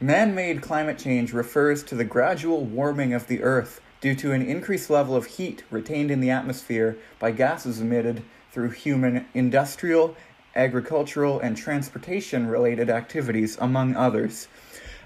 Man 0.00 0.34
made 0.34 0.60
climate 0.60 0.98
change 0.98 1.32
refers 1.32 1.82
to 1.84 1.94
the 1.94 2.04
gradual 2.04 2.64
warming 2.64 3.14
of 3.14 3.26
the 3.26 3.42
Earth 3.42 3.80
due 4.02 4.14
to 4.16 4.32
an 4.32 4.42
increased 4.42 4.90
level 4.90 5.16
of 5.16 5.24
heat 5.24 5.64
retained 5.70 6.10
in 6.10 6.20
the 6.20 6.30
atmosphere 6.30 6.98
by 7.18 7.30
gases 7.30 7.80
emitted 7.80 8.22
through 8.52 8.70
human 8.70 9.26
industrial, 9.32 10.14
agricultural, 10.54 11.40
and 11.40 11.56
transportation 11.56 12.46
related 12.46 12.90
activities, 12.90 13.56
among 13.60 13.96
others. 13.96 14.46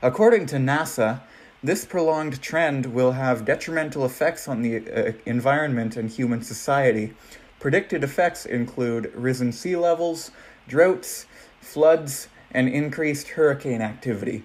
According 0.02 0.46
to 0.46 0.56
NASA, 0.56 1.20
this 1.62 1.84
prolonged 1.84 2.42
trend 2.42 2.86
will 2.86 3.12
have 3.12 3.44
detrimental 3.44 4.04
effects 4.04 4.48
on 4.48 4.62
the 4.62 4.90
uh, 4.90 5.12
environment 5.26 5.96
and 5.96 6.10
human 6.10 6.42
society. 6.42 7.14
Predicted 7.60 8.04
effects 8.04 8.46
include 8.46 9.12
risen 9.14 9.52
sea 9.52 9.76
levels, 9.76 10.30
droughts, 10.68 11.26
floods, 11.60 12.28
and 12.50 12.68
increased 12.68 13.30
hurricane 13.30 13.82
activity. 13.82 14.44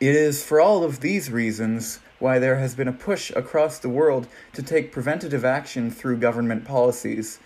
It 0.00 0.14
is 0.14 0.44
for 0.44 0.60
all 0.60 0.84
of 0.84 1.00
these 1.00 1.30
reasons 1.30 1.98
why 2.20 2.38
there 2.38 2.56
has 2.58 2.74
been 2.74 2.86
a 2.86 2.92
push 2.92 3.30
across 3.34 3.78
the 3.78 3.88
world 3.88 4.28
to 4.52 4.62
take 4.62 4.92
preventative 4.92 5.44
action 5.44 5.90
through 5.90 6.18
government 6.18 6.64
policies. 6.64 7.40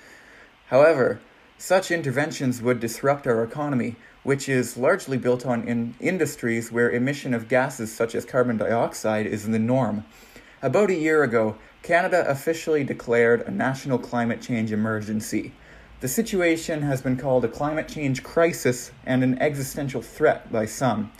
However, 0.67 1.21
such 1.57 1.91
interventions 1.91 2.61
would 2.61 2.81
disrupt 2.81 3.27
our 3.27 3.43
economy, 3.43 3.97
which 4.23 4.49
is 4.49 4.77
largely 4.77 5.17
built 5.17 5.47
on 5.47 5.67
in 5.67 5.95
industries 6.01 6.71
where 6.71 6.91
emission 6.91 7.33
of 7.33 7.49
gases 7.49 7.95
such 7.95 8.15
as 8.15 8.25
carbon 8.25 8.59
dioxide 8.59 9.27
is 9.27 9.47
the 9.47 9.59
norm. 9.59 10.05
About 10.61 10.91
a 10.91 10.95
year 10.95 11.23
ago, 11.23 11.57
Canada 11.83 12.25
officially 12.29 12.85
declared 12.85 13.43
a 13.43 13.51
national 13.51 13.99
climate 13.99 14.41
change 14.41 14.71
emergency. 14.71 15.53
The 15.99 16.07
situation 16.07 16.83
has 16.83 17.03
been 17.03 17.17
called 17.17 17.45
a 17.45 17.49
climate 17.49 17.89
change 17.89 18.23
crisis 18.23 18.93
and 19.05 19.25
an 19.25 19.37
existential 19.43 20.01
threat 20.01 20.53
by 20.53 20.65
some. 20.67 21.13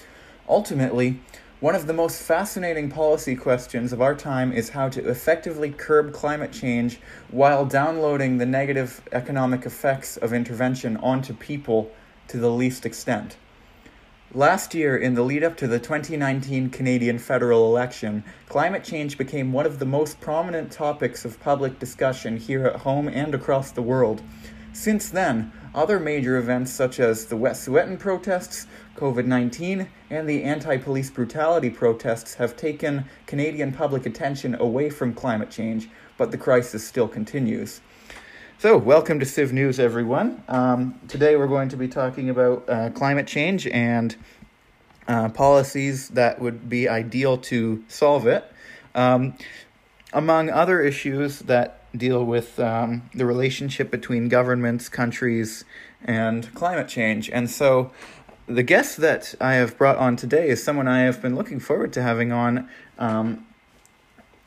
Ultimately, 0.49 1.21
one 1.59 1.75
of 1.75 1.89
the 1.89 1.93
most 1.93 2.23
fascinating 2.23 2.91
policy 2.91 3.35
questions 3.35 3.93
of 3.93 4.01
our 4.01 4.15
time 4.15 4.53
is 4.53 4.69
how 4.69 4.89
to 4.91 5.09
effectively 5.09 5.73
curb 5.73 6.13
climate 6.13 6.53
change 6.53 7.01
while 7.29 7.67
downloading 7.67 8.39
the 8.39 8.47
negative 8.47 9.03
economic 9.11 9.67
effects 9.67 10.17
of 10.17 10.33
intervention 10.33 10.97
onto 10.99 11.35
people 11.35 11.91
to 12.29 12.39
the 12.39 12.51
least 12.51 12.87
extent. 12.87 13.37
Last 14.35 14.73
year, 14.73 14.97
in 14.97 15.13
the 15.13 15.23
lead 15.23 15.45
up 15.45 15.59
to 15.59 15.67
the 15.67 15.79
2019 15.79 16.71
Canadian 16.71 17.19
federal 17.19 17.67
election, 17.67 18.25
climate 18.49 18.83
change 18.83 19.19
became 19.19 19.53
one 19.53 19.67
of 19.67 19.79
the 19.79 19.85
most 19.85 20.23
prominent 20.23 20.73
topics 20.73 21.27
of 21.27 21.39
public 21.39 21.79
discussion 21.79 22.39
here 22.39 22.65
at 22.65 22.77
home 22.77 23.09
and 23.09 23.35
across 23.35 23.73
the 23.73 23.83
world. 23.83 24.23
Since 24.73 25.11
then, 25.11 25.53
other 25.75 26.01
major 26.01 26.39
events 26.39 26.73
such 26.73 26.99
as 26.99 27.27
the 27.27 27.37
Wet'suwet'en 27.37 27.99
protests, 27.99 28.67
COVID 28.97 29.27
19, 29.27 29.87
and 30.09 30.27
the 30.27 30.45
anti 30.45 30.79
police 30.79 31.11
brutality 31.11 31.69
protests 31.69 32.33
have 32.37 32.57
taken 32.57 33.05
Canadian 33.27 33.71
public 33.71 34.07
attention 34.07 34.55
away 34.55 34.89
from 34.89 35.13
climate 35.13 35.51
change, 35.51 35.91
but 36.17 36.31
the 36.31 36.39
crisis 36.39 36.83
still 36.83 37.07
continues. 37.07 37.83
So, 38.63 38.79
welcome 38.79 39.19
to 39.19 39.27
Civ 39.27 39.53
News, 39.53 39.81
everyone. 39.81 40.41
Um, 40.47 41.01
today 41.09 41.35
we're 41.35 41.49
going 41.49 41.69
to 41.71 41.77
be 41.77 41.89
talking 41.89 42.31
about 42.31 42.69
uh, 42.69 42.91
climate 42.91 43.27
change 43.27 43.67
and 43.67 44.15
uh, 45.09 45.31
policies 45.31 46.11
that 46.11 46.41
would 46.41 46.69
be 46.69 46.89
ideal 46.89 47.39
to 47.39 47.83
solve 47.89 48.29
it. 48.29 48.45
Um, 48.95 49.35
among 50.13 50.49
other 50.49 50.81
issues 50.81 51.41
that 51.41 51.81
deal 51.99 52.25
with 52.25 52.61
um, 52.61 53.11
the 53.13 53.27
relationship 53.27 53.91
between 53.91 54.29
governments, 54.29 54.89
countries, 54.89 55.65
and 56.05 56.55
climate 56.55 56.87
change. 56.87 57.29
And 57.31 57.51
so, 57.51 57.91
the 58.47 58.63
guest 58.63 58.99
that 58.99 59.35
I 59.41 59.55
have 59.55 59.77
brought 59.77 59.97
on 59.97 60.15
today 60.15 60.49
is 60.49 60.63
someone 60.63 60.87
I 60.87 61.01
have 61.01 61.21
been 61.21 61.35
looking 61.35 61.59
forward 61.59 61.93
to 61.95 62.03
having 62.03 62.31
on 62.31 62.69
um, 62.97 63.45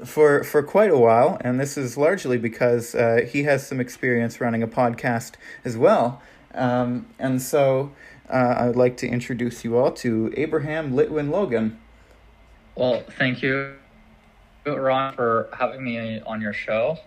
for 0.03 0.43
for 0.43 0.61
quite 0.61 0.91
a 0.91 0.97
while, 0.97 1.37
and 1.41 1.59
this 1.59 1.77
is 1.77 1.97
largely 1.97 2.37
because 2.37 2.95
uh, 2.95 3.21
he 3.27 3.43
has 3.43 3.65
some 3.65 3.79
experience 3.79 4.41
running 4.41 4.61
a 4.61 4.67
podcast 4.67 5.33
as 5.63 5.77
well. 5.77 6.21
Um, 6.53 7.07
and 7.19 7.41
so, 7.41 7.91
uh, 8.29 8.55
I'd 8.57 8.75
like 8.75 8.97
to 8.97 9.07
introduce 9.07 9.63
you 9.63 9.77
all 9.77 9.91
to 9.91 10.33
Abraham 10.35 10.93
Litwin 10.93 11.29
Logan. 11.29 11.79
Well, 12.75 13.03
thank 13.17 13.41
you, 13.41 13.75
Ron, 14.65 15.13
for 15.13 15.49
having 15.53 15.83
me 15.83 16.19
on 16.21 16.41
your 16.41 16.53
show. 16.53 16.97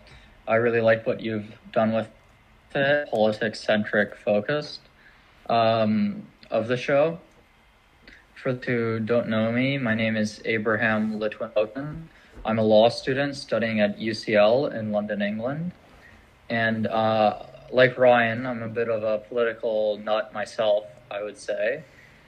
I 0.47 0.57
really 0.57 0.81
like 0.81 1.07
what 1.07 1.21
you've 1.21 1.53
done 1.73 1.93
with 1.93 2.09
it, 2.75 3.11
politics 3.11 3.61
centric 3.61 4.15
focused 4.15 4.81
um, 5.49 6.27
of 6.51 6.69
the 6.69 6.77
show. 6.77 7.21
For 8.35 8.53
those 8.53 8.65
who 8.65 9.01
don't 9.01 9.29
know 9.29 9.51
me, 9.51 9.79
my 9.79 9.95
name 9.95 10.17
is 10.17 10.41
Abraham 10.45 11.19
Litwin. 11.19 12.09
I'm 12.45 12.59
a 12.59 12.63
law 12.63 12.89
student 12.89 13.37
studying 13.37 13.81
at 13.81 13.99
UCL 13.99 14.75
in 14.75 14.93
London, 14.93 15.23
England. 15.23 15.73
And 16.49 16.87
uh, 16.87 17.43
like 17.73 17.99
Ryan, 17.99 18.47
I'm 18.47 18.63
a 18.63 18.69
bit 18.69 18.89
of 18.89 19.03
a 19.03 19.19
political 19.19 19.99
nut 19.99 20.33
myself, 20.33 20.85
I 21.11 21.23
would 21.23 21.37
say. 21.37 21.83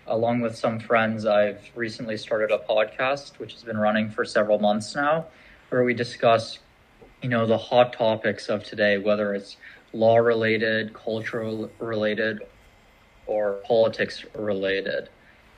Along 0.07 0.41
with 0.41 0.57
some 0.57 0.81
friends, 0.81 1.27
I've 1.27 1.61
recently 1.75 2.17
started 2.17 2.51
a 2.51 2.59
podcast, 2.59 3.39
which 3.39 3.53
has 3.53 3.63
been 3.63 3.79
running 3.79 4.11
for 4.11 4.25
several 4.25 4.59
months 4.59 4.95
now, 4.95 5.27
where 5.69 5.85
we 5.85 5.95
discuss 5.95 6.59
you 7.23 7.29
know 7.29 7.47
the 7.47 7.59
hot 7.59 7.93
topics 7.93 8.49
of 8.49 8.65
today, 8.65 8.99
whether 8.99 9.35
it's 9.35 9.57
law 9.93 10.17
related, 10.17 10.95
cultural 10.95 11.71
related, 11.79 12.41
or 13.27 13.61
politics 13.67 14.25
related. 14.35 15.09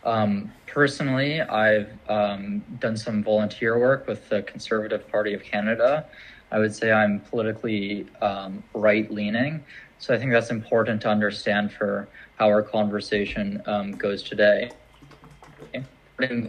Um, 0.04 0.52
personally, 0.66 1.40
I've 1.40 1.90
um, 2.08 2.62
done 2.80 2.96
some 2.96 3.22
volunteer 3.22 3.78
work 3.78 4.06
with 4.06 4.28
the 4.28 4.42
Conservative 4.42 5.08
Party 5.10 5.34
of 5.34 5.42
Canada. 5.42 6.06
I 6.50 6.58
would 6.58 6.74
say 6.74 6.92
I'm 6.92 7.20
politically 7.20 8.06
um, 8.20 8.62
right 8.74 9.10
leaning. 9.10 9.64
So 9.98 10.12
I 10.14 10.18
think 10.18 10.32
that's 10.32 10.50
important 10.50 11.00
to 11.02 11.08
understand 11.08 11.72
for 11.72 12.08
how 12.36 12.48
our 12.48 12.62
conversation 12.62 13.62
um, 13.66 13.92
goes 13.92 14.22
today. 14.22 14.70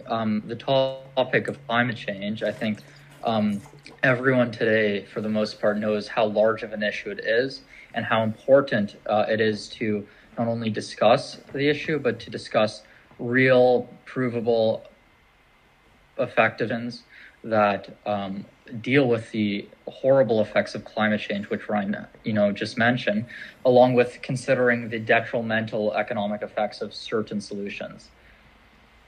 Um, 0.08 0.44
the 0.46 0.56
topic 0.56 1.48
of 1.48 1.66
climate 1.68 1.96
change, 1.96 2.44
I 2.44 2.52
think 2.52 2.80
um, 3.24 3.62
everyone 4.04 4.52
today, 4.52 5.06
for 5.06 5.22
the 5.22 5.30
most 5.30 5.62
part, 5.62 5.78
knows 5.78 6.08
how 6.08 6.26
large 6.26 6.64
of 6.64 6.74
an 6.74 6.84
issue 6.84 7.10
it 7.12 7.22
is 7.24 7.62
and 7.94 8.06
how 8.06 8.24
important 8.24 8.96
uh, 9.06 9.26
it 9.30 9.40
is 9.40 9.68
to 9.70 10.06
not 10.38 10.48
only 10.48 10.70
discuss 10.70 11.38
the 11.54 11.70
issue, 11.70 12.00
but 12.00 12.20
to 12.20 12.30
discuss 12.30 12.84
real, 13.20 13.90
provable 14.06 14.84
effectiveness 16.18 17.04
that 17.44 17.98
um, 18.06 18.46
deal 18.82 19.08
with 19.08 19.32
the 19.32 19.68
horrible 19.88 20.42
effects 20.42 20.76
of 20.76 20.86
climate 20.86 21.20
change, 21.20 21.50
which 21.50 21.68
Ryan, 21.68 22.08
you 22.24 22.34
know, 22.34 22.52
just 22.52 22.78
mentioned, 22.78 23.26
along 23.66 23.94
with 23.94 24.20
considering 24.22 24.90
the 24.90 25.00
detrimental 25.00 25.94
economic 25.94 26.42
effects 26.42 26.82
of 26.82 26.94
certain 26.94 27.42
solutions. 27.42 28.10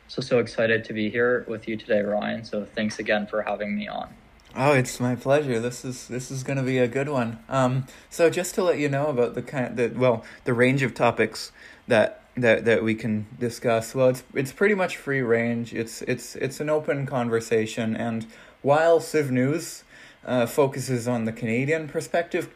So, 0.08 0.22
so 0.22 0.40
excited 0.40 0.84
to 0.86 0.94
be 0.94 1.10
here 1.10 1.46
with 1.48 1.68
you 1.68 1.78
today, 1.78 2.02
Ryan. 2.02 2.44
So, 2.44 2.66
thanks 2.66 3.00
again 3.00 3.26
for 3.26 3.42
having 3.42 3.76
me 3.76 3.88
on. 3.88 4.10
Oh, 4.58 4.72
it's 4.72 5.00
my 5.02 5.16
pleasure. 5.16 5.60
This 5.60 5.84
is 5.84 6.08
this 6.08 6.32
is 6.32 6.44
going 6.44 6.58
to 6.58 6.64
be 6.64 6.78
a 6.78 6.88
good 6.88 7.10
one. 7.10 7.40
Um, 7.50 7.88
so 8.10 8.30
just 8.30 8.56
to 8.56 8.64
let 8.64 8.80
you 8.80 8.88
know 8.88 9.08
about 9.08 9.36
the 9.36 9.42
kind, 9.42 9.76
the 9.76 9.90
well, 9.90 10.24
the 10.46 10.54
range 10.54 10.82
of 10.82 10.94
topics 10.94 11.52
that 11.90 12.25
that 12.38 12.66
that 12.66 12.84
we 12.84 12.96
can 12.96 13.28
discuss. 13.40 13.96
Well, 13.96 14.10
it's 14.10 14.24
it's 14.34 14.52
pretty 14.52 14.76
much 14.76 14.98
free 14.98 15.22
range. 15.22 15.74
It's 15.74 16.02
it's 16.04 16.36
it's 16.36 16.60
an 16.60 16.70
open 16.70 17.06
conversation, 17.06 17.96
and 17.96 18.26
while 18.62 19.00
Civ 19.00 19.32
News 19.32 19.84
uh, 20.26 20.46
focuses 20.46 21.08
on 21.08 21.26
the 21.26 21.32
Canadian 21.32 21.88
perspective, 21.88 22.50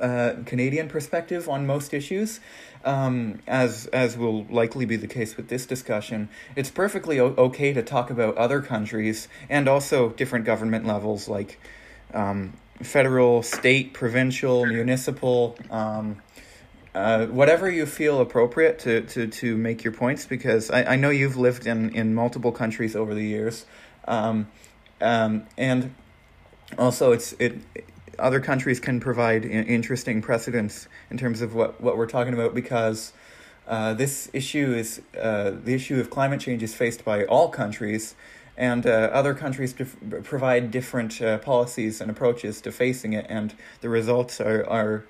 uh, 0.00 0.34
Canadian 0.46 0.88
perspective 0.88 1.48
on 1.48 1.66
most 1.66 1.94
issues, 1.94 2.40
um, 2.84 3.40
as 3.46 3.86
as 3.86 4.16
will 4.16 4.44
likely 4.44 4.84
be 4.84 4.96
the 4.96 5.06
case 5.06 5.36
with 5.36 5.48
this 5.48 5.66
discussion, 5.66 6.28
it's 6.56 6.70
perfectly 6.70 7.20
o- 7.20 7.34
okay 7.38 7.72
to 7.72 7.82
talk 7.82 8.10
about 8.10 8.36
other 8.36 8.60
countries 8.60 9.28
and 9.48 9.68
also 9.68 10.10
different 10.10 10.44
government 10.44 10.86
levels 10.86 11.28
like 11.28 11.60
um, 12.12 12.52
federal, 12.82 13.42
state, 13.42 13.92
provincial, 13.92 14.66
municipal. 14.66 15.56
Um, 15.70 16.20
uh, 16.94 17.26
whatever 17.26 17.70
you 17.70 17.86
feel 17.86 18.20
appropriate 18.20 18.78
to, 18.80 19.02
to, 19.02 19.26
to 19.26 19.56
make 19.56 19.82
your 19.82 19.92
points, 19.92 20.26
because 20.26 20.70
I, 20.70 20.84
I 20.84 20.96
know 20.96 21.10
you've 21.10 21.36
lived 21.36 21.66
in, 21.66 21.90
in 21.94 22.14
multiple 22.14 22.52
countries 22.52 22.94
over 22.94 23.14
the 23.14 23.24
years, 23.24 23.66
um, 24.06 24.48
um, 25.00 25.46
and 25.58 25.94
also 26.78 27.12
it's 27.12 27.32
it 27.34 27.58
other 28.18 28.38
countries 28.38 28.78
can 28.78 29.00
provide 29.00 29.44
interesting 29.44 30.22
precedents 30.22 30.86
in 31.10 31.18
terms 31.18 31.40
of 31.40 31.52
what, 31.52 31.80
what 31.80 31.96
we're 31.96 32.06
talking 32.06 32.32
about 32.32 32.54
because 32.54 33.12
uh, 33.66 33.94
this 33.94 34.30
issue 34.32 34.72
is 34.72 35.02
uh, 35.20 35.52
the 35.64 35.74
issue 35.74 35.98
of 35.98 36.10
climate 36.10 36.40
change 36.40 36.62
is 36.62 36.74
faced 36.74 37.04
by 37.04 37.24
all 37.24 37.48
countries, 37.48 38.14
and 38.56 38.86
uh, 38.86 39.10
other 39.12 39.34
countries 39.34 39.74
provide 40.22 40.70
different 40.70 41.20
uh, 41.20 41.38
policies 41.38 42.00
and 42.00 42.10
approaches 42.10 42.60
to 42.60 42.70
facing 42.70 43.14
it, 43.14 43.26
and 43.28 43.54
the 43.80 43.88
results 43.88 44.40
are, 44.40 44.64
are 44.68 45.04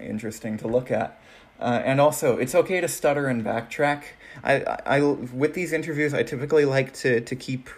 interesting 0.00 0.56
to 0.58 0.68
look 0.68 0.90
at. 0.90 1.20
Uh, 1.60 1.82
and 1.84 2.00
also, 2.00 2.36
it's 2.38 2.54
okay 2.54 2.80
to 2.80 2.88
stutter 2.88 3.26
and 3.26 3.44
backtrack. 3.44 4.04
I, 4.44 4.60
I, 4.60 4.78
I, 4.86 5.00
with 5.02 5.54
these 5.54 5.72
interviews, 5.72 6.14
I 6.14 6.22
typically 6.22 6.64
like 6.64 6.92
to, 6.94 7.20
to 7.20 7.36
keep 7.36 7.68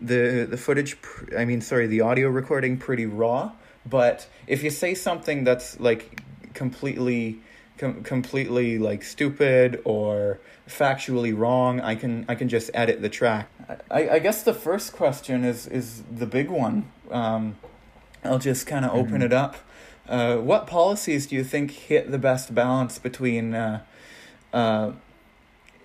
the 0.00 0.46
the 0.48 0.56
footage. 0.56 0.96
I 1.36 1.44
mean, 1.44 1.60
sorry, 1.60 1.86
the 1.86 2.00
audio 2.00 2.28
recording 2.28 2.78
pretty 2.78 3.06
raw. 3.06 3.52
But 3.84 4.26
if 4.46 4.62
you 4.62 4.70
say 4.70 4.94
something 4.94 5.44
that's 5.44 5.78
like 5.78 6.22
completely, 6.54 7.40
com- 7.78 8.02
completely 8.02 8.78
like 8.78 9.02
stupid 9.02 9.82
or 9.84 10.40
factually 10.66 11.36
wrong, 11.36 11.80
I 11.80 11.94
can 11.94 12.24
I 12.28 12.34
can 12.34 12.48
just 12.48 12.70
edit 12.72 13.02
the 13.02 13.08
track. 13.10 13.50
I, 13.90 14.08
I 14.08 14.18
guess 14.18 14.42
the 14.42 14.54
first 14.54 14.92
question 14.92 15.44
is 15.44 15.66
is 15.66 16.02
the 16.10 16.26
big 16.26 16.48
one. 16.48 16.90
Um, 17.10 17.56
I'll 18.24 18.38
just 18.38 18.66
kind 18.66 18.84
of 18.84 18.92
open 18.92 19.14
mm-hmm. 19.14 19.22
it 19.22 19.32
up. 19.32 19.56
Uh, 20.10 20.38
what 20.38 20.66
policies 20.66 21.28
do 21.28 21.36
you 21.36 21.44
think 21.44 21.70
hit 21.70 22.10
the 22.10 22.18
best 22.18 22.52
balance 22.52 22.98
between 22.98 23.54
uh, 23.54 23.80
uh, 24.52 24.90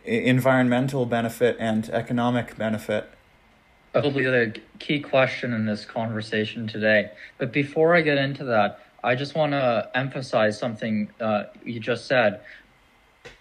environmental 0.03 1.05
benefit 1.05 1.55
and 1.59 1.91
economic 1.91 2.57
benefit? 2.57 3.07
Probably 3.93 4.23
the 4.23 4.59
key 4.79 4.99
question 4.99 5.53
in 5.53 5.67
this 5.67 5.85
conversation 5.85 6.67
today. 6.67 7.11
But 7.37 7.53
before 7.53 7.95
I 7.95 8.01
get 8.01 8.17
into 8.17 8.43
that, 8.45 8.79
I 9.03 9.13
just 9.13 9.35
want 9.35 9.51
to 9.51 9.91
emphasize 9.93 10.57
something 10.57 11.07
uh, 11.21 11.43
you 11.63 11.79
just 11.79 12.07
said. 12.07 12.41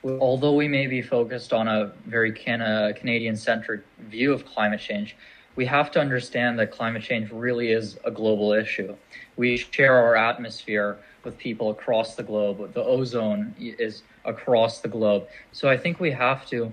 Although 0.05 0.53
we 0.53 0.69
may 0.69 0.87
be 0.87 1.01
focused 1.01 1.55
on 1.55 1.67
a 1.67 1.93
very 2.05 2.31
can- 2.31 2.93
Canadian 2.95 3.37
centric 3.37 3.81
view 4.01 4.35
of 4.35 4.45
climate 4.45 4.81
change, 4.81 5.17
we 5.57 5.65
have 5.65 5.91
to 5.93 6.01
understand 6.01 6.59
that 6.59 6.71
climate 6.71 7.03
change 7.03 7.31
really 7.31 7.71
is 7.71 7.99
a 8.05 8.11
global 8.11 8.53
issue. 8.53 8.95
We 9.37 9.57
share 9.57 9.97
our 9.97 10.17
atmosphere 10.17 10.99
with 11.25 11.39
people 11.39 11.71
across 11.71 12.15
the 12.15 12.23
globe. 12.23 12.73
The 12.75 12.83
ozone 12.83 13.55
is 13.59 14.03
across 14.25 14.81
the 14.81 14.89
globe. 14.89 15.27
So 15.53 15.69
I 15.69 15.77
think 15.77 16.01
we 16.01 16.11
have 16.13 16.47
to 16.51 16.73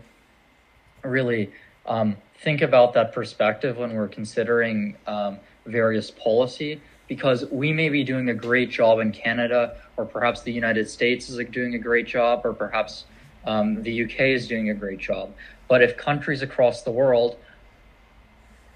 really 1.03 1.51
um, 1.85 2.17
think 2.39 2.61
about 2.61 2.93
that 2.93 3.13
perspective 3.13 3.77
when 3.77 3.93
we're 3.93 4.07
considering 4.07 4.95
um, 5.07 5.39
various 5.65 6.11
policy 6.11 6.81
because 7.07 7.45
we 7.51 7.73
may 7.73 7.89
be 7.89 8.03
doing 8.03 8.29
a 8.29 8.33
great 8.33 8.69
job 8.69 8.99
in 8.99 9.11
Canada, 9.11 9.75
or 9.97 10.05
perhaps 10.05 10.43
the 10.43 10.51
United 10.51 10.89
States 10.89 11.29
is 11.29 11.45
doing 11.49 11.75
a 11.75 11.77
great 11.77 12.07
job, 12.07 12.41
or 12.45 12.53
perhaps 12.53 13.03
um, 13.45 13.83
the 13.83 14.05
UK 14.05 14.19
is 14.21 14.47
doing 14.47 14.69
a 14.69 14.73
great 14.73 14.99
job. 14.99 15.33
But 15.67 15.81
if 15.81 15.97
countries 15.97 16.41
across 16.41 16.83
the 16.83 16.91
world 16.91 17.37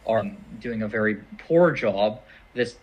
are 0.06 0.30
doing 0.60 0.82
a 0.82 0.88
very 0.88 1.16
poor 1.48 1.72
job, 1.72 2.20
this 2.54 2.76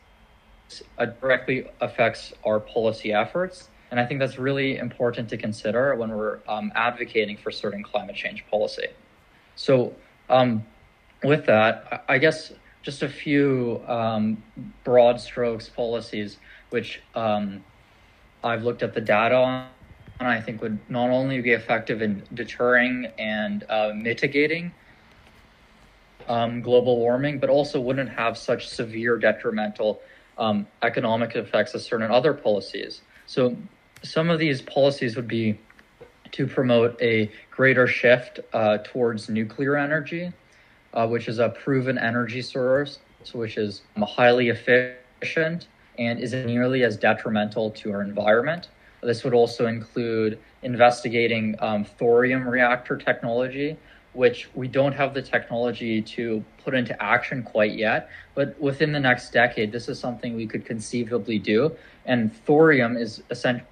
directly 1.21 1.67
affects 1.81 2.33
our 2.45 2.61
policy 2.61 3.13
efforts. 3.13 3.69
And 3.91 4.01
I 4.01 4.07
think 4.07 4.21
that's 4.21 4.39
really 4.39 4.79
important 4.79 5.29
to 5.31 5.37
consider 5.37 5.95
when 5.97 6.11
we're 6.11 6.39
um, 6.49 6.73
advocating 6.75 7.37
for 7.37 7.51
certain 7.51 7.83
climate 7.83 8.17
change 8.17 8.45
policy. 8.51 8.87
So, 9.55 9.95
um, 10.31 10.65
with 11.23 11.45
that, 11.47 12.05
I 12.09 12.17
guess 12.19 12.53
just 12.83 13.03
a 13.03 13.09
few 13.09 13.83
um, 13.87 14.43
broad 14.83 15.21
strokes 15.21 15.69
policies, 15.69 16.39
which 16.71 17.03
um, 17.15 17.63
I've 18.43 18.65
looked 18.65 18.83
at 18.83 18.95
the 18.95 19.01
data 19.01 19.37
on, 19.37 19.69
and 20.19 20.29
I 20.29 20.41
think 20.41 20.63
would 20.63 20.79
not 20.89 21.11
only 21.11 21.41
be 21.41 21.53
effective 21.53 22.03
in 22.03 22.23
deterring 22.35 23.07
and 23.19 23.65
uh, 23.69 23.93
mitigating 23.95 24.73
um, 26.29 26.61
global 26.61 26.99
warming, 26.99 27.39
but 27.39 27.51
also 27.51 27.81
wouldn't 27.81 28.11
have 28.11 28.39
such 28.39 28.69
severe 28.69 29.17
detrimental 29.17 30.01
um, 30.39 30.67
economic 30.83 31.37
effects 31.37 31.75
of 31.75 31.83
certain 31.83 32.11
other 32.11 32.35
policies. 32.35 33.03
So, 33.27 33.57
some 34.03 34.31
of 34.31 34.39
these 34.39 34.61
policies 34.63 35.15
would 35.15 35.29
be 35.29 35.59
to 36.33 36.47
promote 36.47 37.01
a 37.01 37.31
greater 37.51 37.87
shift 37.87 38.41
uh, 38.53 38.79
towards 38.83 39.29
nuclear 39.29 39.77
energy, 39.77 40.33
uh, 40.95 41.07
which 41.07 41.29
is 41.29 41.39
a 41.39 41.51
proven 41.51 41.99
energy 41.99 42.43
source, 42.43 42.99
which 43.33 43.57
is 43.57 43.83
highly 43.99 44.49
efficient 44.49 45.69
and 45.99 46.19
isn't 46.19 46.47
nearly 46.47 46.83
as 46.83 46.97
detrimental 46.97 47.71
to 47.71 47.93
our 47.93 48.03
environment. 48.03 48.69
This 49.03 49.25
would 49.25 49.35
also 49.35 49.67
include 49.67 50.39
investigating 50.63 51.57
um, 51.59 51.85
thorium 51.85 52.49
reactor 52.49 52.97
technology, 52.97 53.77
which 54.13 54.49
we 54.55 54.69
don't 54.69 54.93
have 54.93 55.15
the 55.15 55.23
technology 55.23 56.03
to 56.03 56.45
put 56.65 56.75
into 56.75 57.01
action 57.03 57.43
quite 57.43 57.73
yet. 57.73 58.11
But 58.35 58.59
within 58.61 58.93
the 58.93 59.01
next 59.01 59.33
decade, 59.33 59.73
this 59.73 59.89
is 59.89 59.99
something 59.99 60.37
we 60.37 60.47
could 60.47 60.65
conceivably 60.65 61.39
do. 61.39 61.75
And 62.05 62.35
thorium 62.45 62.97
is 62.97 63.23
essentially 63.31 63.67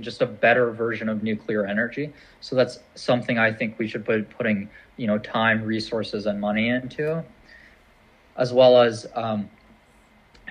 just 0.00 0.22
a 0.22 0.26
better 0.26 0.70
version 0.70 1.08
of 1.08 1.22
nuclear 1.22 1.66
energy. 1.66 2.12
So 2.40 2.56
that's 2.56 2.78
something 2.94 3.38
I 3.38 3.52
think 3.52 3.78
we 3.78 3.88
should 3.88 4.04
put 4.04 4.30
putting 4.30 4.68
you 4.96 5.06
know 5.06 5.18
time, 5.18 5.62
resources, 5.62 6.26
and 6.26 6.40
money 6.40 6.68
into, 6.68 7.24
as 8.36 8.52
well 8.52 8.80
as 8.80 9.06
um, 9.14 9.50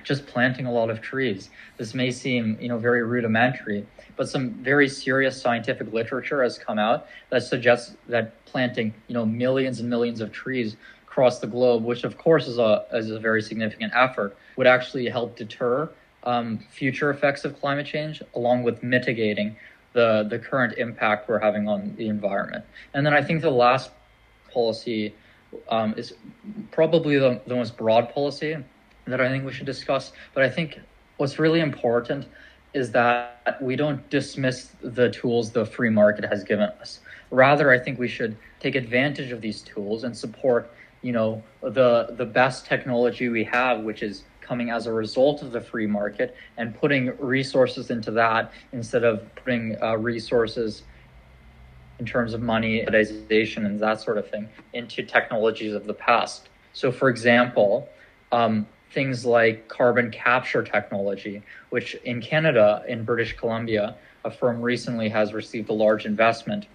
just 0.04 0.26
planting 0.26 0.66
a 0.66 0.72
lot 0.72 0.90
of 0.90 1.00
trees. 1.00 1.50
This 1.78 1.94
may 1.94 2.10
seem 2.10 2.56
you 2.60 2.68
know 2.68 2.78
very 2.78 3.02
rudimentary, 3.02 3.86
but 4.16 4.28
some 4.28 4.50
very 4.50 4.88
serious 4.88 5.40
scientific 5.40 5.92
literature 5.92 6.42
has 6.42 6.58
come 6.58 6.78
out 6.78 7.06
that 7.30 7.42
suggests 7.42 7.96
that 8.08 8.44
planting 8.44 8.94
you 9.08 9.14
know 9.14 9.26
millions 9.26 9.80
and 9.80 9.90
millions 9.90 10.20
of 10.20 10.30
trees 10.30 10.76
across 11.02 11.40
the 11.40 11.46
globe, 11.46 11.82
which 11.82 12.04
of 12.04 12.16
course 12.18 12.46
is 12.46 12.58
a 12.58 12.84
is 12.92 13.10
a 13.10 13.18
very 13.18 13.42
significant 13.42 13.92
effort, 13.96 14.36
would 14.56 14.66
actually 14.66 15.08
help 15.08 15.36
deter 15.36 15.90
um, 16.24 16.58
future 16.70 17.10
effects 17.10 17.44
of 17.44 17.58
climate 17.60 17.86
change, 17.86 18.22
along 18.34 18.62
with 18.62 18.82
mitigating 18.82 19.56
the 19.94 20.26
the 20.28 20.38
current 20.38 20.76
impact 20.78 21.28
we're 21.28 21.40
having 21.40 21.66
on 21.66 21.94
the 21.96 22.08
environment. 22.08 22.64
And 22.92 23.04
then 23.04 23.14
I 23.14 23.22
think 23.22 23.42
the 23.42 23.50
last 23.50 23.90
policy 24.52 25.14
um, 25.68 25.94
is 25.96 26.14
probably 26.72 27.18
the, 27.18 27.40
the 27.46 27.54
most 27.54 27.76
broad 27.76 28.12
policy 28.12 28.56
that 29.06 29.20
I 29.20 29.28
think 29.28 29.44
we 29.44 29.52
should 29.52 29.66
discuss. 29.66 30.12
But 30.32 30.44
I 30.44 30.50
think 30.50 30.80
what's 31.16 31.38
really 31.38 31.60
important 31.60 32.26
is 32.72 32.90
that 32.90 33.58
we 33.60 33.76
don't 33.76 34.08
dismiss 34.10 34.70
the 34.82 35.10
tools 35.10 35.52
the 35.52 35.64
free 35.64 35.90
market 35.90 36.24
has 36.24 36.42
given 36.42 36.68
us. 36.80 37.00
Rather, 37.30 37.70
I 37.70 37.78
think 37.78 37.98
we 37.98 38.08
should 38.08 38.36
take 38.60 38.74
advantage 38.74 39.30
of 39.30 39.40
these 39.40 39.62
tools 39.62 40.04
and 40.04 40.16
support, 40.16 40.72
you 41.02 41.12
know, 41.12 41.42
the 41.62 42.14
the 42.16 42.24
best 42.24 42.66
technology 42.66 43.28
we 43.28 43.44
have, 43.44 43.80
which 43.80 44.02
is 44.02 44.24
coming 44.40 44.70
as 44.70 44.86
a 44.86 44.92
result 44.92 45.42
of 45.42 45.52
the 45.52 45.60
free 45.60 45.86
market, 45.86 46.36
and 46.56 46.78
putting 46.78 47.16
resources 47.18 47.90
into 47.90 48.10
that 48.10 48.52
instead 48.72 49.04
of 49.04 49.22
putting 49.36 49.76
uh, 49.82 49.96
resources 49.96 50.82
in 51.98 52.04
terms 52.04 52.34
of 52.34 52.42
money, 52.42 52.82
monetization, 52.84 53.66
and 53.66 53.78
that 53.80 54.00
sort 54.00 54.18
of 54.18 54.28
thing 54.28 54.48
into 54.72 55.02
technologies 55.02 55.74
of 55.74 55.86
the 55.86 55.94
past. 55.94 56.48
So, 56.72 56.90
for 56.90 57.08
example, 57.08 57.88
um, 58.32 58.66
things 58.94 59.26
like 59.26 59.68
carbon 59.68 60.10
capture 60.10 60.62
technology, 60.62 61.42
which 61.70 61.94
in 62.04 62.22
Canada, 62.22 62.82
in 62.88 63.04
British 63.04 63.36
Columbia, 63.36 63.96
a 64.24 64.30
firm 64.30 64.62
recently 64.62 65.08
has 65.08 65.34
received 65.34 65.68
a 65.68 65.72
large 65.72 66.06
investment 66.06 66.66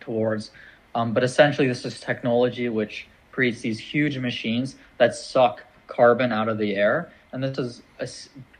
towards. 0.00 0.50
Um, 0.94 1.12
but 1.12 1.24
essentially, 1.24 1.66
this 1.66 1.84
is 1.84 1.98
technology 1.98 2.68
which 2.68 3.08
creates 3.32 3.60
these 3.60 3.78
huge 3.78 4.18
machines 4.18 4.76
that 4.98 5.14
suck 5.14 5.64
carbon 5.88 6.32
out 6.32 6.48
of 6.48 6.58
the 6.58 6.76
air, 6.76 7.10
and 7.32 7.42
this 7.42 7.58
is 7.58 7.82
a, 7.98 8.08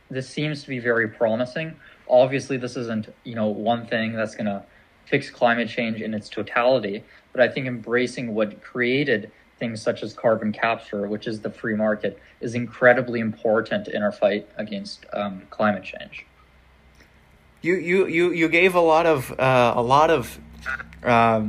this 0.09 0.27
seems 0.27 0.63
to 0.63 0.69
be 0.69 0.79
very 0.79 1.07
promising. 1.07 1.75
Obviously, 2.09 2.57
this 2.57 2.75
isn't 2.75 3.13
you 3.23 3.35
know 3.35 3.47
one 3.47 3.85
thing 3.85 4.13
that's 4.13 4.35
going 4.35 4.45
to 4.45 4.63
fix 5.05 5.29
climate 5.29 5.69
change 5.69 6.01
in 6.01 6.13
its 6.13 6.29
totality, 6.29 7.03
but 7.31 7.41
I 7.41 7.47
think 7.47 7.65
embracing 7.65 8.35
what 8.35 8.61
created 8.61 9.31
things 9.59 9.81
such 9.81 10.03
as 10.03 10.13
carbon 10.13 10.51
capture, 10.51 11.07
which 11.07 11.27
is 11.27 11.41
the 11.41 11.49
free 11.49 11.75
market, 11.75 12.19
is 12.41 12.55
incredibly 12.55 13.19
important 13.19 13.87
in 13.87 14.03
our 14.03 14.11
fight 14.11 14.47
against 14.57 15.05
um, 15.13 15.43
climate 15.49 15.83
change. 15.83 16.25
You 17.61 17.75
you 17.75 18.07
you 18.07 18.31
you 18.31 18.49
gave 18.49 18.75
a 18.75 18.81
lot 18.81 19.05
of 19.05 19.31
uh, 19.39 19.73
a 19.75 19.81
lot 19.81 20.09
of 20.09 20.39
uh, 21.03 21.47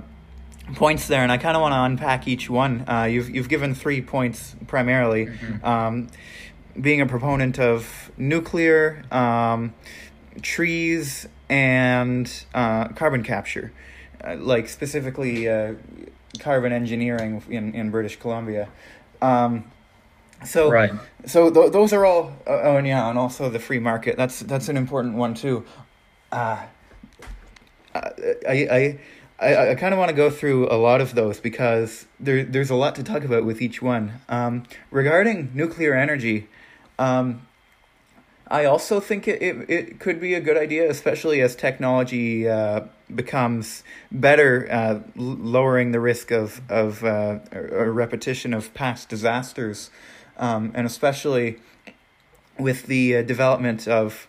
points 0.74 1.06
there, 1.06 1.22
and 1.22 1.30
I 1.30 1.38
kind 1.38 1.56
of 1.56 1.60
want 1.60 1.72
to 1.72 1.82
unpack 1.82 2.26
each 2.26 2.48
one. 2.48 2.88
Uh, 2.88 3.04
you've 3.04 3.30
you've 3.30 3.48
given 3.48 3.74
three 3.74 4.00
points 4.00 4.56
primarily. 4.66 5.26
Mm-hmm. 5.26 5.64
Um, 5.64 6.08
being 6.80 7.00
a 7.00 7.06
proponent 7.06 7.58
of 7.58 8.12
nuclear, 8.16 9.02
um, 9.10 9.74
trees, 10.42 11.26
and 11.48 12.44
uh, 12.54 12.88
carbon 12.88 13.22
capture, 13.22 13.72
uh, 14.22 14.36
like 14.36 14.68
specifically 14.68 15.48
uh, 15.48 15.74
carbon 16.38 16.72
engineering 16.72 17.42
in, 17.48 17.74
in 17.74 17.90
British 17.90 18.18
Columbia. 18.18 18.68
Um, 19.20 19.64
so 20.44 20.70
right. 20.70 20.92
so 21.26 21.50
th- 21.50 21.72
those 21.72 21.92
are 21.92 22.04
all 22.04 22.32
uh, 22.46 22.60
oh 22.62 22.76
and 22.76 22.86
yeah, 22.86 23.08
and 23.08 23.18
also 23.18 23.50
the 23.50 23.58
free 23.58 23.80
market. 23.80 24.16
That's 24.16 24.40
that's 24.40 24.68
an 24.68 24.76
important 24.76 25.14
one 25.14 25.34
too. 25.34 25.64
Uh, 26.30 26.64
I 27.94 28.08
I 28.48 28.98
I, 29.40 29.70
I 29.70 29.74
kind 29.74 29.92
of 29.92 29.98
want 29.98 30.10
to 30.10 30.16
go 30.16 30.30
through 30.30 30.68
a 30.70 30.76
lot 30.76 31.00
of 31.00 31.14
those 31.14 31.40
because 31.40 32.06
there 32.20 32.44
there's 32.44 32.70
a 32.70 32.76
lot 32.76 32.94
to 32.96 33.02
talk 33.02 33.24
about 33.24 33.44
with 33.44 33.60
each 33.60 33.82
one. 33.82 34.20
Um, 34.28 34.64
regarding 34.90 35.50
nuclear 35.54 35.94
energy, 35.94 36.48
um, 36.98 37.46
I 38.50 38.64
also 38.64 38.98
think 38.98 39.28
it, 39.28 39.42
it, 39.42 39.70
it 39.70 40.00
could 40.00 40.20
be 40.20 40.34
a 40.34 40.40
good 40.40 40.56
idea, 40.56 40.90
especially 40.90 41.42
as 41.42 41.54
technology 41.54 42.48
uh, 42.48 42.82
becomes 43.14 43.82
better, 44.10 44.66
uh, 44.70 45.00
lowering 45.16 45.92
the 45.92 46.00
risk 46.00 46.30
of, 46.30 46.62
of 46.70 47.04
uh, 47.04 47.40
a 47.52 47.90
repetition 47.90 48.54
of 48.54 48.72
past 48.72 49.08
disasters, 49.10 49.90
um, 50.38 50.72
and 50.74 50.86
especially 50.86 51.58
with 52.58 52.86
the 52.86 53.16
uh, 53.16 53.22
development 53.22 53.86
of 53.86 54.26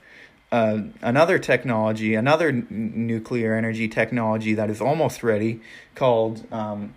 uh, 0.52 0.82
another 1.02 1.40
technology, 1.40 2.14
another 2.16 2.50
n- 2.50 2.68
nuclear 2.70 3.56
energy 3.56 3.88
technology 3.88 4.54
that 4.54 4.70
is 4.70 4.82
almost 4.82 5.24
ready, 5.24 5.62
called 5.96 6.46
um, 6.52 6.94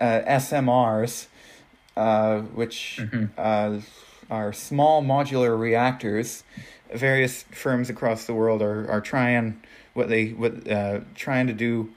uh, 0.00 0.20
SMRs, 0.26 1.26
which. 2.54 2.98
Mm-hmm 3.00 3.80
are 4.30 4.52
small 4.52 5.02
modular 5.02 5.58
reactors. 5.58 6.44
Various 6.94 7.42
firms 7.50 7.90
across 7.90 8.24
the 8.26 8.34
world 8.34 8.62
are, 8.62 8.88
are 8.90 9.00
trying 9.00 9.62
what 9.94 10.08
they 10.08 10.28
what 10.28 10.68
uh, 10.70 11.00
trying 11.14 11.46
to 11.46 11.52
do 11.52 11.92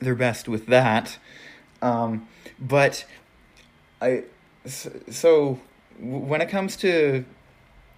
their 0.00 0.14
best 0.14 0.48
with 0.48 0.66
that. 0.66 1.18
Um, 1.82 2.28
but 2.58 3.04
I 4.00 4.24
so 4.66 5.58
when 5.98 6.40
it 6.40 6.48
comes 6.48 6.76
to 6.78 7.24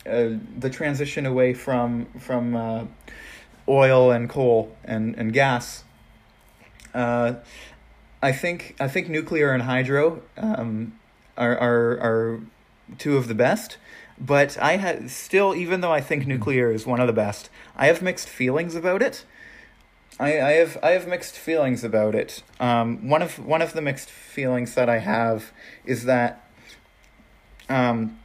uh, 0.06 0.30
the 0.58 0.70
transition 0.70 1.26
away 1.26 1.54
from 1.54 2.06
from 2.18 2.54
uh, 2.54 2.84
oil 3.68 4.10
and 4.10 4.28
coal 4.28 4.76
and 4.84 5.14
and 5.16 5.32
gas, 5.32 5.84
uh, 6.94 7.34
I 8.22 8.32
think 8.32 8.76
I 8.80 8.88
think 8.88 9.08
nuclear 9.08 9.52
and 9.52 9.62
hydro 9.62 10.22
um, 10.36 10.98
are 11.36 11.56
are 11.56 12.00
are 12.00 12.40
two 12.98 13.16
of 13.16 13.28
the 13.28 13.34
best. 13.34 13.76
But 14.18 14.56
I 14.58 14.78
had 14.78 15.10
still, 15.10 15.54
even 15.54 15.82
though 15.82 15.92
I 15.92 16.00
think 16.00 16.26
nuclear 16.26 16.70
is 16.70 16.86
one 16.86 17.00
of 17.00 17.06
the 17.06 17.12
best, 17.12 17.50
I 17.76 17.86
have 17.86 18.00
mixed 18.00 18.28
feelings 18.28 18.74
about 18.74 19.02
it. 19.02 19.24
I, 20.18 20.40
I 20.40 20.50
have 20.52 20.78
I 20.82 20.90
have 20.92 21.06
mixed 21.06 21.36
feelings 21.36 21.84
about 21.84 22.14
it. 22.14 22.42
Um, 22.58 23.10
one 23.10 23.20
of 23.20 23.38
one 23.38 23.60
of 23.60 23.74
the 23.74 23.82
mixed 23.82 24.08
feelings 24.08 24.74
that 24.74 24.88
I 24.88 24.98
have 24.98 25.52
is 25.84 26.04
that 26.04 26.48
um, 27.68 28.18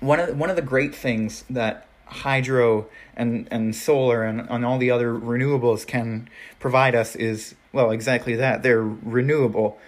one 0.00 0.20
of 0.20 0.38
one 0.38 0.50
of 0.50 0.56
the 0.56 0.62
great 0.62 0.94
things 0.94 1.44
that 1.50 1.88
hydro 2.06 2.86
and, 3.16 3.48
and 3.50 3.74
solar 3.74 4.22
and, 4.22 4.46
and 4.48 4.64
all 4.64 4.78
the 4.78 4.90
other 4.90 5.12
renewables 5.14 5.86
can 5.86 6.28
provide 6.60 6.94
us 6.94 7.16
is 7.16 7.54
well 7.72 7.90
exactly 7.90 8.36
that 8.36 8.62
they're 8.62 8.82
renewable 8.82 9.78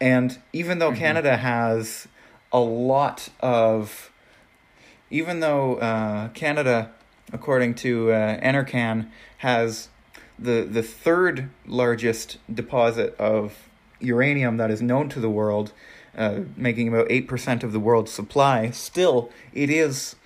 and 0.00 0.38
even 0.52 0.78
though 0.78 0.90
mm-hmm. 0.90 1.00
canada 1.00 1.36
has 1.36 2.08
a 2.52 2.60
lot 2.60 3.28
of, 3.40 4.10
even 5.10 5.40
though 5.40 5.76
uh, 5.76 6.28
Canada, 6.28 6.90
according 7.32 7.74
to 7.76 8.12
uh, 8.12 8.40
NRCan, 8.40 9.08
has 9.38 9.88
the 10.38 10.62
the 10.62 10.82
third 10.82 11.48
largest 11.66 12.38
deposit 12.52 13.16
of 13.18 13.68
uranium 14.00 14.58
that 14.58 14.70
is 14.70 14.82
known 14.82 15.08
to 15.08 15.20
the 15.20 15.30
world, 15.30 15.72
uh, 16.16 16.40
making 16.56 16.88
about 16.88 17.06
eight 17.10 17.26
percent 17.28 17.64
of 17.64 17.72
the 17.72 17.80
world's 17.80 18.12
supply. 18.12 18.70
Still, 18.70 19.30
it 19.52 19.70
is 19.70 20.16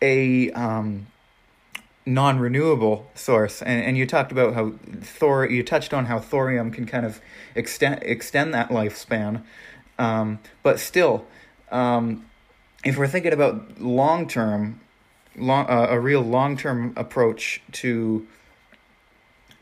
a 0.00 0.50
um, 0.52 1.06
non-renewable 2.06 3.10
source, 3.14 3.62
and 3.62 3.82
and 3.82 3.96
you 3.96 4.06
talked 4.06 4.32
about 4.32 4.54
how 4.54 4.72
thor 5.00 5.48
you 5.48 5.62
touched 5.62 5.92
on 5.92 6.06
how 6.06 6.18
thorium 6.18 6.70
can 6.70 6.86
kind 6.86 7.04
of 7.04 7.20
extend 7.54 8.02
extend 8.02 8.54
that 8.54 8.70
lifespan, 8.70 9.42
um, 9.98 10.38
but 10.62 10.78
still 10.80 11.26
um, 11.70 12.24
if 12.84 12.96
we're 12.96 13.08
thinking 13.08 13.32
about 13.32 13.80
long 13.80 14.28
term, 14.28 14.80
long 15.36 15.66
uh, 15.68 15.88
a 15.90 16.00
real 16.00 16.22
long 16.22 16.56
term 16.56 16.92
approach 16.96 17.60
to 17.72 18.26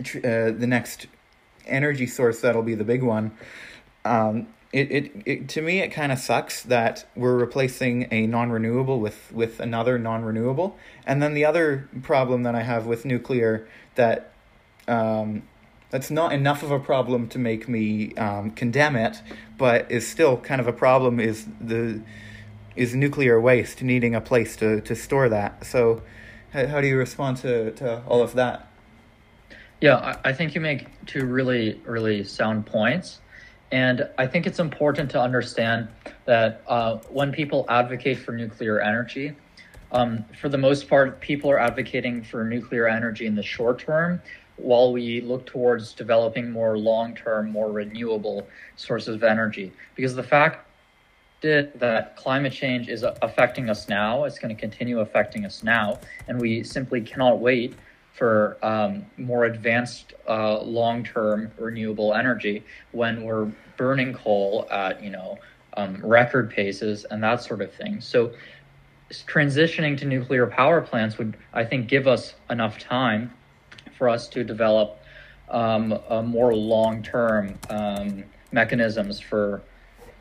uh, 0.01 0.53
the 0.53 0.67
next 0.67 1.07
energy 1.67 2.07
source 2.07 2.41
that'll 2.41 2.63
be 2.63 2.75
the 2.75 2.85
big 2.85 3.03
one. 3.03 3.33
Um, 4.05 4.49
it, 4.73 4.91
it, 4.91 5.23
it 5.25 5.49
to 5.51 5.63
me 5.63 5.79
it 5.79 5.89
kind 5.89 6.13
of 6.13 6.19
sucks 6.19 6.63
that 6.65 7.07
we're 7.15 7.37
replacing 7.37 8.09
a 8.11 8.27
non-renewable 8.27 9.01
with 9.01 9.33
with 9.33 9.61
another 9.61 9.99
non-renewable 9.99 10.77
and 11.07 11.23
then 11.23 11.35
the 11.35 11.45
other 11.45 11.89
problem 12.03 12.43
that 12.43 12.55
i 12.55 12.63
have 12.63 12.85
with 12.85 13.05
nuclear 13.05 13.67
that 13.95 14.33
um, 14.89 15.43
that's 15.91 16.11
not 16.11 16.33
enough 16.33 16.63
of 16.63 16.71
a 16.71 16.79
problem 16.79 17.29
to 17.29 17.39
make 17.39 17.69
me 17.69 18.15
um, 18.15 18.51
condemn 18.51 18.97
it, 18.97 19.23
but 19.57 19.91
is 19.91 20.07
still 20.07 20.37
kind 20.37 20.61
of 20.61 20.67
a 20.67 20.73
problem. 20.73 21.21
Is 21.21 21.47
the 21.61 22.01
is 22.75 22.95
nuclear 22.95 23.41
waste 23.41 23.83
needing 23.83 24.15
a 24.15 24.21
place 24.21 24.57
to, 24.57 24.81
to 24.83 24.95
store 24.95 25.29
that? 25.29 25.65
So, 25.65 26.03
how, 26.53 26.67
how 26.67 26.81
do 26.81 26.89
you 26.89 26.97
respond 26.97 27.39
to, 27.39 27.71
to 27.73 28.03
all 28.07 28.23
of 28.23 28.35
that? 28.35 28.69
Yeah, 29.81 29.97
I, 29.97 30.31
I 30.31 30.33
think 30.33 30.55
you 30.55 30.61
make 30.61 30.87
two 31.07 31.25
really 31.25 31.81
really 31.85 32.25
sound 32.25 32.67
points, 32.67 33.21
and 33.71 34.09
I 34.19 34.27
think 34.27 34.47
it's 34.47 34.59
important 34.59 35.11
to 35.13 35.21
understand 35.21 35.89
that 36.25 36.63
uh, 36.67 36.97
when 37.11 37.31
people 37.31 37.65
advocate 37.69 38.19
for 38.19 38.33
nuclear 38.33 38.81
energy, 38.81 39.37
um, 39.93 40.25
for 40.41 40.49
the 40.49 40.59
most 40.59 40.89
part, 40.89 41.21
people 41.21 41.49
are 41.49 41.61
advocating 41.61 42.25
for 42.25 42.43
nuclear 42.43 42.89
energy 42.89 43.27
in 43.27 43.37
the 43.37 43.43
short 43.43 43.79
term 43.79 44.21
while 44.57 44.93
we 44.93 45.21
look 45.21 45.47
towards 45.47 45.93
developing 45.93 46.51
more 46.51 46.79
long 46.79 47.15
term, 47.15 47.51
more 47.51 47.71
renewable 47.71 48.47
sources 48.77 49.15
of 49.15 49.23
energy. 49.23 49.73
Because 49.95 50.15
the 50.15 50.23
fact 50.23 50.67
that 51.43 52.17
climate 52.17 52.53
change 52.53 52.89
is 52.89 53.05
affecting 53.23 53.71
us 53.71 53.89
now, 53.89 54.25
it's 54.25 54.39
going 54.39 54.55
to 54.55 54.61
continue 54.61 55.01
affecting 55.01 55.45
us 55.45 55.63
now, 55.63 55.99
and 56.29 56.41
we 56.41 56.63
simply 56.63 57.01
cannot 57.01 57.39
wait 57.39 57.75
for 58.15 58.57
um, 58.63 59.05
more 59.19 59.45
advanced 59.45 60.15
uh, 60.29 60.61
long 60.63 61.05
term 61.05 61.51
renewable 61.59 62.15
energy 62.15 62.65
when 62.93 63.23
we're 63.23 63.51
burning 63.77 64.15
coal 64.15 64.67
at, 64.71 65.03
you 65.03 65.11
know, 65.11 65.39
um, 65.77 66.01
record 66.03 66.51
paces 66.51 67.05
and 67.11 67.23
that 67.23 67.43
sort 67.43 67.61
of 67.61 67.73
thing. 67.75 68.01
So, 68.01 68.33
transitioning 69.11 69.97
to 69.99 70.05
nuclear 70.07 70.47
power 70.47 70.81
plants 70.81 71.19
would, 71.19 71.37
I 71.53 71.65
think, 71.65 71.89
give 71.89 72.09
us 72.09 72.35
enough 72.49 72.79
time 72.79 73.33
for 73.97 74.09
us 74.09 74.29
to 74.29 74.45
develop 74.45 75.01
um, 75.49 75.99
more 76.25 76.55
long 76.55 77.03
term 77.03 77.59
um, 77.71 78.25
mechanisms 78.53 79.21
for 79.21 79.63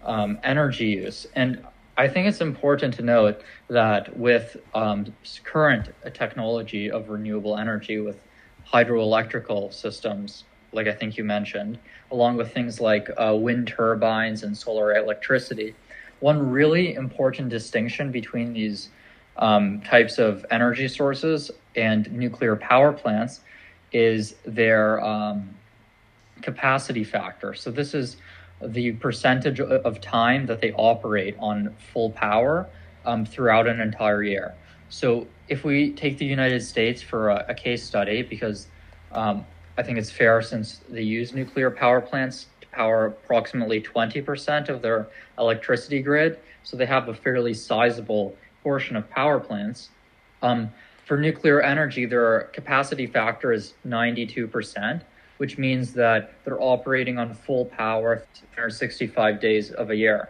um, 0.03 0.37
energy 0.43 0.87
use. 0.87 1.27
And 1.35 1.65
I 1.97 2.07
think 2.07 2.27
it's 2.27 2.41
important 2.41 2.93
to 2.95 3.01
note 3.01 3.41
that 3.69 4.15
with 4.17 4.57
um, 4.73 5.13
current 5.43 5.93
technology 6.13 6.91
of 6.91 7.09
renewable 7.09 7.57
energy, 7.57 7.99
with 7.99 8.19
hydroelectrical 8.71 9.73
systems, 9.73 10.43
like 10.73 10.87
I 10.87 10.91
think 10.91 11.17
you 11.17 11.23
mentioned, 11.23 11.79
along 12.11 12.37
with 12.37 12.53
things 12.53 12.81
like 12.81 13.09
uh, 13.17 13.35
wind 13.35 13.67
turbines 13.67 14.43
and 14.43 14.57
solar 14.57 14.95
electricity, 14.95 15.73
one 16.19 16.51
really 16.51 16.95
important 16.95 17.49
distinction 17.49 18.11
between 18.11 18.53
these 18.53 18.89
um, 19.37 19.81
types 19.81 20.17
of 20.17 20.45
energy 20.51 20.87
sources 20.87 21.51
and 21.75 22.11
nuclear 22.11 22.55
power 22.55 22.91
plants 22.91 23.41
is 23.95 24.35
their 24.45 25.01
um, 25.01 25.55
capacity 26.41 27.05
factor. 27.05 27.53
So 27.53 27.71
this 27.71 27.93
is 27.93 28.17
the 28.61 28.91
percentage 28.91 29.61
of 29.61 30.01
time 30.01 30.45
that 30.47 30.59
they 30.59 30.73
operate 30.73 31.37
on 31.39 31.73
full 31.93 32.09
power 32.09 32.67
um, 33.05 33.25
throughout 33.25 33.67
an 33.67 33.79
entire 33.79 34.21
year. 34.21 34.53
So 34.89 35.27
if 35.47 35.63
we 35.63 35.93
take 35.93 36.17
the 36.17 36.25
United 36.25 36.61
States 36.61 37.01
for 37.01 37.29
a, 37.29 37.45
a 37.47 37.53
case 37.53 37.85
study, 37.85 38.21
because 38.21 38.67
um, 39.13 39.45
I 39.77 39.83
think 39.83 39.97
it's 39.97 40.11
fair 40.11 40.41
since 40.41 40.81
they 40.89 41.01
use 41.01 41.33
nuclear 41.33 41.71
power 41.71 42.01
plants 42.01 42.47
to 42.59 42.67
power 42.67 43.05
approximately 43.05 43.81
20% 43.81 44.67
of 44.67 44.81
their 44.81 45.07
electricity 45.39 46.01
grid, 46.01 46.37
so 46.63 46.75
they 46.75 46.85
have 46.85 47.07
a 47.07 47.13
fairly 47.13 47.53
sizable 47.53 48.35
portion 48.61 48.97
of 48.97 49.09
power 49.09 49.39
plants. 49.39 49.89
Um, 50.41 50.69
for 51.05 51.17
nuclear 51.17 51.61
energy, 51.61 52.05
their 52.05 52.49
capacity 52.51 53.05
factor 53.05 53.53
is 53.53 53.75
92%, 53.87 55.01
which 55.37 55.57
means 55.57 55.93
that 55.93 56.33
they're 56.43 56.61
operating 56.61 57.19
on 57.19 57.33
full 57.33 57.65
power 57.65 58.25
365 58.53 59.39
days 59.39 59.71
of 59.71 59.91
a 59.91 59.95
year, 59.95 60.29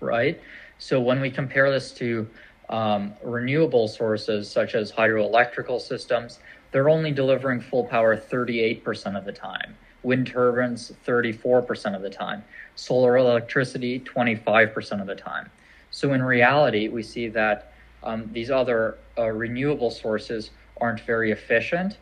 right? 0.00 0.40
So 0.78 1.00
when 1.00 1.20
we 1.20 1.30
compare 1.30 1.70
this 1.70 1.92
to 1.92 2.28
um, 2.68 3.14
renewable 3.22 3.86
sources 3.86 4.50
such 4.50 4.74
as 4.74 4.90
hydroelectrical 4.90 5.80
systems, 5.80 6.40
they're 6.72 6.88
only 6.88 7.12
delivering 7.12 7.60
full 7.60 7.84
power 7.84 8.16
38% 8.16 9.16
of 9.16 9.24
the 9.24 9.32
time. 9.32 9.76
Wind 10.02 10.26
turbines, 10.26 10.92
34% 11.06 11.94
of 11.94 12.02
the 12.02 12.10
time. 12.10 12.44
Solar 12.74 13.16
electricity, 13.16 14.00
25% 14.00 15.00
of 15.00 15.06
the 15.06 15.14
time. 15.14 15.50
So 15.90 16.12
in 16.12 16.22
reality, 16.22 16.88
we 16.88 17.02
see 17.02 17.28
that 17.28 17.72
um, 18.02 18.30
these 18.32 18.50
other 18.50 18.98
uh, 19.16 19.28
renewable 19.28 19.90
sources 19.90 20.50
aren't 20.80 21.00
very 21.00 21.32
efficient 21.32 21.98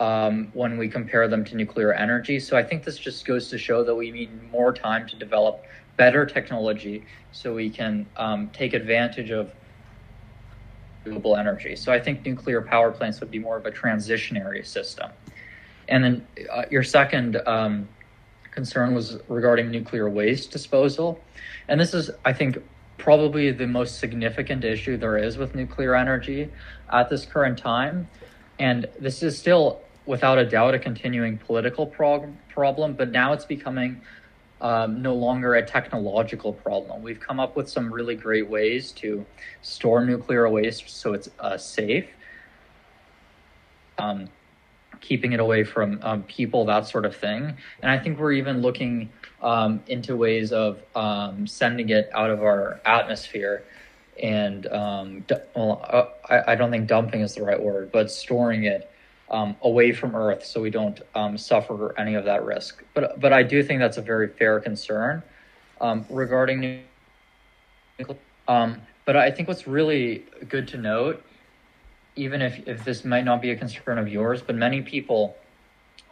um, 0.00 0.50
when 0.52 0.78
we 0.78 0.88
compare 0.88 1.28
them 1.28 1.44
to 1.44 1.56
nuclear 1.56 1.92
energy. 1.92 2.38
So 2.40 2.56
I 2.56 2.62
think 2.62 2.84
this 2.84 2.98
just 2.98 3.24
goes 3.24 3.48
to 3.50 3.58
show 3.58 3.84
that 3.84 3.94
we 3.94 4.10
need 4.10 4.50
more 4.50 4.72
time 4.72 5.06
to 5.08 5.16
develop 5.16 5.64
better 5.96 6.24
technology 6.24 7.04
so 7.32 7.54
we 7.54 7.70
can 7.70 8.06
um, 8.16 8.48
take 8.50 8.72
advantage 8.72 9.30
of 9.30 9.52
renewable 11.04 11.36
energy. 11.36 11.74
So 11.76 11.92
I 11.92 11.98
think 11.98 12.24
nuclear 12.24 12.62
power 12.62 12.90
plants 12.90 13.20
would 13.20 13.30
be 13.30 13.38
more 13.38 13.56
of 13.56 13.66
a 13.66 13.70
transitionary 13.70 14.64
system. 14.66 15.10
And 15.88 16.04
then 16.04 16.26
uh, 16.52 16.64
your 16.70 16.82
second 16.82 17.36
um, 17.46 17.88
concern 18.50 18.94
was 18.94 19.18
regarding 19.28 19.70
nuclear 19.70 20.08
waste 20.08 20.50
disposal. 20.50 21.20
And 21.68 21.80
this 21.80 21.94
is, 21.94 22.10
I 22.24 22.32
think, 22.32 22.58
probably 22.98 23.50
the 23.52 23.66
most 23.66 23.98
significant 23.98 24.64
issue 24.64 24.96
there 24.96 25.16
is 25.16 25.38
with 25.38 25.54
nuclear 25.54 25.94
energy 25.94 26.50
at 26.92 27.08
this 27.08 27.24
current 27.24 27.56
time. 27.56 28.08
And 28.58 28.86
this 28.98 29.22
is 29.22 29.38
still, 29.38 29.80
without 30.04 30.38
a 30.38 30.44
doubt, 30.44 30.74
a 30.74 30.78
continuing 30.78 31.38
political 31.38 31.86
prog- 31.86 32.34
problem, 32.48 32.94
but 32.94 33.10
now 33.10 33.32
it's 33.32 33.44
becoming 33.44 34.00
um, 34.60 35.00
no 35.00 35.14
longer 35.14 35.54
a 35.54 35.64
technological 35.64 36.52
problem. 36.52 37.02
We've 37.02 37.20
come 37.20 37.38
up 37.38 37.54
with 37.54 37.70
some 37.70 37.92
really 37.92 38.16
great 38.16 38.48
ways 38.48 38.90
to 38.92 39.24
store 39.62 40.04
nuclear 40.04 40.48
waste 40.48 40.90
so 40.90 41.12
it's 41.12 41.30
uh, 41.38 41.56
safe. 41.56 42.06
Um, 43.98 44.28
keeping 45.00 45.32
it 45.32 45.40
away 45.40 45.62
from 45.62 46.00
um, 46.02 46.22
people, 46.24 46.64
that 46.66 46.86
sort 46.86 47.04
of 47.04 47.14
thing. 47.14 47.56
And 47.82 47.90
I 47.90 47.98
think 47.98 48.18
we're 48.18 48.32
even 48.32 48.62
looking 48.62 49.10
um, 49.42 49.82
into 49.86 50.16
ways 50.16 50.52
of 50.52 50.80
um, 50.94 51.46
sending 51.46 51.88
it 51.90 52.10
out 52.12 52.30
of 52.30 52.42
our 52.42 52.80
atmosphere 52.84 53.64
and, 54.20 54.66
um, 54.66 55.24
well, 55.54 55.80
uh, 55.88 56.06
I, 56.28 56.52
I, 56.52 56.54
don't 56.56 56.72
think 56.72 56.88
dumping 56.88 57.20
is 57.20 57.36
the 57.36 57.44
right 57.44 57.62
word, 57.62 57.92
but 57.92 58.10
storing 58.10 58.64
it 58.64 58.90
um, 59.30 59.54
away 59.62 59.92
from 59.92 60.16
Earth 60.16 60.44
so 60.44 60.60
we 60.60 60.70
don't 60.70 61.00
um, 61.14 61.38
suffer 61.38 61.94
any 61.96 62.14
of 62.16 62.24
that 62.24 62.44
risk. 62.44 62.82
But, 62.94 63.20
but 63.20 63.32
I 63.32 63.44
do 63.44 63.62
think 63.62 63.78
that's 63.78 63.96
a 63.96 64.02
very 64.02 64.26
fair 64.26 64.58
concern 64.58 65.22
regarding 66.10 66.82
nuclear. 68.00 68.18
but 68.46 69.16
I 69.16 69.30
think 69.30 69.46
what's 69.46 69.68
really 69.68 70.24
good 70.48 70.66
to 70.68 70.78
note 70.78 71.22
even 72.18 72.42
if, 72.42 72.66
if 72.66 72.84
this 72.84 73.04
might 73.04 73.24
not 73.24 73.40
be 73.40 73.50
a 73.52 73.56
concern 73.56 73.96
of 73.96 74.08
yours, 74.08 74.42
but 74.42 74.56
many 74.56 74.82
people 74.82 75.36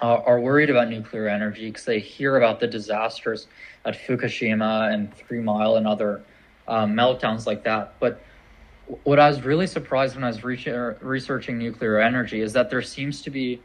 uh, 0.02 0.20
are 0.26 0.40
worried 0.40 0.70
about 0.70 0.88
nuclear 0.88 1.28
energy 1.28 1.66
because 1.66 1.84
they 1.84 1.98
hear 1.98 2.36
about 2.36 2.60
the 2.60 2.66
disasters 2.66 3.46
at 3.84 3.94
Fukushima 3.94 4.92
and 4.92 5.14
Three 5.14 5.40
Mile 5.40 5.76
and 5.76 5.86
other 5.86 6.22
um, 6.68 6.94
meltdowns 6.94 7.46
like 7.46 7.64
that. 7.64 7.94
But 7.98 8.20
what 9.04 9.18
I 9.18 9.28
was 9.28 9.42
really 9.42 9.66
surprised 9.66 10.14
when 10.14 10.24
I 10.24 10.28
was 10.28 10.44
re- 10.44 10.94
researching 11.00 11.58
nuclear 11.58 11.98
energy 11.98 12.40
is 12.40 12.52
that 12.52 12.70
there 12.70 12.82
seems 12.82 13.22
to 13.22 13.30
be 13.30 13.60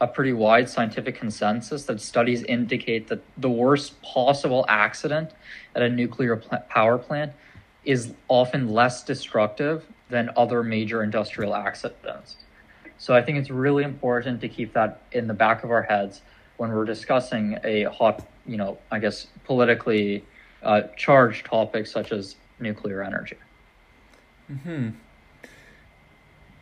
a 0.00 0.06
pretty 0.06 0.32
wide 0.32 0.68
scientific 0.68 1.14
consensus 1.16 1.84
that 1.84 2.00
studies 2.00 2.42
indicate 2.44 3.08
that 3.08 3.22
the 3.38 3.50
worst 3.50 4.00
possible 4.02 4.64
accident 4.68 5.30
at 5.76 5.82
a 5.82 5.88
nuclear 5.88 6.36
pl- 6.36 6.58
power 6.68 6.98
plant 6.98 7.32
is 7.84 8.12
often 8.28 8.68
less 8.68 9.04
destructive 9.04 9.86
than 10.10 10.30
other 10.36 10.62
major 10.62 11.02
industrial 11.02 11.54
accidents. 11.54 12.36
So 13.02 13.16
I 13.16 13.20
think 13.20 13.36
it's 13.36 13.50
really 13.50 13.82
important 13.82 14.40
to 14.42 14.48
keep 14.48 14.74
that 14.74 15.02
in 15.10 15.26
the 15.26 15.34
back 15.34 15.64
of 15.64 15.72
our 15.72 15.82
heads 15.82 16.22
when 16.56 16.70
we're 16.70 16.84
discussing 16.84 17.58
a 17.64 17.82
hot, 17.86 18.24
you 18.46 18.56
know, 18.56 18.78
I 18.92 19.00
guess 19.00 19.26
politically 19.42 20.24
uh, 20.62 20.82
charged 20.96 21.46
topic 21.46 21.88
such 21.88 22.12
as 22.12 22.36
nuclear 22.60 23.02
energy. 23.02 23.38
Hmm. 24.62 24.90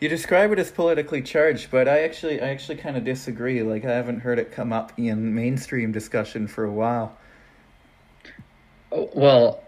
You 0.00 0.08
describe 0.08 0.50
it 0.52 0.58
as 0.58 0.70
politically 0.70 1.20
charged, 1.20 1.70
but 1.70 1.86
I 1.86 2.04
actually, 2.04 2.40
I 2.40 2.48
actually 2.48 2.78
kind 2.78 2.96
of 2.96 3.04
disagree. 3.04 3.62
Like 3.62 3.84
I 3.84 3.90
haven't 3.90 4.20
heard 4.20 4.38
it 4.38 4.50
come 4.50 4.72
up 4.72 4.94
in 4.96 5.34
mainstream 5.34 5.92
discussion 5.92 6.48
for 6.48 6.64
a 6.64 6.72
while. 6.72 7.18
Oh, 8.90 9.10
well, 9.12 9.62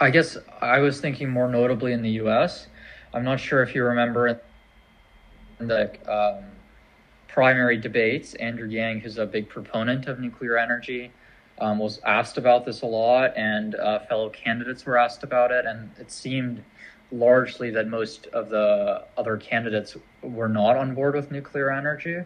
I 0.00 0.08
guess 0.08 0.38
I 0.62 0.78
was 0.78 0.98
thinking 0.98 1.28
more 1.28 1.46
notably 1.46 1.92
in 1.92 2.00
the 2.00 2.12
U.S. 2.12 2.68
I'm 3.12 3.22
not 3.22 3.38
sure 3.38 3.62
if 3.62 3.74
you 3.74 3.84
remember 3.84 4.40
the 5.68 5.90
um, 6.10 6.44
primary 7.28 7.76
debates. 7.76 8.34
Andrew 8.34 8.68
Yang, 8.68 9.00
who's 9.00 9.18
a 9.18 9.26
big 9.26 9.48
proponent 9.48 10.06
of 10.06 10.18
nuclear 10.18 10.58
energy, 10.58 11.10
um, 11.60 11.78
was 11.78 12.00
asked 12.04 12.38
about 12.38 12.64
this 12.64 12.82
a 12.82 12.86
lot, 12.86 13.36
and 13.36 13.74
uh, 13.74 14.00
fellow 14.00 14.30
candidates 14.30 14.84
were 14.86 14.98
asked 14.98 15.22
about 15.22 15.50
it. 15.50 15.66
And 15.66 15.90
it 15.98 16.10
seemed 16.10 16.62
largely 17.12 17.70
that 17.70 17.88
most 17.88 18.26
of 18.28 18.48
the 18.50 19.04
other 19.16 19.36
candidates 19.36 19.96
were 20.22 20.48
not 20.48 20.76
on 20.76 20.94
board 20.94 21.14
with 21.14 21.30
nuclear 21.30 21.70
energy. 21.70 22.22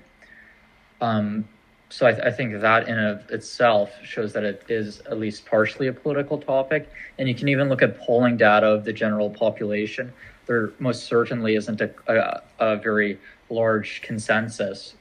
Um, 1.01 1.49
so 1.91 2.07
I, 2.07 2.13
th- 2.13 2.25
I, 2.25 2.31
think 2.31 2.61
that 2.61 2.89
in 2.89 2.99
of 2.99 3.31
itself 3.31 3.93
shows 4.03 4.33
that 4.33 4.43
it 4.43 4.65
is 4.69 5.01
at 5.01 5.19
least 5.19 5.47
partially 5.47 5.87
a 5.87 5.93
political 5.93 6.39
topic. 6.39 6.89
And 7.19 7.29
you 7.29 7.35
can 7.35 7.49
even 7.49 7.69
look 7.69 7.83
at 7.83 7.99
polling 8.01 8.37
data 8.37 8.67
of 8.67 8.85
the 8.85 8.93
general 8.93 9.31
population 9.31 10.13
there 10.47 10.73
most 10.79 11.05
certainly 11.05 11.57
isn't 11.57 11.81
a, 11.81 11.91
a, 12.07 12.43
a 12.59 12.77
very 12.77 13.19
large 13.51 14.03
consensus 14.03 14.95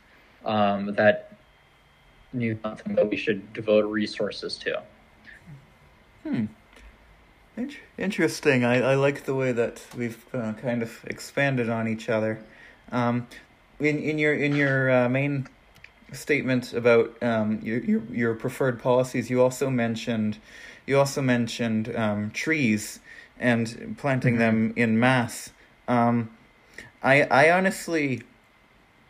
um, 0.45 0.93
that 0.95 1.31
new 2.33 2.57
something 2.63 2.95
that 2.95 3.09
we 3.09 3.17
should 3.17 3.53
devote 3.53 3.85
resources 3.85 4.57
to. 4.57 4.81
Hmm. 6.23 6.45
Interesting. 7.97 8.65
I, 8.65 8.81
I 8.81 8.95
like 8.95 9.25
the 9.25 9.35
way 9.35 9.51
that 9.51 9.85
we've 9.95 10.25
uh, 10.33 10.53
kind 10.53 10.81
of 10.81 11.03
expanded 11.05 11.69
on 11.69 11.87
each 11.87 12.09
other. 12.09 12.43
Um, 12.91 13.27
in 13.79 13.99
in 13.99 14.17
your 14.17 14.33
in 14.33 14.55
your 14.55 14.89
uh, 14.89 15.09
main 15.09 15.47
statement 16.11 16.73
about 16.73 17.15
um, 17.21 17.59
your, 17.61 17.79
your 17.79 18.01
your 18.11 18.33
preferred 18.33 18.81
policies, 18.81 19.29
you 19.29 19.41
also 19.41 19.69
mentioned 19.69 20.39
you 20.87 20.97
also 20.97 21.21
mentioned 21.21 21.95
um, 21.95 22.31
trees 22.31 22.99
and 23.43 23.95
planting 23.97 24.35
mm-hmm. 24.35 24.39
them 24.39 24.73
in 24.75 24.99
mass. 24.99 25.51
Um, 25.87 26.31
I 27.03 27.23
I 27.23 27.51
honestly 27.51 28.23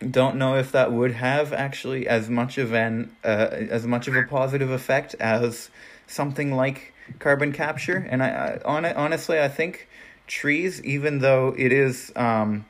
don't 0.09 0.35
know 0.35 0.55
if 0.55 0.71
that 0.71 0.91
would 0.91 1.11
have 1.11 1.53
actually 1.53 2.07
as 2.07 2.29
much 2.29 2.57
of 2.57 2.73
an 2.73 3.15
uh, 3.23 3.47
as 3.69 3.85
much 3.85 4.07
of 4.07 4.15
a 4.15 4.23
positive 4.23 4.69
effect 4.69 5.15
as 5.19 5.69
something 6.07 6.51
like 6.53 6.93
carbon 7.19 7.53
capture. 7.53 8.05
And 8.09 8.21
I, 8.21 8.27
I 8.29 8.61
on 8.65 8.85
honestly 8.85 9.39
I 9.39 9.47
think 9.47 9.87
trees, 10.27 10.83
even 10.83 11.19
though 11.19 11.53
it 11.57 11.71
is 11.71 12.11
um, 12.15 12.65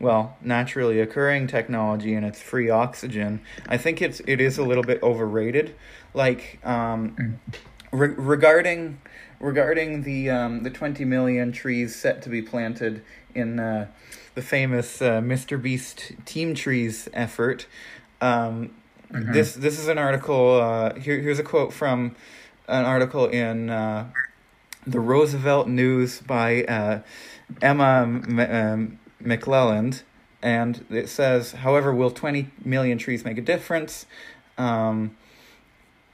well 0.00 0.36
naturally 0.42 1.00
occurring 1.00 1.46
technology 1.46 2.14
and 2.14 2.26
it's 2.26 2.42
free 2.42 2.70
oxygen, 2.70 3.40
I 3.68 3.76
think 3.76 4.02
it's 4.02 4.20
it 4.26 4.40
is 4.40 4.58
a 4.58 4.64
little 4.64 4.84
bit 4.84 5.02
overrated. 5.02 5.74
Like 6.12 6.58
um, 6.64 7.16
mm. 7.16 7.58
re- 7.92 8.14
regarding 8.16 9.00
regarding 9.40 10.02
the 10.02 10.30
um, 10.30 10.62
the 10.62 10.70
20 10.70 11.04
million 11.04 11.52
trees 11.52 11.94
set 11.94 12.22
to 12.22 12.28
be 12.28 12.42
planted 12.42 13.02
in 13.34 13.58
uh, 13.58 13.88
the 14.34 14.42
famous 14.42 15.00
uh, 15.02 15.20
Mr. 15.20 15.60
Beast 15.60 16.12
Team 16.24 16.54
Trees 16.54 17.08
effort. 17.12 17.66
Um, 18.20 18.74
mm-hmm. 19.12 19.32
This 19.32 19.54
this 19.54 19.78
is 19.78 19.88
an 19.88 19.98
article. 19.98 20.60
Uh, 20.60 20.94
here 20.94 21.20
here's 21.20 21.38
a 21.38 21.44
quote 21.44 21.72
from 21.72 22.16
an 22.68 22.84
article 22.84 23.26
in 23.26 23.70
uh, 23.70 24.10
the 24.86 25.00
Roosevelt 25.00 25.68
News 25.68 26.20
by 26.20 26.64
uh, 26.64 27.00
Emma 27.60 28.02
M- 28.02 28.40
um, 28.40 28.98
McClelland, 29.22 30.02
and 30.42 30.84
it 30.90 31.08
says, 31.08 31.52
"However, 31.52 31.94
will 31.94 32.10
20 32.10 32.50
million 32.64 32.98
trees 32.98 33.24
make 33.24 33.38
a 33.38 33.42
difference?" 33.42 34.06
Um, 34.56 35.16
uh, 35.18 35.23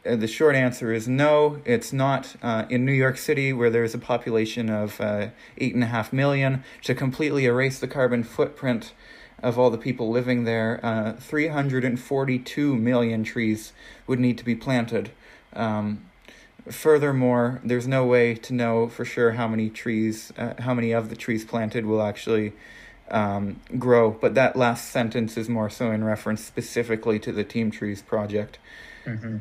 the 0.04 0.26
short 0.26 0.54
answer 0.54 0.92
is 0.92 1.06
no, 1.06 1.60
it's 1.64 1.92
not. 1.92 2.36
Uh, 2.42 2.64
in 2.70 2.84
New 2.84 2.92
York 2.92 3.18
City, 3.18 3.52
where 3.52 3.70
there's 3.70 3.94
a 3.94 3.98
population 3.98 4.70
of 4.70 5.00
uh, 5.00 5.28
eight 5.58 5.74
and 5.74 5.84
a 5.84 5.88
half 5.88 6.12
million, 6.12 6.64
to 6.84 6.94
completely 6.94 7.44
erase 7.44 7.78
the 7.78 7.88
carbon 7.88 8.22
footprint 8.22 8.92
of 9.42 9.58
all 9.58 9.70
the 9.70 9.78
people 9.78 10.10
living 10.10 10.44
there, 10.44 10.80
uh, 10.82 11.12
342 11.14 12.76
million 12.76 13.24
trees 13.24 13.72
would 14.06 14.20
need 14.20 14.38
to 14.38 14.44
be 14.44 14.54
planted. 14.54 15.10
Um, 15.54 16.04
furthermore, 16.68 17.60
there's 17.64 17.88
no 17.88 18.04
way 18.04 18.34
to 18.34 18.52
know 18.52 18.88
for 18.88 19.04
sure 19.04 19.32
how 19.32 19.48
many 19.48 19.70
trees, 19.70 20.32
uh, 20.36 20.54
how 20.60 20.74
many 20.74 20.92
of 20.92 21.10
the 21.10 21.16
trees 21.16 21.44
planted 21.44 21.86
will 21.86 22.02
actually 22.02 22.52
um, 23.10 23.60
grow. 23.78 24.10
But 24.10 24.34
that 24.34 24.56
last 24.56 24.90
sentence 24.90 25.36
is 25.36 25.48
more 25.48 25.70
so 25.70 25.90
in 25.90 26.04
reference 26.04 26.44
specifically 26.44 27.18
to 27.20 27.32
the 27.32 27.44
Team 27.44 27.70
Trees 27.70 28.02
project. 28.02 28.58
Mm-hmm. 29.06 29.38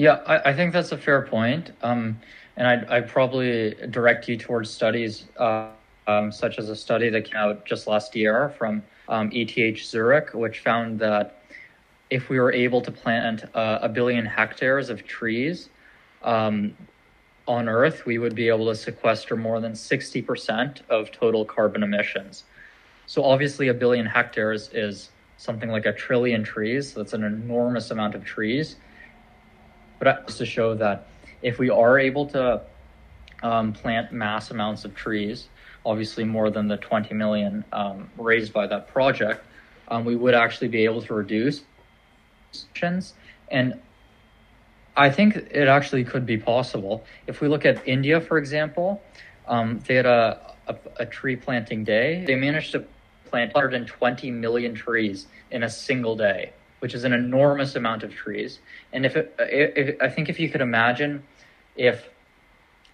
Yeah, 0.00 0.22
I, 0.26 0.48
I 0.48 0.54
think 0.54 0.72
that's 0.72 0.92
a 0.92 0.96
fair 0.96 1.20
point. 1.20 1.72
Um, 1.82 2.18
and 2.56 2.66
I'd, 2.66 2.84
I'd 2.86 3.08
probably 3.08 3.74
direct 3.90 4.30
you 4.30 4.38
towards 4.38 4.70
studies 4.70 5.26
uh, 5.36 5.72
um, 6.06 6.32
such 6.32 6.58
as 6.58 6.70
a 6.70 6.74
study 6.74 7.10
that 7.10 7.26
came 7.26 7.36
out 7.36 7.66
just 7.66 7.86
last 7.86 8.16
year 8.16 8.48
from 8.56 8.82
um, 9.10 9.28
ETH 9.30 9.78
Zurich, 9.78 10.32
which 10.32 10.60
found 10.60 10.98
that 11.00 11.42
if 12.08 12.30
we 12.30 12.40
were 12.40 12.50
able 12.50 12.80
to 12.80 12.90
plant 12.90 13.44
uh, 13.54 13.80
a 13.82 13.90
billion 13.90 14.24
hectares 14.24 14.88
of 14.88 15.06
trees 15.06 15.68
um, 16.22 16.74
on 17.46 17.68
Earth, 17.68 18.06
we 18.06 18.16
would 18.16 18.34
be 18.34 18.48
able 18.48 18.68
to 18.68 18.76
sequester 18.76 19.36
more 19.36 19.60
than 19.60 19.72
60% 19.72 20.80
of 20.88 21.12
total 21.12 21.44
carbon 21.44 21.82
emissions. 21.82 22.44
So, 23.04 23.22
obviously, 23.22 23.68
a 23.68 23.74
billion 23.74 24.06
hectares 24.06 24.70
is 24.72 25.10
something 25.36 25.68
like 25.68 25.84
a 25.84 25.92
trillion 25.92 26.42
trees. 26.42 26.94
So, 26.94 27.00
that's 27.00 27.12
an 27.12 27.24
enormous 27.24 27.90
amount 27.90 28.14
of 28.14 28.24
trees 28.24 28.76
but 30.00 30.26
to 30.26 30.44
show 30.44 30.74
that 30.74 31.06
if 31.42 31.58
we 31.58 31.70
are 31.70 31.98
able 31.98 32.26
to 32.26 32.60
um, 33.42 33.72
plant 33.72 34.12
mass 34.12 34.50
amounts 34.50 34.84
of 34.84 34.94
trees, 34.94 35.48
obviously 35.86 36.24
more 36.24 36.50
than 36.50 36.66
the 36.66 36.76
20 36.76 37.14
million 37.14 37.64
um, 37.72 38.10
raised 38.18 38.52
by 38.52 38.66
that 38.66 38.88
project, 38.88 39.44
um, 39.88 40.04
we 40.04 40.16
would 40.16 40.34
actually 40.34 40.68
be 40.68 40.84
able 40.84 41.02
to 41.02 41.14
reduce 41.14 41.62
emissions. 42.74 43.14
And 43.50 43.80
I 44.96 45.10
think 45.10 45.36
it 45.36 45.68
actually 45.68 46.04
could 46.04 46.26
be 46.26 46.36
possible. 46.36 47.04
If 47.26 47.40
we 47.40 47.48
look 47.48 47.64
at 47.64 47.86
India, 47.86 48.20
for 48.20 48.38
example, 48.38 49.02
um, 49.46 49.80
they 49.86 49.94
had 49.94 50.06
a, 50.06 50.54
a, 50.66 50.76
a 50.98 51.06
tree 51.06 51.36
planting 51.36 51.84
day. 51.84 52.24
They 52.26 52.36
managed 52.36 52.72
to 52.72 52.84
plant 53.30 53.54
120 53.54 54.30
million 54.30 54.74
trees 54.74 55.26
in 55.50 55.62
a 55.62 55.70
single 55.70 56.16
day, 56.16 56.52
which 56.80 56.94
is 56.94 57.04
an 57.04 57.12
enormous 57.12 57.76
amount 57.76 58.02
of 58.02 58.12
trees. 58.12 58.58
And 58.92 59.06
if, 59.06 59.16
it, 59.16 59.34
if 59.38 59.96
I 60.00 60.08
think 60.08 60.28
if 60.28 60.40
you 60.40 60.48
could 60.50 60.60
imagine 60.60 61.22
if 61.76 62.08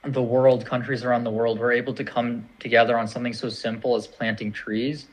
the 0.04 0.22
world, 0.22 0.64
countries 0.64 1.04
around 1.04 1.24
the 1.24 1.30
world, 1.30 1.58
were 1.58 1.72
able 1.72 1.94
to 1.94 2.04
come 2.04 2.46
together 2.60 2.98
on 2.98 3.08
something 3.08 3.32
so 3.32 3.48
simple 3.48 3.96
as 3.96 4.06
planting 4.06 4.52
trees, 4.52 5.06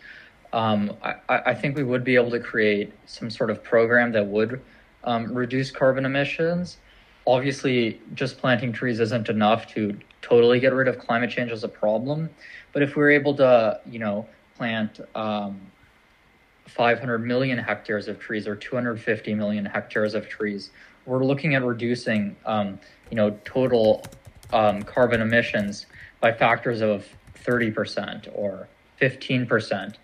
um, 0.52 0.96
I, 1.02 1.16
I, 1.30 1.54
think 1.56 1.76
we 1.76 1.84
would 1.84 2.04
be 2.04 2.14
able 2.14 2.30
to 2.30 2.40
create 2.40 2.94
some 3.08 3.32
sort 3.32 3.50
of 3.50 3.64
program 3.64 4.12
that 4.12 4.28
would 4.28 4.62
um, 5.04 5.34
reduce 5.34 5.72
carbon 5.72 6.06
emissions. 6.06 6.78
Obviously, 7.26 8.00
just 8.14 8.38
planting 8.38 8.72
trees 8.72 9.00
isn't 9.00 9.30
enough 9.30 9.74
to 9.74 9.98
totally 10.22 10.60
get 10.60 10.74
rid 10.74 10.88
of 10.88 11.00
climate 11.00 11.32
change 11.32 11.52
as 11.52 11.64
a 11.64 11.68
problem, 11.68 12.30
but 12.72 12.84
if 12.84 12.96
we 12.96 13.02
we're 13.02 13.12
able 13.12 13.36
to, 13.36 13.80
you 13.90 13.98
know, 13.98 14.28
plant 14.56 15.00
um, 15.16 15.60
500 16.66 17.20
million 17.20 17.58
hectares 17.58 18.08
of 18.08 18.20
trees 18.20 18.48
or 18.48 18.56
250 18.56 19.34
million 19.36 19.66
hectares 19.66 20.14
of 20.14 20.28
trees, 20.28 20.72
we're 21.06 21.24
looking 21.24 21.56
at 21.56 21.64
reducing, 21.64 22.36
um, 22.46 22.80
you 23.10 23.18
know, 23.18 23.38
total 23.44 24.04
um, 24.52 24.84
carbon 24.84 25.22
emissions 25.22 25.86
by 26.20 26.32
factors 26.32 26.82
of 26.82 27.06
30% 27.46 28.30
or 28.34 28.68
15%. 29.02 29.96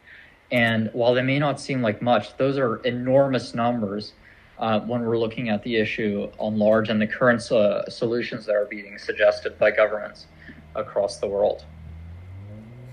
And 0.51 0.89
while 0.93 1.13
they 1.13 1.21
may 1.21 1.39
not 1.39 1.61
seem 1.61 1.81
like 1.81 2.01
much, 2.01 2.35
those 2.37 2.57
are 2.57 2.77
enormous 2.77 3.53
numbers 3.53 4.13
uh, 4.57 4.81
when 4.81 5.01
we're 5.01 5.17
looking 5.17 5.49
at 5.49 5.63
the 5.63 5.77
issue 5.77 6.29
on 6.37 6.57
large 6.57 6.89
and 6.89 7.01
the 7.01 7.07
current 7.07 7.49
uh, 7.51 7.89
solutions 7.89 8.45
that 8.45 8.55
are 8.55 8.65
being 8.65 8.97
suggested 8.97 9.57
by 9.57 9.71
governments 9.71 10.27
across 10.75 11.17
the 11.19 11.27
world. 11.27 11.63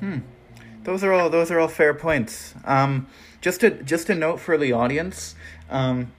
Hmm. 0.00 0.18
Those 0.85 1.02
are 1.02 1.12
all 1.12 1.29
those 1.29 1.50
are 1.50 1.59
all 1.59 1.66
fair 1.66 1.94
points. 1.94 2.55
Um, 2.64 3.09
just 3.46 3.62
a 3.62 3.70
just 3.70 4.11
a 4.11 4.14
note 4.16 4.40
for 4.40 4.59
the 4.59 4.72
audience. 4.72 5.37
Um, 5.70 6.11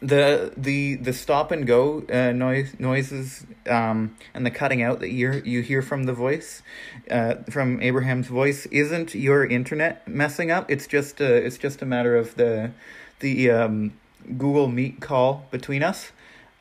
the 0.00 0.52
the 0.56 0.94
the 0.94 1.12
stop 1.12 1.50
and 1.50 1.66
go 1.66 2.04
uh, 2.12 2.30
noise 2.30 2.76
noises 2.78 3.44
um, 3.68 4.14
and 4.32 4.46
the 4.46 4.52
cutting 4.52 4.80
out 4.80 5.00
that 5.00 5.10
you 5.10 5.42
you 5.44 5.62
hear 5.62 5.82
from 5.82 6.04
the 6.04 6.12
voice 6.12 6.62
uh, 7.10 7.34
from 7.50 7.82
Abraham's 7.82 8.28
voice 8.28 8.66
isn't 8.66 9.16
your 9.16 9.44
internet 9.44 10.06
messing 10.06 10.52
up. 10.52 10.70
It's 10.70 10.86
just 10.86 11.20
a, 11.20 11.34
it's 11.34 11.58
just 11.58 11.82
a 11.82 11.86
matter 11.86 12.14
of 12.14 12.36
the 12.36 12.70
the 13.18 13.50
um, 13.50 13.92
Google 14.38 14.68
Meet 14.68 15.00
call 15.00 15.46
between 15.50 15.82
us, 15.82 16.12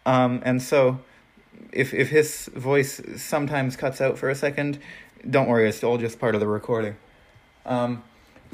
um, 0.07 0.41
and 0.43 0.59
so 0.59 1.01
if 1.71 1.93
if 1.93 2.09
his 2.09 2.49
voice 2.55 2.99
sometimes 3.17 3.75
cuts 3.75 4.01
out 4.01 4.17
for 4.17 4.31
a 4.31 4.35
second, 4.35 4.79
don't 5.29 5.47
worry, 5.47 5.69
it's 5.69 5.83
all 5.83 5.99
just 5.99 6.19
part 6.19 6.33
of 6.33 6.41
the 6.41 6.47
recording. 6.47 6.95
Um, 7.63 8.01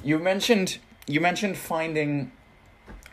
you 0.04 0.20
mentioned 0.20 0.80
you 1.10 1.20
mentioned 1.20 1.58
finding 1.58 2.32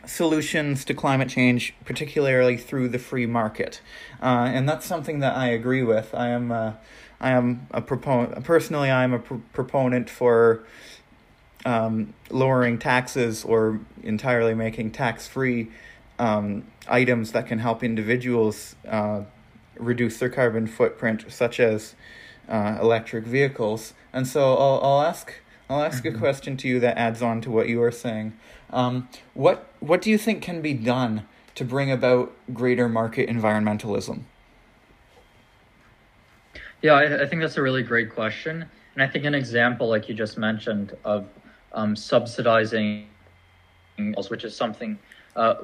solutions 0.05 0.85
to 0.85 0.93
climate 0.93 1.29
change, 1.29 1.73
particularly 1.83 2.55
through 2.55 2.89
the 2.89 2.99
free 2.99 3.25
market, 3.25 3.81
uh, 4.21 4.49
and 4.53 4.69
that's 4.69 4.85
something 4.85 5.19
that 5.19 5.35
I 5.35 5.47
agree 5.47 5.83
with. 5.83 6.13
I 6.13 6.27
am 6.29 6.51
uh, 6.51 6.73
I 7.19 7.31
am 7.31 7.67
a 7.71 7.81
proponent 7.81 8.43
personally. 8.43 8.91
I 8.91 9.03
am 9.03 9.13
a 9.13 9.19
pr- 9.19 9.35
proponent 9.51 10.09
for 10.09 10.63
um, 11.65 12.13
lowering 12.29 12.77
taxes 12.77 13.43
or 13.43 13.79
entirely 14.03 14.53
making 14.53 14.91
tax 14.91 15.27
free 15.27 15.71
um, 16.19 16.65
items 16.87 17.31
that 17.31 17.47
can 17.47 17.59
help 17.59 17.83
individuals 17.83 18.75
uh, 18.87 19.23
reduce 19.77 20.19
their 20.19 20.29
carbon 20.29 20.67
footprint, 20.67 21.25
such 21.29 21.59
as 21.59 21.95
uh, 22.47 22.77
electric 22.79 23.25
vehicles. 23.25 23.95
And 24.13 24.27
so 24.27 24.53
I'll 24.55 24.79
I'll 24.83 25.01
ask 25.01 25.33
I'll 25.69 25.83
ask 25.83 26.05
a 26.05 26.09
mm-hmm. 26.09 26.19
question 26.19 26.57
to 26.57 26.67
you 26.67 26.79
that 26.79 26.97
adds 26.97 27.21
on 27.21 27.41
to 27.41 27.51
what 27.51 27.67
you 27.67 27.79
were 27.79 27.91
saying. 27.91 28.33
Um, 28.69 29.09
what 29.33 29.67
what 29.79 30.01
do 30.01 30.09
you 30.09 30.17
think 30.17 30.41
can 30.41 30.61
be 30.61 30.73
done 30.73 31.25
to 31.55 31.65
bring 31.65 31.91
about 31.91 32.33
greater 32.53 32.87
market 32.87 33.29
environmentalism? 33.29 34.21
Yeah, 36.81 36.93
I, 36.93 37.23
I 37.23 37.25
think 37.25 37.41
that's 37.41 37.57
a 37.57 37.61
really 37.61 37.83
great 37.83 38.13
question, 38.13 38.65
and 38.93 39.03
I 39.03 39.07
think 39.07 39.25
an 39.25 39.35
example, 39.35 39.89
like 39.89 40.07
you 40.07 40.15
just 40.15 40.37
mentioned, 40.37 40.95
of 41.03 41.27
um, 41.73 41.95
subsidizing, 41.95 43.07
which 44.29 44.43
is 44.43 44.55
something 44.55 44.97
uh, 45.35 45.55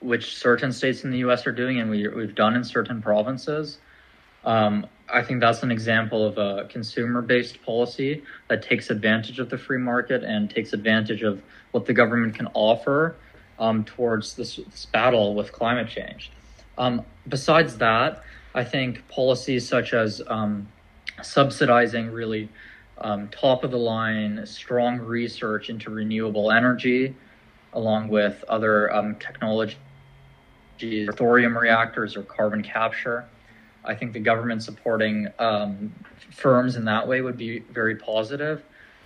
which 0.00 0.36
certain 0.36 0.72
states 0.72 1.04
in 1.04 1.10
the 1.10 1.18
U.S. 1.18 1.46
are 1.46 1.52
doing, 1.52 1.80
and 1.80 1.90
we, 1.90 2.08
we've 2.08 2.34
done 2.34 2.54
in 2.54 2.64
certain 2.64 3.02
provinces. 3.02 3.78
Um, 4.44 4.86
I 5.12 5.22
think 5.22 5.40
that's 5.40 5.62
an 5.62 5.70
example 5.70 6.24
of 6.24 6.38
a 6.38 6.66
consumer 6.68 7.22
based 7.22 7.62
policy 7.62 8.22
that 8.48 8.62
takes 8.62 8.90
advantage 8.90 9.38
of 9.38 9.50
the 9.50 9.58
free 9.58 9.78
market 9.78 10.22
and 10.22 10.48
takes 10.48 10.72
advantage 10.72 11.22
of 11.22 11.42
what 11.72 11.86
the 11.86 11.92
government 11.92 12.34
can 12.34 12.48
offer 12.54 13.16
um, 13.58 13.84
towards 13.84 14.34
this, 14.34 14.56
this, 14.56 14.86
battle 14.86 15.34
with 15.34 15.52
climate 15.52 15.88
change. 15.88 16.30
Um, 16.78 17.04
besides 17.28 17.76
that, 17.78 18.22
I 18.54 18.64
think 18.64 19.06
policies 19.08 19.68
such 19.68 19.92
as 19.92 20.22
um, 20.26 20.68
subsidizing 21.22 22.10
really 22.10 22.48
um, 22.98 23.28
top 23.28 23.64
of 23.64 23.70
the 23.70 23.78
line, 23.78 24.44
strong 24.46 24.98
research 24.98 25.68
into 25.70 25.90
renewable 25.90 26.50
energy, 26.50 27.14
along 27.72 28.08
with 28.08 28.42
other 28.48 28.92
um, 28.94 29.16
technologies, 29.16 29.76
thorium 31.14 31.56
reactors 31.56 32.16
or 32.16 32.22
carbon 32.22 32.62
capture 32.62 33.26
I 33.84 33.94
think 33.94 34.12
the 34.12 34.20
government 34.20 34.62
supporting 34.62 35.28
um, 35.38 35.92
firms 36.30 36.76
in 36.76 36.84
that 36.84 37.06
way 37.06 37.20
would 37.20 37.36
be 37.36 37.60
very 37.60 37.96
positive. 37.96 38.62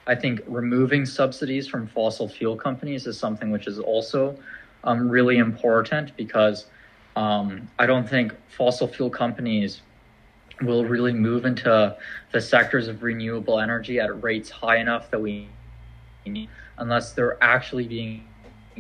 I 0.07 0.15
think 0.15 0.41
removing 0.47 1.07
subsidies 1.07 1.67
from 1.67 1.87
fossil 1.87 2.29
fuel 2.29 2.57
companies 2.57 3.07
is 3.07 3.19
something 3.19 3.51
which 3.51 3.67
is 3.67 3.79
also 3.79 4.39
um, 4.83 5.09
really 5.09 5.39
important 5.39 6.17
because 6.17 6.67
um, 7.17 7.69
I 7.79 7.87
don't 7.87 8.09
think 8.09 8.35
fossil 8.49 8.89
fuel 8.89 9.11
companies 9.11 9.81
will 10.61 10.85
really 10.85 11.13
move 11.13 11.47
into 11.47 11.97
the 12.33 12.41
sectors 12.41 12.89
of 12.89 13.03
renewable 13.03 13.61
energy 13.61 13.99
at 13.99 14.23
rates 14.23 14.51
high 14.51 14.77
enough 14.77 15.11
that 15.11 15.21
we 15.21 15.49
need 16.27 16.49
unless 16.79 17.13
they're 17.13 17.43
actually 17.43 17.87
being 17.87 18.27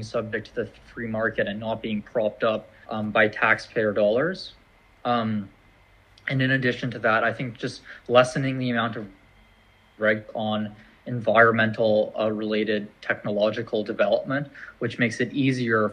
subject 0.00 0.48
to 0.48 0.54
the 0.54 0.68
free 0.92 1.06
market 1.06 1.46
and 1.46 1.60
not 1.60 1.80
being 1.80 2.02
propped 2.02 2.42
up 2.42 2.68
um, 2.88 3.10
by 3.10 3.28
taxpayer 3.28 3.92
dollars. 3.92 4.54
Um, 5.04 5.48
and 6.28 6.40
in 6.40 6.52
addition 6.52 6.90
to 6.92 6.98
that, 7.00 7.24
I 7.24 7.32
think 7.32 7.58
just 7.58 7.82
lessening 8.08 8.58
the 8.58 8.70
amount 8.70 8.96
of 8.96 9.06
reg 9.98 10.24
on 10.34 10.74
environmental 11.06 12.14
uh, 12.18 12.32
related 12.32 12.88
technological 13.02 13.84
development, 13.84 14.48
which 14.78 14.98
makes 14.98 15.20
it 15.20 15.32
easier 15.32 15.92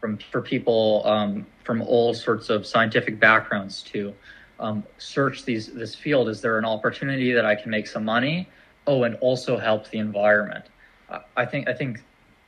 from 0.00 0.18
for 0.18 0.40
people 0.40 1.02
um, 1.04 1.46
from 1.64 1.82
all 1.82 2.14
sorts 2.14 2.50
of 2.50 2.66
scientific 2.66 3.20
backgrounds 3.20 3.82
to 3.82 4.14
um, 4.58 4.82
search 4.98 5.44
these 5.44 5.68
this 5.68 5.94
field. 5.94 6.28
Is 6.28 6.40
there 6.40 6.58
an 6.58 6.64
opportunity 6.64 7.32
that 7.32 7.44
I 7.44 7.54
can 7.54 7.70
make 7.70 7.86
some 7.86 8.04
money? 8.04 8.48
Oh, 8.86 9.04
and 9.04 9.14
also 9.16 9.56
help 9.56 9.88
the 9.90 9.98
environment. 9.98 10.64
I 11.36 11.44
think 11.44 11.68
I 11.68 11.72
think 11.72 12.02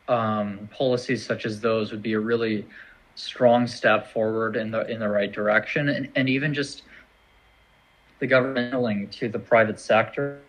um, 0.09 0.69
policies 0.73 1.25
such 1.25 1.47
as 1.47 1.61
those 1.61 1.91
would 1.91 2.03
be 2.03 2.15
a 2.15 2.21
really 2.21 2.67
strong 3.15 3.67
step 3.67 4.13
forward 4.13 4.57
in 4.57 4.71
the 4.71 4.87
in 4.91 5.01
the 5.01 5.09
right 5.09 5.33
direction, 5.33 5.89
and, 5.89 6.09
and 6.17 6.29
even 6.29 6.55
just 6.55 6.83
the 8.19 8.27
government 8.27 9.13
to 9.13 9.29
the 9.29 9.39
private 9.39 9.81
sector 9.81 10.41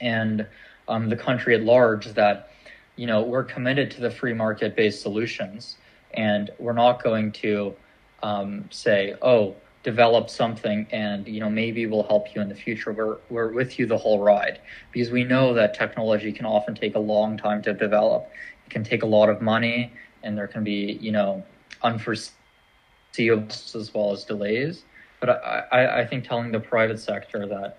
and 0.00 0.46
um, 0.86 1.08
the 1.08 1.16
country 1.16 1.54
at 1.54 1.62
large 1.62 2.06
that 2.14 2.52
you 2.96 3.06
know 3.06 3.22
we're 3.22 3.44
committed 3.44 3.90
to 3.90 4.00
the 4.00 4.10
free 4.10 4.34
market 4.34 4.76
based 4.76 5.02
solutions, 5.02 5.76
and 6.14 6.50
we're 6.58 6.72
not 6.72 7.02
going 7.02 7.32
to 7.32 7.74
um, 8.22 8.64
say, 8.70 9.14
oh 9.22 9.54
develop 9.84 10.28
something 10.28 10.86
and 10.90 11.26
you 11.26 11.40
know 11.40 11.48
maybe 11.48 11.86
we'll 11.86 12.02
help 12.02 12.34
you 12.34 12.42
in 12.42 12.48
the 12.48 12.54
future. 12.54 12.92
We're 12.92 13.18
we're 13.30 13.52
with 13.52 13.78
you 13.78 13.86
the 13.86 13.96
whole 13.96 14.20
ride. 14.20 14.60
Because 14.92 15.10
we 15.10 15.24
know 15.24 15.54
that 15.54 15.74
technology 15.74 16.32
can 16.32 16.46
often 16.46 16.74
take 16.74 16.94
a 16.94 16.98
long 16.98 17.36
time 17.36 17.62
to 17.62 17.72
develop. 17.72 18.30
It 18.66 18.70
can 18.70 18.84
take 18.84 19.02
a 19.02 19.06
lot 19.06 19.28
of 19.28 19.40
money 19.40 19.92
and 20.22 20.36
there 20.36 20.48
can 20.48 20.64
be 20.64 20.98
you 21.00 21.12
know 21.12 21.44
unforeseeable 21.82 23.48
as 23.50 23.92
well 23.94 24.12
as 24.12 24.24
delays. 24.24 24.82
But 25.20 25.30
I, 25.30 25.64
I, 25.72 26.00
I 26.00 26.06
think 26.06 26.24
telling 26.24 26.52
the 26.52 26.60
private 26.60 27.00
sector 27.00 27.46
that 27.46 27.78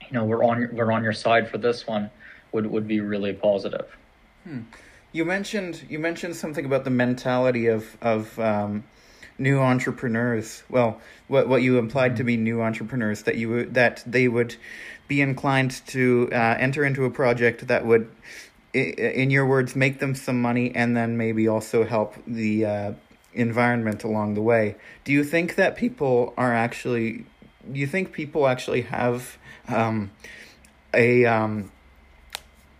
you 0.00 0.12
know 0.12 0.24
we're 0.24 0.44
on 0.44 0.68
we're 0.72 0.92
on 0.92 1.02
your 1.02 1.12
side 1.12 1.48
for 1.48 1.58
this 1.58 1.86
one 1.86 2.10
would 2.52 2.66
would 2.66 2.86
be 2.86 3.00
really 3.00 3.32
positive. 3.32 3.96
Hmm. 4.44 4.62
You 5.12 5.24
mentioned 5.24 5.86
you 5.88 5.98
mentioned 5.98 6.36
something 6.36 6.64
about 6.64 6.84
the 6.84 6.90
mentality 6.90 7.66
of 7.66 7.96
of 8.02 8.38
um, 8.38 8.84
new 9.38 9.58
entrepreneurs. 9.60 10.62
Well, 10.68 11.00
what 11.28 11.48
what 11.48 11.62
you 11.62 11.78
implied 11.78 12.16
to 12.16 12.24
be 12.24 12.36
new 12.36 12.60
entrepreneurs 12.60 13.22
that 13.22 13.36
you 13.36 13.66
that 13.66 14.02
they 14.06 14.28
would 14.28 14.56
be 15.08 15.20
inclined 15.20 15.82
to 15.86 16.28
uh, 16.32 16.56
enter 16.58 16.84
into 16.84 17.04
a 17.04 17.10
project 17.10 17.66
that 17.66 17.84
would, 17.84 18.10
in 18.74 19.30
your 19.30 19.46
words, 19.46 19.76
make 19.76 19.98
them 19.98 20.14
some 20.14 20.40
money 20.40 20.74
and 20.74 20.96
then 20.96 21.16
maybe 21.16 21.46
also 21.46 21.84
help 21.84 22.14
the 22.26 22.64
uh, 22.64 22.92
environment 23.34 24.04
along 24.04 24.34
the 24.34 24.42
way. 24.42 24.76
Do 25.04 25.12
you 25.12 25.24
think 25.24 25.56
that 25.56 25.76
people 25.76 26.34
are 26.36 26.54
actually? 26.54 27.26
Do 27.70 27.78
you 27.78 27.86
think 27.86 28.12
people 28.12 28.46
actually 28.48 28.82
have 28.82 29.38
um, 29.68 30.10
a 30.94 31.24
um, 31.26 31.70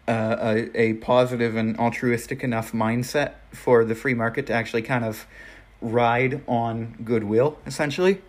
a, 0.09 0.70
a 0.74 0.94
positive 0.94 1.57
and 1.57 1.78
altruistic 1.78 2.42
enough 2.42 2.72
mindset 2.72 3.35
for 3.52 3.85
the 3.85 3.94
free 3.94 4.14
market 4.14 4.46
to 4.46 4.52
actually 4.52 4.83
kind 4.83 5.05
of 5.05 5.26
ride 5.81 6.42
on 6.46 6.96
goodwill, 7.05 7.59
essentially? 7.66 8.20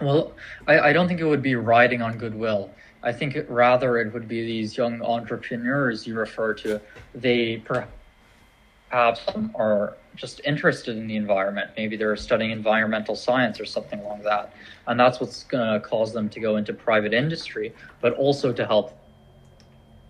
Well, 0.00 0.32
I, 0.66 0.78
I 0.78 0.92
don't 0.92 1.08
think 1.08 1.20
it 1.20 1.24
would 1.24 1.42
be 1.42 1.54
riding 1.54 2.02
on 2.02 2.18
goodwill. 2.18 2.70
I 3.02 3.12
think 3.12 3.36
it, 3.36 3.48
rather 3.48 3.98
it 3.98 4.12
would 4.12 4.28
be 4.28 4.44
these 4.44 4.76
young 4.76 5.02
entrepreneurs 5.02 6.06
you 6.06 6.14
refer 6.14 6.54
to. 6.54 6.80
They 7.14 7.58
perhaps 7.58 9.20
are 9.54 9.96
just 10.16 10.40
interested 10.44 10.96
in 10.96 11.06
the 11.06 11.16
environment. 11.16 11.70
Maybe 11.76 11.96
they're 11.96 12.16
studying 12.16 12.50
environmental 12.50 13.14
science 13.14 13.60
or 13.60 13.64
something 13.64 14.00
along 14.00 14.22
that. 14.22 14.52
And 14.86 14.98
that's 14.98 15.20
what's 15.20 15.44
going 15.44 15.72
to 15.72 15.86
cause 15.86 16.12
them 16.12 16.28
to 16.30 16.40
go 16.40 16.56
into 16.56 16.72
private 16.72 17.14
industry, 17.14 17.72
but 18.00 18.14
also 18.14 18.52
to 18.52 18.66
help. 18.66 18.96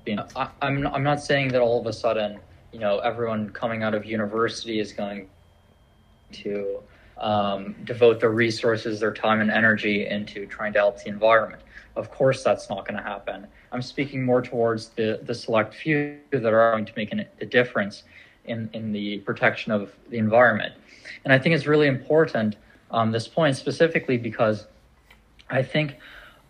You 0.07 0.17
know, 0.17 0.27
I, 0.35 0.49
I'm, 0.63 0.87
I'm 0.87 1.03
not 1.03 1.23
saying 1.23 1.49
that 1.49 1.61
all 1.61 1.79
of 1.79 1.87
a 1.87 1.93
sudden, 1.93 2.41
you 2.73 2.79
know, 2.79 2.99
everyone 3.01 3.51
coming 3.51 3.83
out 3.83 3.95
of 3.95 4.07
university 4.07 4.81
is 4.81 4.93
going 4.93 5.29
to 6.33 6.83
um, 7.19 7.75
devote 7.85 8.21
their 8.21 8.31
resources, 8.31 9.01
their 9.01 9.13
time 9.13 9.41
and 9.41 9.51
energy 9.51 10.07
into 10.07 10.47
trying 10.47 10.73
to 10.73 10.79
help 10.79 11.03
the 11.03 11.09
environment. 11.09 11.63
Of 11.99 12.13
course, 12.13 12.45
that's 12.45 12.71
not 12.71 12.87
going 12.87 12.97
to 12.97 13.03
happen. 13.03 13.49
I'm 13.73 13.83
speaking 13.83 14.25
more 14.25 14.41
towards 14.41 14.91
the, 14.91 15.19
the 15.25 15.35
select 15.35 15.75
few 15.75 16.19
that 16.31 16.47
are 16.47 16.71
going 16.71 16.85
to 16.85 16.93
make 16.95 17.11
an, 17.11 17.27
a 17.41 17.45
difference 17.45 18.05
in, 18.45 18.71
in 18.73 18.93
the 18.93 19.19
protection 19.19 19.73
of 19.73 19.93
the 20.09 20.19
environment. 20.19 20.75
And 21.25 21.33
I 21.33 21.41
think 21.41 21.57
it's 21.57 21.67
really 21.67 21.89
important 21.89 22.55
um, 22.93 23.11
this 23.11 23.27
point 23.27 23.57
specifically 23.57 24.17
because 24.17 24.69
I 25.51 25.65
think 25.65 25.97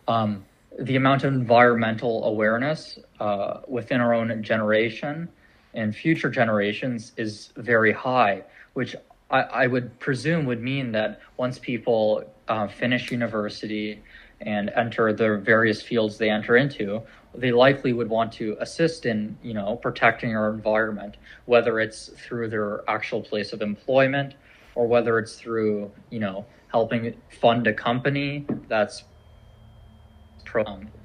um, 0.07 0.45
the 0.79 0.95
amount 0.95 1.23
of 1.23 1.33
environmental 1.33 2.25
awareness 2.25 2.99
uh, 3.19 3.61
within 3.67 4.01
our 4.01 4.13
own 4.13 4.43
generation 4.43 5.29
and 5.73 5.95
future 5.95 6.29
generations 6.29 7.11
is 7.17 7.51
very 7.57 7.91
high, 7.91 8.43
which 8.73 8.95
I, 9.31 9.41
I 9.41 9.67
would 9.67 9.99
presume 9.99 10.45
would 10.45 10.61
mean 10.61 10.91
that 10.91 11.21
once 11.37 11.57
people 11.57 12.23
uh, 12.47 12.67
finish 12.67 13.11
university 13.11 14.03
and 14.41 14.69
enter 14.75 15.13
the 15.13 15.37
various 15.37 15.81
fields 15.81 16.17
they 16.17 16.29
enter 16.29 16.55
into, 16.55 17.01
they 17.35 17.51
likely 17.51 17.93
would 17.93 18.09
want 18.09 18.31
to 18.33 18.55
assist 18.59 19.05
in, 19.05 19.37
you 19.43 19.53
know, 19.53 19.75
protecting 19.75 20.35
our 20.35 20.49
environment, 20.49 21.17
whether 21.45 21.79
it's 21.79 22.07
through 22.17 22.49
their 22.49 22.89
actual 22.89 23.21
place 23.21 23.53
of 23.53 23.61
employment 23.61 24.33
or 24.75 24.87
whether 24.87 25.19
it's 25.19 25.35
through, 25.35 25.91
you 26.09 26.19
know, 26.19 26.45
helping 26.69 27.13
fund 27.41 27.67
a 27.67 27.73
company 27.73 28.45
that's 28.67 29.03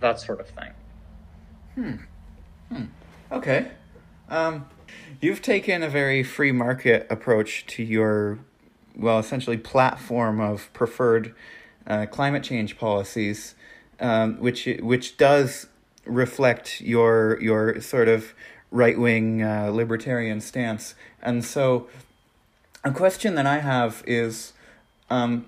that 0.01 0.19
sort 0.19 0.41
of 0.41 0.49
thing. 0.49 0.71
Hmm. 1.75 2.75
Hmm. 2.75 2.85
Okay. 3.31 3.71
Um, 4.31 4.67
You've 5.21 5.43
taken 5.43 5.83
a 5.83 5.89
very 5.89 6.23
free 6.23 6.53
market 6.53 7.07
approach 7.11 7.67
to 7.67 7.83
your, 7.83 8.39
well, 8.97 9.19
essentially 9.19 9.57
platform 9.57 10.41
of 10.41 10.73
preferred 10.73 11.35
uh, 11.87 12.07
climate 12.07 12.43
change 12.43 12.79
policies, 12.79 13.55
um, 14.01 14.39
which 14.41 14.69
which 14.81 15.17
does 15.17 15.67
reflect 16.05 16.81
your 16.81 17.41
your 17.41 17.81
sort 17.81 18.09
of 18.09 18.35
right 18.71 18.99
wing 18.99 19.43
uh, 19.43 19.71
libertarian 19.73 20.41
stance. 20.41 20.95
And 21.23 21.45
so, 21.45 21.89
a 22.83 22.91
question 22.91 23.35
that 23.37 23.47
I 23.47 23.61
have 23.61 24.03
is, 24.07 24.53
um, 25.11 25.47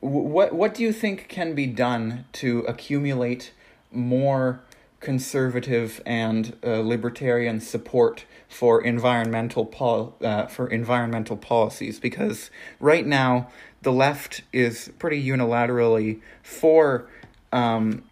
what 0.00 0.52
what 0.52 0.74
do 0.74 0.82
you 0.82 0.92
think 0.92 1.28
can 1.28 1.54
be 1.54 1.66
done 1.66 2.24
to 2.32 2.60
accumulate 2.60 3.52
more 3.92 4.62
conservative 5.00 6.02
and 6.04 6.56
uh, 6.62 6.80
libertarian 6.80 7.58
support 7.58 8.24
for 8.48 8.82
environmental 8.82 9.64
pol- 9.64 10.14
uh, 10.22 10.46
for 10.46 10.68
environmental 10.68 11.36
policies 11.36 11.98
because 11.98 12.50
right 12.78 13.06
now 13.06 13.48
the 13.82 13.92
left 13.92 14.42
is 14.52 14.90
pretty 14.98 15.22
unilaterally 15.24 16.20
for 16.42 17.08
um, 17.52 18.04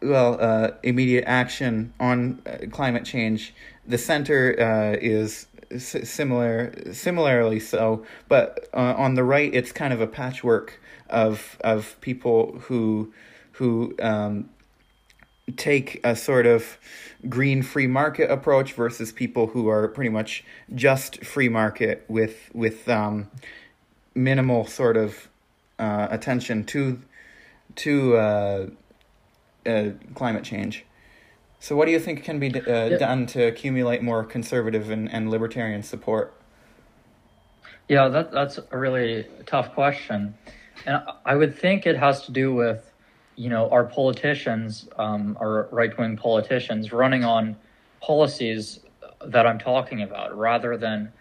well 0.00 0.38
uh, 0.40 0.70
immediate 0.82 1.24
action 1.26 1.92
on 2.00 2.42
uh, 2.46 2.66
climate 2.70 3.04
change. 3.04 3.54
The 3.86 3.98
center 3.98 4.56
uh, 4.58 4.96
is 5.00 5.46
similar 5.78 6.92
similarly 6.92 7.60
so, 7.60 8.04
but 8.28 8.68
uh, 8.74 8.94
on 8.96 9.14
the 9.14 9.24
right 9.24 9.52
it's 9.52 9.72
kind 9.72 9.92
of 9.92 10.00
a 10.00 10.06
patchwork 10.06 10.80
of 11.08 11.58
of 11.62 11.96
people 12.00 12.58
who 12.66 13.12
who 13.52 13.94
um, 14.00 14.48
take 15.56 16.00
a 16.04 16.14
sort 16.14 16.46
of 16.46 16.78
green 17.28 17.62
free 17.62 17.86
market 17.86 18.30
approach 18.30 18.72
versus 18.72 19.12
people 19.12 19.48
who 19.48 19.68
are 19.68 19.88
pretty 19.88 20.10
much 20.10 20.44
just 20.74 21.24
free 21.24 21.48
market 21.48 22.04
with 22.08 22.50
with 22.54 22.88
um, 22.88 23.30
minimal 24.14 24.66
sort 24.66 24.96
of 24.96 25.28
uh, 25.78 26.08
attention 26.10 26.64
to 26.64 27.00
to 27.74 28.16
uh, 28.16 28.66
uh, 29.66 29.90
climate 30.14 30.44
change. 30.44 30.84
So, 31.60 31.76
what 31.76 31.86
do 31.86 31.92
you 31.92 32.00
think 32.00 32.24
can 32.24 32.38
be 32.38 32.48
d- 32.48 32.60
uh, 32.60 32.86
yeah. 32.86 32.98
done 32.98 33.26
to 33.28 33.44
accumulate 33.44 34.02
more 34.02 34.24
conservative 34.24 34.90
and, 34.90 35.10
and 35.10 35.30
libertarian 35.30 35.82
support? 35.82 36.34
Yeah, 37.88 38.08
that 38.08 38.32
that's 38.32 38.58
a 38.70 38.78
really 38.78 39.26
tough 39.46 39.74
question, 39.74 40.34
and 40.86 41.02
I 41.24 41.34
would 41.34 41.56
think 41.56 41.86
it 41.86 41.96
has 41.96 42.26
to 42.26 42.32
do 42.32 42.54
with 42.54 42.92
you 43.36 43.48
know, 43.48 43.68
our 43.70 43.84
politicians, 43.84 44.88
um, 44.98 45.36
our 45.40 45.68
right 45.72 45.96
wing 45.98 46.16
politicians, 46.16 46.92
running 46.92 47.24
on 47.24 47.56
policies 48.00 48.80
that 49.24 49.46
I'm 49.46 49.58
talking 49.58 50.02
about 50.02 50.36
rather 50.36 50.76
than 50.76 51.12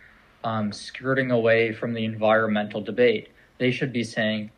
um, 0.44 0.72
skirting 0.72 1.32
away 1.32 1.72
from 1.72 1.94
the 1.94 2.06
environmental 2.06 2.82
debate. 2.82 3.30
They 3.58 3.72
should 3.72 3.94
be 3.94 4.04
saying, 4.04 4.52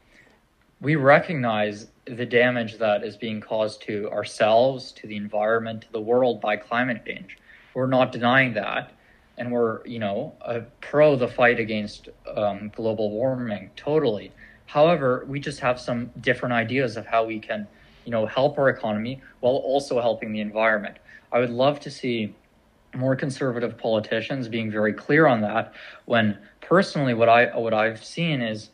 we 0.82 0.96
recognize 0.96 1.88
the 2.06 2.26
damage 2.26 2.78
that 2.78 3.04
is 3.04 3.16
being 3.16 3.40
caused 3.40 3.82
to 3.84 4.10
ourselves, 4.12 4.92
to 4.94 5.08
the 5.08 5.16
environment, 5.16 5.84
to 5.84 5.92
the 5.92 6.02
world 6.02 6.42
by 6.42 6.58
climate 6.58 7.06
change. 7.06 7.38
We're 7.74 7.88
not 7.88 8.12
denying 8.12 8.54
that. 8.56 8.92
And 9.38 9.52
we're, 9.52 9.86
you 9.88 9.98
know, 9.98 10.36
uh, 10.42 10.60
pro 10.82 11.16
the 11.16 11.28
fight 11.28 11.60
against 11.60 12.10
um, 12.36 12.72
global 12.76 13.10
warming, 13.10 13.72
totally. 13.76 14.32
However, 14.68 15.26
we 15.28 15.40
just 15.40 15.60
have 15.62 15.80
some 15.80 16.12
different 16.22 16.54
ideas 16.54 16.98
of 16.98 17.06
how 17.06 17.26
we 17.26 17.40
can, 17.40 17.68
you 18.06 18.12
know, 18.12 18.26
help 18.26 18.60
our 18.60 18.70
economy 18.70 19.22
while 19.40 19.56
also 19.56 20.00
helping 20.02 20.34
the 20.34 20.40
environment. 20.42 20.98
I 21.32 21.40
would 21.40 21.50
love 21.50 21.80
to 21.80 21.90
see 21.90 22.36
more 22.94 23.16
conservative 23.16 23.78
politicians 23.78 24.48
being 24.48 24.72
very 24.72 24.94
clear 24.94 25.28
on 25.28 25.42
that. 25.42 25.74
When 26.06 26.38
personally, 26.62 27.14
what 27.14 27.30
I 27.30 27.58
what 27.58 27.74
I've 27.74 28.04
seen 28.04 28.42
is, 28.42 28.70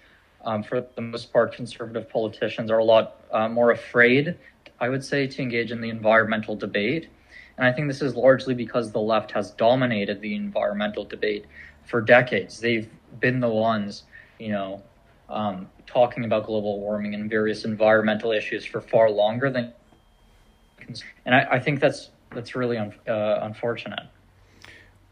um, 0.46 0.64
for 0.64 0.86
the 0.96 1.02
most 1.02 1.32
part, 1.32 1.54
conservative 1.54 2.10
politicians 2.10 2.72
are 2.72 2.80
a 2.80 2.84
lot 2.84 3.22
uh, 3.32 3.48
more 3.48 3.72
afraid, 3.72 4.38
I 4.80 4.90
would 4.90 5.04
say, 5.04 5.28
to 5.28 5.42
engage 5.42 5.72
in 5.72 5.82
the 5.82 5.90
environmental 5.90 6.56
debate. 6.56 7.10
And 7.58 7.68
I 7.68 7.74
think 7.74 7.88
this 7.88 8.02
is 8.02 8.16
largely 8.16 8.54
because 8.54 8.92
the 8.92 9.02
left 9.02 9.32
has 9.32 9.52
dominated 9.52 10.22
the 10.22 10.36
environmental 10.36 11.04
debate 11.04 11.46
for 11.86 12.00
decades. 12.00 12.60
They've 12.60 12.90
been 13.20 13.42
the 13.42 13.50
ones, 13.50 14.04
you 14.40 14.50
know, 14.50 14.82
um, 15.28 15.68
talking 15.86 16.24
about 16.24 16.46
global 16.46 16.80
warming 16.80 17.16
and 17.16 17.30
various 17.30 17.66
environmental 17.66 18.32
issues 18.32 18.64
for 18.66 18.80
far 18.80 19.10
longer 19.10 19.50
than, 19.50 19.74
and 21.26 21.36
I, 21.36 21.48
I 21.52 21.60
think 21.60 21.80
that's 21.80 22.12
that's 22.34 22.56
really 22.56 22.78
un, 22.78 22.94
uh, 23.08 23.40
unfortunate. 23.42 24.08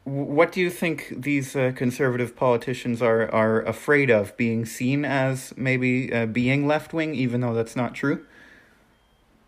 What 0.04 0.52
do 0.52 0.62
you 0.62 0.70
think 0.70 1.14
these 1.18 1.56
uh, 1.56 1.74
conservative 1.76 2.36
politicians 2.36 3.02
are 3.02 3.30
are 3.34 3.62
afraid 3.62 4.10
of 4.10 4.36
being 4.38 4.66
seen 4.66 5.04
as 5.04 5.54
maybe 5.58 6.14
uh, 6.14 6.26
being 6.26 6.66
left 6.66 6.94
wing, 6.94 7.14
even 7.14 7.42
though 7.42 7.54
that's 7.54 7.76
not 7.76 7.94
true? 7.94 8.26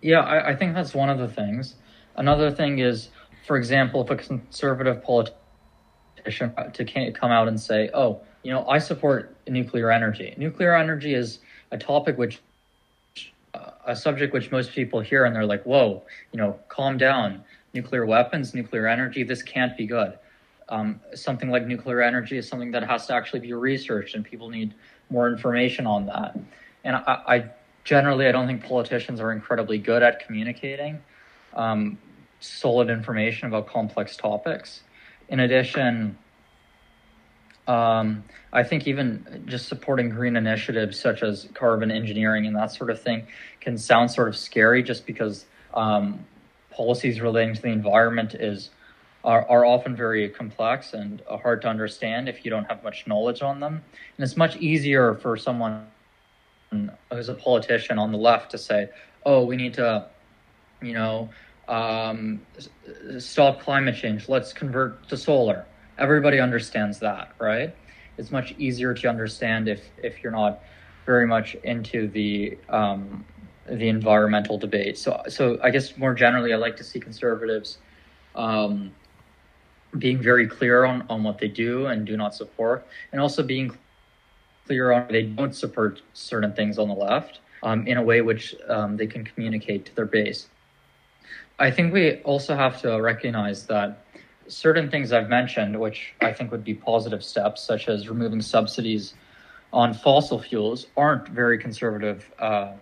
Yeah, 0.02 0.20
I, 0.20 0.50
I 0.50 0.56
think 0.56 0.74
that's 0.74 0.94
one 0.94 1.10
of 1.10 1.18
the 1.18 1.28
things. 1.28 1.76
Another 2.16 2.52
thing 2.52 2.80
is, 2.80 3.10
for 3.48 3.58
example, 3.58 4.02
if 4.02 4.10
a 4.10 4.16
conservative 4.18 5.02
politician 5.04 6.54
uh, 6.58 6.64
to 6.74 7.12
come 7.12 7.32
out 7.32 7.48
and 7.48 7.60
say, 7.60 7.90
"Oh, 7.94 8.22
you 8.44 8.52
know, 8.52 8.66
I 8.68 8.80
support 8.80 9.36
nuclear 9.48 9.92
energy. 9.92 10.34
Nuclear 10.38 10.76
energy 10.76 11.14
is 11.14 11.40
a 11.72 11.78
topic 11.78 12.18
which, 12.18 12.42
uh, 13.54 13.72
a 13.86 13.96
subject 13.96 14.34
which 14.34 14.52
most 14.52 14.72
people 14.72 15.02
hear 15.02 15.26
and 15.26 15.36
they're 15.36 15.46
like, 15.46 15.64
whoa, 15.64 16.04
you 16.32 16.40
know, 16.40 16.60
calm 16.70 16.98
down. 16.98 17.44
Nuclear 17.74 18.06
weapons, 18.06 18.54
nuclear 18.54 18.88
energy, 18.88 19.24
this 19.24 19.44
can't 19.44 19.78
be 19.78 19.86
good. 19.86 20.18
um, 20.70 21.02
something 21.16 21.50
like 21.50 21.66
nuclear 21.66 22.02
energy 22.02 22.38
is 22.38 22.48
something 22.48 22.72
that 22.72 22.84
has 22.84 23.08
to 23.08 23.14
actually 23.14 23.40
be 23.42 23.54
researched, 23.54 24.16
and 24.16 24.24
people 24.24 24.50
need 24.50 24.74
more 25.10 25.28
information 25.28 25.88
on 25.88 26.06
that. 26.06 26.38
And 26.84 26.96
I, 26.96 27.02
I 27.28 27.46
generally, 27.84 28.28
I 28.28 28.32
don't 28.32 28.48
think 28.48 28.64
politicians 28.64 29.20
are 29.20 29.32
incredibly 29.32 29.80
good 29.80 30.04
at 30.04 30.26
communicating 30.26 31.02
um, 31.56 31.98
solid 32.40 32.90
information 32.90 33.48
about 33.48 33.68
complex 33.68 34.16
topics. 34.16 34.82
In 35.28 35.40
addition, 35.40 36.18
um, 37.68 38.24
I 38.54 38.64
think 38.64 38.88
even 38.88 39.44
just 39.48 39.68
supporting 39.68 40.10
green 40.10 40.36
initiatives 40.36 41.00
such 41.00 41.24
as 41.24 41.50
carbon 41.54 41.92
engineering 41.92 42.46
and 42.46 42.56
that 42.56 42.72
sort 42.72 42.90
of 42.92 43.02
thing 43.02 43.28
can 43.60 43.78
sound 43.78 44.12
sort 44.12 44.28
of 44.28 44.38
scary 44.38 44.84
just 44.84 45.06
because 45.06 45.46
um, 45.74 46.26
policies 46.80 47.20
relating 47.20 47.54
to 47.54 47.62
the 47.62 47.68
environment 47.68 48.34
is 48.36 48.70
are, 49.26 49.46
are 49.50 49.66
often 49.66 49.94
very 49.98 50.30
complex 50.30 50.94
and 50.94 51.22
hard 51.44 51.62
to 51.62 51.68
understand 51.68 52.30
if 52.30 52.46
you 52.46 52.50
don't 52.50 52.64
have 52.72 52.82
much 52.86 53.06
knowledge 53.06 53.42
on 53.42 53.60
them. 53.60 53.84
And 54.16 54.24
it's 54.24 54.38
much 54.38 54.56
easier 54.56 55.16
for 55.16 55.36
someone 55.36 55.88
who's 57.12 57.28
a 57.28 57.34
politician 57.34 58.00
on 58.00 58.14
the 58.14 58.18
left 58.18 58.52
to 58.52 58.58
say, 58.58 58.88
"Oh, 59.26 59.44
we 59.44 59.58
need 59.58 59.74
to, 59.74 60.06
you 60.82 60.94
know, 60.94 61.30
um, 61.68 62.42
stop 63.18 63.60
climate 63.60 63.96
change. 63.96 64.30
Let's 64.30 64.54
convert 64.54 65.06
to 65.10 65.18
solar." 65.18 65.66
Everybody 65.98 66.40
understands 66.40 66.98
that, 67.00 67.34
right? 67.40 67.76
It's 68.18 68.32
much 68.32 68.54
easier 68.58 68.94
to 68.94 69.10
understand 69.10 69.68
if 69.68 69.82
if 70.02 70.24
you're 70.24 70.38
not 70.44 70.64
very 71.06 71.28
much 71.28 71.56
into 71.74 72.08
the 72.08 72.58
um, 72.70 73.26
the 73.72 73.90
environmental 73.90 74.58
debate. 74.58 74.98
So, 74.98 75.22
so 75.28 75.60
I 75.64 75.70
guess 75.70 75.98
more 75.98 76.14
generally, 76.14 76.54
I 76.54 76.58
like 76.58 76.76
to 76.78 76.84
see 76.84 77.00
conservatives 77.00 77.78
um, 78.36 78.92
being 79.98 80.22
very 80.22 80.48
clear 80.48 80.86
on, 80.86 81.06
on 81.10 81.24
what 81.24 81.40
they 81.40 81.48
do 81.48 81.88
and 81.88 82.06
do 82.06 82.16
not 82.18 82.36
support, 82.36 82.86
and 83.12 83.22
also 83.22 83.44
being 83.44 83.76
clear 84.66 84.92
on 84.92 85.08
they 85.10 85.24
don't 85.24 85.56
support 85.56 86.02
certain 86.14 86.54
things 86.54 86.78
on 86.78 86.88
the 86.88 86.94
left 86.94 87.40
um, 87.64 87.88
in 87.88 87.98
a 87.98 88.04
way 88.04 88.22
which 88.22 88.56
um, 88.68 88.98
they 88.98 89.08
can 89.08 89.24
communicate 89.24 89.86
to 89.86 89.96
their 89.96 90.06
base. 90.06 90.48
I 91.58 91.72
think 91.72 91.92
we 91.92 92.22
also 92.22 92.56
have 92.56 92.82
to 92.82 93.02
recognize 93.02 93.66
that 93.66 94.06
certain 94.48 94.90
things 94.90 95.12
I've 95.12 95.30
mentioned, 95.30 95.80
which 95.80 96.14
I 96.22 96.34
think 96.34 96.52
would 96.52 96.64
be 96.64 96.74
positive 96.74 97.24
steps, 97.24 97.62
such 97.64 97.88
as 97.88 98.10
removing 98.10 98.42
subsidies 98.42 99.14
on 99.74 99.94
fossil 99.94 100.40
fuels, 100.40 100.88
aren't 100.96 101.28
very 101.28 101.58
conservative 101.58 102.32
uh, 102.40 102.74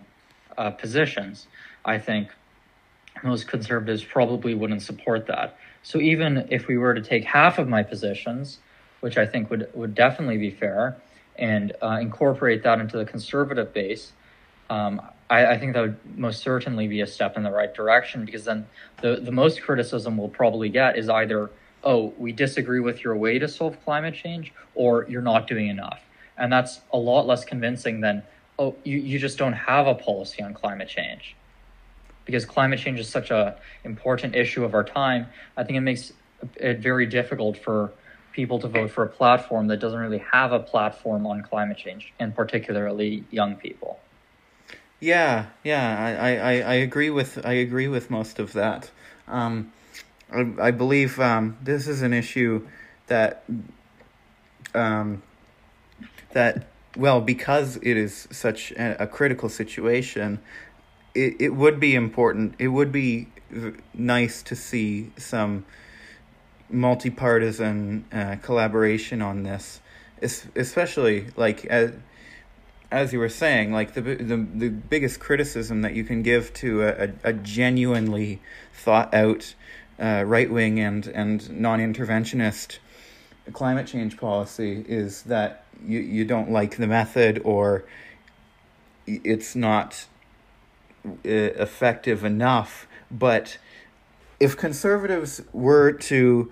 uh, 0.58 0.72
positions. 0.72 1.48
I 1.86 2.00
think 2.00 2.30
most 3.24 3.48
conservatives 3.48 4.04
probably 4.04 4.54
wouldn't 4.54 4.82
support 4.82 5.28
that. 5.28 5.58
So 5.84 6.00
even 6.00 6.48
if 6.52 6.67
we 6.67 6.78
were 6.78 6.93
to 6.93 7.02
take 7.02 7.24
half 7.24 7.58
of 7.58 7.67
my 7.67 7.84
positions, 7.84 8.60
which 9.00 9.17
I 9.17 9.26
think 9.26 9.50
would, 9.50 9.70
would 9.74 9.96
definitely 9.96 10.38
be 10.38 10.52
fair, 10.52 10.98
and 11.38 11.74
uh, 11.82 12.00
incorporate 12.02 12.63
that 12.63 12.80
into 12.80 12.98
the 12.98 13.06
conservative 13.06 13.74
base, 13.74 14.12
um, 14.70 15.02
I, 15.30 15.46
I, 15.46 15.58
think 15.58 15.74
that 15.74 15.82
would 15.82 16.17
most 16.17 16.41
certainly 16.41 16.88
be 16.88 17.02
a 17.02 17.08
step 17.08 17.38
in 17.38 17.43
the 17.43 17.52
right 17.52 17.74
direction 17.74 18.26
because 18.26 18.43
then 18.46 18.67
the, 19.02 19.17
the 19.17 19.32
most 19.32 19.62
criticism 19.62 20.17
we'll 20.17 20.30
probably 20.30 20.70
get 20.70 20.98
is 20.98 21.10
either, 21.10 21.52
oh, 21.84 22.13
we 22.17 22.32
disagree 22.32 22.80
with 22.80 23.04
your 23.04 23.15
way 23.15 23.39
to 23.39 23.48
solve 23.48 23.78
climate 23.86 24.15
change, 24.15 24.52
or 24.76 25.06
you're 25.08 25.22
not 25.22 25.48
doing 25.48 25.67
enough. 25.67 26.02
And 26.38 26.52
that's 26.52 26.82
a 26.91 26.98
lot 26.98 27.26
less 27.28 27.46
convincing 27.46 28.02
than, 28.02 28.24
oh, 28.60 28.76
you, 28.84 28.98
you 28.98 29.20
just 29.20 29.38
don't 29.38 29.54
have 29.54 29.88
a 29.88 29.96
policy 29.96 30.41
on 30.41 30.54
climate 30.54 30.88
change 30.88 31.36
because 32.28 32.46
climate 32.46 32.78
change 32.78 33.00
is 33.00 33.08
such 33.10 33.32
a 33.32 33.56
important 33.86 34.36
issue 34.36 34.63
of 34.63 34.76
our 34.76 34.84
time, 34.84 35.28
I 35.56 35.63
think 35.63 35.78
it 35.78 35.82
makes 35.82 36.13
it 36.58 36.80
very 36.80 37.06
difficult 37.08 37.58
for 37.58 37.93
people 38.34 38.60
to 38.60 38.67
vote 38.67 38.91
for 38.91 39.04
a 39.04 39.10
platform 39.10 39.67
that 39.67 39.78
doesn't 39.78 40.00
really 40.00 40.24
have 40.32 40.52
a 40.52 40.60
platform 40.60 41.26
on 41.26 41.41
climate 41.41 41.78
change, 41.78 42.13
and 42.20 42.36
particularly 42.36 43.24
young 43.32 43.56
people. 43.56 44.00
Yeah, 45.00 45.46
yeah, 45.63 46.17
I, 46.20 46.36
I, 46.36 46.52
I 46.60 46.74
agree 46.74 47.10
with 47.10 47.43
I 47.46 47.54
agree 47.54 47.88
with 47.88 48.12
most 48.12 48.39
of 48.39 48.54
that. 48.54 48.91
Um, 49.28 49.72
I, 50.32 50.54
I 50.60 50.72
believe 50.72 51.20
um, 51.20 51.58
this 51.63 51.88
is 51.88 52.02
an 52.02 52.13
issue 52.13 52.67
that 53.08 53.46
um, 54.76 55.24
that 56.34 56.67
well 56.97 57.21
because 57.21 57.77
it 57.77 57.95
is 57.97 58.27
such 58.31 58.71
a, 58.71 59.03
a 59.03 59.07
critical 59.07 59.47
situation 59.47 60.39
it, 61.17 61.36
it 61.39 61.49
would 61.49 61.79
be 61.79 61.95
important. 61.95 62.55
It 62.60 62.67
would 62.67 62.91
be 62.91 63.27
nice 63.93 64.43
to 64.43 64.55
see 64.55 65.12
some 65.17 65.65
multi-partisan 66.69 68.05
uh, 68.12 68.36
collaboration 68.41 69.21
on 69.21 69.43
this, 69.43 69.81
especially 70.21 71.27
like 71.36 71.65
as 71.65 71.93
as 72.89 73.12
you 73.12 73.19
were 73.19 73.29
saying, 73.29 73.73
like 73.73 73.93
the 73.93 74.01
the 74.01 74.38
the 74.38 74.69
biggest 74.69 75.19
criticism 75.19 75.81
that 75.81 75.93
you 75.93 76.03
can 76.03 76.21
give 76.21 76.53
to 76.53 76.83
a, 76.83 77.10
a, 77.23 77.33
genuinely 77.33 78.39
thought 78.73 79.13
out 79.13 79.55
uh, 79.99 80.23
right 80.25 80.49
wing 80.49 80.79
and 80.79 81.07
and 81.07 81.49
non 81.49 81.79
interventionist 81.79 82.77
climate 83.53 83.88
change 83.88 84.17
policy 84.17 84.86
is 84.88 85.23
that 85.23 85.63
you 85.86 86.00
you 86.00 86.26
don't 86.26 86.52
like 86.52 86.78
the 86.78 86.88
method 86.88 87.42
or 87.44 87.86
it's 89.06 89.56
not 89.56 90.08
uh, 91.08 91.12
effective 91.24 92.24
enough. 92.24 92.88
But 93.10 93.58
if 94.40 94.58
conservatives 94.58 95.42
were 95.54 95.92
to 95.94 96.52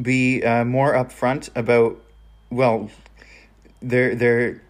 be 0.00 0.42
uh, 0.42 0.64
more 0.64 0.94
upfront 0.94 1.50
about, 1.54 2.00
well, 2.50 2.90
their 3.80 4.14
their 4.14 4.62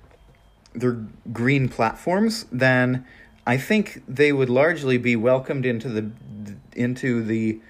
their 0.72 0.92
green 1.32 1.68
platforms, 1.68 2.46
then 2.50 3.06
I 3.46 3.56
think 3.56 4.02
they 4.06 4.32
would 4.32 4.50
largely 4.50 4.98
be 4.98 5.16
welcomed 5.16 5.66
into 5.66 5.88
the 5.88 6.10
into 6.74 7.22
the 7.22 7.60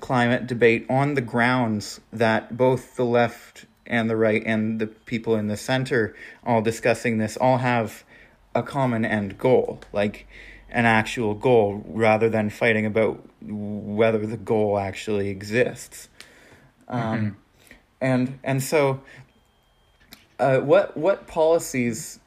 climate 0.00 0.46
debate 0.46 0.84
on 0.90 1.14
the 1.14 1.20
grounds 1.20 2.00
that 2.12 2.56
both 2.56 2.96
the 2.96 3.04
left 3.04 3.66
and 3.92 4.08
the 4.08 4.16
right 4.16 4.42
and 4.44 4.80
the 4.80 4.86
people 4.86 5.36
in 5.36 5.46
the 5.46 5.56
center 5.56 6.16
all 6.44 6.62
discussing 6.62 7.18
this 7.18 7.36
all 7.36 7.58
have 7.58 8.02
a 8.54 8.62
common 8.62 9.04
end 9.04 9.38
goal, 9.38 9.80
like 9.92 10.26
an 10.70 10.86
actual 10.86 11.34
goal, 11.34 11.84
rather 11.86 12.28
than 12.30 12.48
fighting 12.48 12.86
about 12.86 13.22
whether 13.42 14.26
the 14.26 14.38
goal 14.38 14.78
actually 14.78 15.28
exists. 15.28 16.08
Um, 16.88 17.02
mm-hmm. 17.02 17.28
And 18.00 18.38
and 18.42 18.62
so, 18.62 19.02
uh, 20.40 20.58
what 20.58 20.96
what 20.96 21.26
policies? 21.26 22.18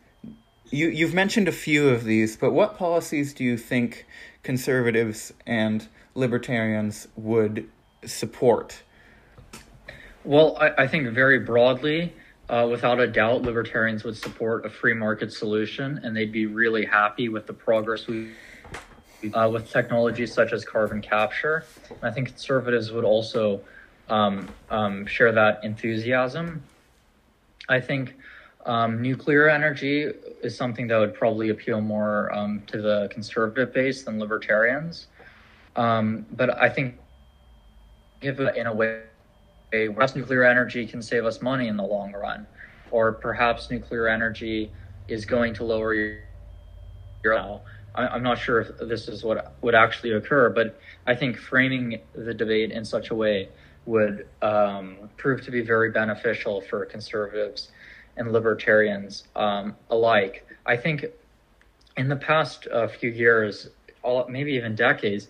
You 0.70 0.88
you've 0.88 1.14
mentioned 1.14 1.48
a 1.48 1.52
few 1.52 1.90
of 1.90 2.06
these, 2.06 2.38
but 2.38 2.52
what 2.52 2.78
policies 2.78 3.34
do 3.34 3.44
you 3.44 3.58
think 3.58 4.06
conservatives 4.44 5.34
and 5.48 5.88
libertarians 6.14 7.08
would 7.16 7.68
support? 8.06 8.84
Well, 10.26 10.58
I, 10.60 10.84
I 10.84 10.88
think 10.88 11.08
very 11.10 11.38
broadly, 11.38 12.12
uh, 12.50 12.68
without 12.70 13.00
a 13.00 13.06
doubt, 13.06 13.44
libertarians 13.44 14.04
would 14.04 14.18
support 14.18 14.66
a 14.66 14.70
free 14.70 14.96
market 14.96 15.32
solution, 15.32 16.00
and 16.04 16.18
they'd 16.18 16.32
be 16.32 16.48
really 16.48 16.84
happy 16.84 17.30
with 17.30 17.46
the 17.46 17.54
progress 17.54 18.08
we 18.08 18.32
uh, 19.34 19.50
with 19.52 19.70
technologies 19.72 20.34
such 20.34 20.52
as 20.52 20.66
carbon 20.66 21.02
capture. 21.02 21.64
And 21.90 22.04
I 22.04 22.12
think 22.12 22.30
conservatives 22.30 22.92
would 22.92 23.06
also 23.06 23.62
um, 24.10 24.50
um, 24.72 25.06
share 25.06 25.32
that 25.32 25.64
enthusiasm. 25.64 26.64
I 27.70 27.80
think 27.80 28.16
um, 28.66 29.02
nuclear 29.04 29.48
energy 29.48 30.12
is 30.42 30.58
something 30.58 30.88
that 30.88 30.98
would 30.98 31.14
probably 31.14 31.50
appeal 31.50 31.82
more 31.82 32.34
um, 32.34 32.64
to 32.68 32.82
the 32.82 33.10
conservative 33.12 33.74
base 33.74 34.04
than 34.04 34.20
libertarians. 34.20 35.08
Um, 35.76 36.26
but 36.32 36.58
I 36.58 36.70
think, 36.70 36.96
if 38.22 38.40
in 38.40 38.66
a 38.66 38.74
way 38.74 39.02
perhaps 39.94 40.16
nuclear 40.16 40.44
energy 40.44 40.86
can 40.86 41.02
save 41.02 41.26
us 41.26 41.42
money 41.42 41.68
in 41.68 41.78
the 41.78 41.84
long 41.84 42.12
run, 42.14 42.48
or 42.92 43.14
perhaps 43.14 43.70
nuclear 43.70 44.08
energy 44.08 44.72
is 45.08 45.26
going 45.26 45.54
to 45.56 45.64
lower 45.64 45.94
your. 45.94 46.18
your 47.24 47.62
I'm 47.98 48.24
not 48.24 48.38
sure 48.38 48.60
if 48.60 48.70
this 48.90 49.08
is 49.08 49.24
what 49.24 49.56
would 49.62 49.76
actually 49.76 50.12
occur, 50.12 50.50
but 50.50 50.80
I 51.08 51.16
think 51.16 51.38
framing 51.38 52.02
the 52.14 52.34
debate 52.34 52.72
in 52.72 52.84
such 52.84 53.10
a 53.10 53.16
way 53.16 53.50
would 53.86 54.28
um, 54.42 55.10
prove 55.18 55.44
to 55.46 55.52
be 55.52 55.62
very 55.62 55.92
beneficial 55.92 56.62
for 56.62 56.86
conservatives 56.86 57.72
and 58.18 58.34
libertarians 58.34 59.24
um, 59.36 59.76
alike. 59.90 60.46
I 60.66 60.76
think 60.76 61.06
in 61.96 62.10
the 62.10 62.16
past 62.16 62.68
uh, 62.68 62.88
few 62.88 63.12
years, 63.12 63.70
all, 64.04 64.28
maybe 64.28 64.54
even 64.54 64.76
decades, 64.76 65.30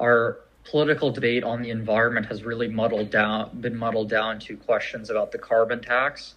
our 0.00 0.40
political 0.70 1.10
debate 1.10 1.42
on 1.42 1.62
the 1.62 1.70
environment 1.70 2.26
has 2.26 2.44
really 2.44 2.68
muddled 2.68 3.10
down, 3.10 3.50
been 3.60 3.76
muddled 3.76 4.08
down 4.08 4.38
to 4.38 4.56
questions 4.56 5.10
about 5.10 5.32
the 5.32 5.38
carbon 5.38 5.80
tax, 5.80 6.36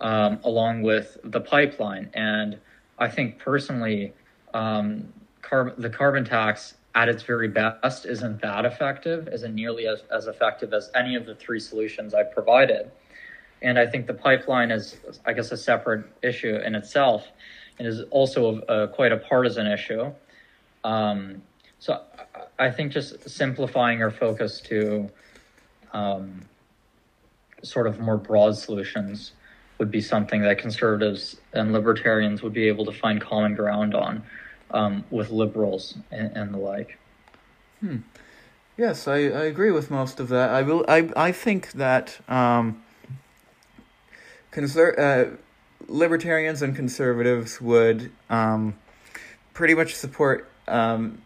um, 0.00 0.38
along 0.44 0.82
with 0.82 1.18
the 1.24 1.40
pipeline. 1.40 2.10
And 2.14 2.58
I 2.98 3.08
think 3.08 3.38
personally, 3.38 4.14
um, 4.54 5.12
carb- 5.42 5.76
the 5.76 5.90
carbon 5.90 6.24
tax 6.24 6.74
at 6.94 7.08
its 7.08 7.22
very 7.22 7.48
best 7.48 8.06
isn't 8.06 8.40
that 8.40 8.64
effective, 8.64 9.28
isn't 9.28 9.54
nearly 9.54 9.86
as, 9.86 10.02
as 10.10 10.26
effective 10.26 10.72
as 10.72 10.90
any 10.94 11.14
of 11.14 11.26
the 11.26 11.34
three 11.34 11.60
solutions 11.60 12.14
I 12.14 12.22
provided. 12.22 12.90
And 13.60 13.78
I 13.78 13.86
think 13.86 14.06
the 14.06 14.14
pipeline 14.14 14.70
is, 14.70 14.96
I 15.24 15.32
guess, 15.32 15.52
a 15.52 15.56
separate 15.56 16.04
issue 16.22 16.56
in 16.56 16.74
itself 16.74 17.28
and 17.78 17.86
is 17.86 18.02
also 18.10 18.62
a, 18.68 18.84
a, 18.84 18.88
quite 18.88 19.12
a 19.12 19.16
partisan 19.16 19.66
issue. 19.66 20.12
Um, 20.84 21.42
so 21.78 22.00
I 22.58 22.70
think 22.70 22.92
just 22.92 23.28
simplifying 23.28 24.02
our 24.02 24.10
focus 24.10 24.60
to 24.62 25.10
um, 25.92 26.42
sort 27.62 27.86
of 27.86 28.00
more 28.00 28.16
broad 28.16 28.56
solutions 28.56 29.32
would 29.78 29.90
be 29.90 30.00
something 30.00 30.42
that 30.42 30.58
conservatives 30.58 31.36
and 31.52 31.72
libertarians 31.72 32.42
would 32.42 32.52
be 32.52 32.68
able 32.68 32.84
to 32.84 32.92
find 32.92 33.20
common 33.20 33.54
ground 33.54 33.94
on 33.94 34.22
um, 34.70 35.04
with 35.10 35.30
liberals 35.30 35.96
and, 36.10 36.36
and, 36.36 36.54
the 36.54 36.58
like. 36.58 36.98
Hmm. 37.80 37.98
Yes, 38.76 39.08
I, 39.08 39.16
I 39.16 39.44
agree 39.44 39.70
with 39.70 39.90
most 39.90 40.20
of 40.20 40.28
that. 40.28 40.50
I 40.50 40.62
will. 40.62 40.84
I 40.88 41.10
I 41.14 41.32
think 41.32 41.72
that 41.72 42.20
um, 42.28 42.82
conser- 44.50 44.98
uh, 44.98 45.36
libertarians 45.88 46.62
and 46.62 46.74
conservatives 46.74 47.60
would 47.60 48.10
um, 48.30 48.78
pretty 49.52 49.74
much 49.74 49.94
support. 49.94 50.48
Um, 50.68 51.20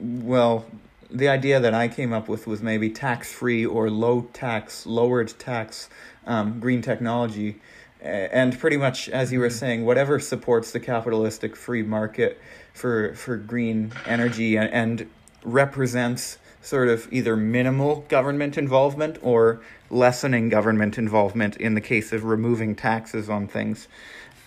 well, 0.00 0.66
the 1.10 1.28
idea 1.28 1.60
that 1.60 1.74
I 1.74 1.88
came 1.88 2.12
up 2.12 2.28
with 2.28 2.46
was 2.46 2.62
maybe 2.62 2.90
tax 2.90 3.32
free 3.32 3.64
or 3.64 3.90
low 3.90 4.22
tax, 4.32 4.86
lowered 4.86 5.32
tax 5.38 5.88
um, 6.26 6.60
green 6.60 6.82
technology. 6.82 7.60
And 8.00 8.58
pretty 8.58 8.76
much, 8.76 9.08
as 9.08 9.32
you 9.32 9.40
were 9.40 9.48
mm-hmm. 9.48 9.56
saying, 9.56 9.84
whatever 9.86 10.18
supports 10.18 10.72
the 10.72 10.80
capitalistic 10.80 11.56
free 11.56 11.82
market 11.82 12.40
for, 12.72 13.14
for 13.14 13.36
green 13.36 13.92
energy 14.06 14.56
and, 14.56 14.70
and 14.70 15.10
represents 15.42 16.38
sort 16.60 16.88
of 16.88 17.10
either 17.12 17.36
minimal 17.36 18.00
government 18.08 18.58
involvement 18.58 19.18
or 19.22 19.60
lessening 19.90 20.48
government 20.48 20.98
involvement 20.98 21.56
in 21.58 21.74
the 21.74 21.80
case 21.80 22.12
of 22.12 22.24
removing 22.24 22.74
taxes 22.74 23.28
on 23.28 23.46
things. 23.46 23.86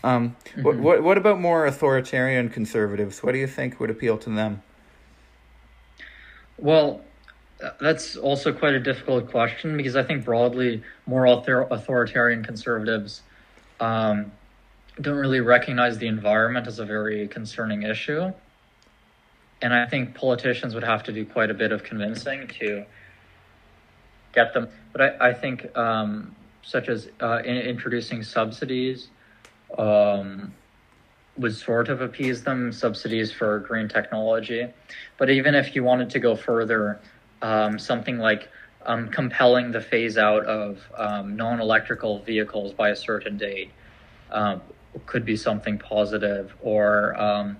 Um, 0.03 0.35
mm-hmm. 0.45 0.63
what, 0.63 0.77
what, 0.77 1.03
what 1.03 1.17
about 1.17 1.39
more 1.39 1.65
authoritarian 1.65 2.49
conservatives? 2.49 3.23
What 3.23 3.31
do 3.31 3.37
you 3.37 3.47
think 3.47 3.79
would 3.79 3.89
appeal 3.89 4.17
to 4.19 4.29
them? 4.29 4.61
Well, 6.57 7.01
that's 7.79 8.15
also 8.15 8.53
quite 8.53 8.73
a 8.73 8.79
difficult 8.79 9.29
question 9.29 9.77
because 9.77 9.95
I 9.95 10.03
think 10.03 10.25
broadly 10.25 10.83
more 11.05 11.27
author- 11.27 11.67
authoritarian 11.69 12.43
conservatives 12.43 13.21
um, 13.79 14.31
don't 14.99 15.17
really 15.17 15.41
recognize 15.41 15.97
the 15.97 16.07
environment 16.07 16.67
as 16.67 16.79
a 16.79 16.85
very 16.85 17.27
concerning 17.27 17.83
issue. 17.83 18.31
And 19.61 19.73
I 19.73 19.87
think 19.87 20.15
politicians 20.15 20.75
would 20.75 20.83
have 20.83 21.03
to 21.03 21.11
do 21.11 21.25
quite 21.25 21.49
a 21.49 21.53
bit 21.53 21.71
of 21.71 21.83
convincing 21.83 22.47
to 22.59 22.85
get 24.33 24.53
them. 24.53 24.69
But 24.91 25.01
I, 25.01 25.29
I 25.29 25.33
think, 25.33 25.75
um, 25.75 26.35
such 26.61 26.89
as 26.89 27.09
uh, 27.21 27.41
in, 27.43 27.57
introducing 27.57 28.21
subsidies, 28.23 29.09
um, 29.77 30.53
would 31.37 31.55
sort 31.55 31.89
of 31.89 32.01
appease 32.01 32.43
them, 32.43 32.71
subsidies 32.71 33.31
for 33.31 33.59
green 33.59 33.87
technology. 33.87 34.67
But 35.17 35.29
even 35.29 35.55
if 35.55 35.75
you 35.75 35.83
wanted 35.83 36.09
to 36.11 36.19
go 36.19 36.35
further, 36.35 36.99
um, 37.41 37.77
something 37.77 38.17
like 38.17 38.49
um, 38.85 39.09
compelling 39.09 39.71
the 39.71 39.81
phase 39.81 40.17
out 40.17 40.45
of 40.45 40.81
um, 40.97 41.35
non 41.35 41.59
electrical 41.59 42.19
vehicles 42.19 42.73
by 42.73 42.89
a 42.89 42.95
certain 42.95 43.37
date 43.37 43.71
um, 44.31 44.61
could 45.05 45.25
be 45.25 45.35
something 45.35 45.77
positive. 45.77 46.55
Or 46.61 47.19
um, 47.19 47.57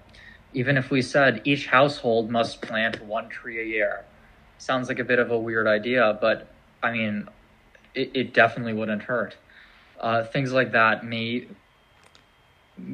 even 0.53 0.77
if 0.77 0.89
we 0.89 1.01
said 1.01 1.41
each 1.43 1.67
household 1.67 2.31
must 2.31 2.61
plant 2.61 3.03
one 3.05 3.29
tree 3.29 3.61
a 3.61 3.65
year. 3.65 4.05
Sounds 4.57 4.87
like 4.87 4.99
a 4.99 5.03
bit 5.03 5.19
of 5.19 5.29
a 5.29 5.37
weird 5.37 5.67
idea, 5.67 6.17
but 6.19 6.47
I 6.81 6.91
mean, 6.91 7.27
it, 7.93 8.11
it 8.13 8.33
definitely 8.33 8.73
wouldn't 8.73 9.03
hurt. 9.03 9.35
Uh, 9.99 10.23
things 10.23 10.51
like 10.51 10.71
that 10.71 11.05
may 11.05 11.47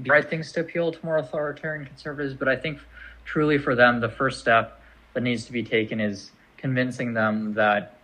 be 0.02 0.10
right 0.10 0.28
things 0.28 0.52
to 0.54 0.62
appeal 0.62 0.92
to 0.92 1.06
more 1.06 1.18
authoritarian 1.18 1.86
conservatives, 1.86 2.34
but 2.34 2.48
I 2.48 2.56
think 2.56 2.80
truly 3.26 3.58
for 3.58 3.76
them, 3.76 4.00
the 4.00 4.10
first 4.10 4.40
step 4.40 4.82
that 5.14 5.22
needs 5.22 5.46
to 5.46 5.52
be 5.52 5.64
taken 5.64 6.00
is 6.00 6.32
convincing 6.58 7.14
them 7.14 7.54
that 7.54 7.98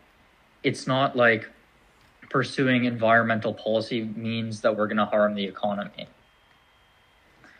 it's 0.63 0.87
not 0.87 1.15
like 1.15 1.49
pursuing 2.29 2.85
environmental 2.85 3.53
policy 3.53 4.03
means 4.03 4.61
that 4.61 4.75
we're 4.75 4.87
going 4.87 4.97
to 4.97 5.05
harm 5.05 5.33
the 5.33 5.43
economy. 5.43 6.07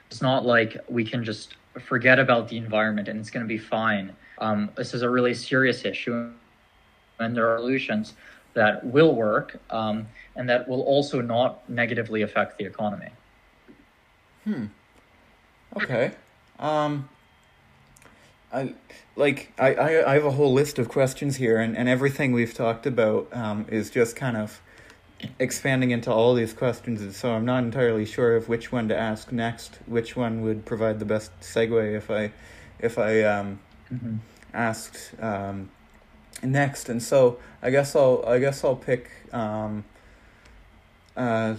It's 0.07 0.21
not 0.21 0.45
like 0.45 0.77
we 0.87 1.03
can 1.03 1.23
just 1.23 1.55
forget 1.79 2.19
about 2.19 2.47
the 2.47 2.57
environment 2.57 3.07
and 3.07 3.19
it's 3.19 3.29
going 3.29 3.45
to 3.45 3.47
be 3.47 3.57
fine. 3.57 4.15
Um, 4.39 4.69
this 4.75 4.93
is 4.93 5.01
a 5.01 5.09
really 5.09 5.33
serious 5.33 5.85
issue, 5.85 6.31
and 7.19 7.35
there 7.35 7.49
are 7.49 7.59
solutions 7.59 8.13
that 8.53 8.83
will 8.85 9.13
work 9.13 9.59
um, 9.69 10.07
and 10.35 10.49
that 10.49 10.67
will 10.67 10.81
also 10.81 11.21
not 11.21 11.67
negatively 11.69 12.23
affect 12.23 12.57
the 12.57 12.65
economy. 12.65 13.09
Hmm. 14.49 14.65
Okay. 15.75 16.11
Um, 16.57 17.07
I 18.51 18.73
like 19.15 19.53
I, 19.59 19.75
I, 19.75 20.11
I 20.11 20.13
have 20.15 20.25
a 20.25 20.31
whole 20.31 20.53
list 20.53 20.79
of 20.79 20.89
questions 20.89 21.35
here, 21.35 21.59
and, 21.59 21.77
and 21.77 21.87
everything 21.87 22.31
we've 22.31 22.53
talked 22.53 22.87
about 22.87 23.27
um, 23.31 23.67
is 23.69 23.91
just 23.91 24.15
kind 24.15 24.35
of 24.35 24.59
expanding 25.37 25.91
into 25.91 26.11
all 26.11 26.33
these 26.33 26.53
questions. 26.53 27.01
And 27.01 27.13
so 27.13 27.33
I'm 27.33 27.45
not 27.45 27.63
entirely 27.63 28.05
sure 28.05 28.35
of 28.35 28.49
which 28.49 28.71
one 28.71 28.87
to 28.87 28.97
ask 28.97 29.31
next. 29.31 29.77
Which 29.85 30.15
one 30.15 30.41
would 30.41 30.65
provide 30.65 30.97
the 30.97 31.05
best 31.05 31.31
segue 31.41 31.95
if 31.95 32.09
I 32.09 32.31
if 32.79 32.97
I 32.97 33.21
um, 33.21 33.59
mm-hmm. 33.93 34.15
asked 34.51 35.11
um, 35.21 35.69
next? 36.41 36.89
And 36.89 37.03
so 37.03 37.37
I 37.61 37.69
guess 37.69 37.95
I'll 37.95 38.23
I 38.25 38.39
guess 38.39 38.63
I'll 38.63 38.75
pick. 38.75 39.11
Um, 39.31 39.83
uh, 41.15 41.55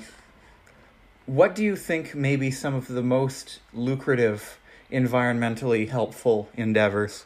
what 1.27 1.55
do 1.55 1.64
you 1.64 1.77
think 1.77 2.14
may 2.14 2.37
be 2.37 2.51
some 2.51 2.75
of 2.75 2.89
the 2.89 3.03
most 3.03 3.61
lucrative 3.73 4.59
environmentally 4.91 5.89
helpful 5.89 6.49
endeavors? 6.55 7.25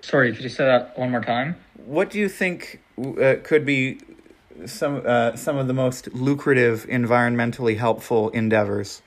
Sorry, 0.00 0.32
could 0.32 0.42
you 0.42 0.48
say 0.48 0.64
that 0.64 0.98
one 0.98 1.10
more 1.10 1.22
time? 1.22 1.56
What 1.76 2.10
do 2.10 2.18
you 2.18 2.28
think 2.28 2.80
uh, 2.98 3.36
could 3.42 3.64
be 3.64 4.00
some 4.66 5.02
uh, 5.04 5.36
some 5.36 5.56
of 5.56 5.66
the 5.66 5.74
most 5.74 6.12
lucrative 6.14 6.86
environmentally 6.88 7.76
helpful 7.76 8.30
endeavors? 8.30 9.02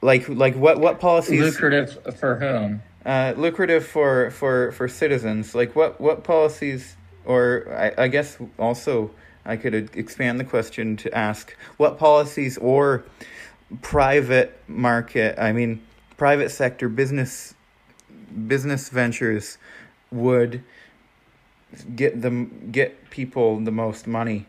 Like 0.00 0.28
like 0.28 0.54
what 0.54 0.78
what 0.78 1.00
policies 1.00 1.40
lucrative 1.40 2.16
for 2.18 2.36
whom? 2.36 2.82
Uh, 3.04 3.34
lucrative 3.36 3.84
for, 3.84 4.30
for, 4.30 4.70
for 4.72 4.86
citizens. 4.86 5.56
Like 5.56 5.74
what 5.74 6.00
what 6.00 6.22
policies, 6.22 6.96
or 7.24 7.66
I, 7.76 8.04
I 8.04 8.08
guess 8.08 8.38
also 8.60 9.10
I 9.44 9.56
could 9.56 9.74
expand 9.96 10.38
the 10.38 10.44
question 10.44 10.96
to 10.98 11.12
ask 11.16 11.56
what 11.76 11.98
policies 11.98 12.58
or 12.58 13.04
private 13.80 14.60
market, 14.68 15.38
I 15.38 15.52
mean, 15.52 15.82
private 16.16 16.50
sector 16.50 16.88
business 16.88 17.54
business 18.46 18.88
ventures 18.88 19.58
would 20.10 20.62
get 21.96 22.22
them 22.22 22.68
get 22.70 23.10
people 23.10 23.58
the 23.60 23.70
most 23.70 24.06
money 24.06 24.46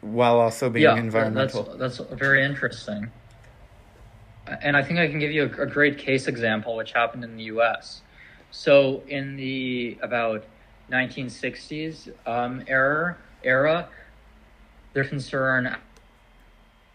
while 0.00 0.38
also 0.38 0.70
being 0.70 0.84
yeah, 0.84 0.96
environmental. 0.96 1.76
That's 1.76 1.98
that's 1.98 2.10
very 2.12 2.44
interesting. 2.44 3.10
And 4.62 4.76
I 4.76 4.82
think 4.82 4.98
I 4.98 5.08
can 5.08 5.18
give 5.18 5.32
you 5.32 5.44
a, 5.44 5.62
a 5.62 5.66
great 5.66 5.96
case 5.96 6.28
example 6.28 6.76
which 6.76 6.92
happened 6.92 7.24
in 7.24 7.36
the 7.36 7.44
US. 7.44 8.02
So 8.50 9.02
in 9.08 9.36
the 9.36 9.98
about 10.02 10.44
1960s 10.90 12.12
um, 12.26 12.62
era 12.66 13.16
era, 13.44 13.88
there's 14.92 15.08
concern 15.08 15.76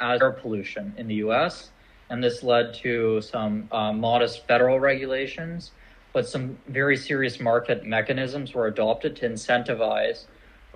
as 0.01 0.21
air 0.21 0.31
pollution 0.31 0.93
in 0.97 1.07
the 1.07 1.15
U.S., 1.15 1.71
and 2.09 2.23
this 2.23 2.41
led 2.41 2.73
to 2.75 3.21
some 3.21 3.67
uh, 3.71 3.93
modest 3.93 4.47
federal 4.47 4.79
regulations, 4.79 5.71
but 6.11 6.27
some 6.27 6.57
very 6.67 6.97
serious 6.97 7.39
market 7.39 7.85
mechanisms 7.85 8.53
were 8.53 8.65
adopted 8.65 9.15
to 9.17 9.29
incentivize 9.29 10.25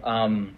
um, 0.03 0.55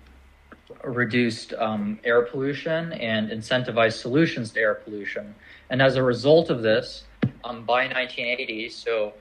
reduced 0.83 1.53
um, 1.53 1.99
air 2.03 2.23
pollution 2.23 2.91
and 2.93 3.29
incentivize 3.29 3.93
solutions 3.93 4.51
to 4.51 4.59
air 4.59 4.75
pollution. 4.75 5.33
And 5.69 5.81
as 5.81 5.95
a 5.95 6.03
result 6.03 6.49
of 6.49 6.61
this, 6.61 7.05
um, 7.43 7.63
by 7.63 7.85
1980, 7.85 8.69
so 8.69 9.13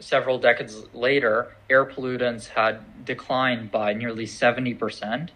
several 0.00 0.38
decades 0.38 0.84
later, 0.92 1.54
air 1.68 1.84
pollutants 1.84 2.48
had 2.48 3.04
declined 3.04 3.70
by 3.70 3.92
nearly 3.94 4.26
70 4.26 4.74
percent 4.74 5.30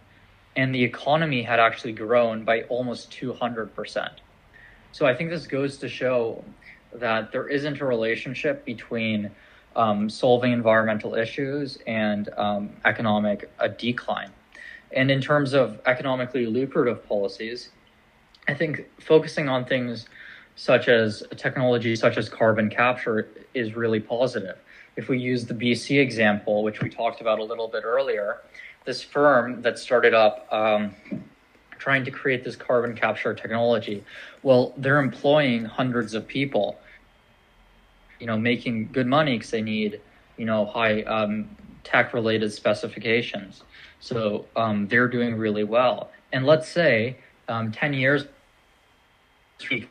and 0.56 0.74
the 0.74 0.82
economy 0.82 1.42
had 1.42 1.58
actually 1.58 1.92
grown 1.92 2.44
by 2.44 2.62
almost 2.62 3.10
200%. 3.10 4.10
So 4.92 5.06
I 5.06 5.14
think 5.14 5.30
this 5.30 5.46
goes 5.46 5.78
to 5.78 5.88
show 5.88 6.44
that 6.94 7.32
there 7.32 7.48
isn't 7.48 7.80
a 7.80 7.86
relationship 7.86 8.64
between 8.64 9.30
um, 9.74 10.10
solving 10.10 10.52
environmental 10.52 11.14
issues 11.14 11.78
and 11.86 12.28
um, 12.36 12.70
economic 12.84 13.50
a 13.58 13.70
decline. 13.70 14.30
And 14.94 15.10
in 15.10 15.22
terms 15.22 15.54
of 15.54 15.80
economically 15.86 16.44
lucrative 16.44 17.08
policies, 17.08 17.70
I 18.46 18.52
think 18.52 18.86
focusing 19.00 19.48
on 19.48 19.64
things 19.64 20.06
such 20.62 20.86
as 20.86 21.24
technology 21.36 21.96
such 21.96 22.16
as 22.16 22.28
carbon 22.28 22.70
capture 22.70 23.26
is 23.52 23.74
really 23.74 23.98
positive. 23.98 24.56
If 24.94 25.08
we 25.08 25.18
use 25.18 25.44
the 25.44 25.54
BC 25.54 25.98
example, 25.98 26.62
which 26.62 26.80
we 26.80 26.88
talked 26.88 27.20
about 27.20 27.40
a 27.40 27.42
little 27.42 27.66
bit 27.66 27.82
earlier, 27.82 28.38
this 28.84 29.02
firm 29.02 29.62
that 29.62 29.76
started 29.76 30.14
up 30.14 30.46
um, 30.52 30.94
trying 31.80 32.04
to 32.04 32.12
create 32.12 32.44
this 32.44 32.54
carbon 32.54 32.94
capture 32.94 33.34
technology, 33.34 34.04
well, 34.44 34.72
they're 34.76 35.00
employing 35.00 35.64
hundreds 35.64 36.14
of 36.14 36.28
people, 36.28 36.78
you 38.20 38.28
know, 38.28 38.38
making 38.38 38.90
good 38.92 39.08
money 39.08 39.38
because 39.38 39.50
they 39.50 39.62
need, 39.62 40.00
you 40.36 40.44
know, 40.44 40.64
high 40.64 41.02
um, 41.02 41.56
tech 41.82 42.14
related 42.14 42.52
specifications. 42.52 43.64
So 43.98 44.46
um, 44.54 44.86
they're 44.86 45.08
doing 45.08 45.34
really 45.34 45.64
well. 45.64 46.12
And 46.32 46.46
let's 46.46 46.68
say 46.68 47.16
um, 47.48 47.72
10 47.72 47.94
years 47.94 48.26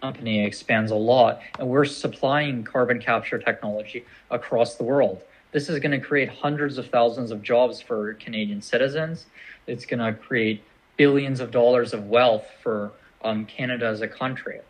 company 0.02 0.46
expands 0.46 0.92
a 0.92 0.96
lot 0.96 1.42
and 1.60 1.68
we're 1.68 1.86
supplying 1.86 2.64
carbon 2.64 3.00
capture 3.00 3.40
technology 3.40 4.06
across 4.30 4.76
the 4.76 4.84
world. 4.84 5.22
This 5.52 5.68
is 5.68 5.80
going 5.80 5.92
to 5.92 6.00
create 6.00 6.30
hundreds 6.30 6.78
of 6.78 6.90
thousands 6.90 7.32
of 7.32 7.42
jobs 7.42 7.82
for 7.82 8.14
Canadian 8.16 8.62
citizens. 8.62 9.26
It's 9.68 9.86
going 9.86 10.00
to 10.00 10.20
create 10.20 10.64
billions 10.98 11.40
of 11.40 11.52
dollars 11.52 11.94
of 11.94 12.06
wealth 12.06 12.46
for 12.62 12.92
um, 13.24 13.46
Canada 13.46 13.86
as 13.88 14.02
a 14.02 14.08
country. 14.08 14.62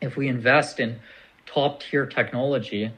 If 0.00 0.16
we 0.16 0.28
invest 0.28 0.80
in 0.80 0.98
top 1.46 1.82
tier 1.82 2.06
technology, 2.06 2.90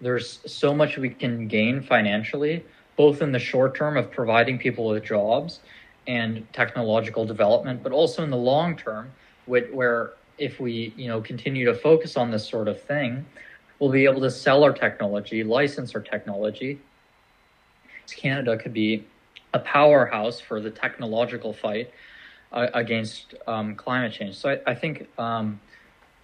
there's 0.00 0.40
so 0.46 0.74
much 0.74 0.96
we 0.98 1.10
can 1.10 1.48
gain 1.48 1.82
financially, 1.82 2.64
both 2.96 3.22
in 3.22 3.32
the 3.32 3.38
short 3.38 3.74
term 3.74 3.96
of 3.96 4.10
providing 4.10 4.58
people 4.58 4.86
with 4.88 5.04
jobs 5.04 5.60
and 6.06 6.46
technological 6.52 7.24
development, 7.24 7.82
but 7.82 7.92
also 7.92 8.22
in 8.22 8.30
the 8.30 8.36
long 8.36 8.76
term, 8.76 9.12
where 9.46 10.12
if 10.38 10.60
we 10.60 10.92
you 10.96 11.08
know 11.08 11.20
continue 11.20 11.64
to 11.66 11.74
focus 11.74 12.16
on 12.16 12.30
this 12.30 12.48
sort 12.48 12.68
of 12.68 12.80
thing, 12.80 13.24
we'll 13.78 13.90
be 13.90 14.04
able 14.04 14.20
to 14.20 14.30
sell 14.30 14.64
our 14.64 14.72
technology, 14.72 15.44
license 15.44 15.94
our 15.94 16.00
technology. 16.00 16.78
Canada 18.16 18.58
could 18.58 18.74
be 18.74 19.04
a 19.54 19.58
powerhouse 19.58 20.40
for 20.40 20.60
the 20.60 20.70
technological 20.70 21.52
fight 21.52 21.90
uh, 22.52 22.66
against 22.74 23.34
um, 23.46 23.74
climate 23.74 24.12
change. 24.12 24.34
So 24.36 24.50
I, 24.50 24.70
I 24.70 24.74
think 24.74 25.08
um, 25.18 25.60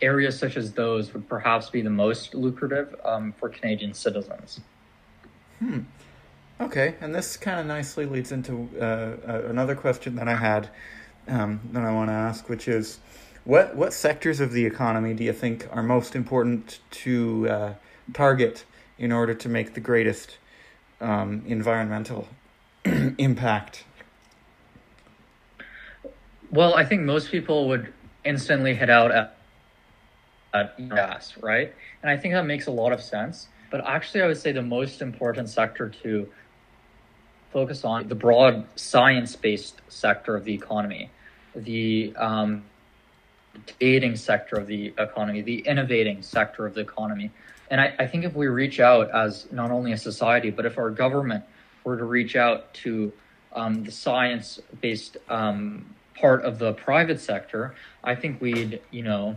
areas 0.01 0.39
such 0.39 0.57
as 0.57 0.73
those 0.73 1.13
would 1.13 1.29
perhaps 1.29 1.71
be 1.71 1.81
the 1.81 1.91
most 1.91 2.35
lucrative 2.35 2.95
um, 3.05 3.33
for 3.39 3.49
Canadian 3.49 3.95
citizens. 3.95 4.61
Hmm. 5.59 5.81
Okay, 6.61 6.97
and 7.01 7.15
this 7.15 7.37
kind 7.37 7.61
of 7.61 7.67
nicely 7.67 8.05
leads 8.05 8.33
into 8.33 8.69
uh, 8.81 9.49
another 9.49 9.77
question 9.77 10.17
that 10.17 10.29
I 10.29 10.35
had 10.35 10.69
um, 11.29 11.61
that 11.73 11.85
I 11.85 11.93
want 11.93 12.09
to 12.09 12.15
ask, 12.15 12.49
which 12.49 12.67
is, 12.67 12.99
what 13.49 13.75
what 13.75 13.95
sectors 13.95 14.41
of 14.41 14.53
the 14.53 14.67
economy 14.67 15.15
do 15.15 15.25
you 15.25 15.33
think 15.33 15.67
are 15.73 15.83
most 15.83 16.15
important 16.15 16.81
to 16.91 17.49
uh, 17.49 17.75
target 18.13 18.67
in 18.99 19.11
order 19.11 19.33
to 19.33 19.49
make 19.49 19.73
the 19.73 19.81
greatest 19.81 20.37
um, 21.01 21.43
environmental 21.47 22.29
impact? 22.85 23.85
Well, 26.51 26.75
I 26.75 26.85
think 26.85 27.03
most 27.03 27.31
people 27.31 27.69
would 27.69 27.91
instantly 28.23 28.75
head 28.75 28.91
out 28.91 29.13
at, 29.13 29.39
at 30.53 30.89
gas, 30.91 31.35
right? 31.39 31.73
And 32.03 32.11
I 32.11 32.19
think 32.19 32.35
that 32.35 32.45
makes 32.45 32.67
a 32.67 32.71
lot 32.71 32.93
of 32.93 33.01
sense. 33.01 33.49
But 33.71 33.83
actually, 33.87 34.21
I 34.25 34.27
would 34.27 34.37
say 34.37 34.53
the 34.53 34.61
most 34.61 35.01
important 35.01 35.49
sector 35.49 35.89
to 36.03 36.29
focus 37.51 37.83
on 37.83 38.09
the 38.09 38.15
broad 38.15 38.67
science-based 38.77 39.81
sector 39.89 40.37
of 40.37 40.45
the 40.45 40.53
economy, 40.53 41.11
the 41.57 42.13
um, 42.17 42.65
dating 43.79 44.17
sector 44.17 44.57
of 44.57 44.67
the 44.67 44.93
economy, 44.99 45.41
the 45.41 45.61
innovating 45.61 46.23
sector 46.23 46.67
of 46.67 46.75
the 46.75 46.81
economy. 46.81 47.31
And 47.71 47.81
I, 47.81 47.95
I 47.99 48.07
think 48.07 48.25
if 48.25 48.35
we 48.35 48.47
reach 48.47 48.81
out 48.81 49.11
as 49.11 49.51
not 49.53 49.71
only 49.71 49.93
a 49.93 49.97
society, 49.97 50.51
but 50.51 50.65
if 50.67 50.79
our 50.79 50.91
government 50.91 51.45
were 51.85 51.97
to 51.97 52.05
reach 52.05 52.37
out 52.37 52.73
to 52.75 53.13
um, 53.53 53.85
the 53.85 53.93
science-based 53.93 55.17
um, 55.29 55.95
part 56.15 56.45
of 56.45 56.59
the 56.59 56.73
private 56.73 57.21
sector, 57.21 57.75
I 58.03 58.15
think 58.15 58.41
we'd, 58.41 58.81
you 58.91 59.03
know, 59.03 59.37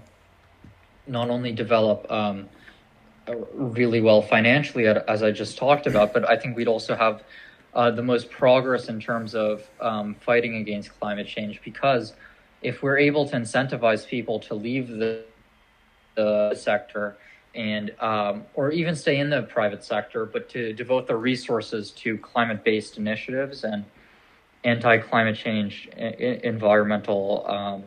not 1.08 1.30
only 1.30 1.52
develop 1.52 2.10
um, 2.12 2.50
really 3.54 4.02
well 4.02 4.22
financially, 4.22 4.88
as 4.88 5.24
I 5.24 5.32
just 5.32 5.58
talked 5.58 5.88
about, 5.88 6.14
but 6.14 6.30
I 6.30 6.38
think 6.38 6.56
we'd 6.56 6.68
also 6.68 6.96
have 6.96 7.24
uh, 7.74 7.92
the 7.92 8.04
most 8.04 8.30
progress 8.30 8.90
in 8.90 9.00
terms 9.00 9.36
of 9.36 9.68
um, 9.80 10.16
fighting 10.16 10.58
against 10.58 10.98
climate 11.00 11.28
change 11.28 11.62
because 11.64 12.14
if 12.62 12.84
we're 12.84 12.98
able 12.98 13.28
to 13.28 13.36
incentivize 13.36 14.08
people 14.08 14.40
to 14.40 14.54
leave 14.54 14.88
the, 14.88 15.24
the 16.16 16.54
sector 16.56 17.18
and 17.54 17.92
um, 18.00 18.46
or 18.54 18.72
even 18.72 18.96
stay 18.96 19.20
in 19.20 19.30
the 19.30 19.42
private 19.42 19.84
sector, 19.84 20.26
but 20.26 20.50
to 20.50 20.74
devote 20.74 21.08
their 21.08 21.18
resources 21.18 21.92
to 21.92 22.18
climate-based 22.18 22.98
initiatives 22.98 23.64
and 23.64 23.84
anti-climate 24.64 25.36
change 25.36 25.88
environmental 25.88 27.46
um, 27.50 27.84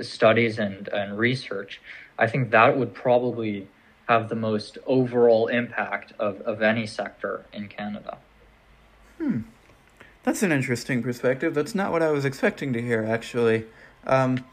studies 0.00 0.58
and, 0.58 0.88
and 0.88 1.18
research, 1.18 1.80
I 2.18 2.28
think 2.28 2.50
that 2.50 2.78
would 2.78 2.94
probably 2.94 3.68
have 4.08 4.28
the 4.28 4.36
most 4.36 4.78
overall 4.86 5.48
impact 5.48 6.14
of, 6.18 6.40
of 6.42 6.62
any 6.62 6.86
sector 6.86 7.44
in 7.52 7.68
Canada. 7.68 8.18
Hmm. 9.18 9.40
That's 10.22 10.42
an 10.42 10.52
interesting 10.52 11.02
perspective. 11.02 11.54
That's 11.54 11.74
not 11.74 11.92
what 11.92 12.02
I 12.02 12.10
was 12.10 12.24
expecting 12.24 12.72
to 12.72 12.80
hear, 12.80 13.04
actually. 13.04 13.66
Um, 14.06 14.44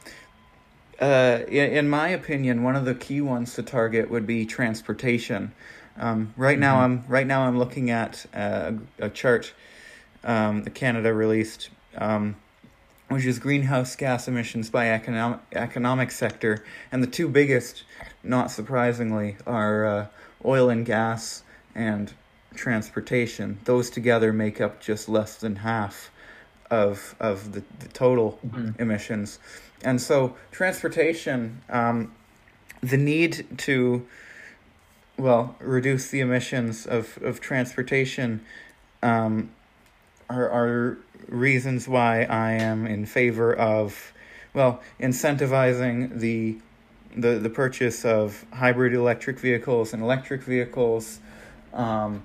uh, 1.00 1.40
in, 1.48 1.72
in, 1.72 1.90
my 1.90 2.10
opinion, 2.10 2.64
one 2.64 2.76
of 2.76 2.86
the 2.86 2.96
key 2.96 3.22
ones 3.22 3.54
to 3.56 3.64
target 3.64 4.10
would 4.10 4.26
be 4.26 4.46
transportation. 4.46 5.54
Um, 5.98 6.34
right 6.38 6.54
mm-hmm. 6.54 6.62
now, 6.62 6.80
I'm 6.80 7.04
right 7.08 7.28
now 7.28 7.48
I'm 7.48 7.58
looking 7.58 7.90
at 7.90 8.26
uh, 8.34 8.74
a 9.00 9.10
chart 9.10 9.54
um, 10.24 10.64
that 10.64 10.74
Canada 10.74 11.14
released, 11.14 11.70
um, 11.98 12.36
which 13.10 13.26
is 13.26 13.40
greenhouse 13.40 13.96
gas 13.96 14.28
emissions 14.28 14.70
by 14.70 14.90
economic 14.90 15.40
economic 15.54 16.12
sector, 16.12 16.64
and 16.92 17.04
the 17.04 17.08
two 17.08 17.30
biggest, 17.30 17.84
not 18.24 18.52
surprisingly, 18.52 19.38
are 19.46 19.86
uh, 19.86 20.08
oil 20.44 20.70
and 20.70 20.86
gas 20.86 21.44
and 21.74 22.14
transportation. 22.56 23.60
Those 23.66 23.90
together 23.90 24.32
make 24.34 24.60
up 24.62 24.82
just 24.82 25.10
less 25.10 25.36
than 25.36 25.58
half 25.58 26.10
of 26.72 27.16
of 27.20 27.54
the, 27.54 27.64
the 27.80 27.88
total 27.90 28.40
mm-hmm. 28.46 28.82
emissions, 28.82 29.40
and 29.84 30.02
so 30.02 30.36
transportation, 30.52 31.62
um, 31.70 32.12
the 32.82 32.98
need 32.98 33.46
to 33.60 34.06
well 35.18 35.56
reduce 35.60 36.10
the 36.10 36.20
emissions 36.20 36.86
of 36.86 37.18
of 37.22 37.40
transportation, 37.40 38.42
um, 39.04 39.52
are 40.30 40.50
are 40.50 40.98
reasons 41.28 41.88
why 41.88 42.24
I 42.24 42.54
am 42.54 42.86
in 42.86 43.06
favor 43.06 43.54
of 43.54 44.14
well 44.54 44.82
incentivizing 45.00 46.20
the 46.20 46.58
the 47.16 47.40
the 47.40 47.50
purchase 47.50 48.06
of 48.06 48.46
hybrid 48.54 48.94
electric 48.94 49.40
vehicles 49.40 49.94
and 49.94 50.02
electric 50.02 50.44
vehicles. 50.44 51.20
Um, 51.74 52.24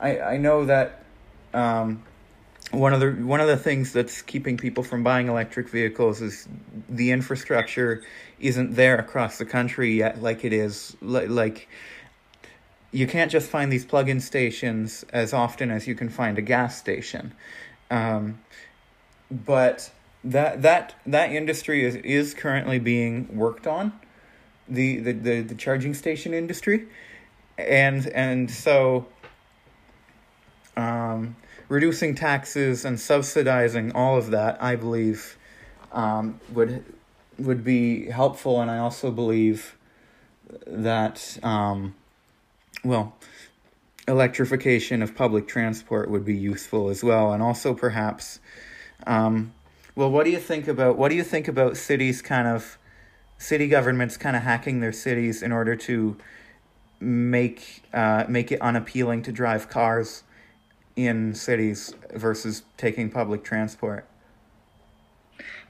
I 0.00 0.20
I 0.20 0.36
know 0.36 0.64
that 0.66 1.02
um, 1.54 2.02
one 2.70 2.92
of 2.92 3.00
the 3.00 3.10
one 3.12 3.40
of 3.40 3.48
the 3.48 3.56
things 3.56 3.92
that's 3.92 4.20
keeping 4.22 4.56
people 4.56 4.82
from 4.82 5.02
buying 5.02 5.28
electric 5.28 5.68
vehicles 5.68 6.20
is 6.20 6.48
the 6.88 7.10
infrastructure 7.10 8.02
isn't 8.40 8.74
there 8.74 8.98
across 8.98 9.38
the 9.38 9.46
country 9.46 9.94
yet 9.94 10.22
like 10.22 10.44
it 10.44 10.52
is 10.52 10.96
like 11.00 11.68
you 12.90 13.06
can't 13.06 13.30
just 13.30 13.48
find 13.48 13.70
these 13.70 13.84
plug-in 13.84 14.20
stations 14.20 15.04
as 15.12 15.32
often 15.32 15.70
as 15.70 15.86
you 15.86 15.94
can 15.94 16.08
find 16.08 16.38
a 16.38 16.42
gas 16.42 16.78
station. 16.78 17.34
Um, 17.90 18.40
but 19.30 19.90
that 20.24 20.62
that 20.62 20.94
that 21.06 21.30
industry 21.32 21.84
is 21.84 21.96
is 21.96 22.34
currently 22.34 22.78
being 22.78 23.36
worked 23.36 23.66
on 23.66 23.92
the 24.68 24.98
the 24.98 25.12
the, 25.12 25.40
the 25.42 25.54
charging 25.54 25.94
station 25.94 26.32
industry. 26.34 26.88
And 27.56 28.06
and 28.08 28.50
so 28.50 29.06
um 30.76 31.36
reducing 31.68 32.14
taxes 32.14 32.84
and 32.84 32.98
subsidizing 32.98 33.92
all 33.92 34.16
of 34.16 34.30
that, 34.30 34.62
I 34.62 34.76
believe, 34.76 35.36
um, 35.92 36.40
would 36.52 36.84
would 37.38 37.62
be 37.62 38.06
helpful, 38.10 38.60
and 38.60 38.70
I 38.70 38.78
also 38.78 39.10
believe 39.10 39.76
that 40.66 41.38
um, 41.42 41.94
well, 42.84 43.16
electrification 44.06 45.02
of 45.02 45.14
public 45.14 45.46
transport 45.46 46.10
would 46.10 46.24
be 46.24 46.34
useful 46.34 46.88
as 46.88 47.04
well, 47.04 47.32
and 47.32 47.42
also 47.42 47.74
perhaps. 47.74 48.40
Um, 49.06 49.52
well, 49.94 50.10
what 50.10 50.24
do 50.24 50.30
you 50.30 50.38
think 50.38 50.68
about 50.68 50.96
what 50.96 51.08
do 51.08 51.16
you 51.16 51.24
think 51.24 51.48
about 51.48 51.76
cities 51.76 52.22
kind 52.22 52.48
of 52.48 52.78
city 53.36 53.68
governments 53.68 54.16
kind 54.16 54.36
of 54.36 54.42
hacking 54.42 54.80
their 54.80 54.92
cities 54.92 55.42
in 55.42 55.52
order 55.52 55.76
to 55.76 56.16
make 57.00 57.82
uh, 57.92 58.24
make 58.28 58.50
it 58.52 58.60
unappealing 58.60 59.22
to 59.22 59.32
drive 59.32 59.68
cars? 59.68 60.22
In 60.98 61.32
cities 61.32 61.94
versus 62.12 62.64
taking 62.76 63.08
public 63.08 63.44
transport? 63.44 64.04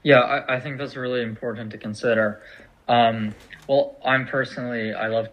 Yeah, 0.01 0.21
I, 0.21 0.55
I 0.55 0.59
think 0.59 0.79
that's 0.79 0.95
really 0.95 1.21
important 1.21 1.71
to 1.71 1.77
consider. 1.77 2.41
Um, 2.87 3.35
well, 3.67 3.97
I'm 4.03 4.25
personally, 4.25 4.93
I 4.93 5.07
love 5.07 5.27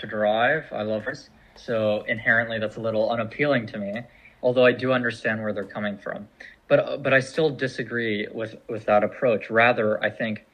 to 0.00 0.06
drive. 0.08 0.64
I 0.72 0.82
love 0.82 1.04
cars. 1.04 1.30
So 1.54 2.04
inherently, 2.08 2.58
that's 2.58 2.76
a 2.76 2.80
little 2.80 3.10
unappealing 3.10 3.66
to 3.68 3.78
me. 3.78 4.02
Although 4.42 4.66
I 4.66 4.72
do 4.72 4.92
understand 4.92 5.40
where 5.40 5.52
they're 5.52 5.64
coming 5.64 5.96
from, 5.96 6.28
but 6.68 7.02
but 7.02 7.14
I 7.14 7.20
still 7.20 7.48
disagree 7.48 8.26
with 8.30 8.56
with 8.68 8.84
that 8.86 9.02
approach. 9.04 9.48
Rather, 9.48 10.02
I 10.04 10.10
think 10.10 10.44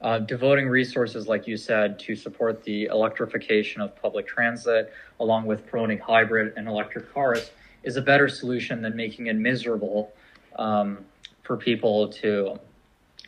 uh, 0.00 0.18
devoting 0.20 0.68
resources, 0.68 1.26
like 1.26 1.46
you 1.46 1.56
said, 1.56 1.98
to 1.98 2.14
support 2.14 2.62
the 2.62 2.84
electrification 2.84 3.80
of 3.80 4.00
public 4.00 4.26
transit, 4.26 4.92
along 5.18 5.46
with 5.46 5.66
promoting 5.66 5.98
hybrid 5.98 6.54
and 6.56 6.68
electric 6.68 7.12
cars, 7.12 7.50
is 7.82 7.96
a 7.96 8.02
better 8.02 8.28
solution 8.28 8.80
than 8.82 8.94
making 8.94 9.26
it 9.26 9.36
miserable 9.36 10.12
um, 10.56 10.98
for 11.42 11.56
people 11.56 12.08
to 12.08 12.58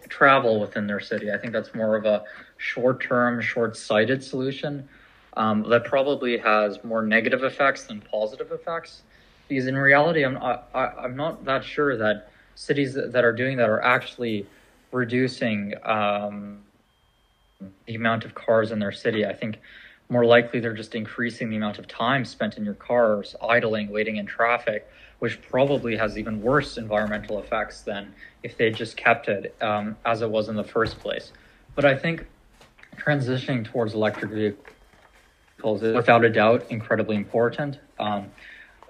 travel 0.09 0.61
within 0.61 0.87
their 0.87 1.01
city. 1.01 1.31
I 1.33 1.39
think 1.39 1.53
that's 1.53 1.75
more 1.75 1.97
of 1.97 2.05
a 2.05 2.25
short 2.57 3.03
term, 3.03 3.41
short 3.41 3.77
sighted 3.77 4.23
solution 4.23 4.89
um, 5.37 5.68
that 5.68 5.85
probably 5.85 6.39
has 6.39 6.83
more 6.85 7.03
negative 7.03 7.43
effects 7.43 7.85
than 7.85 8.01
positive 8.01 8.53
effects. 8.53 9.03
Because 9.49 9.66
in 9.66 9.77
reality, 9.77 10.25
I'm, 10.25 10.37
I, 10.37 10.61
I'm 10.75 11.16
not 11.16 11.45
that 11.45 11.64
sure 11.64 11.97
that 11.97 12.31
cities 12.55 12.95
that 12.95 13.25
are 13.25 13.33
doing 13.33 13.57
that 13.57 13.68
are 13.68 13.83
actually 13.83 14.47
reducing 14.93 15.74
um, 15.84 16.61
the 17.86 17.95
amount 17.95 18.24
of 18.24 18.34
cars 18.34 18.72
in 18.72 18.78
their 18.78 18.93
city. 18.93 19.24
I 19.26 19.32
think 19.32 19.59
more 20.09 20.24
likely 20.24 20.61
they're 20.61 20.74
just 20.74 20.95
increasing 20.95 21.51
the 21.51 21.57
amount 21.57 21.78
of 21.78 21.86
time 21.86 22.24
spent 22.24 22.57
in 22.57 22.64
your 22.64 22.74
cars, 22.74 23.36
idling, 23.41 23.91
waiting 23.91 24.16
in 24.16 24.26
traffic, 24.26 24.88
which 25.20 25.41
probably 25.43 25.97
has 25.97 26.18
even 26.18 26.43
worse 26.43 26.76
environmental 26.76 27.38
effects 27.38 27.82
than 27.82 28.12
if 28.43 28.57
they 28.57 28.70
just 28.70 28.97
kept 28.97 29.28
it 29.28 29.55
um, 29.61 29.97
as 30.05 30.22
it 30.22 30.30
was 30.30 30.49
in 30.49 30.57
the 30.57 30.64
first 30.64 30.99
place. 30.99 31.32
But 31.74 31.84
I 31.84 31.97
think 31.97 32.26
transitioning 32.97 33.64
towards 33.64 33.95
electric 33.95 34.32
vehicles 34.32 35.82
is 35.82 35.95
without 35.95 36.24
a 36.24 36.30
doubt 36.30 36.66
incredibly 36.70 37.16
important. 37.16 37.78
Um, 37.99 38.26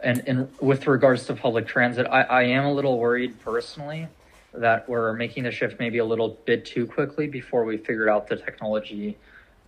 and, 0.03 0.23
and 0.27 0.49
with 0.61 0.87
regards 0.87 1.27
to 1.27 1.35
public 1.35 1.67
transit, 1.67 2.07
I, 2.07 2.23
I 2.23 2.43
am 2.45 2.65
a 2.65 2.73
little 2.73 2.99
worried 2.99 3.39
personally 3.45 4.09
that 4.55 4.89
we're 4.89 5.13
making 5.13 5.45
the 5.45 5.51
shift 5.51 5.79
maybe 5.79 5.99
a 5.99 6.05
little 6.05 6.39
bit 6.45 6.65
too 6.65 6.87
quickly 6.87 7.27
before 7.27 7.65
we 7.65 7.77
figured 7.77 8.09
out 8.09 8.29
the 8.29 8.37
technology 8.37 9.17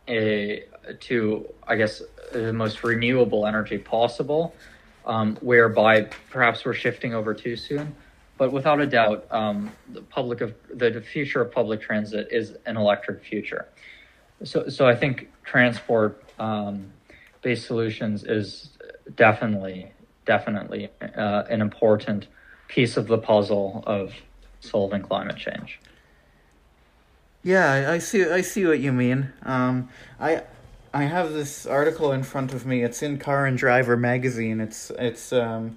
uh, 0.09 0.12
to, 1.01 1.49
I 1.66 1.76
guess, 1.76 2.03
the 2.33 2.53
most 2.53 2.83
renewable 2.83 3.47
energy 3.47 3.78
possible, 3.78 4.55
um, 5.07 5.37
whereby 5.41 6.09
perhaps 6.30 6.64
we're 6.64 6.74
shifting 6.74 7.14
over 7.14 7.35
too 7.35 7.57
soon. 7.57 7.95
But 8.39 8.53
without 8.53 8.80
a 8.80 8.87
doubt, 8.87 9.26
um, 9.30 9.70
the 9.93 10.03
public 10.03 10.41
of 10.41 10.55
the 10.74 11.01
future 11.01 11.41
of 11.43 11.53
public 11.53 11.80
transit 11.80 12.28
is 12.33 12.57
an 12.66 12.76
electric 12.76 13.22
future. 13.22 13.68
So, 14.43 14.68
so 14.68 14.89
I 14.89 14.97
think 14.97 15.30
transport 15.45 16.24
um, 16.41 16.93
based 17.43 17.66
solutions 17.66 18.24
is 18.24 18.70
definitely, 19.14 19.93
definitely 20.24 20.91
uh, 21.01 21.45
an 21.49 21.61
important 21.61 22.26
piece 22.66 22.97
of 22.97 23.07
the 23.07 23.18
puzzle 23.18 23.85
of 23.87 24.12
solving 24.63 25.03
climate 25.03 25.37
change. 25.37 25.81
Yeah, 27.43 27.91
I 27.91 27.99
see. 27.99 28.25
I 28.25 28.41
see 28.41 28.65
what 28.65 28.79
you 28.79 28.93
mean. 28.93 29.33
Um, 29.43 29.89
I 30.21 30.45
I 30.95 31.05
have 31.05 31.33
this 31.33 31.67
article 31.67 32.13
in 32.13 32.23
front 32.23 32.55
of 32.55 32.65
me. 32.65 32.83
It's 32.83 33.03
in 33.03 33.19
Car 33.19 33.47
and 33.47 33.59
Driver 33.59 33.97
magazine. 33.97 34.61
It's 34.61 34.91
it's 34.99 35.33
um, 35.33 35.77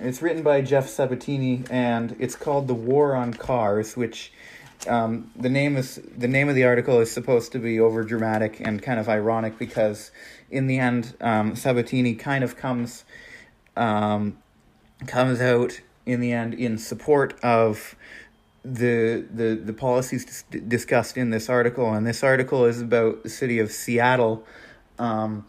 it's 0.00 0.22
written 0.22 0.42
by 0.42 0.62
Jeff 0.62 0.88
Sabatini, 0.88 1.64
and 1.70 2.16
it's 2.18 2.34
called 2.34 2.68
"The 2.68 2.74
War 2.74 3.14
on 3.14 3.34
Cars," 3.34 3.96
which 3.96 4.32
um, 4.88 5.30
the 5.36 5.50
name 5.50 5.76
is 5.76 6.00
the 6.16 6.28
name 6.28 6.48
of 6.48 6.54
the 6.54 6.64
article 6.64 7.00
is 7.00 7.10
supposed 7.10 7.52
to 7.52 7.58
be 7.58 7.78
over 7.78 8.02
dramatic 8.02 8.58
and 8.60 8.82
kind 8.82 8.98
of 8.98 9.10
ironic 9.10 9.58
because 9.58 10.10
in 10.50 10.66
the 10.66 10.78
end, 10.78 11.14
um, 11.20 11.54
Sabatini 11.54 12.14
kind 12.14 12.42
of 12.42 12.56
comes 12.56 13.04
um, 13.76 14.38
comes 15.06 15.40
out 15.42 15.80
in 16.06 16.20
the 16.20 16.32
end 16.32 16.54
in 16.54 16.78
support 16.78 17.38
of 17.42 17.94
the 18.64 19.24
the 19.32 19.54
the 19.54 19.72
policies 19.72 20.44
discussed 20.68 21.16
in 21.16 21.30
this 21.30 21.48
article. 21.48 21.92
And 21.92 22.06
this 22.06 22.22
article 22.22 22.64
is 22.64 22.80
about 22.80 23.22
the 23.22 23.28
city 23.28 23.58
of 23.58 23.70
Seattle 23.70 24.44
um, 24.98 25.46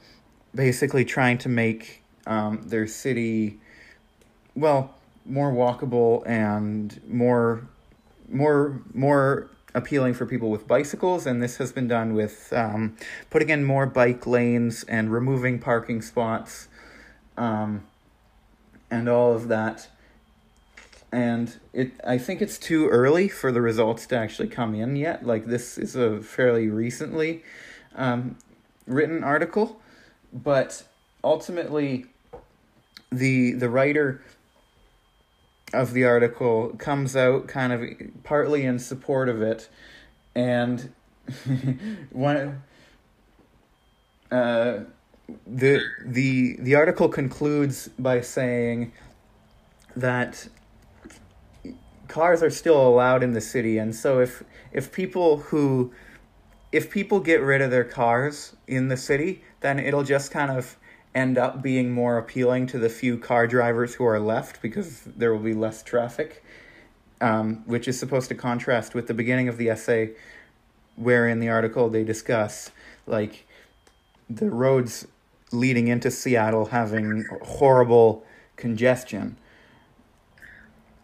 basically 0.55 1.05
trying 1.05 1.37
to 1.39 1.49
make 1.49 2.03
um, 2.25 2.63
their 2.65 2.87
city 2.87 3.59
well 4.55 4.95
more 5.25 5.51
walkable 5.51 6.27
and 6.27 6.99
more 7.07 7.67
more 8.29 8.81
more 8.93 9.49
appealing 9.75 10.13
for 10.13 10.25
people 10.25 10.49
with 10.49 10.67
bicycles. 10.67 11.25
And 11.25 11.41
this 11.41 11.57
has 11.57 11.71
been 11.71 11.87
done 11.87 12.13
with 12.13 12.53
um, 12.53 12.95
putting 13.29 13.49
in 13.49 13.63
more 13.63 13.85
bike 13.85 14.25
lanes 14.27 14.83
and 14.83 15.11
removing 15.11 15.59
parking 15.59 16.01
spots 16.01 16.67
um, 17.37 17.83
and 18.91 19.09
all 19.09 19.33
of 19.33 19.47
that 19.47 19.87
and 21.13 21.59
it 21.73 21.91
I 22.03 22.17
think 22.17 22.41
it's 22.41 22.57
too 22.57 22.89
early 22.89 23.29
for 23.29 23.51
the 23.51 23.61
results 23.61 24.07
to 24.07 24.17
actually 24.17 24.47
come 24.47 24.73
in 24.73 24.95
yet. 24.95 25.25
Like 25.25 25.45
this 25.45 25.77
is 25.77 25.95
a 25.95 26.21
fairly 26.21 26.69
recently 26.69 27.43
um, 27.95 28.35
written 28.87 29.23
article, 29.23 29.79
but 30.33 30.83
ultimately 31.23 32.07
the 33.11 33.51
the 33.53 33.69
writer 33.69 34.23
of 35.71 35.93
the 35.93 36.03
article 36.03 36.69
comes 36.79 37.15
out 37.15 37.47
kind 37.47 37.71
of 37.71 37.83
partly 38.23 38.63
in 38.65 38.79
support 38.79 39.29
of 39.29 39.39
it, 39.39 39.69
and 40.33 40.91
one 42.11 42.63
uh, 44.31 44.79
the 45.45 45.79
the 46.03 46.55
the 46.57 46.73
article 46.73 47.07
concludes 47.07 47.87
by 47.99 48.19
saying 48.19 48.91
that 49.95 50.47
cars 52.07 52.43
are 52.43 52.49
still 52.49 52.87
allowed 52.87 53.23
in 53.23 53.33
the 53.33 53.41
city 53.41 53.77
and 53.77 53.95
so 53.95 54.19
if 54.19 54.43
if 54.71 54.91
people 54.91 55.37
who 55.37 55.91
if 56.71 56.89
people 56.89 57.19
get 57.19 57.41
rid 57.41 57.61
of 57.61 57.71
their 57.71 57.83
cars 57.83 58.55
in 58.67 58.87
the 58.87 58.97
city 58.97 59.43
then 59.61 59.79
it'll 59.79 60.03
just 60.03 60.31
kind 60.31 60.51
of 60.51 60.77
end 61.15 61.37
up 61.37 61.61
being 61.61 61.91
more 61.91 62.17
appealing 62.17 62.65
to 62.65 62.79
the 62.79 62.89
few 62.89 63.17
car 63.17 63.47
drivers 63.47 63.95
who 63.95 64.05
are 64.05 64.19
left 64.19 64.61
because 64.61 65.01
there 65.15 65.33
will 65.33 65.43
be 65.43 65.53
less 65.53 65.83
traffic 65.83 66.43
um, 67.21 67.63
which 67.65 67.87
is 67.87 67.97
supposed 67.97 68.27
to 68.27 68.35
contrast 68.35 68.93
with 68.93 69.07
the 69.07 69.13
beginning 69.13 69.47
of 69.47 69.57
the 69.57 69.69
essay 69.69 70.11
where 70.95 71.27
in 71.27 71.39
the 71.39 71.49
article 71.49 71.89
they 71.89 72.03
discuss 72.03 72.71
like 73.07 73.47
the 74.29 74.49
roads 74.49 75.07
leading 75.51 75.87
into 75.87 76.09
Seattle 76.09 76.65
having 76.65 77.25
horrible 77.43 78.25
congestion 78.55 79.37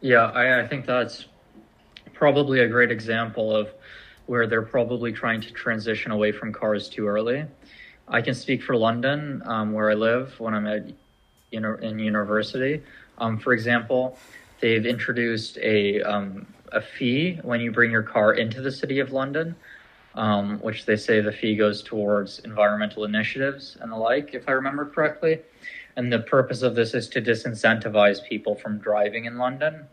yeah, 0.01 0.25
I, 0.25 0.61
I 0.61 0.67
think 0.67 0.85
that's 0.85 1.25
probably 2.13 2.61
a 2.61 2.67
great 2.67 2.91
example 2.91 3.55
of 3.55 3.69
where 4.25 4.47
they're 4.47 4.61
probably 4.61 5.11
trying 5.11 5.41
to 5.41 5.51
transition 5.51 6.11
away 6.11 6.31
from 6.31 6.53
cars 6.53 6.87
too 6.89 7.07
early. 7.07 7.45
I 8.07 8.21
can 8.21 8.33
speak 8.33 8.63
for 8.63 8.75
London, 8.75 9.41
um, 9.45 9.71
where 9.71 9.89
I 9.89 9.93
live 9.93 10.39
when 10.39 10.53
I'm 10.53 10.67
at 10.67 10.91
you 11.51 11.59
know 11.59 11.75
in 11.75 11.99
university. 11.99 12.81
Um, 13.17 13.37
for 13.37 13.53
example, 13.53 14.17
they've 14.59 14.85
introduced 14.85 15.57
a 15.57 16.01
um, 16.01 16.47
a 16.71 16.81
fee 16.81 17.39
when 17.41 17.59
you 17.61 17.71
bring 17.71 17.91
your 17.91 18.03
car 18.03 18.33
into 18.33 18.61
the 18.61 18.71
city 18.71 18.99
of 18.99 19.11
London, 19.11 19.55
um, 20.15 20.59
which 20.59 20.85
they 20.85 20.95
say 20.95 21.21
the 21.21 21.31
fee 21.31 21.55
goes 21.55 21.81
towards 21.81 22.39
environmental 22.39 23.03
initiatives 23.03 23.77
and 23.81 23.91
the 23.91 23.95
like, 23.95 24.33
if 24.33 24.47
I 24.47 24.53
remember 24.53 24.85
correctly. 24.85 25.39
And 25.95 26.11
the 26.11 26.19
purpose 26.19 26.61
of 26.61 26.75
this 26.75 26.93
is 26.93 27.09
to 27.09 27.21
disincentivize 27.21 28.25
people 28.27 28.55
from 28.55 28.77
driving 28.77 29.25
in 29.25 29.37
London. 29.37 29.85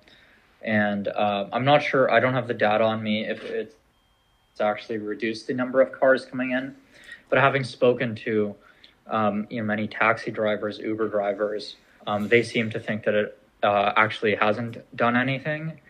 And 0.62 1.08
uh, 1.08 1.46
I'm 1.52 1.64
not 1.64 1.82
sure, 1.82 2.10
I 2.10 2.20
don't 2.20 2.34
have 2.34 2.48
the 2.48 2.54
data 2.54 2.84
on 2.84 3.02
me 3.02 3.26
if 3.26 3.42
it's 3.44 3.74
actually 4.60 4.98
reduced 4.98 5.46
the 5.46 5.54
number 5.54 5.80
of 5.80 5.92
cars 5.92 6.24
coming 6.24 6.52
in. 6.52 6.74
But 7.28 7.38
having 7.38 7.64
spoken 7.64 8.14
to 8.16 8.54
um, 9.08 9.46
you 9.50 9.60
know, 9.60 9.66
many 9.66 9.86
taxi 9.86 10.30
drivers, 10.30 10.78
Uber 10.78 11.08
drivers, 11.08 11.76
um, 12.06 12.28
they 12.28 12.42
seem 12.42 12.70
to 12.70 12.80
think 12.80 13.04
that 13.04 13.14
it 13.14 13.38
uh, 13.62 13.92
actually 13.96 14.34
hasn't 14.34 14.78
done 14.96 15.16
anything. 15.16 15.80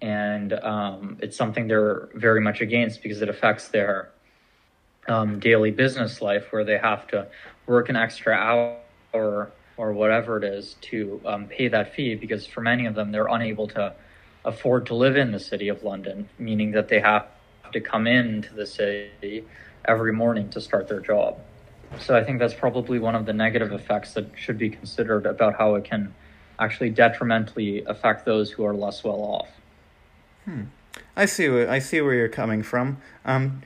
And 0.00 0.52
um, 0.52 1.18
it's 1.20 1.36
something 1.36 1.68
they're 1.68 2.08
very 2.14 2.40
much 2.40 2.60
against 2.60 3.02
because 3.02 3.22
it 3.22 3.28
affects 3.28 3.68
their 3.68 4.10
um, 5.08 5.38
daily 5.38 5.70
business 5.70 6.20
life 6.20 6.46
where 6.50 6.64
they 6.64 6.78
have 6.78 7.06
to 7.08 7.26
work 7.66 7.88
an 7.88 7.96
extra 7.96 8.34
hour 8.34 8.76
or 9.14 9.50
or 9.76 9.92
whatever 9.92 10.36
it 10.36 10.44
is 10.44 10.74
to 10.80 11.20
um, 11.24 11.46
pay 11.46 11.68
that 11.68 11.94
fee 11.94 12.14
because 12.14 12.46
for 12.46 12.60
many 12.60 12.86
of 12.86 12.94
them 12.94 13.10
they're 13.10 13.26
unable 13.26 13.66
to 13.66 13.92
afford 14.44 14.86
to 14.86 14.94
live 14.94 15.16
in 15.16 15.32
the 15.32 15.40
city 15.40 15.68
of 15.68 15.82
London, 15.82 16.28
meaning 16.38 16.70
that 16.72 16.88
they 16.88 17.00
have 17.00 17.26
to 17.72 17.80
come 17.80 18.06
into 18.06 18.54
the 18.54 18.66
city 18.66 19.44
every 19.86 20.12
morning 20.12 20.48
to 20.50 20.60
start 20.60 20.86
their 20.86 21.00
job. 21.00 21.38
So 22.00 22.16
I 22.16 22.22
think 22.22 22.38
that's 22.38 22.54
probably 22.54 22.98
one 22.98 23.14
of 23.14 23.26
the 23.26 23.32
negative 23.32 23.72
effects 23.72 24.14
that 24.14 24.26
should 24.36 24.58
be 24.58 24.70
considered 24.70 25.26
about 25.26 25.56
how 25.56 25.74
it 25.74 25.84
can 25.84 26.14
actually 26.58 26.90
detrimentally 26.90 27.84
affect 27.84 28.24
those 28.24 28.50
who 28.50 28.64
are 28.64 28.74
less 28.74 29.02
well 29.02 29.20
off. 29.20 29.48
Hmm. 30.44 30.62
I 31.16 31.26
see. 31.26 31.48
I 31.48 31.78
see 31.80 32.00
where 32.00 32.14
you're 32.14 32.28
coming 32.28 32.62
from. 32.62 32.98
Um, 33.24 33.62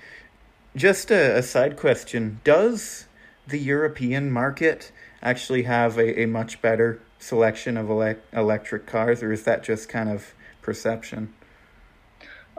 just 0.77 1.11
a, 1.11 1.37
a 1.37 1.43
side 1.43 1.77
question: 1.77 2.41
Does 2.45 3.07
the 3.47 3.59
European 3.59 4.31
market 4.31 4.93
actually 5.23 5.65
have 5.65 5.99
a, 5.99 6.23
a 6.23 6.27
much 6.27 6.63
better 6.63 7.01
selection 7.19 7.77
of 7.77 7.91
ele- 7.91 8.17
electric 8.33 8.87
cars, 8.87 9.23
or 9.23 9.33
is 9.33 9.45
that 9.45 9.63
just 9.63 9.89
kind 9.89 10.09
of 10.09 10.35
perception? 10.63 11.33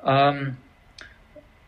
Um, 0.03 0.57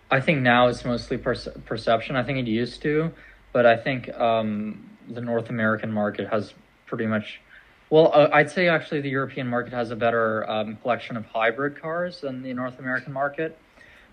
I 0.09 0.19
think 0.19 0.41
now 0.41 0.67
it's 0.67 0.83
mostly 0.83 1.17
perce- 1.17 1.47
perception. 1.65 2.15
I 2.15 2.23
think 2.23 2.39
it 2.39 2.47
used 2.47 2.81
to, 2.81 3.11
but 3.53 3.65
I 3.65 3.77
think 3.77 4.09
um, 4.13 4.89
the 5.07 5.21
North 5.21 5.49
American 5.49 5.91
market 5.91 6.29
has 6.29 6.53
pretty 6.85 7.05
much. 7.05 7.41
Well, 7.89 8.11
uh, 8.13 8.29
I'd 8.31 8.51
say 8.51 8.67
actually 8.69 9.01
the 9.01 9.09
European 9.09 9.47
market 9.47 9.73
has 9.73 9.91
a 9.91 9.95
better 9.95 10.49
um, 10.49 10.77
collection 10.77 11.17
of 11.17 11.25
hybrid 11.25 11.81
cars 11.81 12.21
than 12.21 12.41
the 12.41 12.53
North 12.53 12.79
American 12.79 13.13
market, 13.13 13.57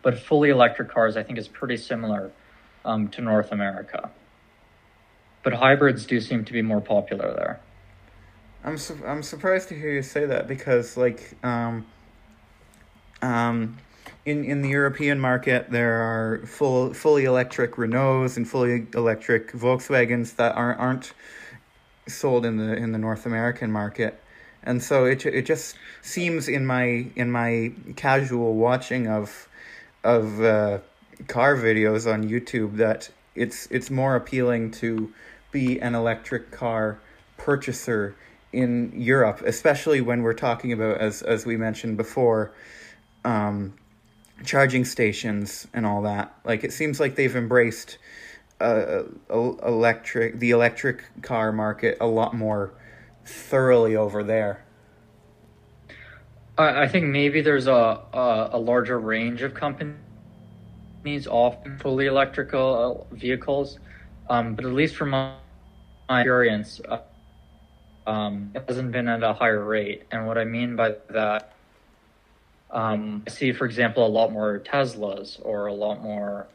but 0.02 0.18
fully 0.18 0.50
electric 0.50 0.88
cars 0.88 1.16
I 1.16 1.22
think 1.22 1.38
is 1.38 1.48
pretty 1.48 1.76
similar 1.76 2.32
um, 2.84 3.08
to 3.08 3.20
North 3.20 3.52
America. 3.52 4.10
But 5.48 5.56
hybrids 5.56 6.04
do 6.04 6.20
seem 6.20 6.44
to 6.44 6.52
be 6.52 6.60
more 6.60 6.82
popular 6.82 7.32
there. 7.32 7.58
I'm 8.62 8.76
su- 8.76 9.02
I'm 9.06 9.22
surprised 9.22 9.70
to 9.70 9.74
hear 9.74 9.90
you 9.90 10.02
say 10.02 10.26
that 10.26 10.46
because 10.46 10.98
like 10.98 11.38
um, 11.42 11.86
um, 13.22 13.78
in 14.26 14.44
in 14.44 14.60
the 14.60 14.68
European 14.68 15.18
market 15.18 15.70
there 15.70 16.02
are 16.02 16.44
full 16.44 16.92
fully 16.92 17.24
electric 17.24 17.76
Renaults 17.76 18.36
and 18.36 18.46
fully 18.46 18.88
electric 18.92 19.52
Volkswagens 19.52 20.36
that 20.36 20.54
aren't 20.54 20.78
aren't 20.80 21.14
sold 22.06 22.44
in 22.44 22.58
the 22.58 22.76
in 22.76 22.92
the 22.92 22.98
North 22.98 23.24
American 23.24 23.72
market. 23.72 24.22
And 24.62 24.82
so 24.82 25.06
it 25.06 25.24
it 25.24 25.46
just 25.46 25.76
seems 26.02 26.46
in 26.46 26.66
my 26.66 27.06
in 27.16 27.30
my 27.30 27.72
casual 27.96 28.52
watching 28.54 29.08
of 29.08 29.48
of 30.04 30.42
uh, 30.42 30.80
car 31.26 31.56
videos 31.56 32.06
on 32.06 32.28
YouTube 32.28 32.76
that 32.76 33.08
it's 33.34 33.66
it's 33.70 33.90
more 33.90 34.14
appealing 34.14 34.72
to 34.72 35.10
be 35.50 35.80
an 35.80 35.94
electric 35.94 36.50
car 36.50 36.98
purchaser 37.36 38.14
in 38.52 38.92
Europe, 38.94 39.42
especially 39.44 40.00
when 40.00 40.22
we're 40.22 40.34
talking 40.34 40.72
about 40.72 40.98
as 40.98 41.22
as 41.22 41.44
we 41.44 41.56
mentioned 41.56 41.96
before, 41.96 42.52
um, 43.24 43.74
charging 44.44 44.84
stations 44.84 45.66
and 45.72 45.84
all 45.84 46.02
that. 46.02 46.34
Like 46.44 46.64
it 46.64 46.72
seems 46.72 47.00
like 47.00 47.16
they've 47.16 47.36
embraced 47.36 47.98
uh, 48.60 49.02
electric 49.30 50.38
the 50.38 50.50
electric 50.50 51.04
car 51.22 51.52
market 51.52 51.98
a 52.00 52.06
lot 52.06 52.34
more 52.34 52.72
thoroughly 53.24 53.94
over 53.96 54.22
there. 54.22 54.64
I, 56.56 56.82
I 56.82 56.88
think 56.88 57.06
maybe 57.06 57.40
there's 57.40 57.66
a, 57.66 58.00
a, 58.12 58.50
a 58.52 58.58
larger 58.58 58.98
range 58.98 59.42
of 59.42 59.54
companies 59.54 59.96
offering 61.28 61.78
fully 61.78 62.06
electrical 62.06 63.06
vehicles, 63.12 63.78
um, 64.28 64.54
but 64.54 64.64
at 64.64 64.72
least 64.72 64.96
from 64.96 65.10
my, 65.10 65.34
experience, 66.08 66.80
uh, 66.88 66.98
um, 68.08 68.50
it 68.54 68.64
hasn't 68.66 68.92
been 68.92 69.08
at 69.08 69.22
a 69.22 69.34
higher 69.34 69.62
rate. 69.62 70.04
And 70.10 70.26
what 70.26 70.38
I 70.38 70.44
mean 70.44 70.76
by 70.76 70.94
that, 71.10 71.52
um, 72.70 73.22
I 73.26 73.30
see, 73.30 73.52
for 73.52 73.66
example, 73.66 74.06
a 74.06 74.08
lot 74.08 74.32
more 74.32 74.58
Teslas 74.58 75.38
or 75.44 75.66
a 75.66 75.74
lot 75.74 76.02
more 76.02 76.46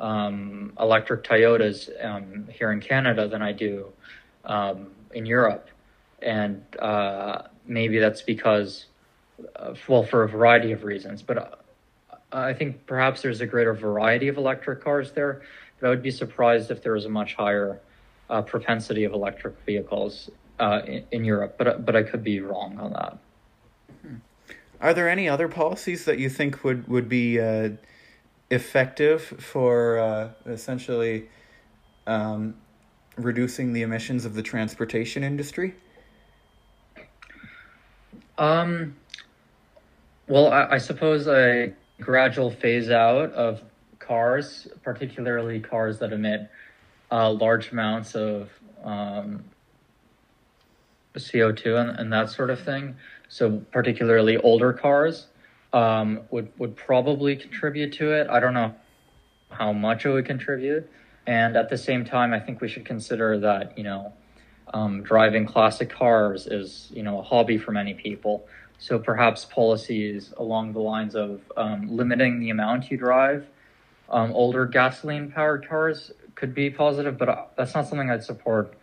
um, 0.00 0.72
electric 0.80 1.24
Toyotas 1.24 1.90
um, 2.04 2.48
here 2.50 2.72
in 2.72 2.80
Canada 2.80 3.28
than 3.28 3.42
I 3.42 3.52
do 3.52 3.92
um, 4.44 4.88
in 5.12 5.26
Europe. 5.26 5.68
And 6.22 6.64
uh, 6.78 7.42
maybe 7.66 7.98
that's 7.98 8.22
because, 8.22 8.86
uh, 9.56 9.74
well, 9.88 10.02
for 10.02 10.22
a 10.22 10.28
variety 10.28 10.72
of 10.72 10.84
reasons. 10.84 11.22
But 11.22 11.38
uh, 11.38 11.56
I 12.32 12.52
think 12.52 12.86
perhaps 12.86 13.22
there's 13.22 13.40
a 13.40 13.46
greater 13.46 13.74
variety 13.74 14.28
of 14.28 14.36
electric 14.36 14.82
cars 14.82 15.12
there. 15.12 15.42
But 15.80 15.86
I 15.88 15.90
would 15.90 16.02
be 16.02 16.10
surprised 16.10 16.70
if 16.70 16.82
there 16.82 16.92
was 16.92 17.04
a 17.04 17.10
much 17.10 17.34
higher 17.34 17.80
uh, 18.30 18.42
propensity 18.42 19.04
of 19.04 19.12
electric 19.12 19.54
vehicles 19.66 20.30
uh, 20.58 20.80
in, 20.86 21.04
in, 21.10 21.24
Europe, 21.24 21.56
but 21.58 21.84
but 21.84 21.96
I 21.96 22.02
could 22.02 22.22
be 22.22 22.40
wrong 22.40 22.78
on 22.78 22.92
that. 22.92 23.18
Are 24.80 24.94
there 24.94 25.08
any 25.08 25.28
other 25.28 25.48
policies 25.48 26.04
that 26.04 26.18
you 26.18 26.28
think 26.28 26.64
would 26.64 26.86
would 26.88 27.08
be 27.08 27.40
uh, 27.40 27.70
effective 28.50 29.22
for 29.22 29.98
uh, 29.98 30.28
essentially 30.46 31.28
um, 32.06 32.54
reducing 33.16 33.72
the 33.72 33.82
emissions 33.82 34.24
of 34.24 34.34
the 34.34 34.42
transportation 34.42 35.24
industry? 35.24 35.74
Um. 38.38 38.96
Well, 40.26 40.50
I, 40.50 40.66
I 40.72 40.78
suppose 40.78 41.26
a 41.26 41.74
gradual 42.00 42.50
phase 42.50 42.90
out 42.90 43.32
of 43.32 43.62
cars, 44.06 44.68
particularly 44.82 45.60
cars 45.60 45.98
that 45.98 46.12
emit 46.12 46.50
uh, 47.10 47.30
large 47.30 47.72
amounts 47.72 48.14
of 48.14 48.50
um, 48.82 49.44
CO2 51.14 51.80
and, 51.80 51.98
and 51.98 52.12
that 52.12 52.30
sort 52.30 52.50
of 52.50 52.60
thing. 52.60 52.96
So 53.28 53.62
particularly 53.72 54.36
older 54.36 54.72
cars 54.72 55.26
um, 55.72 56.20
would 56.30 56.52
would 56.58 56.76
probably 56.76 57.36
contribute 57.36 57.92
to 57.94 58.12
it. 58.12 58.28
I 58.30 58.40
don't 58.40 58.54
know 58.54 58.74
how 59.50 59.72
much 59.72 60.06
it 60.06 60.10
would 60.10 60.26
contribute, 60.26 60.88
and 61.26 61.56
at 61.56 61.68
the 61.68 61.78
same 61.78 62.04
time, 62.04 62.32
I 62.32 62.40
think 62.40 62.60
we 62.60 62.68
should 62.68 62.84
consider 62.84 63.38
that 63.40 63.76
you 63.76 63.84
know 63.84 64.12
um, 64.72 65.02
driving 65.02 65.46
classic 65.46 65.90
cars 65.90 66.46
is 66.46 66.90
you 66.92 67.02
know 67.02 67.18
a 67.18 67.22
hobby 67.22 67.58
for 67.58 67.72
many 67.72 67.94
people. 67.94 68.46
So 68.78 68.98
perhaps 68.98 69.44
policies 69.44 70.32
along 70.36 70.72
the 70.72 70.80
lines 70.80 71.14
of 71.14 71.40
um, 71.56 71.88
limiting 71.88 72.40
the 72.40 72.50
amount 72.50 72.90
you 72.90 72.96
drive 72.96 73.46
um, 74.08 74.32
older 74.32 74.66
gasoline 74.66 75.30
powered 75.30 75.68
cars 75.68 76.12
could 76.34 76.54
be 76.54 76.70
positive, 76.70 77.16
but 77.18 77.28
uh, 77.28 77.44
that's 77.56 77.74
not 77.74 77.86
something 77.88 78.10
I'd 78.10 78.24
support 78.24 78.74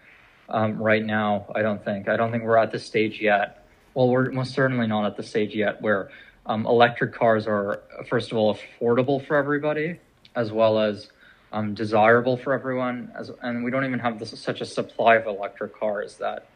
um, 0.49 0.82
right 0.82 1.03
now. 1.03 1.45
I 1.53 1.61
don't 1.61 1.84
think. 1.84 2.09
I 2.09 2.17
don't 2.17 2.32
think 2.32 2.43
we're 2.43 2.57
at 2.57 2.72
the 2.72 2.80
stage 2.80 3.22
yet. 3.22 3.65
Well, 3.93 4.09
we're 4.09 4.32
most 4.32 4.53
certainly 4.53 4.88
not 4.88 5.05
at 5.05 5.17
the 5.17 5.24
stage 5.24 5.53
yet 5.53 5.82
where 5.82 6.09
um, 6.45 6.65
electric 6.65 7.13
cars 7.13 7.47
are, 7.47 7.82
first 8.09 8.32
of 8.32 8.38
all, 8.38 8.57
affordable 8.57 9.26
for 9.26 9.36
everybody, 9.36 9.99
as 10.36 10.51
well 10.51 10.80
as 10.80 11.09
um, 11.51 11.74
desirable 11.74 12.38
for 12.38 12.53
everyone. 12.53 13.11
As 13.15 13.32
and 13.41 13.63
we 13.63 13.72
don't 13.72 13.86
even 13.86 13.99
have 13.99 14.19
this, 14.19 14.38
such 14.39 14.61
a 14.61 14.65
supply 14.65 15.15
of 15.15 15.28
electric 15.28 15.78
cars 15.78 16.17
that 16.17 16.47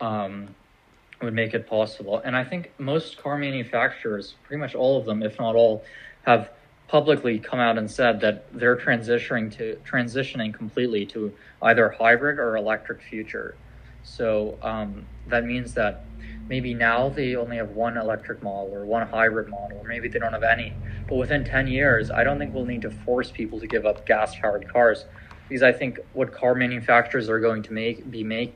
um, 0.00 0.54
would 1.20 1.34
make 1.34 1.54
it 1.54 1.66
possible. 1.66 2.20
And 2.24 2.36
I 2.36 2.44
think 2.44 2.72
most 2.78 3.22
car 3.22 3.38
manufacturers, 3.38 4.34
pretty 4.44 4.60
much 4.60 4.74
all 4.74 4.98
of 4.98 5.06
them, 5.06 5.22
if 5.22 5.38
not 5.38 5.54
all, 5.54 5.84
have 6.24 6.50
publicly 6.88 7.38
come 7.38 7.58
out 7.58 7.78
and 7.78 7.90
said 7.90 8.20
that 8.20 8.52
they're 8.52 8.76
transitioning 8.76 9.54
to 9.56 9.78
transitioning 9.84 10.52
completely 10.52 11.06
to 11.06 11.32
either 11.62 11.88
hybrid 11.90 12.38
or 12.38 12.56
electric 12.56 13.00
future. 13.02 13.56
So 14.02 14.58
um, 14.62 15.06
that 15.28 15.44
means 15.44 15.74
that 15.74 16.04
maybe 16.48 16.74
now 16.74 17.08
they 17.08 17.36
only 17.36 17.56
have 17.56 17.70
one 17.70 17.96
electric 17.96 18.42
model 18.42 18.74
or 18.74 18.84
one 18.84 19.06
hybrid 19.06 19.48
model, 19.48 19.78
or 19.78 19.84
maybe 19.84 20.08
they 20.08 20.18
don't 20.18 20.32
have 20.32 20.42
any. 20.42 20.72
But 21.08 21.16
within 21.16 21.44
10 21.44 21.66
years, 21.66 22.10
I 22.10 22.24
don't 22.24 22.38
think 22.38 22.54
we'll 22.54 22.66
need 22.66 22.82
to 22.82 22.90
force 22.90 23.30
people 23.30 23.60
to 23.60 23.66
give 23.66 23.86
up 23.86 24.04
gas 24.06 24.34
powered 24.36 24.68
cars 24.68 25.04
because 25.48 25.62
I 25.62 25.72
think 25.72 26.00
what 26.12 26.32
car 26.32 26.54
manufacturers 26.54 27.28
are 27.28 27.40
going 27.40 27.62
to 27.64 27.72
make 27.72 28.10
be 28.10 28.24
make 28.24 28.54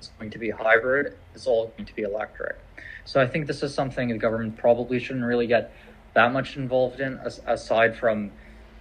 is 0.00 0.10
going 0.18 0.30
to 0.30 0.38
be 0.38 0.50
hybrid, 0.50 1.16
it's 1.34 1.46
all 1.46 1.68
going 1.76 1.86
to 1.86 1.94
be 1.94 2.02
electric. 2.02 2.58
So 3.04 3.20
I 3.20 3.26
think 3.26 3.46
this 3.46 3.62
is 3.62 3.74
something 3.74 4.08
the 4.08 4.18
government 4.18 4.56
probably 4.56 4.98
shouldn't 4.98 5.24
really 5.24 5.46
get 5.46 5.72
that 6.14 6.32
much 6.32 6.56
involved 6.56 7.00
in, 7.00 7.18
as, 7.18 7.40
aside 7.46 7.96
from 7.96 8.30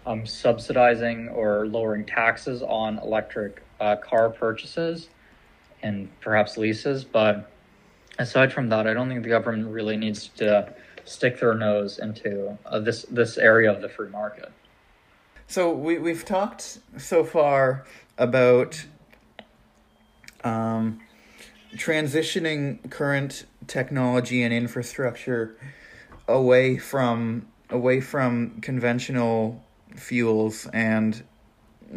um, 0.06 0.26
subsidizing 0.26 1.30
or 1.30 1.68
lowering 1.68 2.06
taxes 2.06 2.62
on 2.62 3.00
electric 3.00 3.64
uh, 3.80 3.96
car 3.96 4.30
purchases 4.30 5.10
and 5.84 6.10
perhaps 6.22 6.58
leases. 6.58 7.04
But 7.04 7.52
aside 8.20 8.52
from 8.52 8.70
that, 8.70 8.88
I 8.88 8.94
don't 8.94 9.10
think 9.10 9.24
the 9.24 9.30
government 9.30 9.70
really 9.70 9.98
needs 9.98 10.28
to 10.38 10.74
stick 11.06 11.40
their 11.40 11.56
nose 11.56 12.00
into 12.00 12.58
uh, 12.66 12.80
this 12.80 13.04
this 13.10 13.38
area 13.38 13.72
of 13.72 13.82
the 13.82 13.90
free 13.90 14.10
market. 14.10 14.52
So 15.48 15.72
we 15.72 15.98
we've 15.98 16.26
talked 16.26 16.80
so 16.98 17.24
far 17.24 17.86
about 18.18 18.86
um, 20.44 21.02
transitioning 21.76 22.90
current 22.90 23.46
technology 23.68 24.44
and 24.44 24.54
infrastructure 24.54 25.58
away 26.34 26.78
from 26.78 27.48
away 27.70 28.02
from 28.02 28.60
conventional 28.62 29.64
fuels 29.96 30.68
and 30.74 31.24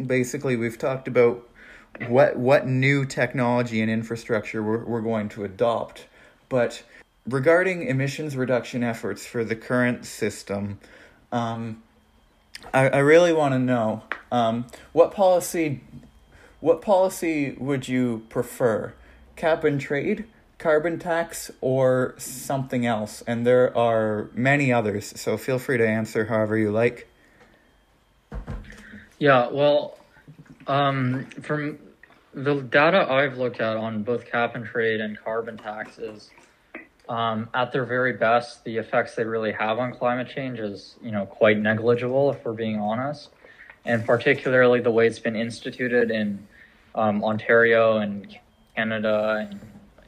basically 0.05 0.55
we've 0.55 0.77
talked 0.77 1.07
about 1.07 1.47
what 2.07 2.37
what 2.37 2.67
new 2.67 3.05
technology 3.05 3.81
and 3.81 3.89
infrastructure 3.89 4.61
we're, 4.61 4.83
we're 4.83 5.01
going 5.01 5.29
to 5.29 5.43
adopt. 5.43 6.07
But 6.49 6.83
regarding 7.27 7.87
emissions 7.87 8.35
reduction 8.35 8.83
efforts 8.83 9.25
for 9.25 9.43
the 9.43 9.55
current 9.55 10.05
system 10.05 10.79
um, 11.31 11.81
I, 12.73 12.89
I 12.89 12.99
really 12.99 13.33
want 13.33 13.53
to 13.53 13.59
know 13.59 14.03
um, 14.31 14.67
what 14.93 15.11
policy 15.11 15.81
what 16.59 16.81
policy 16.81 17.55
would 17.59 17.87
you 17.87 18.25
prefer? 18.29 18.93
Cap 19.35 19.63
and 19.63 19.79
trade 19.79 20.25
carbon 20.65 20.97
tax 20.97 21.51
or 21.61 22.15
something 22.17 22.87
else, 22.87 23.21
and 23.27 23.45
there 23.45 23.77
are 23.77 24.31
many 24.33 24.73
others. 24.73 25.13
So 25.15 25.37
feel 25.37 25.59
free 25.59 25.77
to 25.77 25.87
answer 25.87 26.25
however 26.25 26.57
you 26.57 26.71
like. 26.71 27.07
Yeah, 29.19 29.49
well, 29.51 29.99
um, 30.65 31.27
from 31.43 31.77
the 32.33 32.61
data 32.61 33.05
I've 33.07 33.37
looked 33.37 33.61
at 33.61 33.77
on 33.77 34.01
both 34.01 34.25
cap 34.25 34.55
and 34.55 34.65
trade 34.65 35.01
and 35.01 35.19
carbon 35.23 35.55
taxes, 35.55 36.31
um, 37.07 37.47
at 37.53 37.71
their 37.71 37.85
very 37.85 38.13
best, 38.13 38.63
the 38.63 38.77
effects 38.77 39.13
they 39.13 39.23
really 39.23 39.51
have 39.51 39.77
on 39.77 39.93
climate 39.93 40.29
change 40.33 40.57
is, 40.57 40.95
you 40.99 41.11
know, 41.11 41.27
quite 41.27 41.59
negligible 41.59 42.31
if 42.31 42.43
we're 42.43 42.53
being 42.53 42.79
honest, 42.79 43.29
and 43.85 44.03
particularly 44.03 44.79
the 44.79 44.89
way 44.89 45.05
it's 45.05 45.19
been 45.19 45.35
instituted 45.35 46.09
in 46.09 46.47
um, 46.95 47.23
Ontario 47.23 47.97
and 47.97 48.35
Canada, 48.75 49.47
and 49.47 49.59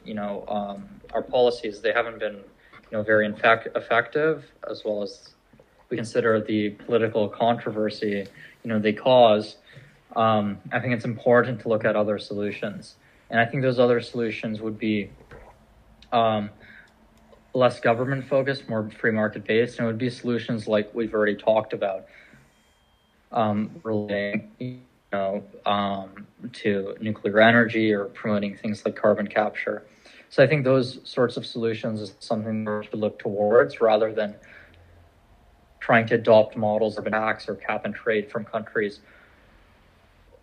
you 0.08 0.14
know, 0.14 0.44
um, 0.48 0.88
our 1.12 1.22
policies 1.22 1.80
they 1.82 1.92
haven't 1.92 2.18
been, 2.18 2.36
you 2.36 2.92
know, 2.92 3.02
very 3.02 3.30
fact 3.34 3.68
effective, 3.76 4.50
as 4.68 4.82
well 4.84 5.02
as 5.02 5.34
we 5.90 5.96
consider 5.96 6.40
the 6.40 6.70
political 6.70 7.28
controversy, 7.28 8.26
you 8.62 8.68
know, 8.70 8.78
they 8.78 8.94
cause. 8.94 9.56
Um, 10.16 10.58
I 10.72 10.80
think 10.80 10.94
it's 10.94 11.04
important 11.04 11.60
to 11.60 11.68
look 11.68 11.84
at 11.84 11.94
other 11.94 12.18
solutions, 12.18 12.96
and 13.28 13.38
I 13.38 13.44
think 13.44 13.62
those 13.62 13.78
other 13.78 14.00
solutions 14.00 14.60
would 14.62 14.78
be 14.78 15.10
um, 16.10 16.48
less 17.52 17.78
government 17.80 18.26
focused, 18.26 18.68
more 18.68 18.90
free 18.90 19.10
market 19.10 19.44
based, 19.44 19.78
and 19.78 19.84
it 19.84 19.88
would 19.88 19.98
be 19.98 20.08
solutions 20.08 20.66
like 20.66 20.94
we've 20.94 21.12
already 21.12 21.36
talked 21.36 21.74
about, 21.74 22.06
um, 23.32 23.70
relating, 23.82 24.50
you 24.58 24.78
know, 25.12 25.44
um, 25.66 26.26
to 26.54 26.96
nuclear 27.00 27.40
energy 27.40 27.92
or 27.92 28.06
promoting 28.06 28.56
things 28.56 28.84
like 28.86 28.96
carbon 28.96 29.26
capture. 29.26 29.84
So 30.30 30.42
I 30.42 30.46
think 30.46 30.64
those 30.64 31.00
sorts 31.04 31.36
of 31.36 31.46
solutions 31.46 32.00
is 32.00 32.14
something 32.20 32.64
we 32.64 32.84
should 32.84 32.94
look 32.94 33.18
towards 33.18 33.80
rather 33.80 34.12
than 34.12 34.34
trying 35.80 36.06
to 36.06 36.14
adopt 36.16 36.56
models 36.56 36.98
of 36.98 37.06
an 37.06 37.12
tax 37.12 37.48
or 37.48 37.54
cap 37.54 37.84
and 37.84 37.94
trade 37.94 38.30
from 38.30 38.44
countries 38.44 39.00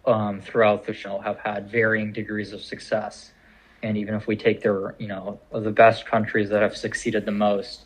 um, 0.08 0.42
throughout 0.42 0.86
the 0.86 0.94
show 0.94 1.20
have 1.20 1.38
had 1.40 1.70
varying 1.70 2.12
degrees 2.12 2.54
of 2.54 2.62
success. 2.62 3.32
And 3.84 3.98
even 3.98 4.16
if 4.16 4.26
we 4.26 4.36
take 4.36 4.62
their, 4.62 4.96
you 4.98 5.08
know, 5.08 5.40
the 5.52 5.72
best 5.72 6.06
countries 6.06 6.50
that 6.50 6.62
have 6.62 6.76
succeeded 6.76 7.26
the 7.26 7.32
most, 7.32 7.86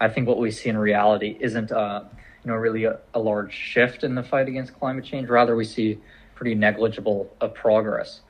I 0.00 0.08
think 0.08 0.26
what 0.26 0.38
we 0.38 0.50
see 0.50 0.68
in 0.68 0.78
reality 0.78 1.36
isn't, 1.40 1.70
uh, 1.70 2.04
you 2.44 2.50
know, 2.50 2.56
really 2.56 2.84
a, 2.84 2.98
a, 3.14 3.20
large 3.20 3.52
shift 3.52 4.02
in 4.02 4.14
the 4.14 4.22
fight 4.22 4.48
against 4.48 4.78
climate 4.78 5.04
change. 5.04 5.28
Rather, 5.28 5.54
we 5.54 5.64
see 5.64 5.98
pretty 6.34 6.54
negligible 6.54 7.32
uh, 7.40 7.48
progress. 7.48 8.22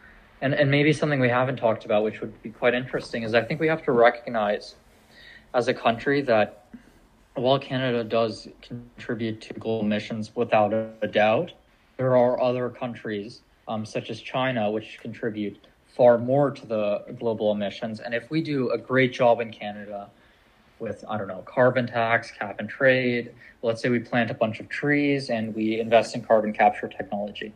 And 0.43 0.55
and 0.55 0.71
maybe 0.71 0.93
something 0.93 1.21
we 1.21 1.29
haven't 1.29 1.57
talked 1.57 1.85
about, 1.85 2.03
which 2.03 2.21
would 2.21 2.43
be 2.43 2.51
quite 2.51 2.75
interesting, 2.75 3.23
is 3.23 3.35
I 3.35 3.43
think 3.43 3.61
we 3.61 3.69
have 3.69 3.85
to 3.85 3.93
recognize, 3.93 4.75
as 5.55 5.69
a 5.69 5.75
country, 5.75 6.23
that 6.23 6.67
while 7.35 7.59
Canada 7.59 8.05
does 8.05 8.49
contribute 8.63 9.41
to 9.43 9.55
global 9.55 9.85
emissions 9.85 10.35
without 10.35 10.73
a 10.73 11.09
doubt, 11.09 11.53
there 11.97 12.17
are 12.17 12.41
other 12.41 12.71
countries, 12.71 13.43
um, 13.69 13.85
such 13.85 14.11
as 14.11 14.21
China, 14.21 14.71
which 14.71 14.99
contribute 15.01 15.67
far 15.87 16.19
more 16.19 16.51
to 16.51 16.67
the 16.67 17.05
global 17.19 17.53
emissions. 17.53 18.01
And 18.01 18.15
if 18.15 18.31
we 18.31 18.43
do 18.43 18.71
a 18.71 18.79
great 18.79 19.13
job 19.13 19.41
in 19.41 19.53
Canada 19.53 20.09
with, 20.79 21.05
I 21.09 21.19
don't 21.19 21.29
know, 21.29 21.43
carbon 21.43 21.87
tax, 21.87 22.31
cap 22.31 22.57
and 22.59 22.69
trade, 22.69 23.33
let's 23.63 23.83
say 23.83 23.91
we 23.91 23.99
plant 23.99 24.31
a 24.31 24.35
bunch 24.35 24.61
of 24.61 24.69
trees 24.69 25.31
and 25.31 25.55
we 25.55 25.79
invest 25.79 26.15
in 26.15 26.23
carbon 26.23 26.53
capture 26.53 26.89
technology, 26.89 27.53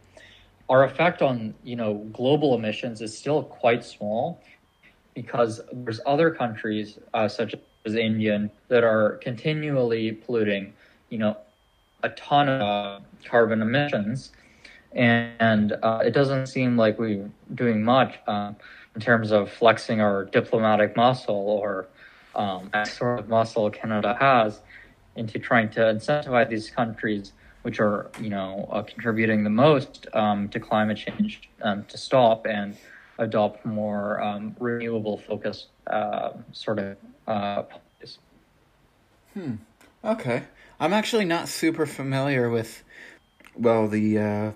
our 0.68 0.84
effect 0.84 1.22
on, 1.22 1.54
you 1.62 1.76
know, 1.76 1.94
global 2.12 2.54
emissions 2.54 3.00
is 3.00 3.16
still 3.16 3.42
quite 3.42 3.84
small 3.84 4.42
because 5.14 5.60
there's 5.72 6.00
other 6.06 6.30
countries 6.30 6.98
uh, 7.12 7.28
such 7.28 7.54
as 7.84 7.94
India 7.94 8.50
that 8.68 8.82
are 8.82 9.18
continually 9.22 10.12
polluting, 10.12 10.72
you 11.10 11.18
know, 11.18 11.36
a 12.02 12.08
ton 12.10 12.48
of 12.48 13.02
carbon 13.24 13.62
emissions, 13.62 14.32
and 14.92 15.72
uh, 15.82 16.02
it 16.04 16.10
doesn't 16.12 16.46
seem 16.46 16.76
like 16.76 16.98
we're 16.98 17.30
doing 17.54 17.82
much 17.82 18.18
uh, 18.26 18.52
in 18.94 19.00
terms 19.00 19.32
of 19.32 19.50
flexing 19.50 20.00
our 20.00 20.24
diplomatic 20.26 20.96
muscle 20.96 21.34
or 21.34 21.88
um, 22.34 22.70
sort 22.84 23.20
of 23.20 23.28
muscle 23.28 23.70
Canada 23.70 24.16
has 24.20 24.60
into 25.16 25.38
trying 25.38 25.68
to 25.70 25.80
incentivize 25.80 26.48
these 26.48 26.70
countries 26.70 27.32
which 27.64 27.80
are 27.80 28.10
you 28.20 28.30
know 28.30 28.68
uh, 28.70 28.82
contributing 28.82 29.42
the 29.42 29.50
most 29.50 30.06
um, 30.12 30.48
to 30.50 30.60
climate 30.60 30.98
change 30.98 31.48
um, 31.62 31.84
to 31.84 31.98
stop 31.98 32.46
and 32.46 32.76
adopt 33.18 33.64
more 33.64 34.20
um, 34.22 34.54
renewable 34.60 35.18
focused 35.18 35.68
uh, 35.86 36.30
sort 36.52 36.78
of 36.78 36.96
uh, 37.26 37.62
policies. 37.62 38.18
Hmm. 39.32 39.54
Okay. 40.04 40.44
I'm 40.78 40.92
actually 40.92 41.24
not 41.24 41.48
super 41.48 41.86
familiar 41.86 42.50
with, 42.50 42.82
well, 43.56 43.88
the 43.88 44.18
uh, 44.18 44.52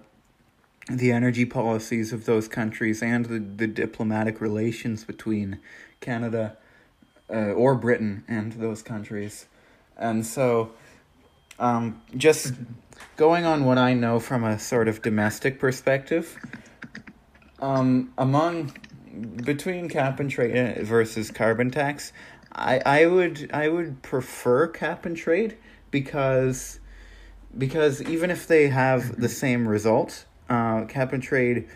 the 0.91 1.13
energy 1.13 1.45
policies 1.45 2.13
of 2.13 2.25
those 2.25 2.49
countries 2.49 3.03
and 3.03 3.27
the, 3.27 3.39
the 3.39 3.67
diplomatic 3.67 4.41
relations 4.41 5.05
between 5.05 5.59
Canada 6.01 6.57
uh, 7.31 7.53
or 7.53 7.75
Britain 7.75 8.25
and 8.27 8.55
those 8.55 8.83
countries. 8.83 9.47
And 9.97 10.25
so, 10.25 10.73
um, 11.59 12.01
just 12.17 12.55
going 13.17 13.45
on 13.45 13.65
what 13.65 13.79
I 13.79 13.95
know 13.95 14.21
from 14.21 14.45
a 14.45 14.59
sort 14.59 14.89
of 14.89 15.03
domestic 15.03 15.59
perspective, 15.59 16.39
um, 17.61 18.13
among 18.17 18.73
between 19.45 19.89
cap 19.89 20.21
and 20.21 20.31
trade 20.31 20.87
versus 20.87 21.31
carbon 21.31 21.71
tax, 21.71 22.13
I, 22.53 22.81
I 22.85 23.07
would 23.07 23.51
I 23.53 23.69
would 23.69 24.03
prefer 24.03 24.69
cap 24.69 25.05
and 25.05 25.17
trade 25.17 25.57
because 25.91 26.81
because 27.57 28.03
even 28.03 28.31
if 28.31 28.47
they 28.47 28.69
have 28.69 29.21
the 29.21 29.29
same 29.29 29.67
result, 29.67 30.27
uh, 30.49 30.85
cap 30.85 31.13
and 31.13 31.23
trade 31.23 31.69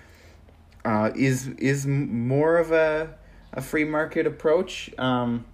uh, 0.85 1.11
is 1.15 1.49
is 1.59 1.87
more 1.87 2.59
of 2.59 2.73
a 2.73 3.15
a 3.53 3.61
free 3.61 3.85
market 3.85 4.27
approach. 4.27 4.91
Um, 4.99 5.45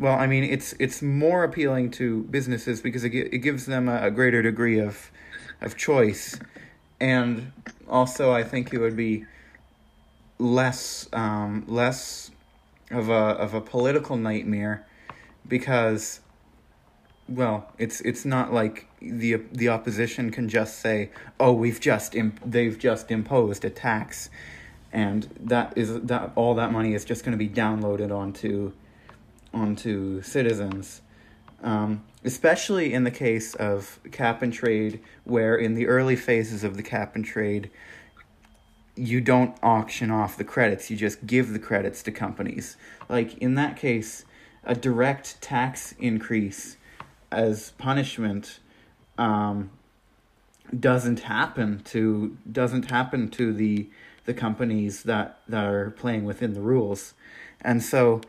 well, 0.00 0.18
I 0.18 0.26
mean, 0.26 0.44
it's 0.44 0.74
it's 0.78 1.02
more 1.02 1.44
appealing 1.44 1.90
to 1.92 2.22
businesses 2.24 2.80
because 2.80 3.04
it 3.04 3.12
it 3.14 3.38
gives 3.38 3.66
them 3.66 3.86
a, 3.86 4.06
a 4.06 4.10
greater 4.10 4.40
degree 4.40 4.80
of 4.80 5.10
of 5.60 5.76
choice, 5.76 6.40
and 6.98 7.52
also 7.86 8.32
I 8.32 8.42
think 8.42 8.72
it 8.72 8.78
would 8.78 8.96
be 8.96 9.26
less 10.38 11.06
um, 11.12 11.64
less 11.68 12.30
of 12.90 13.10
a 13.10 13.12
of 13.12 13.52
a 13.52 13.60
political 13.60 14.16
nightmare 14.16 14.86
because 15.46 16.20
well, 17.28 17.70
it's 17.76 18.00
it's 18.00 18.24
not 18.24 18.54
like 18.54 18.86
the 19.02 19.42
the 19.52 19.68
opposition 19.68 20.30
can 20.30 20.48
just 20.48 20.80
say, 20.80 21.10
"Oh, 21.38 21.52
we've 21.52 21.78
just 21.78 22.14
imp- 22.14 22.40
they've 22.44 22.78
just 22.78 23.10
imposed 23.10 23.66
a 23.66 23.70
tax," 23.70 24.30
and 24.94 25.28
that 25.38 25.74
is 25.76 26.00
that 26.00 26.32
all 26.36 26.54
that 26.54 26.72
money 26.72 26.94
is 26.94 27.04
just 27.04 27.22
going 27.22 27.38
to 27.38 27.38
be 27.38 27.50
downloaded 27.50 28.10
onto 28.10 28.72
onto 29.52 30.22
citizens. 30.22 31.02
Um, 31.62 32.04
especially 32.24 32.94
in 32.94 33.04
the 33.04 33.10
case 33.10 33.54
of 33.54 33.98
cap 34.12 34.40
and 34.42 34.52
trade, 34.52 35.00
where 35.24 35.56
in 35.56 35.74
the 35.74 35.86
early 35.86 36.16
phases 36.16 36.64
of 36.64 36.76
the 36.76 36.82
cap 36.82 37.14
and 37.14 37.24
trade, 37.24 37.70
you 38.96 39.20
don't 39.20 39.56
auction 39.62 40.10
off 40.10 40.36
the 40.36 40.44
credits; 40.44 40.90
you 40.90 40.96
just 40.96 41.26
give 41.26 41.52
the 41.52 41.58
credits 41.58 42.02
to 42.04 42.12
companies. 42.12 42.76
Like 43.08 43.36
in 43.38 43.56
that 43.56 43.76
case, 43.76 44.24
a 44.64 44.74
direct 44.74 45.40
tax 45.42 45.94
increase 45.98 46.76
as 47.30 47.72
punishment 47.72 48.60
um, 49.18 49.70
doesn't 50.78 51.20
happen 51.20 51.82
to 51.84 52.36
doesn't 52.50 52.90
happen 52.90 53.28
to 53.30 53.52
the 53.52 53.88
the 54.24 54.34
companies 54.34 55.02
that 55.04 55.40
that 55.48 55.64
are 55.64 55.90
playing 55.90 56.24
within 56.24 56.54
the 56.54 56.60
rules, 56.60 57.14
and 57.60 57.82
so 57.82 58.20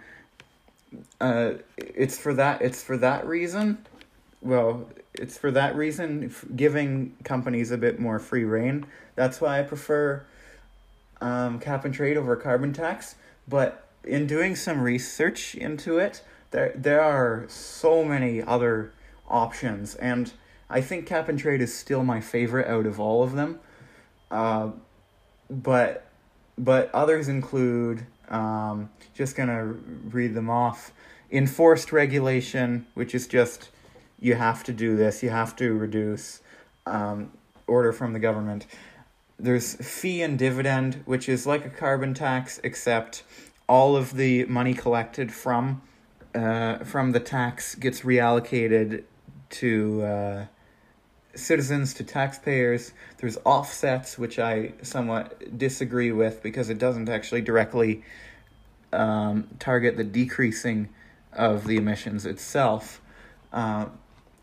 uh, 1.20 1.54
it's 1.78 2.18
for 2.18 2.34
that 2.34 2.62
it's 2.62 2.84
for 2.84 2.98
that 2.98 3.26
reason. 3.26 3.86
Well, 4.42 4.90
it's 5.14 5.38
for 5.38 5.52
that 5.52 5.76
reason 5.76 6.34
giving 6.56 7.16
companies 7.24 7.72
a 7.72 7.78
bit 7.78 8.00
more 8.00 8.20
free 8.20 8.44
rein. 8.44 8.86
That's 9.16 9.40
why 9.40 9.60
I 9.60 9.64
prefer 9.64 10.26
um, 11.22 11.60
cap 11.60 11.86
and 11.86 11.94
trade 11.94 12.18
over 12.18 12.36
carbon 12.36 12.74
tax. 12.74 13.16
But 13.48 13.88
in 14.04 14.28
doing 14.28 14.56
some 14.56 14.82
research 14.82 15.56
into 15.56 15.98
it, 15.98 16.24
there 16.52 16.74
there 16.76 17.02
are 17.02 17.46
so 17.48 18.04
many 18.04 18.42
other 18.42 18.92
options, 19.30 19.96
and 19.96 20.32
I 20.70 20.82
think 20.82 21.06
cap 21.06 21.30
and 21.30 21.40
trade 21.40 21.62
is 21.62 21.74
still 21.74 22.04
my 22.04 22.20
favorite 22.22 22.68
out 22.68 22.86
of 22.86 23.00
all 23.00 23.24
of 23.24 23.34
them. 23.34 23.60
Uh, 24.30 24.72
but 25.50 26.08
but 26.58 26.94
others 26.94 27.28
include 27.28 28.06
um, 28.32 28.90
just 29.14 29.36
gonna 29.36 29.66
read 29.66 30.34
them 30.34 30.50
off. 30.50 30.92
Enforced 31.30 31.92
regulation, 31.92 32.88
which 32.96 33.14
is 33.14 33.28
just 33.28 33.70
you 34.20 34.36
have 34.36 34.64
to 34.64 34.74
do 34.74 34.96
this, 34.96 35.22
you 35.22 35.30
have 35.30 35.56
to 35.58 35.74
reduce 35.74 36.42
um, 36.86 37.32
order 37.68 37.94
from 37.94 38.14
the 38.14 38.20
government. 38.20 38.66
There's 39.40 39.76
fee 39.76 40.22
and 40.22 40.38
dividend, 40.38 41.02
which 41.06 41.28
is 41.30 41.48
like 41.48 41.66
a 41.66 41.70
carbon 41.70 42.14
tax, 42.14 42.60
except 42.64 43.24
all 43.68 43.96
of 43.96 44.16
the 44.16 44.46
money 44.46 44.74
collected 44.74 45.32
from 45.32 45.82
uh, 46.36 46.80
from 46.80 47.12
the 47.12 47.20
tax 47.20 47.76
gets 47.76 48.02
reallocated 48.02 49.04
to 49.50 50.02
uh, 50.04 50.46
citizens 51.36 51.94
to 51.96 52.04
taxpayers. 52.04 52.94
There's 53.18 53.38
offsets, 53.46 54.18
which 54.18 54.40
I 54.40 54.74
somewhat 54.82 55.58
disagree 55.58 56.12
with 56.12 56.44
because 56.44 56.70
it 56.70 56.78
doesn't 56.78 57.10
actually 57.10 57.42
directly 57.42 58.04
um, 58.94 59.48
target 59.60 59.98
the 59.98 60.04
decreasing 60.04 60.90
of 61.34 61.66
the 61.66 61.78
emissions 61.78 62.26
itself. 62.26 63.02
Uh, 63.54 63.86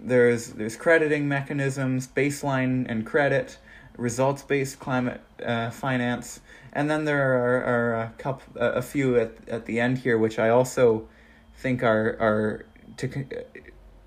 there's 0.01 0.53
there's 0.53 0.77
crediting 0.77 1.29
mechanisms, 1.29 2.07
baseline 2.07 2.87
and 2.89 3.05
credit, 3.05 3.59
results 3.97 4.43
based 4.43 4.79
climate 4.79 5.21
uh, 5.45 5.71
finance, 5.71 6.41
and 6.73 6.91
then 6.91 7.05
there 7.05 7.35
are, 7.35 7.65
are 7.65 8.01
a 8.03 8.13
couple 8.19 8.53
a 8.57 8.83
few 8.83 9.19
at 9.19 9.33
at 9.49 9.67
the 9.67 9.81
end 9.81 9.99
here, 9.99 10.17
which 10.17 10.39
I 10.39 10.49
also 10.49 11.09
think 11.57 11.83
are 11.83 12.17
are 12.21 12.67
to 12.99 13.27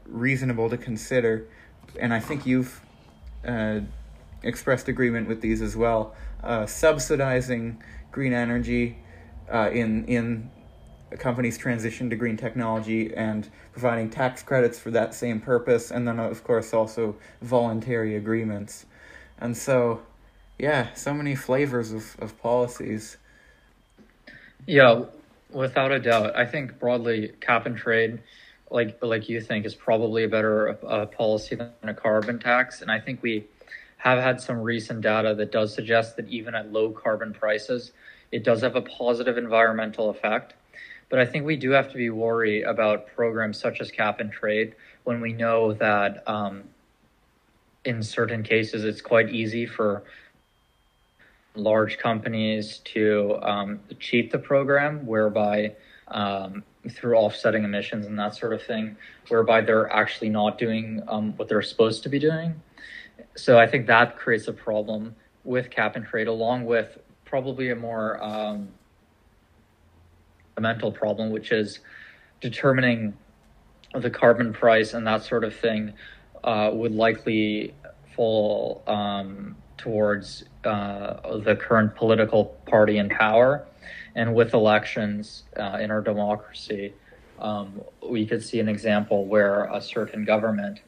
reasonable 0.06 0.70
to 0.70 0.78
consider, 0.78 1.48
and 2.00 2.14
I 2.14 2.20
think 2.20 2.46
you've 2.46 2.82
uh, 3.46 3.82
expressed 4.44 4.88
agreement 4.88 5.28
with 5.28 5.42
these 5.42 5.62
as 5.62 5.76
well. 5.76 6.16
Uh, 6.44 6.66
subsidizing 6.66 7.82
green 8.12 8.34
energy 8.34 8.98
uh, 9.52 9.70
in 9.72 10.06
in 10.06 10.50
a 11.12 11.18
company's 11.18 11.58
transition 11.58 12.10
to 12.10 12.16
green 12.16 12.38
technology 12.38 13.14
and 13.14 13.50
providing 13.74 14.10
tax 14.10 14.42
credits 14.42 14.80
for 14.80 14.92
that 14.92 15.14
same 15.14 15.42
purpose, 15.42 15.92
and 15.92 16.08
then 16.08 16.20
of 16.20 16.44
course 16.44 16.74
also 16.74 17.16
voluntary 17.42 18.16
agreements, 18.16 18.86
and 19.40 19.56
so 19.56 20.02
yeah, 20.58 20.94
so 20.94 21.14
many 21.14 21.36
flavors 21.36 21.92
of, 21.92 22.16
of 22.20 22.40
policies. 22.40 23.18
Yeah, 24.68 25.06
without 25.50 25.92
a 25.92 26.00
doubt. 26.00 26.36
I 26.36 26.46
think 26.46 26.80
broadly 26.80 27.34
cap 27.42 27.66
and 27.66 27.76
trade, 27.76 28.22
like 28.72 28.98
like 29.02 29.30
you 29.30 29.42
think, 29.42 29.66
is 29.66 29.76
probably 29.76 30.24
a 30.24 30.30
better 30.30 30.78
uh, 30.88 31.06
policy 31.06 31.56
than 31.56 31.72
a 31.84 31.94
carbon 31.94 32.40
tax. 32.40 32.82
And 32.82 32.92
I 32.92 33.00
think 33.00 33.22
we 33.22 33.46
have 33.98 34.20
had 34.20 34.42
some 34.42 34.60
recent 34.60 35.02
data 35.02 35.36
that 35.36 35.52
does 35.52 35.74
suggest 35.74 36.16
that 36.16 36.28
even 36.28 36.56
at 36.56 36.72
low 36.72 36.90
carbon 36.90 37.34
prices, 37.34 37.92
it 38.32 38.44
does 38.44 38.62
have 38.62 38.76
a 38.76 38.82
positive 38.82 39.38
environmental 39.38 40.10
effect. 40.10 40.56
But 41.10 41.20
I 41.20 41.26
think 41.26 41.46
we 41.46 41.58
do 41.58 41.72
have 41.72 41.92
to 41.92 41.98
be 41.98 42.10
worried 42.10 42.64
about 42.64 43.08
programs 43.08 43.60
such 43.60 43.82
as 43.82 43.92
cap 43.92 44.20
and 44.22 44.32
trade 44.32 44.76
when 45.04 45.20
we 45.20 45.34
know 45.34 45.74
that 45.74 46.28
um, 46.28 46.64
in 47.84 48.02
certain 48.02 48.44
cases 48.44 48.86
it's 48.86 49.02
quite 49.02 49.30
easy 49.30 49.66
for 49.66 50.04
large 51.56 51.98
companies 51.98 52.80
to 52.86 53.38
um, 53.42 53.80
cheat 54.00 54.32
the 54.32 54.40
program, 54.40 55.06
whereby 55.06 55.76
um, 56.08 56.64
through 56.90 57.16
offsetting 57.16 57.64
emissions 57.64 58.08
and 58.08 58.18
that 58.18 58.36
sort 58.36 58.54
of 58.54 58.64
thing, 58.64 58.98
whereby 59.28 59.62
they're 59.62 59.92
actually 59.92 60.30
not 60.30 60.58
doing 60.58 61.02
um, 61.08 61.34
what 61.38 61.48
they're 61.48 61.62
supposed 61.62 62.04
to 62.04 62.10
be 62.10 62.20
doing. 62.20 62.60
So 63.36 63.60
I 63.60 63.68
think 63.68 63.88
that 63.88 64.18
creates 64.18 64.48
a 64.48 64.54
problem 64.54 65.16
with 65.44 65.70
cap 65.70 65.96
and 65.96 66.06
trade, 66.06 66.28
along 66.28 66.66
with 66.66 66.98
probably 67.26 67.70
a 67.70 67.76
more 67.76 68.22
um, 68.24 68.70
mental 70.60 70.92
problem, 70.92 71.32
which 71.32 71.52
is 71.52 71.80
determining 72.40 73.18
the 73.94 74.10
carbon 74.10 74.54
price 74.54 74.94
and 74.94 75.06
that 75.06 75.24
sort 75.24 75.44
of 75.44 75.56
thing 75.56 75.94
uh, 76.44 76.70
would 76.74 76.94
likely 76.94 77.74
fall 78.16 78.84
um, 78.88 79.56
towards 79.78 80.44
uh, 80.64 81.38
the 81.40 81.56
current 81.56 81.96
political 81.96 82.46
party 82.68 82.98
in 82.98 83.10
power. 83.10 83.66
And 84.16 84.36
with 84.36 84.54
elections 84.54 85.44
uh, 85.58 85.78
in 85.80 85.92
our 85.92 86.02
democracy, 86.02 86.94
um, 87.40 87.82
we 88.08 88.26
could 88.26 88.44
see 88.44 88.60
an 88.60 88.70
example 88.70 89.26
where 89.26 89.66
a 89.66 89.82
certain 89.82 90.26
government 90.26 90.82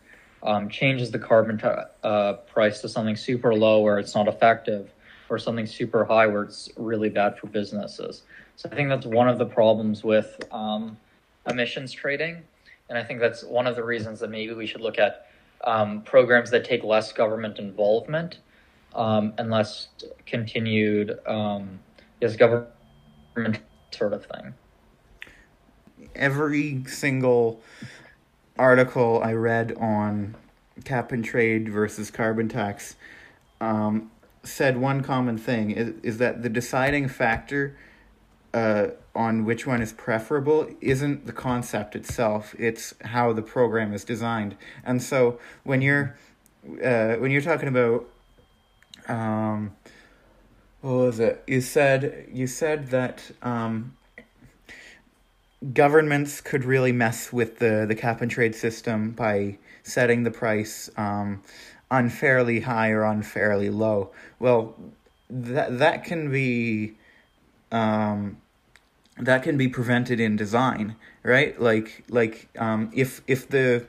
um, 0.44 0.70
changes 0.70 1.10
the 1.12 1.20
carbon 1.20 1.58
t- 1.58 1.68
uh, 2.04 2.34
price 2.34 2.82
to 2.82 2.90
something 2.90 3.16
super 3.16 3.54
low 3.54 3.82
where 3.82 3.98
it's 3.98 4.14
not 4.14 4.28
effective, 4.28 4.92
or 5.30 5.40
something 5.40 5.66
super 5.66 6.06
high 6.06 6.28
where 6.28 6.44
it's 6.44 6.70
really 6.78 7.10
bad 7.10 7.38
for 7.40 7.48
businesses. 7.48 8.24
So 8.56 8.70
I 8.72 8.76
think 8.76 8.90
that's 8.90 9.06
one 9.06 9.28
of 9.28 9.38
the 9.38 9.46
problems 9.46 10.04
with 10.04 10.40
um, 10.52 10.98
emissions 11.50 11.92
trading. 11.92 12.44
And 12.90 12.98
I 12.98 13.04
think 13.04 13.20
that's 13.20 13.44
one 13.44 13.66
of 13.66 13.76
the 13.76 13.84
reasons 13.84 14.20
that 14.20 14.30
maybe 14.30 14.54
we 14.54 14.68
should 14.68 14.82
look 14.82 15.00
at 15.00 15.28
um, 15.64 16.02
programs 16.02 16.52
that 16.52 16.66
take 16.66 16.84
less 16.84 17.12
government 17.12 17.58
involvement 17.58 18.40
um, 18.94 19.34
and 19.38 19.50
less 19.50 19.88
continued 20.26 21.18
um, 21.26 21.80
yes 22.22 22.36
government 22.36 22.70
sort 23.92 24.14
of 24.14 24.26
thing. 24.26 24.54
Every 26.16 26.84
single 26.88 27.62
article 28.58 29.22
I 29.24 29.34
read 29.34 29.74
on 29.80 30.36
cap 30.84 31.12
and 31.12 31.24
trade 31.24 31.70
versus 31.70 32.12
carbon 32.12 32.50
tax 32.50 32.96
um, 33.62 34.12
said 34.44 34.78
one 34.78 35.02
common 35.02 35.38
thing 35.38 35.72
is, 35.72 35.94
is 36.04 36.18
that 36.18 36.44
the 36.44 36.50
deciding 36.50 37.08
factor 37.08 37.78
uh, 38.54 38.88
on 39.16 39.46
which 39.46 39.66
one 39.66 39.82
is 39.82 39.94
preferable 39.94 40.68
isn't 40.82 41.26
the 41.26 41.32
concept 41.32 41.96
itself; 41.96 42.54
it's 42.60 42.94
how 43.02 43.34
the 43.34 43.42
program 43.42 43.94
is 43.94 44.04
designed. 44.04 44.56
And 44.84 45.02
so 45.02 45.40
when 45.64 45.82
you're 45.82 46.16
uh, 46.84 47.16
when 47.16 47.32
you're 47.32 47.42
talking 47.42 47.70
about 47.70 48.08
um, 49.08 49.76
what 50.84 50.96
was 50.96 51.20
it? 51.22 51.42
You 51.48 51.62
said 51.62 52.28
you 52.34 52.46
said 52.46 52.88
that 52.88 53.32
um, 53.42 53.96
governments 55.72 56.42
could 56.42 56.66
really 56.66 56.92
mess 56.92 57.32
with 57.32 57.60
the 57.60 57.86
the 57.88 57.96
cap 57.96 58.22
and 58.22 58.30
trade 58.30 58.54
system 58.54 59.12
by 59.12 59.60
setting 59.84 60.24
the 60.24 60.32
price 60.32 60.90
um, 60.98 61.42
unfairly 61.90 62.60
high 62.60 62.90
or 62.90 63.04
unfairly 63.04 63.70
low. 63.70 64.12
Well, 64.40 64.76
that 65.30 65.80
that 65.80 66.04
can 66.04 66.30
be 66.30 66.96
um, 67.72 68.36
that 69.18 69.42
can 69.42 69.56
be 69.56 69.70
prevented 69.70 70.20
in 70.20 70.36
design, 70.36 70.98
right? 71.24 71.60
Like 71.62 72.04
like 72.10 72.50
um, 72.60 72.92
if 72.94 73.22
if 73.26 73.48
the 73.48 73.88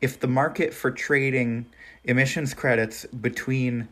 if 0.00 0.20
the 0.20 0.28
market 0.28 0.72
for 0.72 0.92
trading 0.92 1.66
emissions 2.04 2.54
credits 2.54 3.04
between 3.06 3.88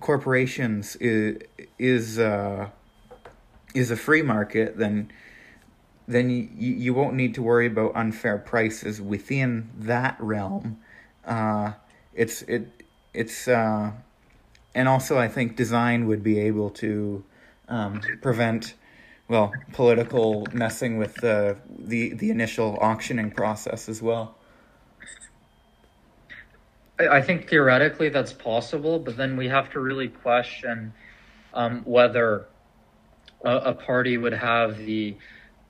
corporations 0.00 0.96
is 0.96 1.42
is 1.78 2.18
uh, 2.18 2.68
is 3.74 3.90
a 3.90 3.96
free 3.96 4.22
market, 4.22 4.78
then 4.78 5.10
then 6.06 6.30
you, 6.30 6.48
you 6.74 6.94
won't 6.94 7.14
need 7.14 7.34
to 7.34 7.42
worry 7.42 7.66
about 7.66 7.92
unfair 7.94 8.38
prices 8.38 9.00
within 9.00 9.70
that 9.76 10.16
realm. 10.20 10.78
Uh, 11.24 11.72
it's 12.12 12.42
it 12.42 12.68
it's 13.12 13.48
uh, 13.48 13.92
and 14.74 14.88
also 14.88 15.18
I 15.18 15.28
think 15.28 15.56
design 15.56 16.06
would 16.06 16.22
be 16.22 16.40
able 16.40 16.70
to 16.70 17.24
um, 17.68 18.00
prevent 18.20 18.74
well 19.28 19.52
political 19.72 20.46
messing 20.52 20.98
with 20.98 21.14
the 21.16 21.56
the 21.78 22.14
the 22.14 22.30
initial 22.30 22.78
auctioning 22.80 23.30
process 23.30 23.88
as 23.88 24.02
well. 24.02 24.36
I 26.98 27.20
think 27.22 27.48
theoretically 27.48 28.08
that's 28.08 28.32
possible, 28.32 28.98
but 29.00 29.16
then 29.16 29.36
we 29.36 29.48
have 29.48 29.70
to 29.72 29.80
really 29.80 30.08
question 30.08 30.92
um, 31.52 31.82
whether 31.84 32.46
a, 33.44 33.56
a, 33.56 33.74
party 33.74 34.16
would 34.16 34.32
have 34.32 34.78
the, 34.78 35.16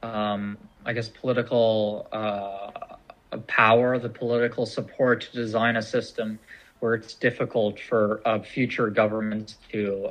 um, 0.02 0.58
I 0.84 0.92
guess, 0.92 1.08
political 1.08 2.08
uh, 2.12 3.38
power, 3.46 3.98
the 3.98 4.10
political 4.10 4.66
support 4.66 5.22
to 5.22 5.32
design 5.32 5.76
a 5.76 5.82
system 5.82 6.38
where 6.80 6.94
it's 6.94 7.14
difficult 7.14 7.80
for 7.80 8.20
uh, 8.26 8.40
future 8.40 8.90
governments 8.90 9.56
to 9.72 10.10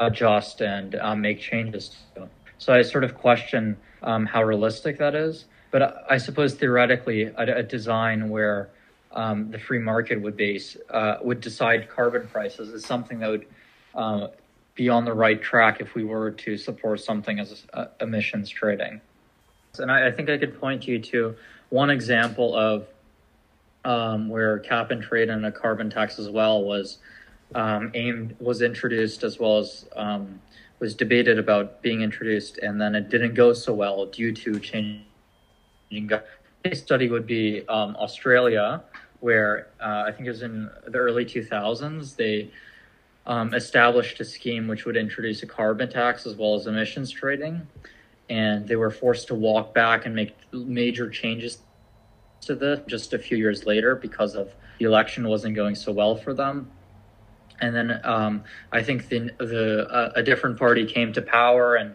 adjust 0.00 0.62
and 0.62 0.94
uh, 0.94 1.14
make 1.14 1.38
changes 1.38 1.96
to. 2.14 2.28
So 2.56 2.72
I 2.72 2.80
sort 2.80 3.04
of 3.04 3.14
question 3.14 3.76
um, 4.02 4.24
how 4.24 4.42
realistic 4.42 4.98
that 4.98 5.14
is. 5.14 5.44
But 5.70 6.06
I 6.08 6.16
suppose 6.16 6.54
theoretically, 6.54 7.24
a, 7.24 7.58
a 7.58 7.62
design 7.62 8.30
where 8.30 8.70
um, 9.16 9.50
the 9.50 9.58
free 9.58 9.78
market 9.78 10.20
would 10.20 10.36
base 10.36 10.76
uh, 10.90 11.16
would 11.22 11.40
decide 11.40 11.88
carbon 11.88 12.28
prices 12.28 12.68
is 12.68 12.84
something 12.84 13.18
that 13.18 13.30
would 13.30 13.46
uh, 13.94 14.28
be 14.74 14.90
on 14.90 15.06
the 15.06 15.12
right 15.12 15.42
track 15.42 15.80
if 15.80 15.94
we 15.94 16.04
were 16.04 16.30
to 16.30 16.56
support 16.56 17.00
something 17.00 17.40
as 17.40 17.64
uh, 17.72 17.86
emissions 18.00 18.50
trading. 18.50 19.00
And 19.78 19.90
I, 19.90 20.08
I, 20.08 20.12
think 20.12 20.30
I 20.30 20.38
could 20.38 20.60
point 20.60 20.86
you 20.86 20.98
to 20.98 21.34
one 21.70 21.90
example 21.90 22.54
of 22.54 22.86
um, 23.84 24.28
where 24.28 24.58
cap 24.58 24.90
and 24.90 25.02
trade 25.02 25.30
and 25.30 25.44
a 25.46 25.52
carbon 25.52 25.90
tax 25.90 26.18
as 26.18 26.28
well 26.28 26.62
was 26.62 26.98
um, 27.54 27.90
aimed 27.94 28.36
was 28.38 28.60
introduced 28.60 29.22
as 29.22 29.38
well 29.38 29.58
as 29.58 29.86
um, 29.96 30.40
was 30.78 30.94
debated 30.94 31.38
about 31.38 31.80
being 31.80 32.02
introduced, 32.02 32.58
and 32.58 32.78
then 32.78 32.94
it 32.94 33.08
didn't 33.08 33.32
go 33.32 33.54
so 33.54 33.72
well 33.72 34.04
due 34.04 34.32
to 34.32 34.60
changing. 34.60 35.06
Case 36.64 36.82
study 36.82 37.08
would 37.08 37.26
be 37.26 37.66
um, 37.68 37.96
Australia, 37.96 38.82
where 39.20 39.68
uh, 39.80 40.04
I 40.06 40.12
think 40.12 40.26
it 40.26 40.30
was 40.30 40.42
in 40.42 40.70
the 40.86 40.98
early 40.98 41.24
2000s, 41.24 42.16
they 42.16 42.50
um, 43.26 43.54
established 43.54 44.20
a 44.20 44.24
scheme 44.24 44.68
which 44.68 44.84
would 44.84 44.96
introduce 44.96 45.42
a 45.42 45.46
carbon 45.46 45.90
tax 45.90 46.26
as 46.26 46.34
well 46.34 46.54
as 46.54 46.66
emissions 46.66 47.10
trading. 47.10 47.66
and 48.28 48.66
they 48.66 48.76
were 48.76 48.90
forced 48.90 49.28
to 49.28 49.34
walk 49.34 49.72
back 49.72 50.04
and 50.04 50.14
make 50.14 50.34
major 50.52 51.08
changes 51.08 51.58
to 52.40 52.54
this 52.54 52.80
just 52.88 53.12
a 53.12 53.18
few 53.18 53.36
years 53.36 53.66
later 53.66 53.94
because 53.94 54.34
of 54.34 54.52
the 54.78 54.84
election 54.84 55.28
wasn't 55.28 55.54
going 55.54 55.74
so 55.74 55.92
well 55.92 56.16
for 56.16 56.34
them. 56.34 56.70
And 57.60 57.74
then 57.74 58.00
um, 58.04 58.44
I 58.72 58.82
think 58.82 59.08
the, 59.08 59.30
the 59.38 59.88
uh, 59.88 60.12
a 60.14 60.22
different 60.22 60.58
party 60.58 60.84
came 60.84 61.12
to 61.14 61.22
power 61.22 61.76
and 61.76 61.94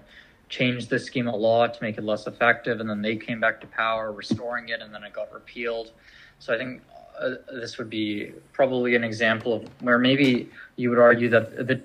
changed 0.49 0.89
the 0.89 0.99
scheme 0.99 1.27
of 1.27 1.39
law 1.39 1.67
to 1.67 1.81
make 1.81 1.97
it 1.97 2.03
less 2.03 2.27
effective, 2.27 2.79
and 2.79 2.89
then 2.89 3.01
they 3.01 3.15
came 3.15 3.39
back 3.39 3.61
to 3.61 3.67
power, 3.67 4.11
restoring 4.11 4.69
it, 4.69 4.81
and 4.81 4.93
then 4.93 5.03
it 5.03 5.13
got 5.13 5.31
repealed. 5.31 5.91
So 6.39 6.53
I 6.53 6.57
think 6.57 6.81
uh, 7.19 7.35
this 7.51 7.77
would 7.77 7.89
be 7.89 8.31
probably 8.53 8.95
an 8.95 9.03
example 9.03 9.53
of 9.53 9.69
where 9.81 9.97
maybe 9.97 10.49
you 10.75 10.89
would 10.89 10.99
argue 10.99 11.29
that 11.29 11.67
the 11.67 11.81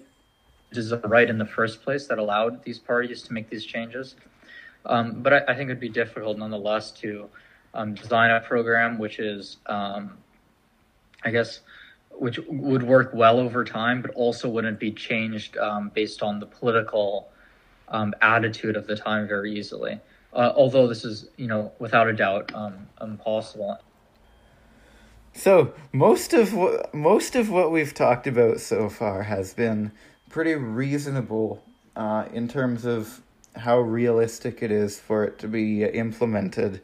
is 0.72 0.92
right 1.04 1.30
in 1.30 1.38
the 1.38 1.46
first 1.46 1.82
place 1.82 2.06
that 2.06 2.18
allowed 2.18 2.62
these 2.64 2.78
parties 2.78 3.22
to 3.22 3.32
make 3.32 3.48
these 3.48 3.64
changes. 3.64 4.16
Um, 4.84 5.22
but 5.22 5.32
I, 5.32 5.40
I, 5.48 5.54
think 5.54 5.70
it'd 5.70 5.80
be 5.80 5.88
difficult 5.88 6.38
nonetheless 6.38 6.90
to 6.92 7.28
um, 7.74 7.94
design 7.94 8.30
a 8.30 8.40
program 8.40 8.98
which 8.98 9.18
is, 9.18 9.56
um, 9.66 10.16
I 11.24 11.30
guess, 11.30 11.60
which 12.10 12.38
would 12.46 12.82
work 12.82 13.10
well 13.12 13.38
over 13.38 13.64
time, 13.64 14.00
but 14.00 14.12
also 14.14 14.48
wouldn't 14.48 14.78
be 14.78 14.92
changed 14.92 15.56
um, 15.58 15.90
based 15.94 16.22
on 16.22 16.40
the 16.40 16.46
political 16.46 17.28
um, 17.88 18.14
attitude 18.22 18.76
of 18.76 18.86
the 18.86 18.96
time 18.96 19.26
very 19.26 19.56
easily. 19.56 20.00
Uh, 20.32 20.52
although 20.54 20.86
this 20.86 21.04
is, 21.04 21.28
you 21.36 21.46
know, 21.46 21.72
without 21.78 22.08
a 22.08 22.12
doubt, 22.12 22.54
um, 22.54 22.86
impossible. 23.00 23.78
So 25.36 25.74
most 25.92 26.32
of 26.32 26.54
what 26.54 26.94
most 26.94 27.36
of 27.36 27.50
what 27.50 27.70
we've 27.70 27.92
talked 27.92 28.26
about 28.26 28.58
so 28.58 28.88
far 28.88 29.24
has 29.24 29.52
been 29.52 29.92
pretty 30.30 30.54
reasonable 30.54 31.62
uh, 31.94 32.24
in 32.32 32.48
terms 32.48 32.86
of 32.86 33.20
how 33.54 33.78
realistic 33.80 34.62
it 34.62 34.70
is 34.70 34.98
for 34.98 35.24
it 35.24 35.38
to 35.40 35.48
be 35.48 35.84
implemented 35.84 36.80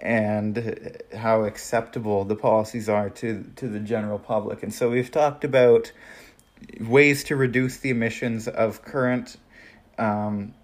and 0.00 1.02
how 1.16 1.44
acceptable 1.44 2.24
the 2.24 2.36
policies 2.36 2.88
are 2.88 3.10
to 3.10 3.44
to 3.56 3.66
the 3.66 3.80
general 3.80 4.20
public. 4.20 4.62
And 4.62 4.72
so 4.72 4.88
we've 4.88 5.10
talked 5.10 5.42
about 5.42 5.90
ways 6.80 7.24
to 7.24 7.34
reduce 7.34 7.78
the 7.78 7.90
emissions 7.90 8.46
of 8.46 8.82
current 8.82 9.36
um, 9.98 10.54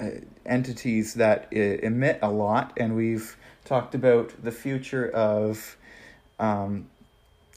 uh, 0.00 0.10
entities 0.46 1.14
that 1.14 1.48
uh, 1.52 1.58
emit 1.58 2.20
a 2.22 2.30
lot, 2.30 2.72
and 2.76 2.94
we've 2.94 3.36
talked 3.64 3.96
about 3.96 4.32
the 4.44 4.52
future 4.52 5.10
of 5.10 5.76
um, 6.42 6.86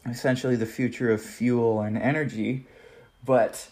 essentially 0.08 0.56
the 0.56 0.66
future 0.66 1.12
of 1.12 1.22
fuel 1.22 1.82
and 1.82 1.98
energy. 1.98 2.66
But 3.26 3.68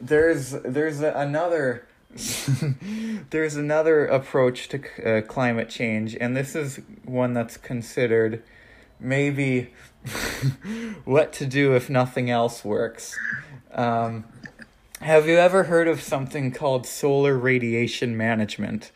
there's 0.00 0.50
there's 0.64 1.00
another 1.00 1.86
there's 3.30 3.56
another 3.56 4.06
approach 4.06 4.68
to 4.70 4.80
uh, 5.04 5.22
climate 5.22 5.68
change, 5.68 6.16
and 6.18 6.36
this 6.36 6.56
is 6.56 6.80
one 7.04 7.34
that's 7.34 7.58
considered 7.58 8.42
maybe 8.98 9.72
what 11.04 11.32
to 11.34 11.46
do 11.46 11.76
if 11.76 11.90
nothing 11.90 12.30
else 12.30 12.64
works. 12.64 13.16
Um, 13.72 14.24
have 15.02 15.28
you 15.28 15.36
ever 15.36 15.64
heard 15.64 15.86
of 15.86 16.00
something 16.00 16.50
called 16.50 16.86
solar 16.86 17.36
radiation 17.38 18.16
management? 18.16 18.90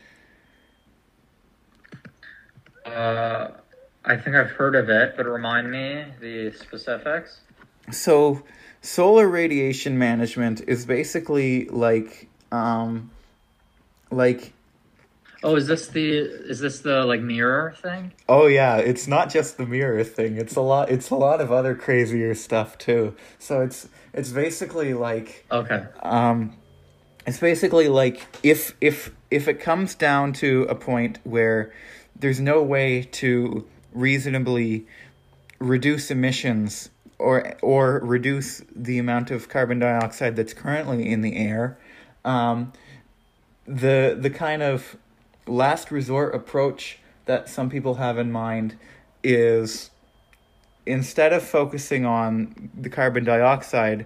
Uh, 2.83 3.51
I 4.05 4.17
think 4.17 4.35
I've 4.35 4.51
heard 4.51 4.75
of 4.75 4.89
it, 4.89 5.15
but 5.15 5.25
remind 5.25 5.71
me 5.71 6.05
the 6.19 6.51
specifics. 6.51 7.41
So, 7.91 8.43
solar 8.81 9.27
radiation 9.27 9.97
management 9.97 10.61
is 10.67 10.85
basically 10.85 11.65
like 11.69 12.29
um, 12.51 13.11
like 14.11 14.53
Oh, 15.43 15.57
is 15.57 15.67
this 15.67 15.87
the 15.87 16.07
is 16.09 16.59
this 16.59 16.79
the 16.79 17.03
like 17.03 17.19
mirror 17.19 17.75
thing? 17.81 18.13
Oh 18.29 18.47
yeah, 18.47 18.77
it's 18.77 19.07
not 19.07 19.29
just 19.29 19.57
the 19.57 19.65
mirror 19.65 20.03
thing. 20.03 20.37
It's 20.37 20.55
a 20.55 20.61
lot 20.61 20.89
it's 20.89 21.09
a 21.09 21.15
lot 21.15 21.41
of 21.41 21.51
other 21.51 21.75
crazier 21.75 22.33
stuff 22.33 22.77
too. 22.77 23.13
So 23.39 23.61
it's 23.61 23.89
it's 24.13 24.31
basically 24.31 24.93
like 24.93 25.45
Okay. 25.51 25.85
Um 26.01 26.55
it's 27.27 27.39
basically 27.39 27.89
like 27.89 28.25
if 28.41 28.75
if 28.79 29.11
if 29.29 29.49
it 29.49 29.59
comes 29.59 29.95
down 29.95 30.31
to 30.33 30.63
a 30.69 30.75
point 30.75 31.19
where 31.25 31.73
there's 32.15 32.39
no 32.39 32.63
way 32.63 33.03
to 33.03 33.67
reasonably 33.93 34.85
reduce 35.59 36.11
emissions 36.11 36.89
or 37.19 37.55
or 37.61 37.99
reduce 37.99 38.61
the 38.75 38.97
amount 38.97 39.31
of 39.31 39.47
carbon 39.47 39.79
dioxide 39.79 40.35
that's 40.35 40.53
currently 40.53 41.09
in 41.09 41.21
the 41.21 41.35
air 41.37 41.77
um, 42.25 42.73
the 43.65 44.17
the 44.19 44.29
kind 44.29 44.61
of 44.61 44.97
last 45.47 45.91
resort 45.91 46.33
approach 46.33 46.99
that 47.25 47.47
some 47.49 47.69
people 47.69 47.95
have 47.95 48.17
in 48.17 48.31
mind 48.31 48.75
is 49.23 49.89
instead 50.85 51.31
of 51.31 51.43
focusing 51.43 52.05
on 52.05 52.69
the 52.77 52.89
carbon 52.89 53.23
dioxide, 53.23 54.05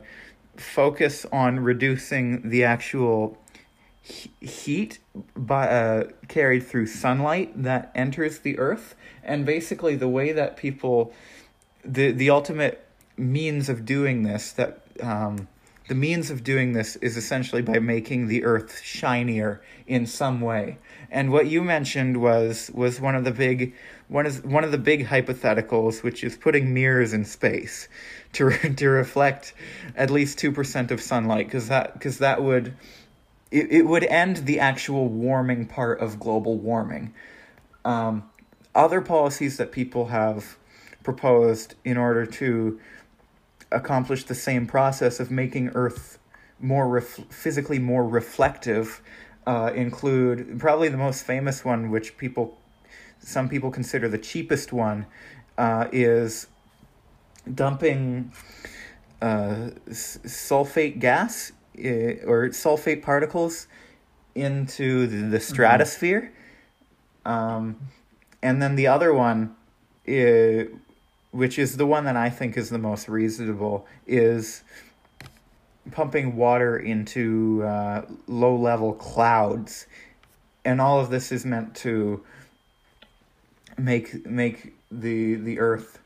focus 0.56 1.26
on 1.32 1.60
reducing 1.60 2.50
the 2.50 2.64
actual 2.64 3.38
heat 4.40 5.00
by, 5.36 5.68
uh, 5.68 6.04
carried 6.28 6.66
through 6.66 6.88
sunlight 6.88 7.64
that 7.64 7.92
enters 7.96 8.40
the 8.40 8.58
earth 8.60 8.96
and 9.24 9.46
basically 9.46 9.96
the 9.96 10.08
way 10.08 10.32
that 10.32 10.58
people 10.58 11.14
the 11.84 12.12
the 12.12 12.30
ultimate 12.30 12.86
means 13.18 13.70
of 13.70 13.86
doing 13.86 14.24
this 14.24 14.52
that 14.54 14.82
um, 15.02 15.48
the 15.88 15.96
means 15.96 16.30
of 16.30 16.44
doing 16.44 16.74
this 16.74 16.98
is 16.98 17.16
essentially 17.16 17.62
by 17.62 17.80
making 17.80 18.28
the 18.28 18.44
earth 18.44 18.82
shinier 18.82 19.62
in 19.88 20.06
some 20.06 20.42
way. 20.42 20.78
And 21.10 21.32
what 21.32 21.48
you 21.48 21.64
mentioned 21.64 22.18
was 22.18 22.70
was 22.74 23.00
one 23.00 23.16
of 23.16 23.24
the 23.24 23.32
big 23.32 23.74
one 24.10 24.26
is 24.26 24.44
one 24.44 24.66
of 24.66 24.72
the 24.72 24.78
big 24.78 25.08
hypotheticals, 25.08 26.04
which 26.04 26.24
is 26.24 26.36
putting 26.36 26.74
mirrors 26.74 27.14
in 27.14 27.24
space 27.24 27.88
to 28.34 28.50
to 28.76 28.90
reflect 28.90 29.54
at 29.96 30.12
least 30.12 30.38
two 30.38 30.52
percent 30.52 30.92
of 30.92 31.02
sunlight, 31.02 31.48
because 31.48 31.70
that 31.70 31.94
because 31.94 32.18
that 32.18 32.44
would 32.44 32.76
it, 33.52 33.72
it 33.72 33.82
would 33.84 34.04
end 34.04 34.38
the 34.38 34.60
actual 34.60 35.08
warming 35.08 35.66
part 35.66 36.00
of 36.00 36.20
global 36.20 36.58
warming. 36.58 37.14
Um, 37.86 38.30
other 38.76 39.02
policies 39.02 39.58
that 39.58 39.72
people 39.72 40.08
have 40.08 40.58
proposed 41.04 41.76
in 41.84 41.98
order 41.98 42.26
to 42.26 42.80
accomplish 43.72 44.26
the 44.26 44.36
same 44.36 44.68
process 44.68 45.20
of 45.20 45.32
making 45.32 45.70
Earth 45.70 46.20
more 46.60 46.88
ref- 46.88 47.26
physically 47.30 47.80
more 47.80 48.08
reflective 48.08 49.02
uh, 49.46 49.72
include 49.74 50.60
probably 50.60 50.90
the 50.90 50.98
most 50.98 51.24
famous 51.24 51.64
one, 51.64 51.90
which 51.90 52.18
people 52.18 52.58
some 53.20 53.50
people 53.50 53.72
consider 53.72 54.08
the 54.08 54.18
cheapest 54.18 54.72
one, 54.72 55.06
uh, 55.58 55.88
is 55.92 56.48
dumping 57.54 58.32
uh, 59.22 59.72
sulfate 59.90 61.00
gas 61.00 61.52
or 62.26 62.50
sulfate 62.50 63.02
particles 63.02 63.68
into 64.36 65.08
the, 65.08 65.18
the 65.18 65.38
mm-hmm. 65.38 65.38
stratosphere. 65.38 66.32
Mm-hmm. 67.26 67.32
Um, 67.32 67.78
and 68.42 68.62
then 68.62 68.76
the 68.76 68.88
other 68.88 69.14
one 69.14 69.56
is, 70.06 70.70
which 71.32 71.60
is 71.60 71.78
the 71.78 71.86
one 71.86 72.06
that 72.06 72.16
I 72.16 72.30
think 72.30 72.58
is 72.58 72.70
the 72.70 72.78
most 72.78 73.10
reasonable, 73.10 73.86
is 74.06 74.64
pumping 75.92 76.36
water 76.36 76.78
into 76.78 77.64
uh, 77.64 78.06
low 78.28 78.56
level 78.56 78.94
clouds. 78.94 79.88
And 80.64 80.82
all 80.82 81.00
of 81.00 81.10
this 81.10 81.32
is 81.32 81.46
meant 81.46 81.76
to 81.78 82.24
make 83.78 84.26
make 84.26 84.74
the 84.92 85.36
the 85.36 85.60
earth 85.60 86.00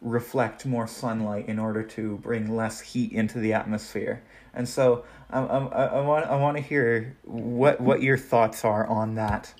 reflect 0.00 0.64
more 0.64 0.86
sunlight 0.86 1.48
in 1.48 1.58
order 1.58 1.82
to 1.82 2.18
bring 2.18 2.54
less 2.54 2.80
heat 2.80 3.12
into 3.12 3.38
the 3.38 3.52
atmosphere. 3.52 4.22
And 4.58 4.68
so 4.68 5.04
I, 5.30 5.38
I, 5.40 5.84
I 5.84 6.00
want 6.00 6.26
I 6.26 6.36
want 6.36 6.56
to 6.56 6.62
hear 6.62 7.16
what 7.24 7.80
what 7.80 8.02
your 8.02 8.18
thoughts 8.18 8.64
are 8.64 8.86
on 8.88 9.14
that 9.14 9.54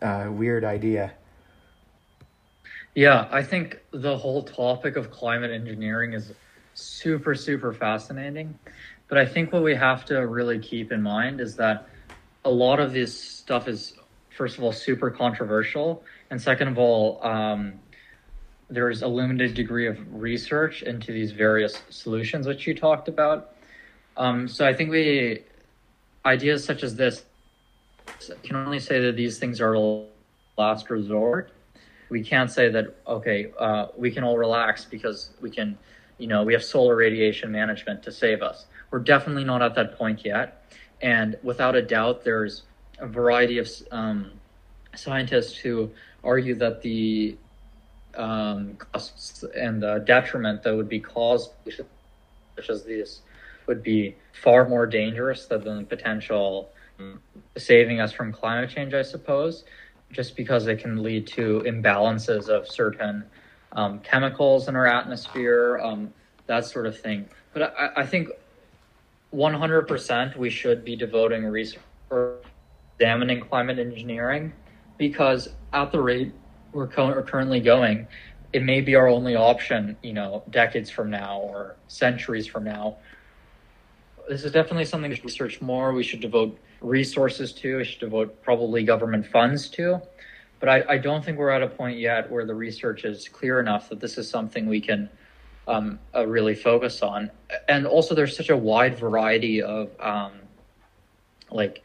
uh, 0.00 0.28
weird 0.30 0.64
idea. 0.64 1.12
Yeah, 2.94 3.28
I 3.30 3.42
think 3.42 3.80
the 3.90 4.16
whole 4.16 4.42
topic 4.44 4.96
of 4.96 5.10
climate 5.10 5.50
engineering 5.50 6.14
is 6.14 6.32
super, 6.74 7.34
super 7.34 7.72
fascinating. 7.74 8.58
But 9.08 9.18
I 9.18 9.26
think 9.26 9.52
what 9.52 9.62
we 9.62 9.74
have 9.74 10.04
to 10.06 10.26
really 10.26 10.60
keep 10.60 10.92
in 10.92 11.02
mind 11.02 11.40
is 11.40 11.56
that 11.56 11.88
a 12.44 12.50
lot 12.50 12.78
of 12.80 12.92
this 12.92 13.20
stuff 13.20 13.68
is, 13.68 13.94
first 14.30 14.58
of 14.58 14.64
all, 14.64 14.72
super 14.72 15.10
controversial. 15.10 16.04
And 16.30 16.40
second 16.40 16.68
of 16.68 16.78
all, 16.78 17.22
um, 17.24 17.74
there's 18.70 19.02
a 19.02 19.08
limited 19.08 19.54
degree 19.54 19.88
of 19.88 19.98
research 20.10 20.82
into 20.82 21.12
these 21.12 21.32
various 21.32 21.82
solutions 21.90 22.46
which 22.46 22.66
you 22.66 22.74
talked 22.74 23.08
about. 23.08 23.55
Um, 24.16 24.48
so 24.48 24.66
I 24.66 24.72
think 24.72 24.90
we, 24.90 25.42
ideas 26.24 26.64
such 26.64 26.82
as 26.82 26.96
this, 26.96 27.24
can 28.42 28.56
only 28.56 28.80
say 28.80 29.00
that 29.00 29.16
these 29.16 29.38
things 29.38 29.60
are 29.60 29.76
last 30.56 30.90
resort. 30.90 31.50
We 32.08 32.22
can't 32.22 32.50
say 32.50 32.68
that 32.70 32.96
okay 33.06 33.52
uh, 33.58 33.88
we 33.96 34.10
can 34.10 34.24
all 34.24 34.38
relax 34.38 34.84
because 34.84 35.30
we 35.40 35.50
can 35.50 35.76
you 36.18 36.28
know 36.28 36.44
we 36.44 36.52
have 36.52 36.64
solar 36.64 36.96
radiation 36.96 37.50
management 37.50 38.02
to 38.04 38.12
save 38.12 38.42
us. 38.42 38.66
We're 38.90 39.00
definitely 39.00 39.44
not 39.44 39.60
at 39.60 39.74
that 39.74 39.98
point 39.98 40.24
yet. 40.24 40.72
And 41.02 41.36
without 41.42 41.74
a 41.74 41.82
doubt 41.82 42.24
there's 42.24 42.62
a 42.98 43.06
variety 43.06 43.58
of 43.58 43.68
um, 43.90 44.30
scientists 44.94 45.56
who 45.56 45.90
argue 46.24 46.54
that 46.54 46.80
the 46.80 47.36
um, 48.16 48.76
costs 48.76 49.44
and 49.54 49.82
the 49.82 49.98
detriment 50.06 50.62
that 50.62 50.74
would 50.74 50.88
be 50.88 51.00
caused, 51.00 51.50
such 52.56 52.70
as 52.70 52.84
this, 52.84 53.20
would 53.66 53.82
be 53.82 54.16
far 54.32 54.68
more 54.68 54.86
dangerous 54.86 55.46
than 55.46 55.64
the 55.64 55.84
potential 55.84 56.70
saving 57.56 58.00
us 58.00 58.12
from 58.12 58.32
climate 58.32 58.70
change, 58.70 58.94
I 58.94 59.02
suppose, 59.02 59.64
just 60.12 60.36
because 60.36 60.66
it 60.66 60.78
can 60.78 61.02
lead 61.02 61.26
to 61.28 61.62
imbalances 61.66 62.48
of 62.48 62.68
certain 62.68 63.24
um, 63.72 63.98
chemicals 64.00 64.68
in 64.68 64.76
our 64.76 64.86
atmosphere, 64.86 65.78
um, 65.82 66.12
that 66.46 66.64
sort 66.64 66.86
of 66.86 66.98
thing. 66.98 67.28
But 67.52 67.74
I, 67.78 68.02
I 68.02 68.06
think 68.06 68.30
100% 69.34 70.36
we 70.36 70.50
should 70.50 70.84
be 70.84 70.96
devoting 70.96 71.44
research 71.44 71.80
examining 72.98 73.40
climate 73.40 73.78
engineering 73.78 74.52
because 74.96 75.48
at 75.72 75.92
the 75.92 76.00
rate 76.00 76.32
we're, 76.72 76.86
co- 76.86 77.22
currently 77.22 77.60
going, 77.60 78.06
it 78.52 78.62
may 78.62 78.80
be 78.80 78.94
our 78.94 79.08
only 79.08 79.36
option, 79.36 79.96
you 80.02 80.14
know, 80.14 80.42
decades 80.50 80.88
from 80.88 81.10
now 81.10 81.40
or 81.40 81.76
centuries 81.88 82.46
from 82.46 82.64
now. 82.64 82.96
This 84.28 84.44
is 84.44 84.52
definitely 84.52 84.86
something 84.86 85.08
we 85.08 85.16
should 85.16 85.24
research 85.24 85.60
more. 85.60 85.92
We 85.92 86.02
should 86.02 86.20
devote 86.20 86.58
resources 86.80 87.52
to. 87.54 87.76
We 87.76 87.84
should 87.84 88.00
devote 88.00 88.42
probably 88.42 88.82
government 88.82 89.26
funds 89.26 89.68
to. 89.70 90.02
But 90.58 90.68
I, 90.68 90.84
I 90.88 90.98
don't 90.98 91.24
think 91.24 91.38
we're 91.38 91.50
at 91.50 91.62
a 91.62 91.68
point 91.68 91.98
yet 91.98 92.30
where 92.30 92.44
the 92.44 92.54
research 92.54 93.04
is 93.04 93.28
clear 93.28 93.60
enough 93.60 93.88
that 93.90 94.00
this 94.00 94.18
is 94.18 94.28
something 94.28 94.66
we 94.66 94.80
can 94.80 95.08
um, 95.68 95.98
uh, 96.14 96.26
really 96.26 96.54
focus 96.54 97.02
on. 97.02 97.30
And 97.68 97.86
also, 97.86 98.14
there's 98.14 98.36
such 98.36 98.50
a 98.50 98.56
wide 98.56 98.98
variety 98.98 99.62
of 99.62 99.90
um, 100.00 100.32
like 101.50 101.82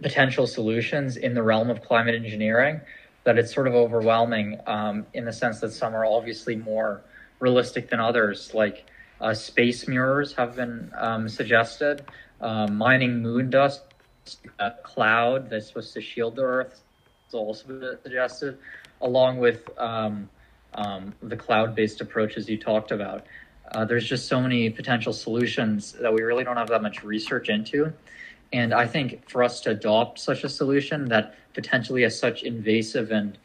potential 0.00 0.46
solutions 0.46 1.16
in 1.16 1.34
the 1.34 1.42
realm 1.42 1.68
of 1.68 1.82
climate 1.82 2.14
engineering 2.14 2.80
that 3.24 3.38
it's 3.38 3.52
sort 3.52 3.68
of 3.68 3.74
overwhelming 3.74 4.58
um, 4.66 5.06
in 5.14 5.24
the 5.24 5.32
sense 5.32 5.60
that 5.60 5.72
some 5.72 5.94
are 5.94 6.04
obviously 6.04 6.56
more 6.56 7.02
realistic 7.38 7.90
than 7.90 8.00
others. 8.00 8.52
Like 8.54 8.86
uh, 9.22 9.32
space 9.32 9.86
mirrors 9.86 10.34
have 10.34 10.56
been 10.56 10.90
um, 10.98 11.28
suggested, 11.28 12.04
uh, 12.40 12.66
mining 12.66 13.22
moon 13.22 13.48
dust, 13.48 13.82
a 14.58 14.72
cloud 14.82 15.48
that's 15.48 15.68
supposed 15.68 15.94
to 15.94 16.00
shield 16.00 16.36
the 16.36 16.42
Earth 16.42 16.82
is 17.28 17.34
also 17.34 17.66
been 17.68 17.98
suggested, 18.02 18.58
along 19.00 19.38
with 19.38 19.70
um, 19.78 20.28
um, 20.74 21.14
the 21.22 21.36
cloud-based 21.36 22.00
approaches 22.00 22.48
you 22.48 22.58
talked 22.58 22.90
about. 22.90 23.24
Uh, 23.70 23.84
there's 23.84 24.06
just 24.06 24.26
so 24.26 24.40
many 24.40 24.68
potential 24.68 25.12
solutions 25.12 25.92
that 25.92 26.12
we 26.12 26.22
really 26.22 26.44
don't 26.44 26.56
have 26.56 26.68
that 26.68 26.82
much 26.82 27.02
research 27.04 27.48
into. 27.48 27.92
And 28.52 28.74
I 28.74 28.86
think 28.86 29.28
for 29.30 29.42
us 29.42 29.60
to 29.62 29.70
adopt 29.70 30.18
such 30.18 30.44
a 30.44 30.48
solution 30.48 31.06
that 31.08 31.36
potentially 31.54 32.02
is 32.02 32.18
such 32.18 32.42
invasive 32.42 33.12
and 33.12 33.38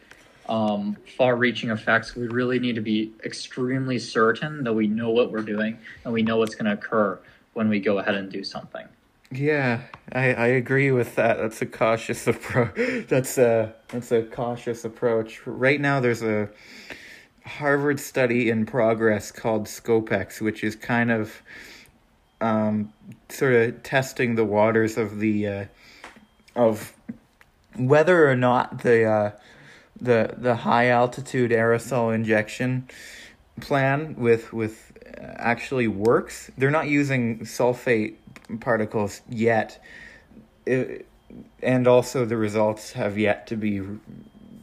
um, 0.49 0.97
far-reaching 1.17 1.69
effects, 1.69 2.15
we 2.15 2.27
really 2.27 2.59
need 2.59 2.75
to 2.75 2.81
be 2.81 3.13
extremely 3.23 3.99
certain 3.99 4.63
that 4.63 4.73
we 4.73 4.87
know 4.87 5.09
what 5.09 5.31
we're 5.31 5.41
doing 5.41 5.77
and 6.03 6.13
we 6.13 6.21
know 6.21 6.37
what's 6.37 6.55
going 6.55 6.65
to 6.65 6.73
occur 6.73 7.19
when 7.53 7.69
we 7.69 7.79
go 7.79 7.99
ahead 7.99 8.15
and 8.15 8.31
do 8.31 8.43
something. 8.43 8.87
Yeah, 9.31 9.81
I, 10.13 10.33
I 10.33 10.47
agree 10.47 10.91
with 10.91 11.15
that. 11.15 11.37
That's 11.37 11.61
a 11.61 11.65
cautious 11.65 12.27
approach. 12.27 12.75
That's 13.07 13.37
a 13.37 13.75
that's 13.89 14.11
a 14.11 14.23
cautious 14.23 14.85
approach. 14.85 15.45
Right 15.45 15.81
now, 15.81 15.99
there's 15.99 16.23
a 16.23 16.49
Harvard 17.45 17.99
study 17.99 18.49
in 18.49 18.65
progress 18.65 19.31
called 19.31 19.65
SCOPEX, 19.65 20.41
which 20.41 20.63
is 20.63 20.75
kind 20.75 21.11
of 21.11 21.41
um, 22.39 22.93
sort 23.29 23.53
of 23.53 23.83
testing 23.83 24.35
the 24.35 24.45
waters 24.45 24.97
of 24.97 25.19
the 25.19 25.47
uh, 25.47 25.65
of 26.55 26.93
whether 27.75 28.29
or 28.29 28.35
not 28.35 28.79
the 28.83 29.05
uh, 29.05 29.31
the 29.99 30.35
the 30.37 30.55
high 30.55 30.89
altitude 30.89 31.51
aerosol 31.51 32.13
injection 32.13 32.87
plan 33.59 34.15
with 34.15 34.53
with 34.53 34.93
actually 35.17 35.87
works. 35.87 36.51
They're 36.57 36.71
not 36.71 36.87
using 36.87 37.39
sulfate 37.39 38.15
particles 38.59 39.21
yet, 39.27 39.83
it, 40.65 41.07
and 41.61 41.87
also 41.87 42.25
the 42.25 42.37
results 42.37 42.93
have 42.93 43.17
yet 43.17 43.47
to 43.47 43.55
be 43.55 43.79
re- 43.79 43.99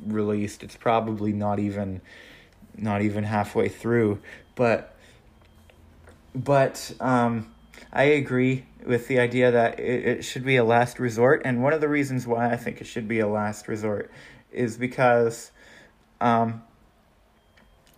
released. 0.07 0.63
It's 0.63 0.77
probably 0.77 1.33
not 1.33 1.59
even 1.59 2.01
not 2.77 3.03
even 3.03 3.25
halfway 3.25 3.69
through, 3.69 4.21
but 4.55 4.95
but 6.35 6.93
um, 7.01 7.53
I 7.93 8.05
agree 8.05 8.67
with 8.85 9.09
the 9.09 9.19
idea 9.19 9.51
that 9.51 9.79
it, 9.79 10.05
it 10.05 10.23
should 10.25 10.45
be 10.45 10.57
a 10.57 10.65
last 10.65 10.99
resort. 10.99 11.43
And 11.45 11.63
one 11.63 11.73
of 11.73 11.81
the 11.81 11.89
reasons 11.89 12.27
why 12.27 12.51
I 12.51 12.57
think 12.57 12.81
it 12.81 12.87
should 12.87 13.09
be 13.09 13.21
a 13.21 13.29
last 13.29 13.69
resort 13.69 14.11
is 14.55 14.77
because 14.77 15.51
um, 16.21 16.63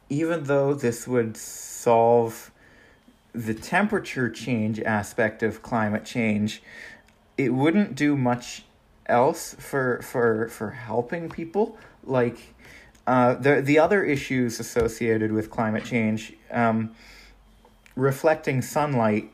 even 0.09 0.45
though 0.45 0.75
this 0.75 1.07
would 1.07 1.37
solve 1.37 2.51
the 3.33 3.55
temperature 3.55 4.31
change 4.31 4.81
aspect 4.81 5.43
of 5.43 5.63
climate 5.63 6.05
change, 6.05 6.63
it 7.37 7.53
wouldn't 7.53 7.95
do 7.95 8.17
much 8.17 8.65
else 9.07 9.55
for 9.59 10.01
for 10.03 10.49
for 10.49 10.71
helping 10.71 11.29
people. 11.29 11.79
Like 12.05 12.55
uh, 13.07 13.35
the 13.35 13.61
the 13.61 13.79
other 13.79 14.03
issues 14.03 14.59
associated 14.59 15.33
with 15.33 15.51
climate 15.51 15.85
change, 15.85 16.33
um, 16.51 16.95
reflecting 17.95 18.63
sunlight 18.63 19.31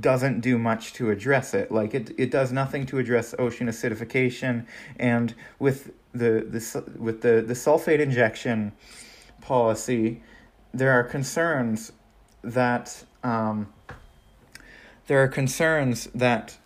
doesn't 0.00 0.40
do 0.40 0.58
much 0.58 0.92
to 0.94 1.10
address 1.10 1.54
it. 1.54 1.70
Like 1.70 1.94
it, 1.94 2.10
it 2.18 2.30
does 2.30 2.52
nothing 2.52 2.86
to 2.86 2.98
address 2.98 3.34
ocean 3.38 3.68
acidification, 3.68 4.66
and 4.98 5.34
with 5.58 5.92
the 6.12 6.46
the 6.48 6.84
with 6.98 7.22
the 7.22 7.42
the 7.46 7.54
sulfate 7.54 8.00
injection 8.00 8.72
policy, 9.40 10.22
there 10.72 10.92
are 10.92 11.04
concerns 11.04 11.92
that 12.42 13.04
um, 13.22 13.72
there 15.06 15.22
are 15.22 15.28
concerns 15.28 16.06
that 16.14 16.58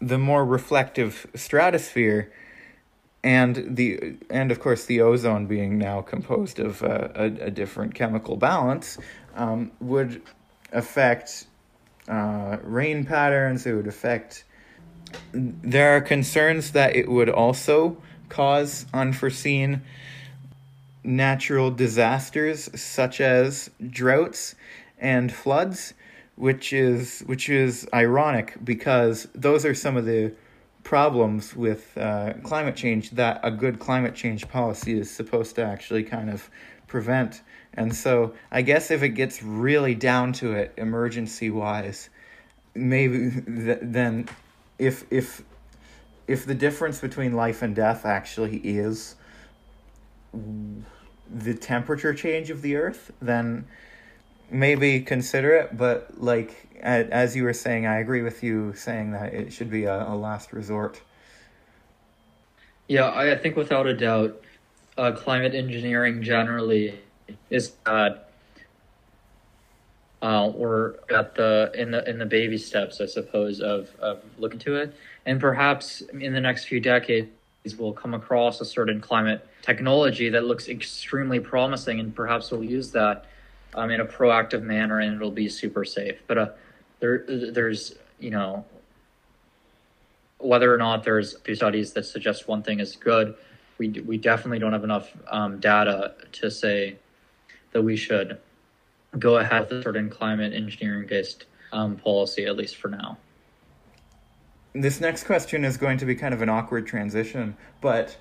the 0.00 0.18
more 0.18 0.44
reflective 0.44 1.26
stratosphere 1.34 2.32
and 3.22 3.76
the 3.76 4.16
and 4.28 4.50
of 4.50 4.60
course 4.60 4.84
the 4.84 5.00
ozone 5.00 5.46
being 5.46 5.78
now 5.78 6.02
composed 6.02 6.60
of 6.60 6.82
uh, 6.82 7.08
a, 7.14 7.24
a 7.24 7.50
different 7.50 7.94
chemical 7.94 8.36
balance 8.36 8.98
um, 9.34 9.72
would 9.80 10.22
affect 10.72 11.46
uh, 12.08 12.58
rain 12.62 13.04
patterns. 13.04 13.66
It 13.66 13.72
would 13.72 13.86
affect. 13.86 14.44
There 15.32 15.96
are 15.96 16.00
concerns 16.00 16.72
that 16.72 16.96
it 16.96 17.08
would 17.08 17.30
also 17.30 17.96
cause 18.34 18.84
unforeseen 18.92 19.80
natural 21.04 21.70
disasters 21.70 22.68
such 22.80 23.20
as 23.20 23.70
droughts 23.90 24.56
and 24.98 25.32
floods, 25.32 25.94
which 26.34 26.72
is 26.72 27.20
which 27.26 27.48
is 27.48 27.86
ironic 27.94 28.56
because 28.64 29.28
those 29.36 29.64
are 29.64 29.74
some 29.74 29.96
of 29.96 30.04
the 30.04 30.32
problems 30.82 31.54
with 31.54 31.96
uh, 31.96 32.32
climate 32.42 32.74
change 32.74 33.10
that 33.10 33.38
a 33.44 33.52
good 33.52 33.78
climate 33.78 34.16
change 34.16 34.48
policy 34.48 34.98
is 34.98 35.08
supposed 35.08 35.54
to 35.54 35.64
actually 35.64 36.02
kind 36.02 36.28
of 36.28 36.50
prevent. 36.88 37.40
And 37.74 37.94
so 37.94 38.34
I 38.50 38.62
guess 38.62 38.90
if 38.90 39.04
it 39.04 39.10
gets 39.10 39.44
really 39.44 39.94
down 39.94 40.32
to 40.34 40.52
it, 40.54 40.72
emergency 40.76 41.50
wise, 41.50 42.10
maybe 42.74 43.30
th- 43.30 43.78
then 43.80 44.28
if 44.80 45.04
if 45.10 45.44
if 46.26 46.46
the 46.46 46.54
difference 46.54 47.00
between 47.00 47.34
life 47.34 47.62
and 47.62 47.74
death 47.74 48.04
actually 48.06 48.56
is 48.58 49.16
the 50.32 51.54
temperature 51.54 52.14
change 52.14 52.50
of 52.50 52.62
the 52.62 52.76
earth, 52.76 53.12
then 53.20 53.66
maybe 54.50 55.00
consider 55.00 55.54
it. 55.54 55.76
But 55.76 56.20
like 56.20 56.68
as 56.84 57.34
you 57.34 57.44
were 57.44 57.52
saying, 57.52 57.86
I 57.86 57.98
agree 57.98 58.22
with 58.22 58.42
you 58.42 58.74
saying 58.74 59.12
that 59.12 59.32
it 59.32 59.52
should 59.52 59.70
be 59.70 59.84
a, 59.84 60.08
a 60.08 60.14
last 60.14 60.52
resort. 60.52 61.00
Yeah, 62.88 63.10
I 63.10 63.36
think 63.36 63.56
without 63.56 63.86
a 63.86 63.94
doubt, 63.94 64.42
uh, 64.98 65.12
climate 65.12 65.54
engineering 65.54 66.22
generally 66.22 67.00
is 67.48 67.70
bad. 67.70 68.20
Uh, 70.20 70.50
we're 70.54 70.94
at 71.14 71.34
the 71.34 71.70
in 71.74 71.90
the 71.90 72.08
in 72.08 72.18
the 72.18 72.26
baby 72.26 72.58
steps, 72.58 73.00
I 73.00 73.06
suppose, 73.06 73.60
of 73.60 73.90
of 74.00 74.22
looking 74.38 74.58
to 74.60 74.76
it, 74.76 74.94
and 75.26 75.40
perhaps 75.40 76.02
in 76.12 76.32
the 76.32 76.40
next 76.40 76.64
few 76.66 76.80
decades 76.80 77.30
we'll 77.78 77.92
come 77.92 78.12
across 78.12 78.60
a 78.60 78.64
certain 78.64 79.00
climate 79.00 79.46
technology 79.62 80.28
that 80.28 80.44
looks 80.44 80.68
extremely 80.68 81.40
promising, 81.40 82.00
and 82.00 82.14
perhaps 82.14 82.50
we'll 82.50 82.64
use 82.64 82.90
that 82.92 83.24
um, 83.74 83.90
in 83.90 84.00
a 84.00 84.04
proactive 84.04 84.62
manner, 84.62 85.00
and 85.00 85.16
it'll 85.16 85.30
be 85.30 85.48
super 85.48 85.84
safe. 85.84 86.20
But 86.26 86.38
uh, 86.38 86.48
there 87.00 87.24
there's 87.26 87.94
you 88.18 88.30
know 88.30 88.64
whether 90.38 90.72
or 90.72 90.78
not 90.78 91.04
there's 91.04 91.38
few 91.40 91.54
studies 91.54 91.92
that 91.94 92.04
suggest 92.04 92.46
one 92.46 92.62
thing 92.62 92.80
is 92.80 92.96
good, 92.96 93.34
we 93.78 93.88
we 93.88 94.18
definitely 94.18 94.58
don't 94.58 94.72
have 94.72 94.84
enough 94.84 95.10
um, 95.28 95.58
data 95.58 96.14
to 96.32 96.50
say 96.50 96.96
that 97.72 97.82
we 97.82 97.96
should 97.96 98.38
go 99.18 99.38
ahead 99.38 99.62
with 99.62 99.72
a 99.72 99.82
certain 99.82 100.10
climate 100.10 100.52
engineering 100.52 101.06
based 101.06 101.46
um, 101.72 101.96
policy, 101.96 102.44
at 102.44 102.56
least 102.56 102.76
for 102.76 102.88
now. 102.88 103.16
This 104.74 105.00
next 105.00 105.24
question 105.24 105.64
is 105.64 105.76
going 105.76 105.98
to 105.98 106.04
be 106.04 106.14
kind 106.14 106.34
of 106.34 106.42
an 106.42 106.48
awkward 106.48 106.86
transition, 106.86 107.56
but 107.80 108.16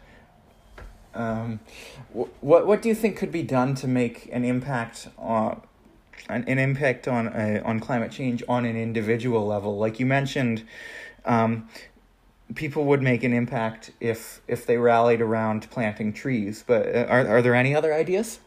um, 1.16 1.60
what 2.42 2.66
what 2.66 2.82
do 2.82 2.90
you 2.90 2.96
think 2.96 3.18
could 3.18 3.32
be 3.32 3.44
done 3.44 3.76
to 3.76 3.88
make 3.88 4.30
an 4.32 4.46
impact 4.46 5.08
on 5.18 5.62
an, 6.30 6.44
an 6.48 6.60
impact 6.60 7.08
on 7.08 7.28
on 7.64 7.80
climate 7.80 8.12
change 8.12 8.44
on 8.48 8.66
an 8.66 8.78
individual 8.78 9.46
level? 9.46 9.78
Like 9.78 10.00
you 10.00 10.06
mentioned, 10.06 10.64
um, 11.26 11.68
people 12.56 12.86
would 12.86 13.02
make 13.02 13.24
an 13.24 13.34
impact 13.34 13.92
if 14.00 14.42
if 14.48 14.66
they 14.66 14.78
rallied 14.78 15.22
around 15.22 15.70
planting 15.72 16.14
trees. 16.14 16.64
But 16.66 16.88
uh, 16.96 17.06
are 17.10 17.28
are 17.28 17.42
there 17.42 17.56
any 17.56 17.76
other 17.76 17.94
ideas? 17.94 18.40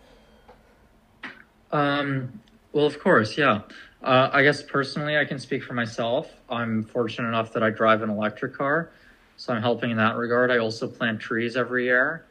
Um, 1.72 2.40
well, 2.72 2.86
of 2.86 3.00
course, 3.00 3.36
yeah. 3.36 3.62
Uh, 4.02 4.30
I 4.32 4.42
guess 4.42 4.62
personally, 4.62 5.16
I 5.16 5.24
can 5.24 5.38
speak 5.38 5.64
for 5.64 5.74
myself. 5.74 6.30
I'm 6.48 6.84
fortunate 6.84 7.28
enough 7.28 7.52
that 7.54 7.62
I 7.62 7.70
drive 7.70 8.02
an 8.02 8.10
electric 8.10 8.54
car, 8.54 8.90
so 9.36 9.52
I'm 9.52 9.62
helping 9.62 9.90
in 9.90 9.96
that 9.96 10.16
regard. 10.16 10.50
I 10.50 10.58
also 10.58 10.86
plant 10.86 11.20
trees 11.20 11.56
every 11.56 11.84
year. 11.84 12.24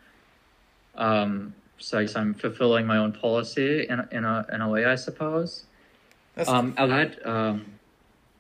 Um, 0.96 1.54
so 1.78 2.00
I 2.00 2.04
guess 2.04 2.16
I'm 2.16 2.34
fulfilling 2.34 2.86
my 2.86 2.98
own 2.98 3.12
policy 3.12 3.88
in, 3.88 4.08
in, 4.12 4.24
a, 4.24 4.46
in 4.54 4.62
a 4.62 4.70
way, 4.70 4.86
I 4.86 4.96
suppose. 4.96 5.66
That's 6.36 6.50
um, 6.50 6.76
um, 6.78 7.66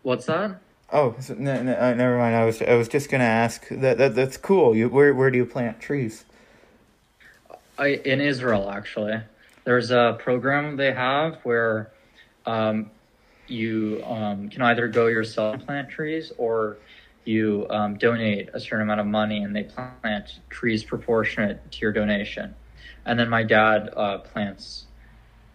what's 0.03 0.26
that? 0.26 0.60
Oh, 0.91 1.15
so, 1.19 1.34
no, 1.34 1.61
no, 1.64 1.73
uh, 1.73 1.93
never 1.93 2.18
mind. 2.18 2.35
I 2.35 2.45
was 2.45 2.61
I 2.61 2.76
was 2.76 2.88
just 2.88 3.10
gonna 3.10 3.23
ask 3.23 3.68
that, 3.69 3.97
that 3.97 4.15
that's 4.15 4.38
cool. 4.38 4.76
You 4.76 4.88
where 4.89 5.14
where 5.14 5.31
do 5.31 5.38
you 5.38 5.45
plant 5.45 5.80
trees? 5.80 6.26
I 7.77 7.88
in 7.88 8.22
Israel 8.22 8.69
actually. 8.69 9.19
There's 9.64 9.89
a 9.89 10.15
program 10.19 10.77
they 10.77 10.93
have 10.93 11.39
where 11.43 11.91
um, 12.45 12.91
you 13.47 14.01
um, 14.05 14.49
can 14.49 14.61
either 14.63 14.88
go 14.88 15.07
yourself 15.07 15.55
and 15.55 15.65
plant 15.65 15.89
trees 15.89 16.31
or 16.38 16.77
you 17.26 17.65
um, 17.69 17.97
donate 17.97 18.49
a 18.53 18.59
certain 18.59 18.81
amount 18.81 18.99
of 18.99 19.07
money 19.07 19.43
and 19.43 19.55
they 19.55 19.63
plant 19.63 20.39
trees 20.49 20.84
proportionate 20.84 21.72
to 21.72 21.80
your 21.80 21.91
donation. 21.91 22.55
And 23.05 23.19
then 23.19 23.30
my 23.30 23.43
dad 23.43 23.89
uh, 23.95 24.19
plants 24.19 24.85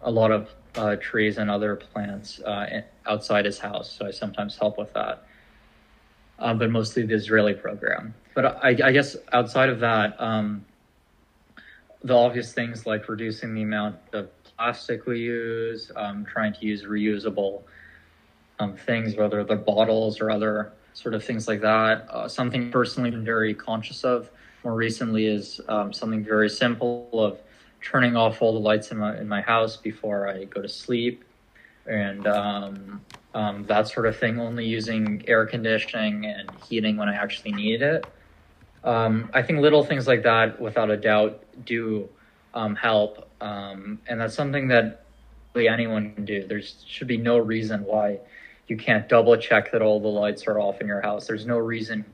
a 0.01 0.11
lot 0.11 0.31
of 0.31 0.49
uh, 0.75 0.95
trees 0.97 1.37
and 1.37 1.49
other 1.49 1.75
plants 1.75 2.39
uh, 2.41 2.81
outside 3.05 3.45
his 3.45 3.59
house, 3.59 3.91
so 3.91 4.07
I 4.07 4.11
sometimes 4.11 4.57
help 4.57 4.77
with 4.77 4.93
that. 4.93 5.25
Uh, 6.39 6.53
but 6.53 6.69
mostly 6.71 7.05
the 7.05 7.13
Israeli 7.13 7.53
program. 7.53 8.13
But 8.33 8.63
I, 8.63 8.69
I 8.69 8.91
guess 8.91 9.15
outside 9.31 9.69
of 9.69 9.79
that, 9.81 10.19
um, 10.19 10.65
the 12.03 12.15
obvious 12.15 12.53
things 12.53 12.85
like 12.85 13.07
reducing 13.09 13.53
the 13.53 13.61
amount 13.61 13.97
of 14.13 14.29
plastic 14.43 15.05
we 15.05 15.19
use, 15.19 15.91
um, 15.95 16.25
trying 16.25 16.53
to 16.53 16.65
use 16.65 16.83
reusable 16.83 17.63
um, 18.61 18.75
things, 18.75 19.15
whether 19.15 19.43
they're 19.43 19.57
bottles 19.57 20.21
or 20.21 20.29
other 20.29 20.71
sort 20.93 21.15
of 21.15 21.23
things 21.23 21.47
like 21.47 21.61
that. 21.61 22.07
Uh, 22.09 22.27
something 22.27 22.71
personally 22.71 23.09
been 23.09 23.25
very 23.25 23.53
conscious 23.53 24.03
of 24.03 24.29
more 24.63 24.75
recently 24.75 25.25
is 25.25 25.59
um, 25.67 25.91
something 25.91 26.23
very 26.23 26.49
simple 26.49 27.09
of 27.13 27.39
turning 27.81 28.15
off 28.15 28.41
all 28.41 28.53
the 28.53 28.59
lights 28.59 28.91
in 28.91 28.97
my 28.99 29.17
in 29.17 29.27
my 29.27 29.41
house 29.41 29.75
before 29.77 30.27
I 30.27 30.45
go 30.45 30.61
to 30.61 30.69
sleep, 30.69 31.23
and 31.87 32.27
um, 32.27 33.01
um, 33.33 33.65
that 33.65 33.87
sort 33.87 34.05
of 34.05 34.15
thing. 34.17 34.39
Only 34.39 34.65
using 34.65 35.23
air 35.27 35.45
conditioning 35.47 36.25
and 36.25 36.51
heating 36.69 36.97
when 36.97 37.09
I 37.09 37.15
actually 37.15 37.53
need 37.53 37.81
it. 37.81 38.05
Um, 38.83 39.29
I 39.33 39.41
think 39.41 39.59
little 39.59 39.83
things 39.83 40.07
like 40.07 40.23
that, 40.23 40.59
without 40.61 40.89
a 40.91 40.97
doubt, 40.97 41.43
do 41.65 42.09
um, 42.53 42.75
help, 42.75 43.27
um, 43.41 43.99
and 44.07 44.19
that's 44.19 44.35
something 44.35 44.67
that 44.67 45.05
really 45.53 45.67
anyone 45.67 46.13
can 46.13 46.25
do. 46.25 46.45
There 46.47 46.61
should 46.61 47.07
be 47.07 47.17
no 47.17 47.39
reason 47.39 47.83
why 47.85 48.19
you 48.71 48.77
can't 48.77 49.09
double 49.09 49.35
check 49.35 49.69
that 49.73 49.81
all 49.81 49.99
the 49.99 50.07
lights 50.07 50.47
are 50.47 50.57
off 50.57 50.79
in 50.79 50.87
your 50.87 51.01
house. 51.01 51.27
There's 51.27 51.45
no 51.45 51.57
reason 51.57 52.05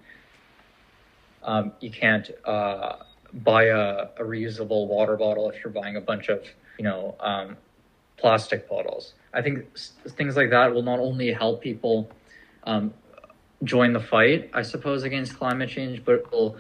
um, 1.44 1.72
you 1.82 1.92
can't 1.92 2.28
uh, 2.46 2.96
buy 3.32 3.66
a, 3.66 4.08
a, 4.18 4.24
reusable 4.24 4.88
water 4.88 5.16
bottle 5.16 5.52
if 5.52 5.64
you're 5.64 5.72
buying 5.72 5.98
a 5.98 6.02
bunch 6.02 6.30
of 6.30 6.44
you 6.80 6.84
know 6.84 7.16
um, 7.20 7.58
plastic 8.18 8.68
bottles. 8.68 9.14
I 9.36 9.44
think 9.44 9.68
things 10.18 10.36
like 10.36 10.50
that 10.50 10.74
will 10.74 10.82
not 10.82 10.98
only 10.98 11.32
help 11.32 11.62
people 11.62 12.10
um, 12.64 12.92
join 13.64 13.94
the 13.94 14.00
fight, 14.00 14.50
I 14.52 14.64
suppose, 14.64 15.04
against 15.04 15.38
climate 15.38 15.70
change, 15.70 16.04
but 16.04 16.32
will 16.32 16.58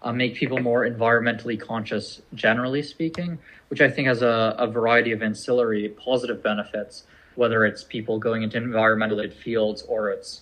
uh, 0.00 0.12
make 0.12 0.36
people 0.36 0.60
more 0.60 0.88
environmentally 0.88 1.60
conscious, 1.60 2.22
generally 2.34 2.82
speaking, 2.82 3.40
which 3.66 3.80
I 3.80 3.90
think 3.90 4.06
has 4.06 4.22
a, 4.22 4.54
a 4.56 4.68
variety 4.68 5.10
of 5.10 5.24
ancillary 5.24 5.88
positive 5.88 6.40
benefits 6.40 7.02
whether 7.38 7.64
it's 7.64 7.84
people 7.84 8.18
going 8.18 8.42
into 8.42 8.56
environmental 8.56 9.22
fields 9.30 9.82
or 9.82 10.10
it's 10.10 10.40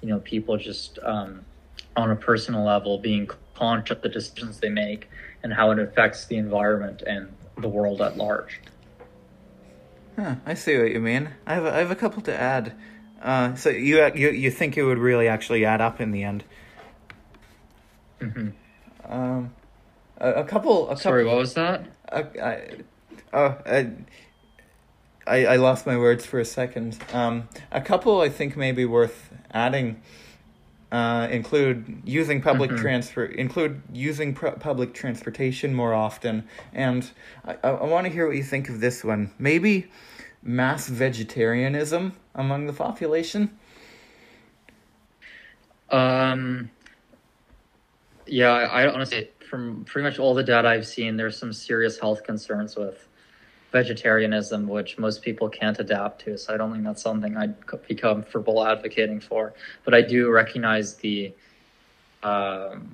you 0.00 0.08
know 0.08 0.18
people 0.20 0.56
just 0.56 0.98
um, 1.02 1.44
on 1.96 2.10
a 2.10 2.16
personal 2.16 2.64
level 2.64 2.96
being 2.98 3.28
conscious 3.54 3.94
of 3.94 4.00
the 4.00 4.08
decisions 4.08 4.58
they 4.58 4.70
make 4.70 5.10
and 5.42 5.52
how 5.52 5.70
it 5.70 5.78
affects 5.78 6.24
the 6.24 6.36
environment 6.36 7.02
and 7.06 7.28
the 7.58 7.68
world 7.68 8.00
at 8.00 8.16
large. 8.16 8.60
Huh, 10.16 10.36
I 10.46 10.54
see 10.54 10.78
what 10.78 10.90
you 10.92 11.00
mean. 11.00 11.28
I 11.46 11.54
have 11.54 11.64
a, 11.66 11.74
I 11.74 11.78
have 11.78 11.90
a 11.90 11.96
couple 11.96 12.22
to 12.22 12.34
add. 12.34 12.72
Uh, 13.20 13.54
so 13.54 13.68
you 13.68 14.02
you 14.14 14.30
you 14.30 14.50
think 14.50 14.78
it 14.78 14.84
would 14.84 14.98
really 14.98 15.28
actually 15.28 15.66
add 15.66 15.82
up 15.82 16.00
in 16.00 16.10
the 16.10 16.22
end? 16.22 16.42
Mm-hmm. 18.20 18.48
Um, 19.12 19.52
a, 20.16 20.30
a 20.32 20.44
couple. 20.44 20.84
A 20.84 20.88
couple, 20.88 20.96
Sorry, 20.96 21.24
what 21.26 21.36
was 21.36 21.52
that? 21.52 21.84
Uh, 22.10 22.22
I, 22.42 22.62
oh, 23.34 23.58
I, 25.28 25.44
I 25.44 25.56
lost 25.56 25.86
my 25.86 25.96
words 25.96 26.24
for 26.24 26.40
a 26.40 26.44
second. 26.44 26.98
Um, 27.12 27.48
a 27.70 27.80
couple 27.80 28.20
I 28.20 28.28
think 28.28 28.56
may 28.56 28.72
be 28.72 28.84
worth 28.84 29.32
adding 29.50 30.02
uh, 30.90 31.28
include 31.30 32.02
using 32.04 32.40
public 32.40 32.70
mm-hmm. 32.70 32.80
transfer 32.80 33.24
include 33.24 33.82
using 33.92 34.34
pr- 34.34 34.48
public 34.48 34.94
transportation 34.94 35.74
more 35.74 35.92
often, 35.92 36.48
and 36.72 37.10
I, 37.44 37.56
I 37.62 37.84
want 37.84 38.06
to 38.06 38.12
hear 38.12 38.26
what 38.26 38.36
you 38.36 38.42
think 38.42 38.68
of 38.68 38.80
this 38.80 39.04
one. 39.04 39.32
Maybe 39.38 39.90
mass 40.42 40.88
vegetarianism 40.88 42.14
among 42.34 42.66
the 42.66 42.72
population. 42.72 43.58
Um. 45.90 46.70
Yeah, 48.26 48.50
I, 48.50 48.82
I 48.82 48.92
honestly, 48.92 49.30
from 49.48 49.84
pretty 49.84 50.08
much 50.08 50.18
all 50.18 50.34
the 50.34 50.42
data 50.42 50.68
I've 50.68 50.86
seen, 50.86 51.16
there's 51.16 51.38
some 51.38 51.52
serious 51.52 51.98
health 51.98 52.24
concerns 52.24 52.76
with 52.76 53.07
vegetarianism, 53.72 54.66
which 54.66 54.98
most 54.98 55.22
people 55.22 55.48
can't 55.48 55.78
adapt 55.78 56.22
to. 56.22 56.38
So 56.38 56.54
I 56.54 56.56
don't 56.56 56.72
think 56.72 56.84
that's 56.84 57.02
something 57.02 57.36
I'd 57.36 57.54
be 57.86 57.94
comfortable 57.94 58.66
advocating 58.66 59.20
for. 59.20 59.52
But 59.84 59.94
I 59.94 60.02
do 60.02 60.30
recognize 60.30 60.94
the 60.96 61.32
um, 62.22 62.90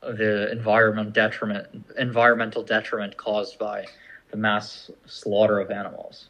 the 0.00 0.50
environment 0.52 1.12
detriment, 1.12 1.66
environmental 1.98 2.62
detriment 2.62 3.16
caused 3.16 3.58
by 3.58 3.86
the 4.30 4.36
mass 4.36 4.90
slaughter 5.06 5.60
of 5.60 5.70
animals. 5.70 6.28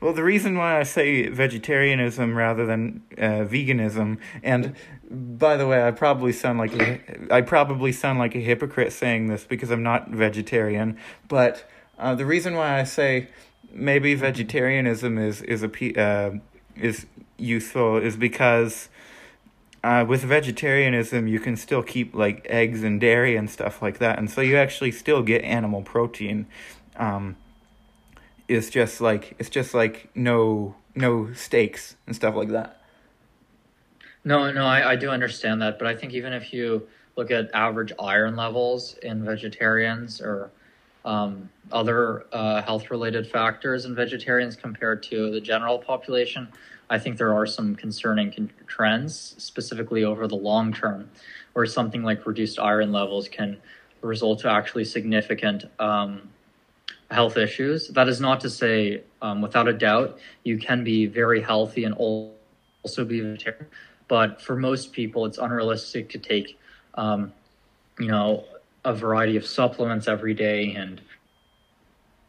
Well, 0.00 0.12
the 0.12 0.24
reason 0.24 0.56
why 0.56 0.78
I 0.78 0.82
say 0.82 1.28
vegetarianism 1.28 2.36
rather 2.36 2.66
than 2.66 3.02
uh, 3.16 3.44
veganism, 3.44 4.18
and 4.42 4.74
by 5.10 5.56
the 5.56 5.66
way, 5.66 5.86
I 5.86 5.90
probably 5.90 6.32
sound 6.32 6.58
like 6.58 6.74
a, 6.74 7.00
I 7.30 7.40
probably 7.40 7.92
sound 7.92 8.18
like 8.18 8.34
a 8.34 8.40
hypocrite 8.40 8.92
saying 8.92 9.28
this 9.28 9.44
because 9.44 9.70
I'm 9.70 9.82
not 9.82 10.10
vegetarian. 10.10 10.98
But 11.28 11.68
uh, 11.98 12.14
the 12.14 12.26
reason 12.26 12.54
why 12.54 12.78
I 12.78 12.84
say 12.84 13.28
maybe 13.72 14.14
vegetarianism 14.14 15.18
is 15.18 15.42
is 15.42 15.62
a 15.62 16.00
uh, 16.00 16.38
is 16.76 17.06
useful 17.36 17.96
is 17.96 18.16
because 18.16 18.88
uh, 19.82 20.04
with 20.06 20.22
vegetarianism 20.22 21.26
you 21.28 21.40
can 21.40 21.56
still 21.56 21.82
keep 21.82 22.14
like 22.14 22.46
eggs 22.48 22.82
and 22.82 23.00
dairy 23.00 23.36
and 23.36 23.50
stuff 23.50 23.82
like 23.82 23.98
that, 23.98 24.18
and 24.18 24.30
so 24.30 24.40
you 24.40 24.56
actually 24.56 24.92
still 24.92 25.22
get 25.22 25.42
animal 25.42 25.82
protein. 25.82 26.46
Um, 26.96 27.36
it's 28.48 28.70
just 28.70 29.00
like 29.00 29.36
it's 29.38 29.50
just 29.50 29.74
like 29.74 30.08
no 30.14 30.74
no 30.94 31.32
steaks 31.34 31.96
and 32.06 32.16
stuff 32.16 32.34
like 32.34 32.48
that. 32.48 32.80
No, 34.24 34.50
no, 34.50 34.66
I, 34.66 34.92
I 34.92 34.96
do 34.96 35.10
understand 35.10 35.62
that, 35.62 35.78
but 35.78 35.86
I 35.86 35.94
think 35.94 36.12
even 36.12 36.32
if 36.32 36.52
you 36.52 36.88
look 37.16 37.30
at 37.30 37.50
average 37.54 37.92
iron 38.00 38.36
levels 38.36 38.96
in 39.02 39.24
vegetarians 39.24 40.20
or 40.20 40.50
um, 41.04 41.48
other 41.72 42.26
uh, 42.32 42.60
health 42.62 42.90
related 42.90 43.26
factors 43.26 43.84
in 43.84 43.94
vegetarians 43.94 44.56
compared 44.56 45.02
to 45.04 45.30
the 45.30 45.40
general 45.40 45.78
population, 45.78 46.48
I 46.90 46.98
think 46.98 47.16
there 47.16 47.32
are 47.32 47.46
some 47.46 47.74
concerning 47.74 48.32
con- 48.32 48.50
trends, 48.66 49.34
specifically 49.38 50.04
over 50.04 50.26
the 50.26 50.36
long 50.36 50.72
term, 50.72 51.10
where 51.52 51.66
something 51.66 52.02
like 52.02 52.26
reduced 52.26 52.58
iron 52.58 52.92
levels 52.92 53.28
can 53.28 53.58
result 54.02 54.40
to 54.40 54.50
actually 54.50 54.84
significant 54.84 55.64
um, 55.78 56.28
health 57.10 57.36
issues. 57.36 57.88
That 57.88 58.08
is 58.08 58.20
not 58.20 58.40
to 58.40 58.50
say, 58.50 59.02
um, 59.22 59.40
without 59.40 59.68
a 59.68 59.72
doubt, 59.72 60.18
you 60.44 60.58
can 60.58 60.84
be 60.84 61.06
very 61.06 61.40
healthy 61.40 61.84
and 61.84 61.94
also 61.94 63.04
be 63.04 63.20
vegetarian. 63.20 63.66
But 64.08 64.40
for 64.40 64.56
most 64.56 64.92
people, 64.92 65.26
it's 65.26 65.38
unrealistic 65.38 66.08
to 66.10 66.18
take, 66.18 66.58
um, 66.94 67.32
you 67.98 68.08
know, 68.08 68.44
a 68.84 68.94
variety 68.94 69.36
of 69.36 69.46
supplements 69.46 70.08
every 70.08 70.34
day 70.34 70.74
and 70.74 71.00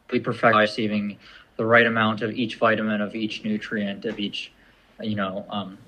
be 0.08 0.20
perfect 0.20 0.56
receiving 0.56 1.18
the 1.56 1.64
right 1.64 1.86
amount 1.86 2.22
of 2.22 2.32
each 2.32 2.56
vitamin, 2.56 3.00
of 3.00 3.14
each 3.14 3.44
nutrient, 3.44 4.04
of 4.04 4.18
each, 4.18 4.52
you 5.00 5.14
know, 5.14 5.44
um, 5.50 5.78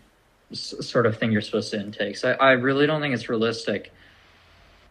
s- 0.50 0.74
sort 0.80 1.06
of 1.06 1.18
thing 1.18 1.32
you're 1.32 1.40
supposed 1.40 1.70
to 1.72 1.80
intake. 1.80 2.16
So 2.16 2.32
I, 2.32 2.50
I 2.50 2.52
really 2.52 2.86
don't 2.86 3.00
think 3.00 3.14
it's 3.14 3.28
realistic, 3.28 3.92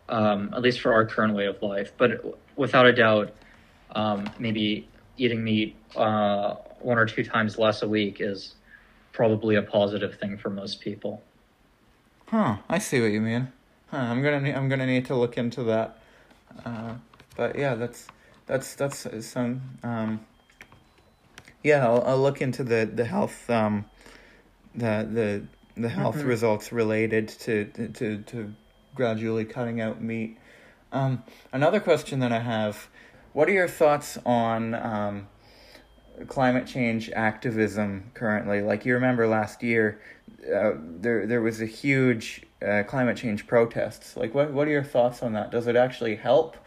um, 0.09 0.51
at 0.53 0.61
least 0.61 0.81
for 0.81 0.91
our 0.91 1.05
current 1.05 1.33
way 1.33 1.45
of 1.45 1.61
life. 1.61 1.93
But 1.97 2.37
without 2.55 2.85
a 2.85 2.93
doubt, 2.93 3.33
um, 3.95 4.29
maybe 4.39 4.87
eating 5.17 5.43
meat 5.43 5.75
uh, 5.95 6.55
one 6.79 6.97
or 6.97 7.05
two 7.05 7.23
times 7.23 7.57
less 7.57 7.81
a 7.81 7.87
week 7.87 8.17
is 8.19 8.55
probably 9.13 9.55
a 9.55 9.61
positive 9.61 10.17
thing 10.19 10.37
for 10.37 10.49
most 10.49 10.81
people. 10.81 11.21
Huh. 12.27 12.57
I 12.69 12.79
see 12.79 13.01
what 13.01 13.11
you 13.11 13.21
mean. 13.21 13.51
Huh. 13.87 13.97
I'm 13.97 14.21
gonna 14.23 14.51
I'm 14.53 14.69
gonna 14.69 14.85
need 14.87 15.05
to 15.05 15.15
look 15.15 15.37
into 15.37 15.63
that. 15.63 15.97
Uh, 16.65 16.95
but 17.35 17.57
yeah, 17.57 17.75
that's 17.75 18.07
that's 18.47 18.75
that's 18.75 19.07
some. 19.25 19.61
Um, 19.83 20.25
yeah, 21.63 21.85
I'll, 21.85 22.01
I'll 22.03 22.21
look 22.21 22.41
into 22.41 22.63
the 22.63 22.89
the 22.91 23.05
health 23.05 23.49
um, 23.49 23.85
the 24.73 25.07
the 25.11 25.81
the 25.81 25.89
health 25.89 26.17
Mhm. 26.17 26.25
results 26.25 26.71
related 26.71 27.27
to 27.27 27.65
to 27.93 28.17
to 28.19 28.53
gradually 28.95 29.45
cutting 29.45 29.81
out 29.81 30.01
meat. 30.01 30.37
Um, 30.91 31.23
another 31.53 31.79
question 31.79 32.19
that 32.19 32.31
I 32.31 32.39
have: 32.39 32.87
What 33.33 33.47
are 33.47 33.53
your 33.53 33.67
thoughts 33.67 34.17
on 34.25 34.75
um, 34.75 35.27
climate 36.27 36.67
change 36.67 37.09
activism 37.11 38.11
currently? 38.13 38.61
Like 38.61 38.85
you 38.85 38.93
remember 38.93 39.27
last 39.27 39.63
year, 39.63 40.01
uh, 40.53 40.73
there 40.77 41.25
there 41.25 41.41
was 41.41 41.61
a 41.61 41.65
huge 41.65 42.43
uh, 42.65 42.83
climate 42.83 43.17
change 43.17 43.47
protests. 43.47 44.17
Like 44.17 44.33
what 44.33 44.51
what 44.51 44.67
are 44.67 44.71
your 44.71 44.83
thoughts 44.83 45.23
on 45.23 45.33
that? 45.33 45.51
Does 45.51 45.67
it 45.67 45.75
actually 45.75 46.15
help? 46.15 46.57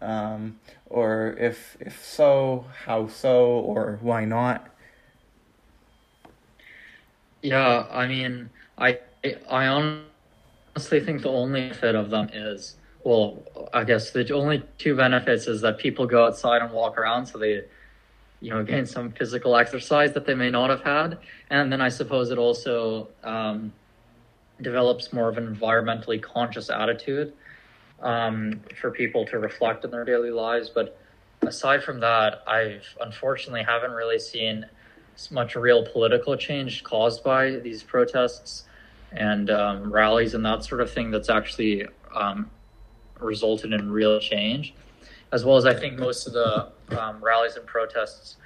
Um, 0.00 0.60
or 0.86 1.34
if 1.38 1.76
if 1.80 2.04
so, 2.04 2.66
how 2.84 3.08
so, 3.08 3.46
or 3.46 3.98
why 4.00 4.24
not? 4.24 4.68
Yeah, 7.42 7.86
I 7.90 8.06
mean, 8.06 8.50
I 8.78 9.00
I 9.50 9.66
honestly 9.66 11.00
think 11.00 11.22
the 11.22 11.30
only 11.30 11.62
benefit 11.62 11.94
of 11.94 12.10
them 12.10 12.28
is 12.32 12.75
well, 13.06 13.38
I 13.72 13.84
guess 13.84 14.10
the 14.10 14.28
only 14.34 14.64
two 14.78 14.96
benefits 14.96 15.46
is 15.46 15.60
that 15.60 15.78
people 15.78 16.06
go 16.06 16.26
outside 16.26 16.60
and 16.60 16.72
walk 16.72 16.98
around, 16.98 17.26
so 17.26 17.38
they 17.38 17.62
you 18.40 18.50
know 18.50 18.64
gain 18.64 18.84
some 18.84 19.12
physical 19.12 19.54
exercise 19.54 20.12
that 20.14 20.26
they 20.26 20.34
may 20.34 20.50
not 20.50 20.70
have 20.70 20.82
had, 20.82 21.18
and 21.48 21.72
then 21.72 21.80
I 21.80 21.88
suppose 21.88 22.32
it 22.32 22.38
also 22.38 23.06
um, 23.22 23.72
develops 24.60 25.12
more 25.12 25.28
of 25.28 25.38
an 25.38 25.46
environmentally 25.54 26.20
conscious 26.20 26.68
attitude 26.68 27.32
um, 28.02 28.60
for 28.80 28.90
people 28.90 29.24
to 29.26 29.38
reflect 29.38 29.84
in 29.84 29.92
their 29.92 30.04
daily 30.04 30.32
lives. 30.32 30.68
But 30.68 30.98
aside 31.42 31.84
from 31.84 32.00
that, 32.00 32.42
I've 32.48 32.88
unfortunately 33.00 33.62
haven't 33.62 33.92
really 33.92 34.18
seen 34.18 34.66
much 35.30 35.54
real 35.54 35.86
political 35.86 36.36
change 36.36 36.82
caused 36.82 37.22
by 37.22 37.50
these 37.50 37.84
protests 37.84 38.64
and 39.12 39.48
um, 39.48 39.92
rallies 39.92 40.34
and 40.34 40.44
that 40.44 40.64
sort 40.64 40.80
of 40.80 40.90
thing 40.90 41.12
that's 41.12 41.30
actually 41.30 41.86
um, 42.12 42.50
resulted 43.20 43.72
in 43.72 43.90
real 43.90 44.18
change. 44.20 44.74
As 45.32 45.44
well 45.44 45.56
as 45.56 45.66
I 45.66 45.74
think 45.74 45.98
most 45.98 46.26
of 46.26 46.32
the 46.32 46.98
um, 46.98 47.22
rallies 47.22 47.56
and 47.56 47.66
protests 47.66 48.36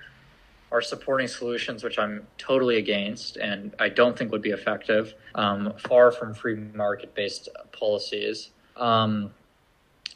are 0.72 0.80
supporting 0.80 1.26
solutions 1.26 1.82
which 1.82 1.98
I'm 1.98 2.26
totally 2.38 2.78
against 2.78 3.36
and 3.36 3.74
I 3.78 3.88
don't 3.88 4.16
think 4.16 4.30
would 4.32 4.42
be 4.42 4.51
effective, 4.51 5.14
um, 5.34 5.72
far 5.78 6.12
from 6.12 6.32
free 6.32 6.55
market 6.55 7.14
based 7.14 7.48
policies. 7.72 8.51
Um, 8.76 9.32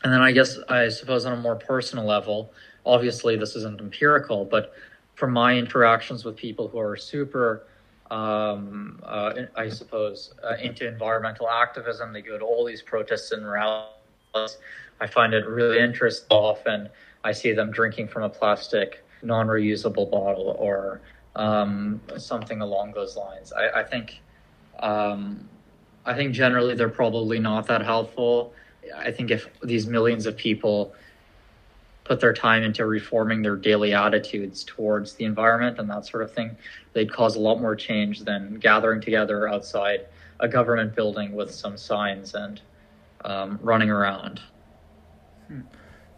and 0.04 0.12
then 0.12 0.22
I 0.22 0.32
guess 0.32 0.58
I 0.68 0.88
suppose 0.88 1.26
on 1.26 1.32
a 1.32 1.36
more 1.36 1.56
personal 1.56 2.04
level, 2.04 2.52
obviously 2.86 3.36
this 3.36 3.56
isn't 3.56 3.80
empirical, 3.80 4.44
but 4.44 4.74
from 5.14 5.32
my 5.32 5.56
interactions 5.56 6.24
with 6.24 6.36
people 6.36 6.68
who 6.68 6.78
are 6.78 6.96
super, 6.96 7.66
um, 8.10 9.00
uh, 9.02 9.32
I 9.56 9.68
suppose, 9.68 10.34
uh, 10.42 10.56
into 10.60 10.86
environmental 10.86 11.48
activism, 11.48 12.12
they 12.12 12.22
go 12.22 12.38
to 12.38 12.44
all 12.44 12.64
these 12.64 12.82
protests 12.82 13.32
and 13.32 13.48
rallies. 13.48 13.88
I 15.00 15.06
find 15.06 15.34
it 15.34 15.46
really 15.46 15.78
interesting. 15.78 16.26
Often 16.30 16.88
I 17.22 17.32
see 17.32 17.52
them 17.52 17.70
drinking 17.70 18.08
from 18.08 18.22
a 18.22 18.28
plastic, 18.28 19.04
non 19.22 19.46
reusable 19.46 20.10
bottle 20.10 20.56
or 20.58 21.00
um, 21.36 22.00
something 22.16 22.60
along 22.60 22.92
those 22.92 23.16
lines. 23.16 23.52
I, 23.52 23.80
I 23.80 23.84
think. 23.84 24.20
Um, 24.80 25.48
I 26.06 26.14
think 26.14 26.34
generally 26.34 26.74
they're 26.74 26.88
probably 26.88 27.38
not 27.38 27.66
that 27.68 27.82
helpful. 27.82 28.52
I 28.94 29.10
think 29.10 29.30
if 29.30 29.48
these 29.62 29.86
millions 29.86 30.26
of 30.26 30.36
people 30.36 30.94
put 32.04 32.20
their 32.20 32.34
time 32.34 32.62
into 32.62 32.84
reforming 32.84 33.40
their 33.40 33.56
daily 33.56 33.94
attitudes 33.94 34.62
towards 34.64 35.14
the 35.14 35.24
environment 35.24 35.78
and 35.78 35.88
that 35.88 36.04
sort 36.04 36.22
of 36.22 36.32
thing, 36.32 36.54
they'd 36.92 37.10
cause 37.10 37.36
a 37.36 37.40
lot 37.40 37.60
more 37.60 37.74
change 37.74 38.20
than 38.20 38.58
gathering 38.58 39.00
together 39.00 39.48
outside 39.48 40.06
a 40.40 40.48
government 40.48 40.94
building 40.94 41.32
with 41.32 41.50
some 41.50 41.78
signs 41.78 42.34
and 42.34 42.60
um, 43.24 43.58
running 43.62 43.90
around. 43.90 44.40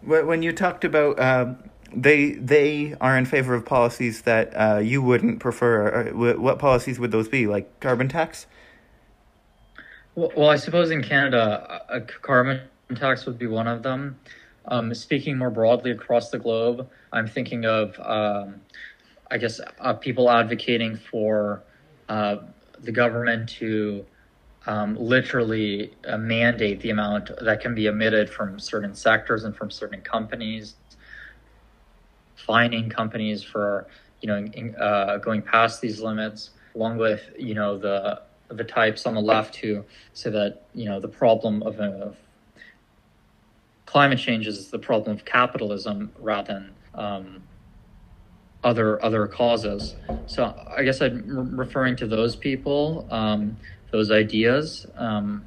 When 0.02 0.42
you 0.42 0.52
talked 0.52 0.84
about 0.84 1.18
uh, 1.18 1.54
they 1.94 2.32
they 2.32 2.94
are 3.00 3.16
in 3.16 3.24
favor 3.24 3.54
of 3.54 3.64
policies 3.64 4.22
that 4.22 4.52
uh, 4.54 4.78
you 4.78 5.02
wouldn't 5.02 5.40
prefer, 5.40 6.12
what 6.12 6.58
policies 6.58 6.98
would 6.98 7.10
those 7.10 7.28
be? 7.28 7.46
Like 7.46 7.80
carbon 7.80 8.08
tax? 8.08 8.46
Well, 10.14 10.32
well, 10.36 10.48
I 10.48 10.56
suppose 10.56 10.90
in 10.90 11.02
Canada, 11.02 11.82
a 11.88 11.96
a 11.98 12.00
carbon 12.00 12.60
tax 12.94 13.26
would 13.26 13.38
be 13.38 13.46
one 13.46 13.66
of 13.66 13.82
them. 13.82 14.18
Um, 14.68 14.92
speaking 14.94 15.38
more 15.38 15.50
broadly 15.50 15.92
across 15.92 16.30
the 16.30 16.38
globe, 16.38 16.88
I'm 17.12 17.28
thinking 17.28 17.64
of, 17.64 17.98
um, 18.00 18.60
I 19.30 19.38
guess, 19.38 19.60
uh, 19.78 19.94
people 19.94 20.28
advocating 20.28 20.96
for 20.96 21.62
uh, 22.08 22.38
the 22.80 22.90
government 22.90 23.48
to 23.50 24.04
um, 24.66 24.96
literally 24.96 25.94
uh, 26.06 26.18
mandate 26.18 26.80
the 26.80 26.90
amount 26.90 27.30
that 27.40 27.60
can 27.60 27.74
be 27.74 27.86
emitted 27.86 28.28
from 28.28 28.58
certain 28.58 28.94
sectors 28.94 29.44
and 29.44 29.56
from 29.56 29.70
certain 29.70 30.00
companies, 30.00 30.74
fining 32.34 32.90
companies 32.90 33.42
for 33.42 33.86
you 34.20 34.28
know 34.28 34.38
in, 34.38 34.74
uh, 34.76 35.18
going 35.18 35.40
past 35.40 35.80
these 35.80 36.00
limits, 36.00 36.50
along 36.74 36.98
with 36.98 37.30
you 37.38 37.54
know 37.54 37.78
the 37.78 38.22
the 38.48 38.64
types 38.64 39.06
on 39.06 39.14
the 39.14 39.20
left 39.20 39.56
who 39.56 39.84
say 40.12 40.30
that 40.30 40.62
you 40.74 40.86
know 40.86 41.00
the 41.00 41.08
problem 41.08 41.62
of, 41.62 41.80
uh, 41.80 42.10
climate 43.86 44.18
change 44.18 44.46
is 44.46 44.70
the 44.70 44.78
problem 44.78 45.16
of 45.16 45.24
capitalism 45.24 46.10
rather 46.18 46.52
than 46.54 46.74
um, 46.94 47.42
other 48.64 49.02
other 49.04 49.26
causes. 49.28 49.94
So 50.26 50.54
I 50.76 50.82
guess 50.82 51.00
I'm 51.00 51.56
referring 51.56 51.94
to 51.96 52.06
those 52.06 52.34
people, 52.34 53.06
um, 53.10 53.56
those 53.90 54.10
ideas, 54.10 54.86
um, 54.96 55.44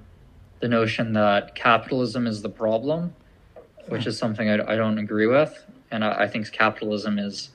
the 0.59 0.67
notion 0.67 1.13
that 1.13 1.55
capitalism 1.55 2.27
is 2.27 2.41
the 2.41 2.49
problem, 2.49 3.13
which 3.87 4.05
is 4.07 4.17
something 4.17 4.49
I, 4.49 4.73
I 4.73 4.75
don't 4.75 4.97
agree 4.97 5.27
with, 5.27 5.65
and 5.91 6.03
I, 6.03 6.23
I 6.23 6.27
think 6.27 6.51
capitalism 6.51 7.19
is 7.19 7.49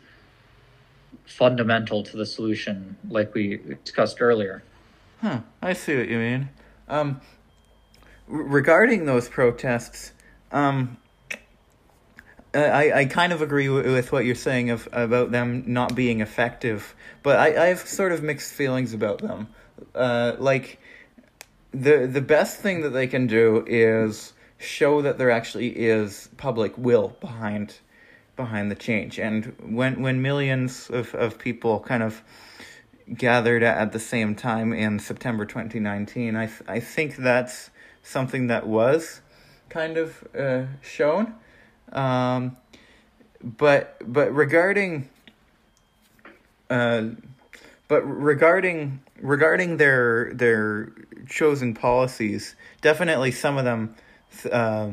fundamental 1.26 2.02
to 2.02 2.16
the 2.16 2.26
solution, 2.26 2.96
like 3.08 3.34
we 3.34 3.60
discussed 3.84 4.20
earlier. 4.20 4.62
Huh, 5.20 5.40
I 5.62 5.72
see 5.72 5.96
what 5.96 6.08
you 6.08 6.18
mean. 6.18 6.48
Um, 6.88 7.20
r- 8.30 8.36
regarding 8.36 9.06
those 9.06 9.28
protests, 9.28 10.12
um, 10.52 10.98
I, 12.54 12.92
I 12.92 13.04
kind 13.06 13.32
of 13.32 13.42
agree 13.42 13.68
with 13.68 14.12
what 14.12 14.24
you're 14.24 14.34
saying 14.34 14.70
of 14.70 14.88
about 14.92 15.32
them 15.32 15.64
not 15.66 15.94
being 15.94 16.20
effective, 16.20 16.94
but 17.22 17.38
I, 17.38 17.64
I 17.64 17.66
have 17.66 17.80
sort 17.80 18.12
of 18.12 18.22
mixed 18.22 18.52
feelings 18.52 18.94
about 18.94 19.18
them. 19.18 19.48
Uh, 19.94 20.36
like 20.38 20.78
the 21.72 22.06
the 22.06 22.20
best 22.20 22.60
thing 22.60 22.82
that 22.82 22.90
they 22.90 23.06
can 23.06 23.26
do 23.26 23.64
is 23.66 24.32
show 24.58 25.02
that 25.02 25.18
there 25.18 25.30
actually 25.30 25.68
is 25.68 26.28
public 26.36 26.76
will 26.78 27.16
behind 27.20 27.78
behind 28.36 28.70
the 28.70 28.74
change, 28.74 29.18
and 29.18 29.54
when 29.60 30.02
when 30.02 30.22
millions 30.22 30.90
of, 30.90 31.14
of 31.14 31.38
people 31.38 31.80
kind 31.80 32.02
of 32.02 32.22
gathered 33.12 33.62
at 33.62 33.92
the 33.92 33.98
same 33.98 34.34
time 34.34 34.72
in 34.72 34.98
September 34.98 35.44
2019. 35.44 36.36
I 36.36 36.46
th- 36.46 36.62
I 36.66 36.80
think 36.80 37.16
that's 37.16 37.70
something 38.02 38.46
that 38.46 38.66
was 38.66 39.20
kind 39.68 39.96
of 39.96 40.26
uh, 40.38 40.64
shown. 40.82 41.34
Um, 41.92 42.56
but 43.42 43.96
but 44.04 44.34
regarding 44.34 45.08
uh, 46.70 47.08
but 47.88 48.02
regarding 48.02 49.00
regarding 49.20 49.76
their 49.76 50.32
their 50.34 50.92
chosen 51.28 51.74
policies, 51.74 52.56
definitely 52.80 53.30
some 53.30 53.58
of 53.58 53.64
them 53.64 53.94
uh, 54.50 54.90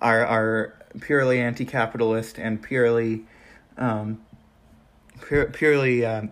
are 0.00 0.26
are 0.26 0.74
purely 1.00 1.40
anti-capitalist 1.40 2.38
and 2.38 2.62
purely 2.62 3.24
um, 3.76 4.20
pure, 5.20 5.46
purely 5.46 6.04
um, 6.04 6.30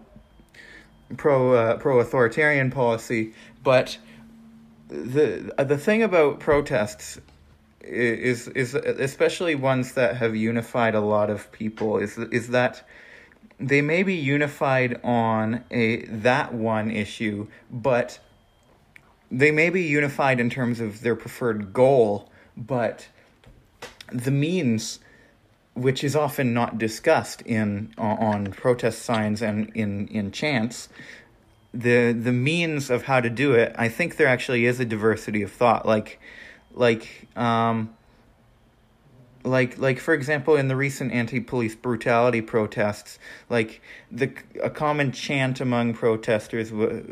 pro 1.17 1.55
uh, 1.55 1.77
pro 1.77 2.01
authoritarian 2.01 2.71
policy, 2.71 3.35
but 3.63 3.99
the 4.89 5.53
the 5.59 5.79
thing 5.79 6.03
about 6.03 6.41
protests 6.41 7.21
is 7.83 8.49
is 8.49 8.75
especially 8.75 9.55
ones 9.55 9.93
that 9.93 10.17
have 10.17 10.35
unified 10.37 10.95
a 10.95 11.01
lot 11.01 11.31
of 11.31 11.51
people 11.53 11.99
is 11.99 12.19
is 12.19 12.49
that 12.49 12.87
they 13.61 13.83
may 13.83 14.03
be 14.03 14.15
unified 14.15 15.01
on 15.03 15.65
a 15.71 16.05
that 16.07 16.55
one 16.55 16.91
issue, 16.91 17.49
but 17.71 18.19
they 19.31 19.51
may 19.51 19.71
be 19.71 19.83
unified 19.83 20.41
in 20.41 20.49
terms 20.49 20.81
of 20.81 21.01
their 21.03 21.17
preferred 21.17 21.73
goal, 21.73 22.31
but 22.57 23.09
the 24.13 24.31
means 24.31 25.01
which 25.75 26.03
is 26.03 26.17
often 26.17 26.53
not 26.53 26.79
discussed 26.79 27.43
in 27.43 27.93
on 27.99 28.51
protest 28.53 29.03
signs 29.03 29.43
and 29.43 29.71
in 29.75 30.09
in 30.09 30.33
chants 30.33 30.89
the 31.73 32.13
the 32.13 32.33
means 32.33 32.91
of 32.91 33.05
how 33.05 33.21
to 33.21 33.31
do 33.31 33.53
it 33.53 33.75
i 33.79 33.89
think 33.89 34.17
there 34.17 34.27
actually 34.27 34.65
is 34.65 34.81
a 34.81 34.85
diversity 34.85 35.43
of 35.43 35.53
thought. 35.53 35.87
Like 35.87 36.19
like 36.75 37.29
um 37.37 37.95
like 39.45 39.79
like 39.79 40.01
for 40.01 40.15
example 40.15 40.57
in 40.57 40.69
the 40.69 40.77
recent 40.77 41.13
anti-police 41.13 41.77
brutality 41.77 42.41
protests 42.41 43.19
like 43.49 43.81
the 44.11 44.33
a 44.63 44.69
common 44.69 45.13
chant 45.13 45.61
among 45.61 45.95
protesters 45.95 46.73
uh, 46.73 47.03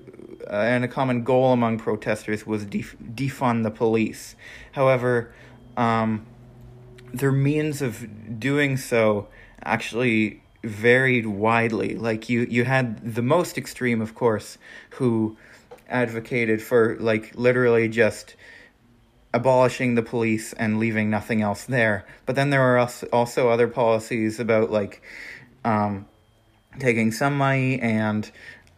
and 0.50 0.84
a 0.84 0.88
common 0.88 1.22
goal 1.22 1.52
among 1.52 1.78
protesters 1.78 2.44
was 2.44 2.64
def- 2.64 2.96
defund 3.14 3.62
the 3.62 3.70
police 3.70 4.34
however 4.72 5.32
um 5.76 6.26
their 7.12 7.32
means 7.32 7.80
of 7.80 8.40
doing 8.40 8.76
so 8.76 9.28
actually 9.62 10.42
varied 10.62 11.26
widely. 11.26 11.96
Like 11.96 12.28
you, 12.28 12.46
you 12.48 12.64
had 12.64 13.14
the 13.14 13.22
most 13.22 13.56
extreme, 13.56 14.00
of 14.00 14.14
course, 14.14 14.58
who 14.90 15.36
advocated 15.88 16.60
for 16.62 16.96
like 16.98 17.32
literally 17.36 17.88
just 17.88 18.34
abolishing 19.36 19.96
the 19.96 20.02
police 20.02 20.54
and 20.54 20.78
leaving 20.78 21.10
nothing 21.10 21.42
else 21.42 21.64
there. 21.64 22.06
But 22.24 22.36
then 22.36 22.48
there 22.48 22.62
are 22.62 22.88
also 23.12 23.50
other 23.50 23.68
policies 23.68 24.40
about 24.40 24.70
like 24.70 25.02
um, 25.62 26.06
taking 26.78 27.12
some 27.12 27.36
money 27.36 27.78
and 27.78 28.30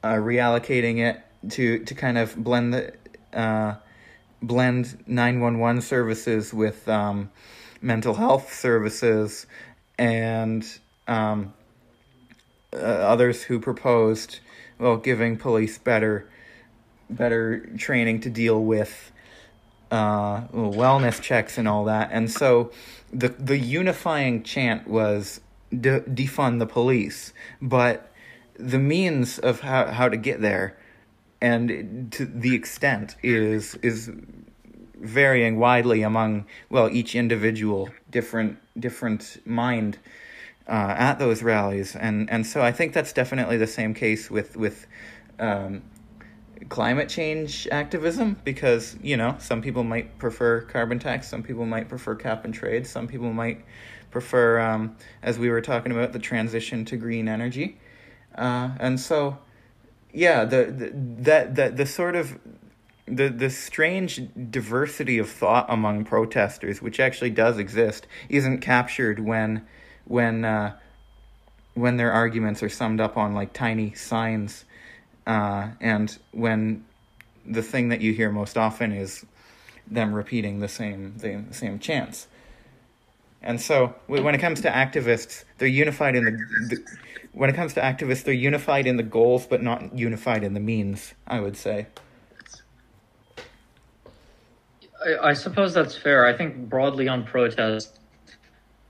uh, 0.02 0.14
reallocating 0.14 0.98
it 0.98 1.22
to 1.51 1.78
to 1.85 1.94
kind 1.94 2.18
of 2.18 2.35
blend 2.36 2.74
the 2.74 2.93
uh, 3.32 3.76
blend 4.43 4.98
nine 5.06 5.39
one 5.40 5.60
one 5.60 5.80
services 5.80 6.52
with 6.52 6.89
um, 6.89 7.30
mental 7.80 8.14
health 8.14 8.52
services 8.52 9.47
and 9.97 10.80
um, 11.06 11.55
uh, 12.72 12.76
others 12.76 13.44
who 13.44 13.60
proposed 13.60 14.40
well 14.80 14.97
giving 14.97 15.36
police 15.36 15.78
better 15.78 16.28
better 17.09 17.64
training 17.78 18.20
to 18.20 18.28
deal 18.28 18.60
with 18.64 19.12
uh, 19.90 20.47
wellness 20.48 21.20
checks 21.20 21.59
and 21.59 21.66
all 21.66 21.85
that. 21.85 22.10
And 22.12 22.31
so 22.31 22.70
the 23.12 23.28
the 23.28 23.59
unifying 23.59 24.43
chant 24.43 24.86
was 24.86 25.40
de- 25.70 26.01
defund 26.01 26.59
the 26.59 26.66
police. 26.66 27.32
But 27.60 28.12
the 28.59 28.78
means 28.78 29.39
of 29.39 29.60
how, 29.60 29.86
how 29.86 30.09
to 30.09 30.16
get 30.16 30.40
there 30.40 30.77
and 31.40 32.10
to 32.12 32.27
the 32.27 32.55
extent 32.55 33.16
is 33.23 33.77
is 33.77 34.10
varying 35.01 35.59
widely 35.59 36.02
among 36.02 36.44
well 36.69 36.89
each 36.90 37.15
individual 37.15 37.89
different 38.10 38.59
different 38.78 39.40
mind 39.47 39.98
uh, 40.69 40.94
at 40.98 41.19
those 41.19 41.43
rallies. 41.43 41.94
And 41.94 42.28
and 42.31 42.47
so 42.47 42.62
I 42.62 42.73
think 42.73 42.93
that's 42.93 43.12
definitely 43.12 43.56
the 43.56 43.66
same 43.66 43.94
case 43.94 44.31
with 44.31 44.56
with 44.56 44.86
um, 45.39 45.82
climate 46.68 47.09
change 47.09 47.68
activism 47.70 48.36
because 48.44 48.97
you 49.02 49.16
know 49.16 49.36
some 49.39 49.62
people 49.62 49.85
might 49.85 50.18
prefer 50.18 50.60
carbon 50.62 50.98
tax 50.98 51.28
some 51.28 51.43
people 51.43 51.64
might 51.64 51.89
prefer 51.89 52.14
cap 52.14 52.44
and 52.44 52.52
trade 52.52 52.86
some 52.86 53.06
people 53.06 53.32
might 53.32 53.64
prefer 54.10 54.60
um, 54.60 54.97
as 55.22 55.39
we 55.39 55.51
were 55.51 55.60
talking 55.60 55.93
about 55.93 56.12
the 56.12 56.18
transition 56.18 56.85
to 56.85 56.97
green 56.97 57.28
energy. 57.28 57.78
Uh, 58.35 58.70
and 58.78 58.98
so 59.01 59.39
yeah 60.12 60.44
the, 60.44 60.64
the 60.64 60.93
that 61.22 61.55
that 61.55 61.76
the 61.76 61.86
sort 61.86 62.16
of 62.16 62.39
the 63.06 63.28
the 63.28 63.51
strange 63.51 64.20
diversity 64.51 65.18
of 65.18 65.30
thought 65.30 65.66
among 65.68 66.05
protesters, 66.05 66.82
which 66.82 67.01
actually 67.01 67.30
does 67.30 67.59
exist, 67.59 68.06
isn't 68.28 68.59
captured 68.60 69.18
when 69.18 69.66
when 70.05 70.44
uh, 70.44 70.76
when 71.74 71.97
their 71.97 72.12
arguments 72.12 72.62
are 72.62 72.68
summed 72.68 73.01
up 73.01 73.16
on 73.16 73.35
like 73.35 73.52
tiny 73.52 73.94
signs, 73.94 74.64
uh, 75.29 75.69
and 75.81 76.19
when 76.33 76.85
the 77.47 77.63
thing 77.63 77.91
that 77.91 78.01
you 78.01 78.15
hear 78.15 78.33
most 78.33 78.57
often 78.57 78.93
is 78.93 79.25
them 79.87 80.13
repeating 80.13 80.61
the 80.61 80.69
same 80.69 81.17
the 81.19 81.45
same 81.51 81.79
chants. 81.79 82.27
And 83.43 83.61
so 83.61 83.95
when 84.07 84.35
it 84.35 84.41
comes 84.41 84.63
to 84.63 84.71
activists, 84.71 85.45
they're 85.59 85.69
unified 85.69 86.17
in 86.17 86.25
the, 86.25 86.31
the 86.71 86.85
when 87.33 87.51
it 87.51 87.55
comes 87.55 87.75
to 87.75 87.81
activists, 87.81 88.25
they're 88.25 88.35
unified 88.35 88.87
in 88.87 88.97
the 88.97 89.03
goals, 89.03 89.47
but 89.47 89.63
not 89.63 89.97
unified 89.97 90.43
in 90.43 90.55
the 90.55 90.61
means. 90.61 91.13
I 91.27 91.41
would 91.41 91.57
say. 91.57 91.87
I, 95.05 95.29
I 95.29 95.33
suppose 95.35 95.75
that's 95.75 95.97
fair. 95.97 96.27
I 96.27 96.33
think 96.33 96.71
broadly 96.71 97.07
on 97.07 97.25
protest, 97.25 98.01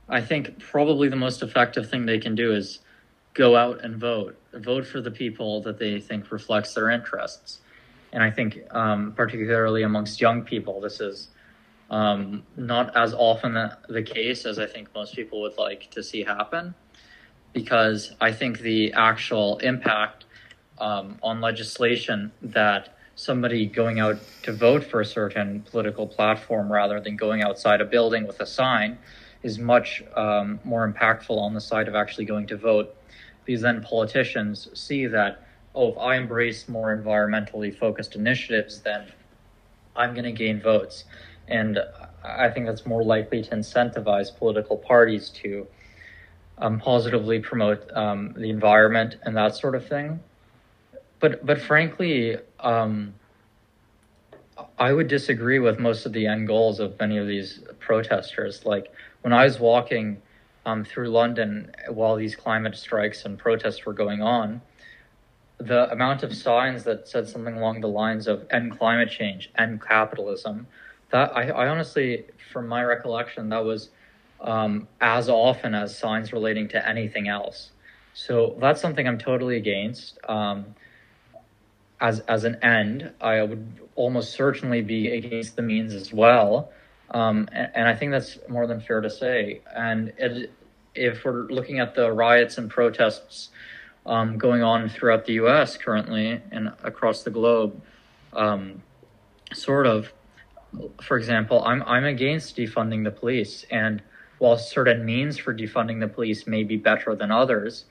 I 0.08 0.20
think 0.20 0.60
probably 0.60 1.08
the 1.08 1.16
most 1.16 1.42
effective 1.42 1.90
thing 1.90 2.06
they 2.06 2.18
can 2.18 2.36
do 2.36 2.54
is 2.54 2.78
go 3.38 3.54
out 3.54 3.84
and 3.84 3.96
vote. 3.96 4.36
Vote 4.52 4.84
for 4.84 5.00
the 5.00 5.12
people 5.12 5.62
that 5.62 5.78
they 5.78 6.00
think 6.00 6.30
reflects 6.32 6.74
their 6.74 6.90
interests. 6.90 7.60
And 8.12 8.20
I 8.20 8.32
think, 8.32 8.58
um, 8.72 9.12
particularly 9.12 9.84
amongst 9.84 10.20
young 10.20 10.42
people, 10.42 10.80
this 10.80 11.00
is 11.00 11.28
um, 11.88 12.42
not 12.56 12.96
as 12.96 13.14
often 13.14 13.54
the 13.88 14.02
case 14.02 14.44
as 14.44 14.58
I 14.58 14.66
think 14.66 14.92
most 14.92 15.14
people 15.14 15.40
would 15.42 15.56
like 15.56 15.88
to 15.92 16.02
see 16.02 16.24
happen, 16.24 16.74
because 17.52 18.12
I 18.20 18.32
think 18.32 18.58
the 18.58 18.92
actual 18.94 19.58
impact 19.58 20.24
um, 20.78 21.18
on 21.22 21.40
legislation 21.40 22.32
that 22.42 22.96
somebody 23.14 23.66
going 23.66 24.00
out 24.00 24.18
to 24.42 24.52
vote 24.52 24.82
for 24.82 25.00
a 25.00 25.04
certain 25.04 25.62
political 25.62 26.06
platform 26.06 26.72
rather 26.72 27.00
than 27.00 27.16
going 27.16 27.42
outside 27.42 27.80
a 27.80 27.84
building 27.84 28.26
with 28.26 28.40
a 28.40 28.46
sign 28.46 28.98
is 29.42 29.58
much 29.58 30.02
um, 30.16 30.58
more 30.64 30.90
impactful 30.90 31.36
on 31.38 31.54
the 31.54 31.60
side 31.60 31.86
of 31.86 31.94
actually 31.94 32.24
going 32.24 32.46
to 32.46 32.56
vote 32.56 32.94
because 33.48 33.62
then 33.62 33.82
politicians 33.82 34.68
see 34.74 35.06
that 35.06 35.42
oh 35.74 35.88
if 35.88 35.98
i 35.98 36.16
embrace 36.16 36.68
more 36.68 36.96
environmentally 36.96 37.76
focused 37.76 38.14
initiatives 38.14 38.80
then 38.82 39.06
i'm 39.96 40.12
going 40.12 40.24
to 40.24 40.32
gain 40.32 40.60
votes 40.60 41.04
and 41.48 41.80
i 42.22 42.48
think 42.48 42.66
that's 42.66 42.86
more 42.86 43.02
likely 43.02 43.42
to 43.42 43.50
incentivize 43.50 44.36
political 44.36 44.76
parties 44.76 45.30
to 45.30 45.66
um, 46.58 46.78
positively 46.80 47.38
promote 47.38 47.88
um, 47.96 48.34
the 48.36 48.50
environment 48.50 49.16
and 49.22 49.36
that 49.36 49.56
sort 49.56 49.74
of 49.74 49.86
thing 49.86 50.20
but 51.20 51.44
but 51.44 51.60
frankly, 51.60 52.36
um, 52.60 53.14
I 54.78 54.92
would 54.92 55.08
disagree 55.08 55.58
with 55.58 55.78
most 55.78 56.06
of 56.06 56.12
the 56.12 56.26
end 56.26 56.46
goals 56.46 56.80
of 56.80 56.98
many 56.98 57.18
of 57.18 57.26
these 57.26 57.60
protesters. 57.80 58.64
Like 58.64 58.92
when 59.22 59.32
I 59.32 59.44
was 59.44 59.58
walking 59.58 60.20
um, 60.66 60.84
through 60.84 61.08
London 61.08 61.72
while 61.88 62.16
these 62.16 62.36
climate 62.36 62.76
strikes 62.76 63.24
and 63.24 63.38
protests 63.38 63.84
were 63.86 63.92
going 63.92 64.22
on, 64.22 64.60
the 65.58 65.90
amount 65.90 66.22
of 66.22 66.34
signs 66.34 66.84
that 66.84 67.08
said 67.08 67.28
something 67.28 67.56
along 67.56 67.80
the 67.80 67.88
lines 67.88 68.26
of 68.26 68.46
"end 68.50 68.78
climate 68.78 69.10
change," 69.10 69.50
"end 69.56 69.82
capitalism," 69.82 70.66
that 71.10 71.36
I, 71.36 71.48
I 71.50 71.68
honestly, 71.68 72.26
from 72.52 72.68
my 72.68 72.84
recollection, 72.84 73.48
that 73.48 73.64
was 73.64 73.90
um, 74.40 74.86
as 75.00 75.28
often 75.28 75.74
as 75.74 75.96
signs 75.96 76.32
relating 76.32 76.68
to 76.68 76.88
anything 76.88 77.28
else. 77.28 77.72
So 78.14 78.56
that's 78.60 78.80
something 78.80 79.06
I'm 79.06 79.18
totally 79.18 79.56
against. 79.56 80.18
Um, 80.28 80.74
as 82.00 82.20
as 82.20 82.44
an 82.44 82.56
end, 82.62 83.12
I 83.20 83.42
would 83.42 83.80
almost 83.96 84.32
certainly 84.32 84.82
be 84.82 85.08
against 85.12 85.56
the 85.56 85.62
means 85.62 85.94
as 85.94 86.12
well. 86.12 86.70
Um, 87.10 87.48
and, 87.52 87.70
and, 87.74 87.88
I 87.88 87.94
think 87.94 88.12
that's 88.12 88.38
more 88.48 88.66
than 88.66 88.80
fair 88.80 89.00
to 89.00 89.08
say. 89.08 89.62
And 89.74 90.12
it, 90.18 90.52
if 90.94 91.24
we're 91.24 91.44
looking 91.44 91.80
at 91.80 91.94
the 91.94 92.12
riots 92.12 92.58
and 92.58 92.68
protests 92.68 93.48
um, 94.04 94.36
going 94.36 94.62
on 94.62 94.88
throughout 94.88 95.24
the 95.24 95.34
U.S. 95.34 95.76
currently 95.76 96.42
and 96.50 96.72
across 96.82 97.22
the 97.22 97.30
globe, 97.30 97.80
um, 98.34 98.82
sort 99.54 99.86
of, 99.86 100.12
for 101.02 101.16
example, 101.16 101.64
I'm 101.64 101.82
I'm 101.84 102.04
against 102.04 102.56
defunding 102.56 103.04
the 103.04 103.10
police, 103.10 103.64
and 103.70 104.02
while 104.38 104.58
certain 104.58 105.04
means 105.04 105.38
for 105.38 105.54
defunding 105.54 106.00
the 106.00 106.08
police 106.08 106.46
may 106.46 106.62
be 106.62 106.76
better 106.76 107.14
than 107.14 107.30
others, 107.30 107.86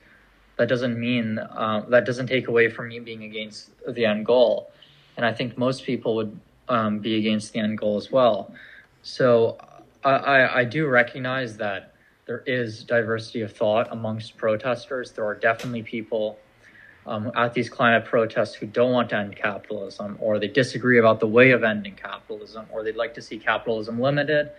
that 0.56 0.68
doesn't 0.68 0.98
mean 0.98 1.38
uh, 1.38 1.84
that 1.88 2.04
doesn't 2.04 2.26
take 2.26 2.48
away 2.48 2.70
from 2.70 2.88
me 2.88 3.00
being 3.00 3.24
against 3.24 3.70
the 3.88 4.04
end 4.04 4.26
goal. 4.26 4.70
And 5.16 5.26
I 5.26 5.32
think 5.32 5.58
most 5.58 5.84
people 5.84 6.14
would 6.16 6.38
um, 6.68 7.00
be 7.00 7.16
against 7.16 7.52
the 7.52 7.58
end 7.60 7.78
goal 7.78 7.96
as 7.96 8.12
well. 8.12 8.52
So 9.02 9.58
I, 10.04 10.10
I, 10.10 10.58
I 10.60 10.64
do 10.64 10.86
recognize 10.86 11.56
that 11.58 11.94
there 12.26 12.42
is 12.46 12.84
diversity 12.84 13.40
of 13.40 13.52
thought 13.52 13.88
amongst 13.90 14.36
protesters. 14.36 15.12
There 15.12 15.24
are 15.24 15.34
definitely 15.34 15.82
people 15.82 16.38
um, 17.06 17.32
at 17.34 17.54
these 17.54 17.70
climate 17.70 18.04
protests 18.04 18.54
who 18.54 18.66
don't 18.66 18.92
want 18.92 19.08
to 19.10 19.16
end 19.16 19.34
capitalism, 19.34 20.18
or 20.20 20.38
they 20.38 20.48
disagree 20.48 20.98
about 20.98 21.20
the 21.20 21.26
way 21.26 21.52
of 21.52 21.64
ending 21.64 21.94
capitalism, 21.94 22.66
or 22.70 22.84
they'd 22.84 22.96
like 22.96 23.14
to 23.14 23.22
see 23.22 23.38
capitalism 23.38 23.98
limited, 23.98 24.50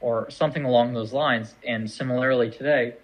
or 0.00 0.30
something 0.30 0.64
along 0.64 0.92
those 0.92 1.14
lines. 1.14 1.54
And 1.66 1.90
similarly 1.90 2.50
today, 2.50 2.94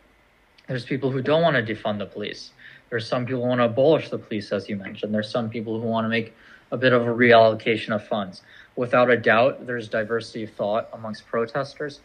there's 0.69 0.85
people 0.85 1.11
who 1.11 1.23
don't 1.23 1.43
want 1.43 1.57
to 1.57 1.75
defund 1.75 1.99
the 1.99 2.07
police. 2.07 2.51
There's 2.91 3.07
some 3.07 3.25
people 3.25 3.43
who 3.43 3.49
want 3.49 3.61
to 3.61 3.65
abolish 3.65 4.11
the 4.11 4.19
police, 4.19 4.53
as 4.53 4.69
you 4.69 4.77
mentioned. 4.77 5.15
There's 5.15 5.31
some 5.31 5.49
people 5.49 5.81
who 5.81 5.87
want 5.87 6.05
to 6.05 6.09
make 6.11 6.35
a 6.71 6.77
bit 6.77 6.93
of 6.93 7.03
a 7.03 7.11
reallocation 7.11 7.95
of 7.95 8.07
funds. 8.07 8.43
Without 8.77 9.11
a 9.11 9.17
doubt, 9.17 9.67
there's 9.67 9.89
diversity 9.89 10.45
of 10.45 10.51
thought 10.51 10.89
amongst 10.93 11.27
protesters. 11.27 12.01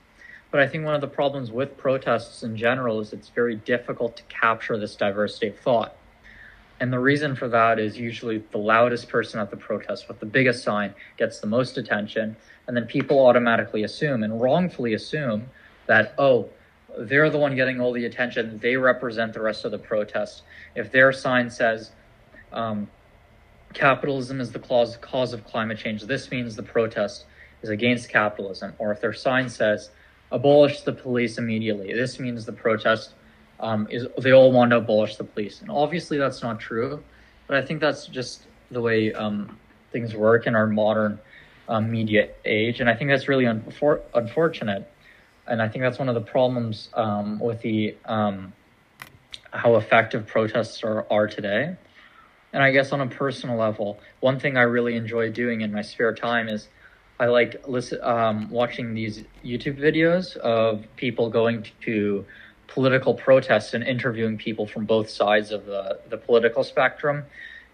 But 0.51 0.61
I 0.61 0.67
think 0.67 0.85
one 0.85 0.95
of 0.95 1.01
the 1.01 1.07
problems 1.07 1.51
with 1.51 1.77
protests 1.77 2.43
in 2.43 2.55
general 2.55 2.99
is 2.99 3.13
it's 3.13 3.29
very 3.29 3.55
difficult 3.55 4.17
to 4.17 4.23
capture 4.23 4.77
this 4.77 4.95
diversity 4.95 5.47
of 5.47 5.59
thought. 5.59 5.95
And 6.79 6.91
the 6.91 6.99
reason 6.99 7.35
for 7.35 7.47
that 7.49 7.79
is 7.79 7.97
usually 7.97 8.43
the 8.51 8.57
loudest 8.57 9.07
person 9.07 9.39
at 9.39 9.49
the 9.49 9.57
protest 9.57 10.07
with 10.07 10.19
the 10.19 10.25
biggest 10.25 10.63
sign 10.63 10.93
gets 11.17 11.39
the 11.39 11.47
most 11.47 11.77
attention. 11.77 12.35
And 12.67 12.75
then 12.75 12.85
people 12.85 13.25
automatically 13.25 13.83
assume 13.83 14.23
and 14.23 14.41
wrongfully 14.41 14.93
assume 14.93 15.49
that, 15.87 16.13
oh, 16.17 16.49
they're 16.97 17.29
the 17.29 17.37
one 17.37 17.55
getting 17.55 17.79
all 17.79 17.93
the 17.93 18.05
attention. 18.05 18.57
They 18.59 18.75
represent 18.75 19.33
the 19.33 19.41
rest 19.41 19.65
of 19.65 19.71
the 19.71 19.77
protest. 19.77 20.43
If 20.75 20.91
their 20.91 21.11
sign 21.11 21.49
says, 21.49 21.91
um, 22.51 22.89
capitalism 23.75 24.41
is 24.41 24.51
the 24.51 24.59
cause, 24.59 24.97
cause 24.97 25.33
of 25.33 25.45
climate 25.45 25.77
change, 25.77 26.01
this 26.03 26.31
means 26.31 26.55
the 26.55 26.63
protest 26.63 27.25
is 27.61 27.69
against 27.69 28.09
capitalism. 28.09 28.73
Or 28.79 28.91
if 28.91 29.01
their 29.01 29.13
sign 29.13 29.49
says, 29.49 29.91
abolish 30.31 30.81
the 30.81 30.93
police 30.93 31.37
immediately, 31.37 31.93
this 31.93 32.19
means 32.19 32.45
the 32.45 32.53
protest 32.53 33.13
um, 33.59 33.87
is 33.91 34.07
they 34.19 34.33
all 34.33 34.51
want 34.51 34.71
to 34.71 34.77
abolish 34.77 35.17
the 35.17 35.23
police. 35.23 35.61
And 35.61 35.69
obviously 35.69 36.17
that's 36.17 36.41
not 36.41 36.59
true, 36.59 37.03
but 37.45 37.55
I 37.55 37.61
think 37.65 37.79
that's 37.79 38.07
just 38.07 38.47
the 38.71 38.81
way 38.81 39.13
um, 39.13 39.59
things 39.91 40.15
work 40.15 40.47
in 40.47 40.55
our 40.55 40.65
modern 40.65 41.19
um, 41.69 41.91
media 41.91 42.29
age. 42.43 42.79
And 42.79 42.89
I 42.89 42.95
think 42.95 43.11
that's 43.11 43.27
really 43.27 43.45
unfor- 43.45 44.01
unfortunate 44.15 44.91
and 45.47 45.61
I 45.61 45.67
think 45.67 45.83
that's 45.83 45.99
one 45.99 46.09
of 46.09 46.15
the 46.15 46.21
problems 46.21 46.89
um, 46.93 47.39
with 47.39 47.61
the 47.61 47.95
um, 48.05 48.53
how 49.51 49.75
effective 49.75 50.27
protests 50.27 50.83
are, 50.83 51.05
are 51.11 51.27
today. 51.27 51.75
And 52.53 52.63
I 52.63 52.71
guess 52.71 52.91
on 52.91 53.01
a 53.01 53.07
personal 53.07 53.57
level, 53.57 53.99
one 54.21 54.39
thing 54.39 54.57
I 54.57 54.61
really 54.61 54.95
enjoy 54.95 55.31
doing 55.31 55.61
in 55.61 55.71
my 55.71 55.81
spare 55.81 56.13
time 56.13 56.47
is 56.47 56.69
I 57.19 57.27
like 57.27 57.67
listen, 57.67 57.99
um, 58.01 58.49
watching 58.49 58.93
these 58.93 59.23
YouTube 59.43 59.79
videos 59.79 60.35
of 60.37 60.85
people 60.95 61.29
going 61.29 61.65
to 61.81 62.25
political 62.67 63.13
protests 63.13 63.73
and 63.73 63.83
interviewing 63.83 64.37
people 64.37 64.65
from 64.67 64.85
both 64.85 65.09
sides 65.09 65.51
of 65.51 65.65
the, 65.65 65.99
the 66.09 66.17
political 66.17 66.63
spectrum 66.63 67.23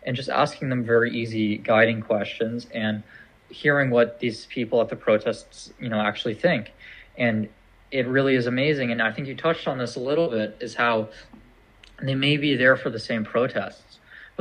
and 0.04 0.16
just 0.16 0.30
asking 0.30 0.70
them 0.70 0.84
very 0.84 1.16
easy 1.16 1.58
guiding 1.58 2.02
questions 2.02 2.68
and 2.74 3.04
hearing 3.50 3.90
what 3.90 4.20
these 4.20 4.46
people 4.48 4.82
at 4.82 4.90
the 4.90 4.96
protests 4.96 5.74
you 5.80 5.90
know 5.90 6.00
actually 6.00 6.34
think 6.34 6.72
and 7.18 7.50
it 7.92 8.08
really 8.08 8.36
is 8.36 8.48
amazing. 8.48 8.92
And 8.92 9.02
I 9.02 9.12
think 9.12 9.28
you 9.28 9.36
touched 9.36 9.68
on 9.68 9.78
this 9.78 9.96
a 9.96 10.00
little 10.00 10.30
bit 10.30 10.58
is 10.60 10.76
how 10.76 11.10
they 12.02 12.16
may 12.16 12.38
be 12.38 12.56
there 12.56 12.78
for 12.78 12.90
the 12.90 13.00
same 13.00 13.24
protests, 13.24 13.91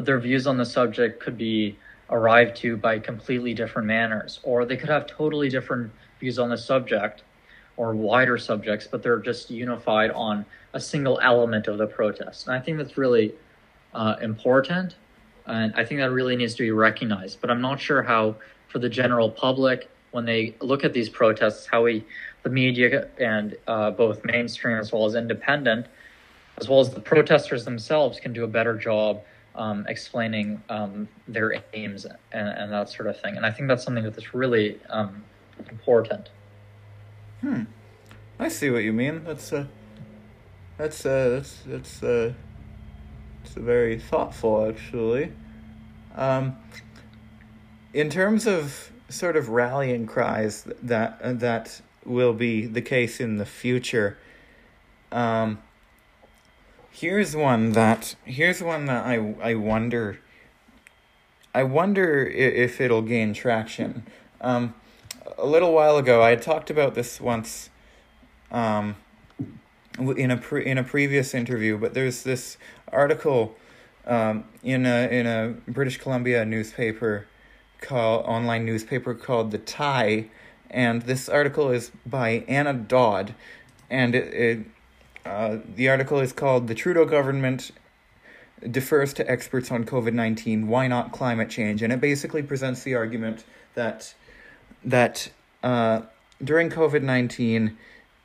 but 0.01 0.07
their 0.07 0.19
views 0.19 0.47
on 0.47 0.57
the 0.57 0.65
subject 0.65 1.21
could 1.21 1.37
be 1.37 1.77
arrived 2.09 2.57
to 2.57 2.75
by 2.75 2.99
completely 2.99 3.53
different 3.53 3.87
manners, 3.87 4.41
or 4.43 4.65
they 4.65 4.75
could 4.75 4.89
have 4.89 5.07
totally 5.07 5.51
different 5.51 5.93
views 6.19 6.39
on 6.39 6.49
the 6.49 6.57
subject 6.57 7.23
or 7.77 7.95
wider 7.95 8.39
subjects, 8.39 8.89
but 8.91 9.03
they're 9.03 9.19
just 9.19 9.51
unified 9.51 10.11
on 10.13 10.43
a 10.73 10.81
single 10.81 11.21
element 11.23 11.69
of 11.69 11.77
the 11.77 11.87
protest. 11.87 12.47
And 12.47 12.57
I 12.57 12.61
think 12.61 12.79
that's 12.79 12.97
really 12.97 13.35
uh, 13.93 14.17
important. 14.23 14.95
And 15.45 15.75
I 15.77 15.85
think 15.85 16.01
that 16.01 16.13
really 16.13 16.35
needs 16.35 16.55
to 16.55 16.63
be 16.63 16.71
recognized. 16.71 17.43
But 17.43 17.51
I'm 17.51 17.61
not 17.61 17.79
sure 17.79 18.03
how, 18.03 18.37
for 18.69 18.79
the 18.79 18.89
general 18.89 19.31
public, 19.31 19.91
when 20.13 20.25
they 20.25 20.55
look 20.63 20.83
at 20.83 20.95
these 20.95 21.11
protests, 21.11 21.67
how 21.67 21.85
we 21.85 22.07
the 22.43 22.49
media 22.49 23.09
and 23.19 23.55
uh, 23.67 23.91
both 23.91 24.25
mainstream 24.25 24.79
as 24.79 24.93
well 24.93 25.05
as 25.05 25.15
independent, 25.15 25.89
as 26.57 26.71
well 26.71 26.81
as 26.81 26.89
the 26.89 27.01
protesters 27.01 27.67
themselves, 27.67 28.19
can 28.19 28.33
do 28.33 28.45
a 28.45 28.49
better 28.49 28.75
job 28.79 29.21
um, 29.55 29.87
explaining 29.89 30.63
um, 30.69 31.09
their 31.27 31.63
aims 31.73 32.05
and, 32.05 32.49
and, 32.49 32.73
that 32.73 32.89
sort 32.89 33.09
of 33.09 33.21
thing. 33.21 33.37
And 33.37 33.45
I 33.45 33.51
think 33.51 33.69
that's 33.69 33.85
something 33.85 34.05
that 34.05 34.17
is 34.17 34.33
really 34.33 34.79
um, 34.89 35.25
important. 35.71 36.31
Hmm. 37.41 37.65
I 38.39 38.49
see 38.49 38.71
what 38.71 38.85
you 38.85 38.93
mean. 38.93 39.25
That's 39.25 39.53
uh, 39.53 39.67
that's 40.79 41.05
uh, 41.05 41.29
that's 41.29 41.63
that's 41.67 42.03
uh, 42.03 42.33
it's 43.45 43.55
very 43.55 43.99
thoughtful, 43.99 44.67
actually. 44.67 45.33
Um, 46.15 46.57
in 47.93 48.09
terms 48.09 48.47
of 48.47 48.91
sort 49.09 49.37
of 49.37 49.49
rallying 49.49 50.07
cries 50.07 50.65
that 50.83 51.41
that 51.41 51.83
will 52.05 52.33
be 52.33 52.67
the 52.67 52.83
case 52.83 53.21
in 53.21 53.37
the 53.37 53.47
future. 53.47 54.17
Um, 55.13 55.59
here's 56.91 57.37
one 57.37 57.73
that 57.73 58.15
here's 58.25 58.63
one 58.63 58.87
that 58.87 59.07
I 59.07 59.35
I 59.43 59.55
wonder. 59.55 60.21
I 61.55 61.65
wonder 61.65 62.25
if 62.25 62.81
it'll 62.81 63.03
gain 63.03 63.35
traction. 63.35 64.07
Um, 64.41 64.75
a 65.37 65.47
little 65.47 65.73
while 65.73 65.97
ago, 65.97 66.23
I 66.23 66.31
had 66.31 66.43
talked 66.43 66.71
about 66.71 66.95
this 66.95 67.21
once. 67.21 67.71
Um, 68.53 68.97
in 69.99 70.31
a 70.31 70.37
pre- 70.37 70.65
in 70.65 70.79
a 70.79 70.85
previous 70.85 71.35
interview, 71.35 71.77
but 71.77 71.95
there's 71.95 72.23
this 72.23 72.57
article 72.93 73.57
um, 74.07 74.45
in 74.63 74.87
a 74.87 75.09
in 75.09 75.27
a 75.27 75.55
British 75.71 75.99
Columbia 75.99 76.45
newspaper 76.45 77.27
called 77.81 78.25
online 78.27 78.65
newspaper 78.65 79.15
called 79.15 79.51
the 79.51 79.59
Tyee 79.59 80.29
and 80.71 81.03
this 81.03 81.29
article 81.29 81.71
is 81.71 81.91
by 82.07 82.45
Anna 82.47 82.73
Dodd, 82.73 83.35
and 83.91 84.15
it, 84.15 84.33
it 84.33 84.67
uh, 85.25 85.59
the 85.77 85.89
article 85.89 86.21
is 86.21 86.33
called 86.33 86.69
"The 86.69 86.75
Trudeau 86.75 87.05
Government 87.05 87.71
Defers 88.69 89.13
to 89.15 89.31
Experts 89.31 89.71
on 89.71 89.85
COVID 89.85 90.13
nineteen. 90.13 90.69
Why 90.69 90.87
not 90.87 91.13
climate 91.13 91.51
change?" 91.51 91.83
And 91.83 91.93
it 91.93 92.01
basically 92.01 92.43
presents 92.43 92.83
the 92.83 92.95
argument 92.95 93.45
that 93.75 94.15
that 94.85 95.31
uh, 95.63 96.03
during 96.43 96.71
COVID 96.71 97.03
nineteen, 97.03 97.77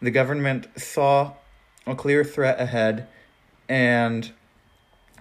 the 0.01 0.11
government 0.11 0.67
saw 0.77 1.33
a 1.85 1.95
clear 1.95 2.23
threat 2.23 2.59
ahead 2.59 3.07
and 3.69 4.31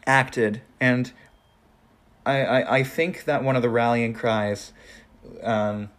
acted. 0.07 0.63
And 0.81 1.13
I, 2.27 2.41
I, 2.41 2.77
I 2.79 2.83
think 2.83 3.25
that 3.25 3.43
one 3.43 3.57
of 3.57 3.63
the 3.63 3.69
rallying 3.69 4.15
cries 4.15 4.73
um, 5.43 5.91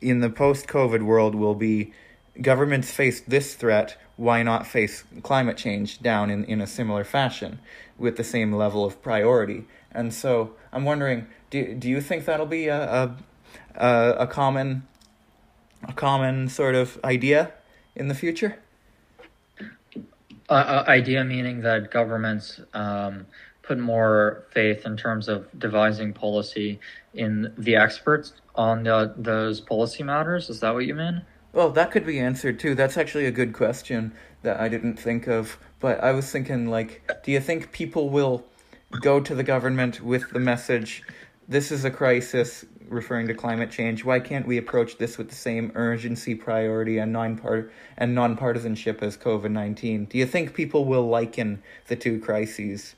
in 0.00 0.20
the 0.20 0.30
post 0.30 0.66
COVID 0.66 1.02
world 1.02 1.34
will 1.34 1.54
be 1.54 1.92
governments 2.40 2.90
face 2.90 3.20
this 3.20 3.54
threat, 3.54 3.96
why 4.16 4.42
not 4.42 4.66
face 4.66 5.04
climate 5.22 5.56
change 5.56 6.00
down 6.00 6.30
in, 6.30 6.44
in 6.44 6.60
a 6.60 6.66
similar 6.66 7.04
fashion 7.04 7.58
with 7.98 8.16
the 8.16 8.24
same 8.24 8.52
level 8.52 8.84
of 8.84 9.02
priority? 9.02 9.64
And 9.90 10.12
so 10.14 10.52
I'm 10.72 10.84
wondering, 10.84 11.26
do, 11.50 11.74
do 11.74 11.88
you 11.88 12.00
think 12.00 12.24
that'll 12.24 12.46
be 12.46 12.68
a, 12.68 13.14
a, 13.74 14.14
a 14.18 14.26
common 14.26 14.84
a 15.88 15.92
common 15.92 16.48
sort 16.48 16.74
of 16.74 16.98
idea 17.04 17.52
in 17.96 18.08
the 18.08 18.14
future? 18.14 18.58
Uh, 20.48 20.52
uh, 20.52 20.84
idea 20.86 21.24
meaning 21.24 21.62
that 21.62 21.90
governments 21.90 22.60
um, 22.74 23.26
put 23.62 23.78
more 23.78 24.44
faith 24.50 24.84
in 24.84 24.96
terms 24.96 25.28
of 25.28 25.46
devising 25.58 26.12
policy 26.12 26.78
in 27.14 27.52
the 27.56 27.76
experts 27.76 28.32
on 28.54 28.82
the, 28.84 29.12
those 29.16 29.60
policy 29.60 30.02
matters. 30.02 30.50
Is 30.50 30.60
that 30.60 30.74
what 30.74 30.84
you 30.84 30.94
mean? 30.94 31.22
Well, 31.52 31.70
that 31.70 31.90
could 31.90 32.06
be 32.06 32.18
answered 32.18 32.58
too. 32.58 32.74
That's 32.74 32.96
actually 32.96 33.26
a 33.26 33.30
good 33.30 33.52
question 33.52 34.12
that 34.42 34.58
I 34.58 34.68
didn't 34.68 34.96
think 34.96 35.26
of. 35.26 35.58
But 35.80 36.02
I 36.02 36.12
was 36.12 36.30
thinking, 36.30 36.68
like, 36.68 37.22
do 37.24 37.30
you 37.30 37.40
think 37.40 37.72
people 37.72 38.08
will 38.08 38.44
go 39.00 39.20
to 39.20 39.34
the 39.34 39.42
government 39.42 40.00
with 40.00 40.30
the 40.30 40.38
message, 40.38 41.02
this 41.48 41.72
is 41.72 41.84
a 41.84 41.90
crisis, 41.90 42.64
referring 42.88 43.26
to 43.28 43.34
climate 43.34 43.70
change. 43.70 44.04
Why 44.04 44.20
can't 44.20 44.46
we 44.46 44.58
approach 44.58 44.98
this 44.98 45.16
with 45.18 45.28
the 45.28 45.34
same 45.34 45.72
urgency, 45.74 46.34
priority, 46.34 46.98
and 46.98 47.12
non-part 47.12 47.72
and 47.96 48.14
non-partisanship 48.14 49.02
as 49.02 49.16
COVID 49.16 49.50
nineteen? 49.50 50.04
Do 50.04 50.18
you 50.18 50.26
think 50.26 50.54
people 50.54 50.84
will 50.84 51.08
liken 51.08 51.62
the 51.88 51.96
two 51.96 52.20
crises? 52.20 52.94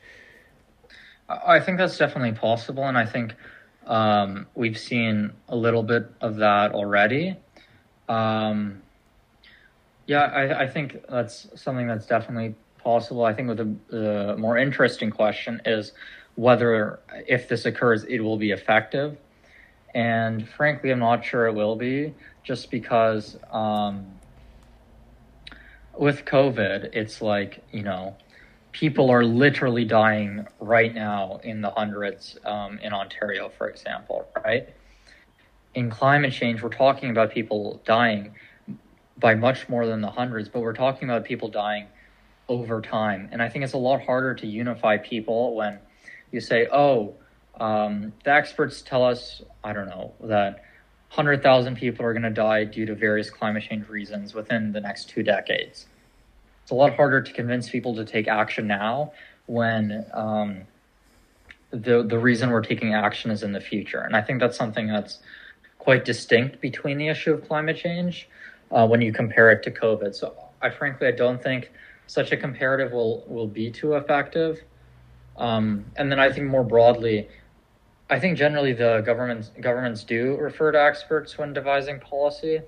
I 1.29 1.61
think 1.61 1.79
that's 1.79 1.97
definitely 1.97 2.33
possible, 2.33 2.85
and 2.85 2.99
I 2.99 3.07
think 3.07 3.35
um, 3.87 4.47
we've 4.55 4.79
seen 4.79 5.33
a 5.49 5.57
little 5.57 5.83
bit 5.83 6.11
of 6.21 6.37
that 6.37 6.73
already. 6.73 7.37
Um, 8.09 8.83
yeah, 10.07 10.25
I, 10.25 10.63
I, 10.65 10.69
think 10.69 10.99
that's 11.09 11.47
something 11.55 11.87
that's 11.87 12.07
definitely 12.07 12.55
possible. 12.79 13.25
I 13.25 13.33
think 13.33 13.49
the, 13.57 13.75
the 13.89 14.37
more 14.37 14.59
interesting 14.59 15.11
question 15.11 15.63
is 15.65 15.93
whether, 16.35 17.01
if 17.27 17.49
this 17.49 17.65
occurs, 17.65 18.05
it 18.05 18.21
will 18.21 18.37
be 18.37 18.51
effective. 18.51 19.17
And 19.95 20.47
frankly, 20.49 20.91
I'm 20.91 20.99
not 20.99 21.25
sure 21.25 21.47
it 21.47 21.55
will 21.55 21.77
be, 21.77 22.13
just 22.43 22.71
because 22.71 23.39
um, 23.51 24.07
with 25.97 26.25
COVID, 26.25 26.91
it's 26.93 27.23
like, 27.23 27.63
you 27.73 27.83
know, 27.83 28.17
people 28.73 29.09
are 29.09 29.25
literally 29.25 29.85
dying 29.85 30.47
right 30.61 30.93
now 30.93 31.41
in 31.45 31.61
the 31.61 31.71
hundreds 31.71 32.37
um, 32.45 32.79
in 32.81 32.93
Ontario, 32.93 33.49
for 33.57 33.69
example, 33.69 34.29
right? 34.45 34.69
In 35.75 35.91
climate 35.91 36.33
change, 36.33 36.63
we're 36.63 36.69
talking 36.69 37.11
about 37.11 37.33
people 37.33 37.81
dying 37.85 38.35
by 39.19 39.35
much 39.35 39.69
more 39.69 39.87
than 39.87 40.01
the 40.01 40.11
hundreds, 40.11 40.49
but 40.49 40.61
we're 40.61 40.73
talking 40.73 41.09
about 41.09 41.25
people 41.25 41.49
dying 41.49 41.87
over 42.49 42.81
time. 42.81 43.29
And 43.33 43.43
I 43.43 43.49
think 43.49 43.65
it's 43.65 43.73
a 43.73 43.79
lot 43.79 44.03
harder 44.03 44.35
to 44.35 44.47
unify 44.47 44.99
people 44.99 45.55
when 45.57 45.79
you 46.31 46.41
say, 46.41 46.69
oh, 46.73 47.15
Um, 47.61 48.13
the 48.25 48.33
experts 48.33 48.83
tell 48.83 49.05
us, 49.05 49.41
I 49.63 49.73
don't 49.73 49.87
know, 49.87 50.13
that 50.23 50.65
100,000 51.15 51.77
people 51.77 52.05
are 52.05 52.13
going 52.13 52.25
to 52.25 52.31
die 52.31 52.65
due 52.65 52.85
to 52.87 52.97
various 52.97 53.31
climate 53.31 53.63
change 53.63 53.89
reasons 53.89 54.35
within 54.35 54.73
the 54.73 54.81
next 54.81 55.09
two 55.09 55.23
decades. 55.23 55.87
It's 56.63 56.73
a 56.73 56.75
lot 56.75 56.97
harder 56.97 57.23
to 57.23 57.33
convince 57.33 57.71
people 57.71 57.95
to 57.95 58.05
take 58.05 58.27
action 58.27 58.67
now 58.67 59.13
when 59.47 60.05
um, 60.13 60.63
the 61.71 62.03
the 62.03 62.19
reason 62.19 62.51
we're 62.51 62.63
taking 62.63 62.93
action 62.95 63.31
is 63.31 63.45
in 63.45 63.53
the 63.53 63.61
future. 63.61 64.01
And 64.01 64.17
I 64.17 64.23
think 64.23 64.41
that's 64.41 64.57
something 64.57 64.89
that's 64.89 65.21
quite 65.85 66.05
distinct 66.05 66.61
between 66.61 66.99
the 66.99 67.09
issue 67.09 67.33
of 67.33 67.47
climate 67.47 67.77
change 67.77 68.29
uh, 68.73 68.87
when 68.87 69.01
you 69.01 69.13
compare 69.13 69.51
it 69.51 69.63
to 69.63 69.71
COVID. 69.71 70.15
So 70.15 70.35
I 70.61 70.71
frankly 70.71 71.07
I 71.07 71.13
don't 71.13 71.43
think 71.43 71.71
such 72.07 72.33
a 72.33 72.37
comparative 72.37 72.93
will 72.93 73.25
will 73.27 73.47
be 73.47 73.71
too 73.71 73.95
effective. 73.95 74.63
Um, 75.37 75.85
and 75.97 76.11
then 76.11 76.19
I 76.19 76.33
think 76.33 76.47
more 76.47 76.65
broadly, 76.65 77.29
I 78.09 78.19
think 78.19 78.39
generally 78.39 78.73
the 78.73 79.03
governments 79.05 79.51
governments 79.61 80.05
do 80.05 80.37
refer 80.37 80.73
to 80.73 80.83
experts 80.83 81.39
when 81.39 81.53
devising 81.53 82.01
policy. 82.01 82.61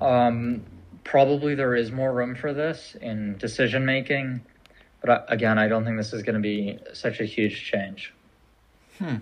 Um, 0.00 0.64
probably 1.04 1.54
there 1.54 1.74
is 1.74 1.92
more 1.92 2.12
room 2.12 2.34
for 2.34 2.52
this 2.52 2.96
in 3.00 3.36
decision 3.38 3.84
making 3.84 4.42
but 5.06 5.24
again, 5.28 5.58
I 5.58 5.68
don't 5.68 5.84
think 5.84 5.96
this 5.96 6.12
is 6.12 6.22
going 6.22 6.34
to 6.34 6.40
be 6.40 6.78
such 6.92 7.20
a 7.20 7.24
huge 7.24 7.64
change. 7.64 8.12
Hmm. 8.98 9.16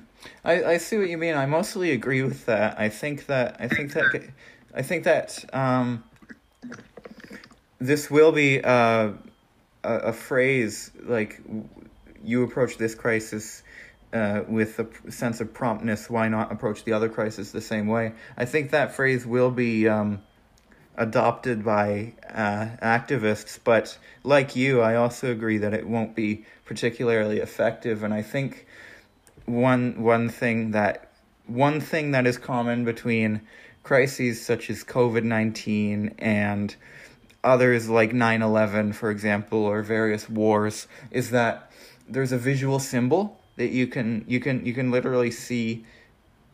I, 0.45 0.65
I 0.65 0.77
see 0.79 0.97
what 0.97 1.09
you 1.09 1.19
mean. 1.19 1.35
I 1.35 1.47
mostly 1.47 1.91
agree 1.91 2.23
with 2.23 2.47
that. 2.47 2.79
I 2.79 2.89
think 2.89 3.27
that 3.27 3.57
I 3.59 3.69
think 3.69 3.93
that 3.93 4.31
I 4.75 4.83
think 4.83 5.05
that 5.05 5.45
um, 5.53 6.05
this 7.79 8.11
will 8.11 8.33
be 8.33 8.63
uh, 8.63 9.13
a, 9.83 9.95
a 9.95 10.13
phrase 10.13 10.91
like 11.03 11.41
you 12.23 12.43
approach 12.45 12.79
this 12.79 12.95
crisis 12.95 13.63
uh, 14.13 14.43
with 14.49 14.79
a 14.79 15.11
sense 15.11 15.41
of 15.41 15.53
promptness. 15.53 16.09
Why 16.09 16.29
not 16.29 16.53
approach 16.53 16.85
the 16.85 16.93
other 16.93 17.09
crisis 17.09 17.51
the 17.51 17.61
same 17.61 17.87
way? 17.87 18.13
I 18.37 18.45
think 18.45 18.71
that 18.71 18.95
phrase 18.95 19.27
will 19.27 19.51
be. 19.51 19.89
Um, 19.89 20.23
adopted 20.97 21.65
by 21.65 22.13
uh, 22.33 22.69
activists, 22.83 23.59
but 23.63 23.99
like 24.23 24.55
you, 24.55 24.81
I 24.81 24.95
also 24.95 25.31
agree 25.31 25.59
that 25.59 25.75
it 25.75 25.89
won't 25.89 26.15
be 26.15 26.45
particularly 26.65 27.39
effective. 27.39 28.03
And 28.03 28.15
I 28.15 28.23
think 28.23 28.67
one 29.47 30.03
one 30.03 30.29
thing 30.29 30.73
that 30.73 31.11
one 31.47 31.81
thing 31.81 32.13
that 32.13 32.27
is 32.27 32.39
common 32.39 32.85
between 32.85 33.43
crises 33.83 34.45
such 34.45 34.71
as 34.71 34.85
COVID 34.85 35.25
nineteen 35.25 36.15
and 36.19 36.75
others 37.43 37.91
like 37.91 38.11
9-11 38.11 38.95
for 38.95 39.11
example 39.11 39.59
or 39.59 39.83
various 39.83 40.31
wars 40.31 40.89
is 41.11 41.29
that 41.31 41.71
there's 42.09 42.33
a 42.33 42.39
visual 42.39 42.79
symbol 42.79 43.39
that 43.57 43.69
you 43.69 43.87
can 43.87 44.25
you 44.27 44.41
can 44.41 44.65
you 44.65 44.73
can 44.73 44.91
literally 44.91 45.31
see 45.31 45.85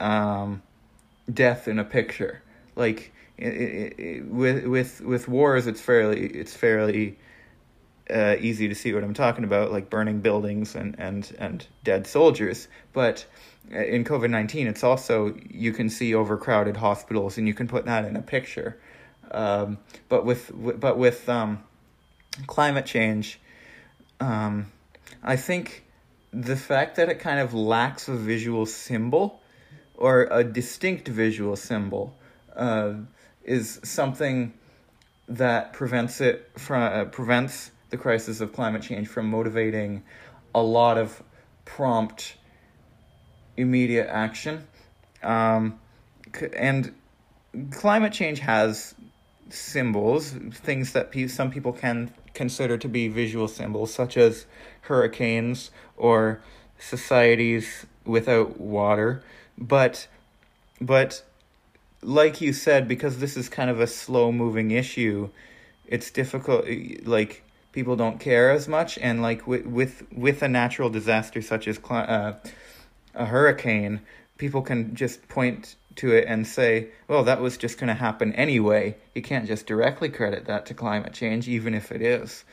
um, 0.01 0.63
death 1.33 1.69
in 1.69 1.79
a 1.79 1.85
picture. 1.85 2.43
Like 2.77 3.13
it, 3.39 3.99
it, 3.99 4.27
with 4.27 4.65
with 4.67 5.01
with 5.01 5.29
wars, 5.29 5.67
it's 5.67 5.81
fairly 5.81 6.27
it's 6.27 6.55
fairly 6.55 7.19
uh, 8.11 8.37
easy 8.41 8.69
to 8.69 8.75
see 8.75 8.93
what 8.93 9.05
I'm 9.05 9.15
talking 9.15 9.45
about, 9.45 9.73
like 9.73 9.91
burning 9.91 10.21
buildings 10.21 10.75
and 10.75 10.95
and 10.99 11.31
and 11.39 11.67
dead 11.85 12.07
soldiers. 12.07 12.69
But 12.93 13.27
uh, 13.73 13.79
in 13.79 14.05
COVID 14.05 14.31
nineteen, 14.31 14.67
it's 14.67 14.85
also 14.85 15.35
you 15.49 15.73
can 15.73 15.91
see 15.91 16.15
overcrowded 16.15 16.77
hospitals, 16.77 17.39
and 17.39 17.47
you 17.47 17.55
can 17.55 17.69
put 17.69 17.85
that 17.87 18.05
in 18.05 18.17
a 18.17 18.23
picture. 18.23 18.79
Um, 19.31 19.79
but 20.09 20.25
with 20.25 20.51
but 20.81 20.99
with 20.99 21.29
um, 21.29 21.63
climate 22.47 22.87
change, 22.87 23.41
um, 24.21 24.67
I 25.23 25.37
think 25.37 25.85
the 26.33 26.57
fact 26.57 26.97
that 26.97 27.09
it 27.09 27.19
kind 27.19 27.41
of 27.41 27.55
lacks 27.55 28.09
a 28.09 28.15
visual 28.15 28.67
symbol 28.67 29.41
or 29.95 30.29
a 30.31 30.45
distinct 30.45 31.09
visual 31.09 31.57
symbol. 31.57 32.17
Uh, 32.57 32.95
is 33.45 33.81
something 33.83 34.53
that 35.29 35.73
prevents 35.73 36.21
it 36.21 36.51
from 36.57 36.83
uh, 36.83 37.05
prevents 37.07 37.71
the 37.91 37.97
crisis 37.97 38.41
of 38.41 38.53
climate 38.53 38.83
change 38.83 39.09
from 39.09 39.27
motivating 39.31 40.03
a 40.55 40.63
lot 40.63 40.99
of 40.99 41.23
prompt, 41.65 42.37
immediate 43.57 44.09
action. 44.09 44.67
Um, 45.23 45.79
and 46.57 46.95
climate 47.73 48.13
change 48.13 48.41
has 48.41 48.95
symbols, 49.51 50.35
things 50.53 50.93
that 50.93 51.11
pe- 51.11 51.27
some 51.27 51.51
people 51.51 51.73
can 51.73 52.13
consider 52.35 52.79
to 52.79 52.89
be 52.89 53.09
visual 53.09 53.49
symbols, 53.49 53.93
such 53.93 54.17
as 54.17 54.47
hurricanes 54.83 55.71
or 55.97 56.41
societies 56.79 57.87
without 58.05 58.59
water. 58.61 59.23
But 59.59 60.07
but 60.81 61.23
like 62.03 62.41
you 62.41 62.53
said, 62.53 62.89
because 62.89 63.19
this 63.19 63.37
is 63.37 63.49
kind 63.49 63.69
of 63.69 63.81
a 63.81 63.87
slow 63.87 64.33
moving 64.33 64.71
issue, 64.71 65.29
it's 65.87 66.11
difficult. 66.11 66.65
Like 67.05 67.45
people 67.73 67.97
don't 67.97 68.19
care 68.19 68.51
as 68.51 68.69
much, 68.69 68.99
and 68.99 69.23
like 69.23 69.47
with 69.47 69.67
with 69.67 70.07
with 70.13 70.43
a 70.43 70.49
natural 70.49 70.91
disaster 70.91 71.43
such 71.43 71.69
as 71.69 71.79
uh, 71.91 72.35
a 73.15 73.27
hurricane, 73.27 74.01
people 74.39 74.63
can 74.63 74.95
just 74.95 75.29
point 75.29 75.77
to 75.97 76.13
it 76.13 76.25
and 76.27 76.47
say, 76.47 76.89
"Well, 77.09 77.25
that 77.25 77.41
was 77.41 77.57
just 77.57 77.79
going 77.79 77.89
to 77.89 77.95
happen 77.95 78.33
anyway." 78.35 78.97
You 79.15 79.23
can't 79.23 79.47
just 79.47 79.67
directly 79.67 80.09
credit 80.09 80.47
that 80.47 80.67
to 80.67 80.75
climate 80.75 81.13
change, 81.13 81.49
even 81.49 81.75
if 81.75 81.93
it 81.93 82.03
is. 82.03 82.45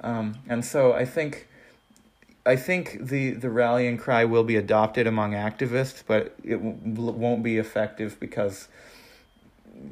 Um, 0.00 0.38
and 0.48 0.64
so 0.64 0.92
I 0.92 1.04
think 1.04 1.48
I 2.46 2.54
think 2.54 2.98
the, 3.00 3.32
the 3.32 3.50
rallying 3.50 3.98
cry 3.98 4.24
will 4.24 4.44
be 4.44 4.54
adopted 4.54 5.08
among 5.08 5.32
activists, 5.32 6.04
but 6.06 6.36
it 6.44 6.58
w- 6.62 7.10
won't 7.10 7.42
be 7.42 7.58
effective 7.58 8.20
because, 8.20 8.68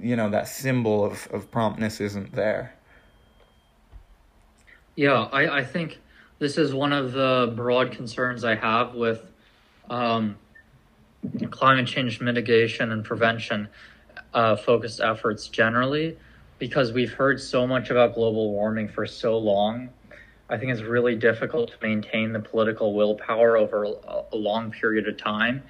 you 0.00 0.14
know, 0.14 0.30
that 0.30 0.46
symbol 0.46 1.04
of, 1.04 1.26
of 1.32 1.50
promptness 1.50 2.00
isn't 2.00 2.32
there. 2.32 2.74
Yeah, 4.96 5.28
I, 5.32 5.58
I 5.58 5.64
think 5.64 6.00
this 6.38 6.58
is 6.58 6.72
one 6.72 6.92
of 6.92 7.12
the 7.12 7.52
broad 7.56 7.92
concerns 7.92 8.44
I 8.44 8.54
have 8.54 8.94
with 8.94 9.30
um, 9.90 10.36
climate 11.50 11.86
change 11.86 12.20
mitigation 12.20 12.92
and 12.92 13.04
prevention 13.04 13.68
uh, 14.32 14.56
focused 14.56 15.00
efforts 15.00 15.48
generally, 15.48 16.16
because 16.58 16.92
we've 16.92 17.12
heard 17.12 17.40
so 17.40 17.66
much 17.66 17.90
about 17.90 18.14
global 18.14 18.52
warming 18.52 18.88
for 18.88 19.06
so 19.06 19.38
long 19.38 19.90
I 20.48 20.58
think 20.58 20.72
it's 20.72 20.82
really 20.82 21.16
difficult 21.16 21.70
to 21.70 21.76
maintain 21.82 22.32
the 22.32 22.40
political 22.40 22.94
willpower 22.94 23.56
over 23.56 23.84
a, 23.84 24.36
long 24.36 24.70
period 24.70 25.08
of 25.08 25.16
time 25.16 25.62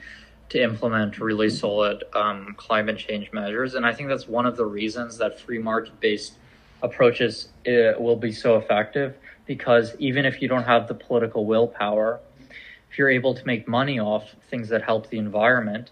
to 0.48 0.60
implement 0.60 1.20
really 1.20 1.48
solid 1.48 2.02
um, 2.12 2.54
climate 2.56 2.98
change 2.98 3.32
measures. 3.32 3.74
And 3.74 3.86
I 3.86 3.92
think 3.92 4.08
that's 4.08 4.26
one 4.26 4.46
of 4.46 4.56
the 4.56 4.66
reasons 4.66 5.18
that 5.18 5.38
free 5.38 5.58
market 5.58 6.00
based 6.00 6.38
approaches 6.84 7.48
will 7.66 8.16
be 8.16 8.30
so 8.30 8.56
effective 8.56 9.16
because 9.46 9.94
even 9.98 10.24
if 10.24 10.40
you 10.40 10.48
don't 10.48 10.64
have 10.64 10.88
the 10.88 10.94
political 10.94 11.44
willpower, 11.46 12.20
if 12.90 12.98
you're 12.98 13.10
able 13.10 13.34
to 13.34 13.44
make 13.46 13.66
money 13.66 13.98
off 13.98 14.36
things 14.50 14.68
that 14.68 14.82
help 14.82 15.10
the 15.10 15.18
environment, 15.18 15.90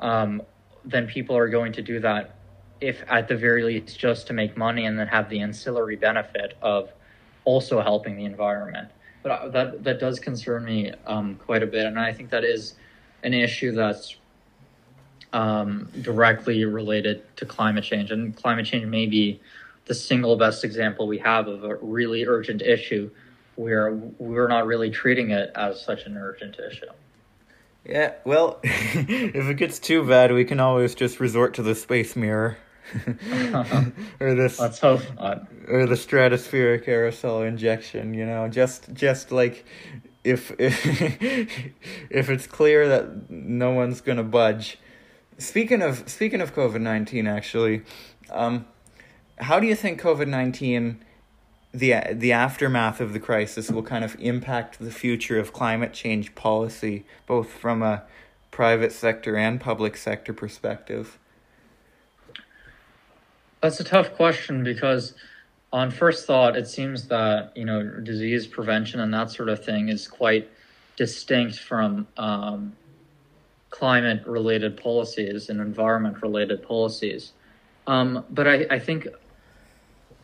um, 0.00 0.42
then 0.84 1.06
people 1.06 1.36
are 1.36 1.48
going 1.48 1.72
to 1.72 1.82
do 1.82 2.00
that 2.00 2.36
if 2.80 3.04
at 3.08 3.28
the 3.28 3.36
very 3.36 3.62
least 3.62 3.98
just 3.98 4.26
to 4.26 4.32
make 4.32 4.56
money 4.56 4.86
and 4.86 4.98
then 4.98 5.06
have 5.06 5.28
the 5.28 5.40
ancillary 5.40 5.96
benefit 5.96 6.56
of 6.62 6.90
also 7.44 7.82
helping 7.82 8.16
the 8.16 8.24
environment. 8.24 8.88
But 9.22 9.32
uh, 9.32 9.48
that 9.50 9.84
that 9.84 10.00
does 10.00 10.18
concern 10.18 10.64
me 10.64 10.92
um, 11.06 11.34
quite 11.34 11.62
a 11.62 11.66
bit, 11.66 11.84
and 11.84 11.98
I 11.98 12.12
think 12.12 12.30
that 12.30 12.44
is 12.44 12.74
an 13.22 13.34
issue 13.34 13.72
that's 13.72 14.16
um, 15.34 15.90
directly 16.00 16.64
related 16.64 17.22
to 17.36 17.44
climate 17.44 17.84
change. 17.84 18.10
And 18.10 18.34
climate 18.34 18.64
change 18.64 18.86
may 18.86 19.06
be 19.06 19.40
the 19.90 19.94
single 19.96 20.36
best 20.36 20.62
example 20.62 21.08
we 21.08 21.18
have 21.18 21.48
of 21.48 21.64
a 21.64 21.74
really 21.74 22.24
urgent 22.24 22.62
issue 22.62 23.10
where 23.56 23.92
we're 23.92 24.46
not 24.46 24.64
really 24.64 24.88
treating 24.88 25.32
it 25.32 25.50
as 25.56 25.82
such 25.84 26.06
an 26.06 26.16
urgent 26.16 26.56
issue. 26.60 26.86
Yeah, 27.84 28.12
well, 28.24 28.60
if 28.62 29.48
it 29.48 29.54
gets 29.54 29.80
too 29.80 30.06
bad, 30.06 30.30
we 30.32 30.44
can 30.44 30.60
always 30.60 30.94
just 30.94 31.18
resort 31.18 31.54
to 31.54 31.64
the 31.64 31.74
space 31.74 32.14
mirror. 32.14 32.56
or 34.20 34.34
this 34.34 34.58
let's 34.60 34.78
hope 34.78 35.02
not. 35.16 35.46
or 35.68 35.86
the 35.86 35.94
stratospheric 35.94 36.86
aerosol 36.86 37.46
injection 37.46 38.14
you 38.14 38.26
know 38.26 38.48
just 38.48 38.92
just 38.92 39.30
like 39.30 39.64
if 40.24 40.50
if 40.58 40.84
if 42.10 42.30
it's 42.30 42.48
clear 42.48 42.88
that 42.88 43.30
no 43.30 43.70
one's 43.70 44.00
gonna 44.00 44.24
budge 44.24 44.76
speaking 45.38 45.82
of 45.82 46.02
speaking 46.08 46.40
of 46.40 46.52
covid-19 46.52 47.28
actually 47.28 47.82
um 48.30 48.64
how 49.40 49.60
do 49.60 49.66
you 49.66 49.74
think 49.74 50.00
covid-19 50.00 50.96
the 51.72 51.94
the 52.12 52.32
aftermath 52.32 53.00
of 53.00 53.12
the 53.12 53.20
crisis 53.20 53.70
will 53.70 53.82
kind 53.82 54.04
of 54.04 54.16
impact 54.20 54.78
the 54.78 54.90
future 54.90 55.38
of 55.38 55.52
climate 55.52 55.92
change 55.92 56.34
policy 56.34 57.04
both 57.26 57.48
from 57.48 57.82
a 57.82 58.02
private 58.50 58.92
sector 58.92 59.36
and 59.36 59.60
public 59.60 59.96
sector 59.96 60.32
perspective 60.32 61.18
that's 63.60 63.78
a 63.78 63.84
tough 63.84 64.14
question 64.14 64.64
because, 64.64 65.14
on 65.72 65.90
first 65.90 66.26
thought, 66.26 66.56
it 66.56 66.66
seems 66.66 67.08
that 67.08 67.52
you 67.56 67.64
know 67.64 67.82
disease 68.02 68.46
prevention 68.46 69.00
and 69.00 69.12
that 69.12 69.30
sort 69.30 69.48
of 69.48 69.64
thing 69.64 69.88
is 69.88 70.08
quite 70.08 70.50
distinct 70.96 71.58
from 71.58 72.06
um, 72.16 72.74
climate 73.70 74.26
related 74.26 74.76
policies 74.76 75.48
and 75.48 75.60
environment 75.60 76.22
related 76.22 76.62
policies. 76.62 77.32
Um, 77.86 78.24
but 78.30 78.46
I, 78.46 78.66
I 78.70 78.78
think, 78.78 79.08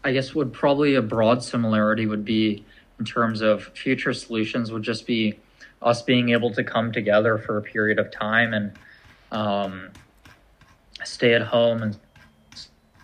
I 0.07 0.13
guess, 0.13 0.37
would 0.37 0.53
probably 0.53 0.95
a 0.95 1.03
broad 1.03 1.43
similarity 1.43 2.07
would 2.07 2.25
be 2.25 2.65
in 3.01 3.05
terms 3.05 3.41
of 3.41 3.65
future 3.65 4.13
solutions 4.13 4.71
would 4.71 4.85
just 4.85 5.05
be 5.05 5.41
us 5.83 6.01
being 6.01 6.29
able 6.29 6.53
to 6.53 6.63
come 6.63 6.93
together 6.93 7.39
for 7.39 7.59
a 7.59 7.63
period 7.63 7.99
of 7.99 8.13
time 8.13 8.55
and 8.55 8.73
um, 9.33 9.91
stay 11.03 11.35
at 11.35 11.43
home 11.43 11.83
and 11.83 11.99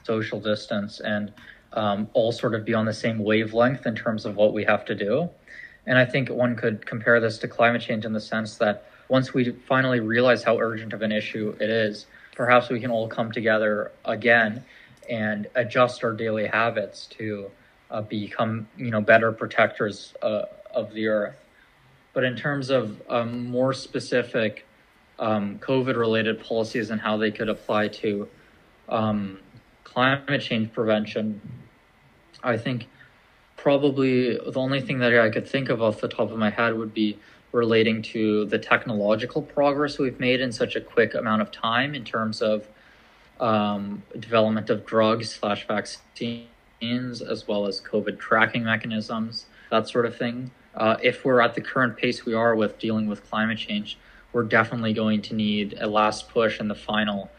social 0.05 0.39
distance 0.39 1.01
and 1.01 1.33
um, 1.73 2.09
all 2.13 2.31
sort 2.31 2.55
of 2.55 2.65
be 2.65 2.73
on 2.73 2.85
the 2.85 2.95
same 2.95 3.19
wavelength 3.19 3.85
in 3.85 3.97
terms 3.97 4.25
of 4.25 4.37
what 4.37 4.53
we 4.53 4.63
have 4.63 4.85
to 4.85 4.95
do. 4.95 5.29
And 5.87 5.99
I 5.99 6.05
think 6.05 6.29
one 6.31 6.55
could 6.55 6.87
compare 6.87 7.19
this 7.19 7.37
to 7.39 7.49
climate 7.49 7.83
change 7.83 8.05
in 8.05 8.13
the 8.13 8.21
sense 8.21 8.59
that 8.59 8.87
once 9.09 9.35
we 9.35 9.51
finally 9.51 9.99
realize 9.99 10.45
how 10.45 10.57
urgent 10.57 10.93
of 10.93 11.03
an 11.03 11.11
issue 11.11 11.57
it 11.59 11.69
is, 11.69 12.07
perhaps 12.37 12.69
we 12.69 12.79
can 12.79 12.93
all 12.93 13.09
come 13.09 13.33
together 13.33 13.91
again 14.05 14.65
and 15.09 15.49
adjust 15.55 16.05
our 16.05 16.13
daily 16.13 16.47
habits 16.47 17.07
to 17.07 17.51
uh, 17.91 18.03
become, 18.03 18.69
you 18.77 18.91
know, 18.91 19.01
better 19.01 19.33
protectors 19.33 20.15
uh, 20.23 20.45
of 20.71 20.93
the 20.95 21.09
earth. 21.09 21.37
But 22.13 22.25
in 22.25 22.37
terms 22.37 22.71
of 22.71 23.01
um, 23.09 23.47
more 23.47 23.73
specific 23.73 24.67
um, 25.19 25.59
COVID-related 25.59 26.41
policies 26.41 26.91
and 26.91 27.01
how 27.01 27.17
they 27.17 27.31
could 27.31 27.49
apply 27.49 27.89
to 27.89 28.29
um, 28.89 29.39
climate 29.85 30.41
change 30.41 30.73
prevention, 30.73 31.41
I 32.43 32.57
think 32.57 32.89
probably 33.57 34.37
the 34.37 34.59
only 34.59 34.81
thing 34.81 34.99
that 34.99 35.19
I 35.19 35.31
could 35.31 35.49
think 35.49 35.69
of 35.69 35.81
off 35.81 36.01
the 36.01 36.09
top 36.09 36.31
of 36.31 36.39
my 36.39 36.51
head 36.51 36.77
would 36.77 36.93
be 36.93 37.19
relating 37.53 38.03
to 38.03 38.47
the 38.47 38.59
technological 38.59 39.43
progress 39.43 39.99
we've 39.99 40.19
made 40.19 40.41
in 40.41 40.51
such 40.51 40.75
a 40.75 40.81
quick 40.81 41.15
amount 41.15 41.43
of 41.43 41.53
time 41.53 41.95
in 41.95 42.05
terms 42.05 42.43
of 42.43 42.67
um, 43.43 44.03
development 44.19 44.71
of 44.71 44.87
drugs 44.87 45.35
slash 45.35 45.67
vaccines 45.67 46.47
as 47.21 47.47
well 47.49 47.67
as 47.67 47.81
COVID 47.81 48.19
tracking 48.19 48.63
mechanisms, 48.63 49.47
that 49.71 49.89
sort 49.89 50.07
of 50.07 50.17
thing. 50.17 50.53
Uh, 50.75 50.97
if 51.03 51.25
we're 51.25 51.41
at 51.41 51.55
the 51.55 51.61
current 51.61 51.97
pace 51.97 52.25
we 52.25 52.33
are 52.33 52.55
with 52.55 52.79
dealing 52.79 53.09
with 53.09 53.29
climate 53.29 53.59
change, 53.59 53.99
we're 54.33 54.45
definitely 54.45 54.95
going 54.95 55.21
to 55.21 55.35
need 55.35 55.77
a 55.81 55.87
last 55.87 56.29
push 56.31 56.61
in 56.61 56.69
the 56.69 56.75
final 56.75 57.31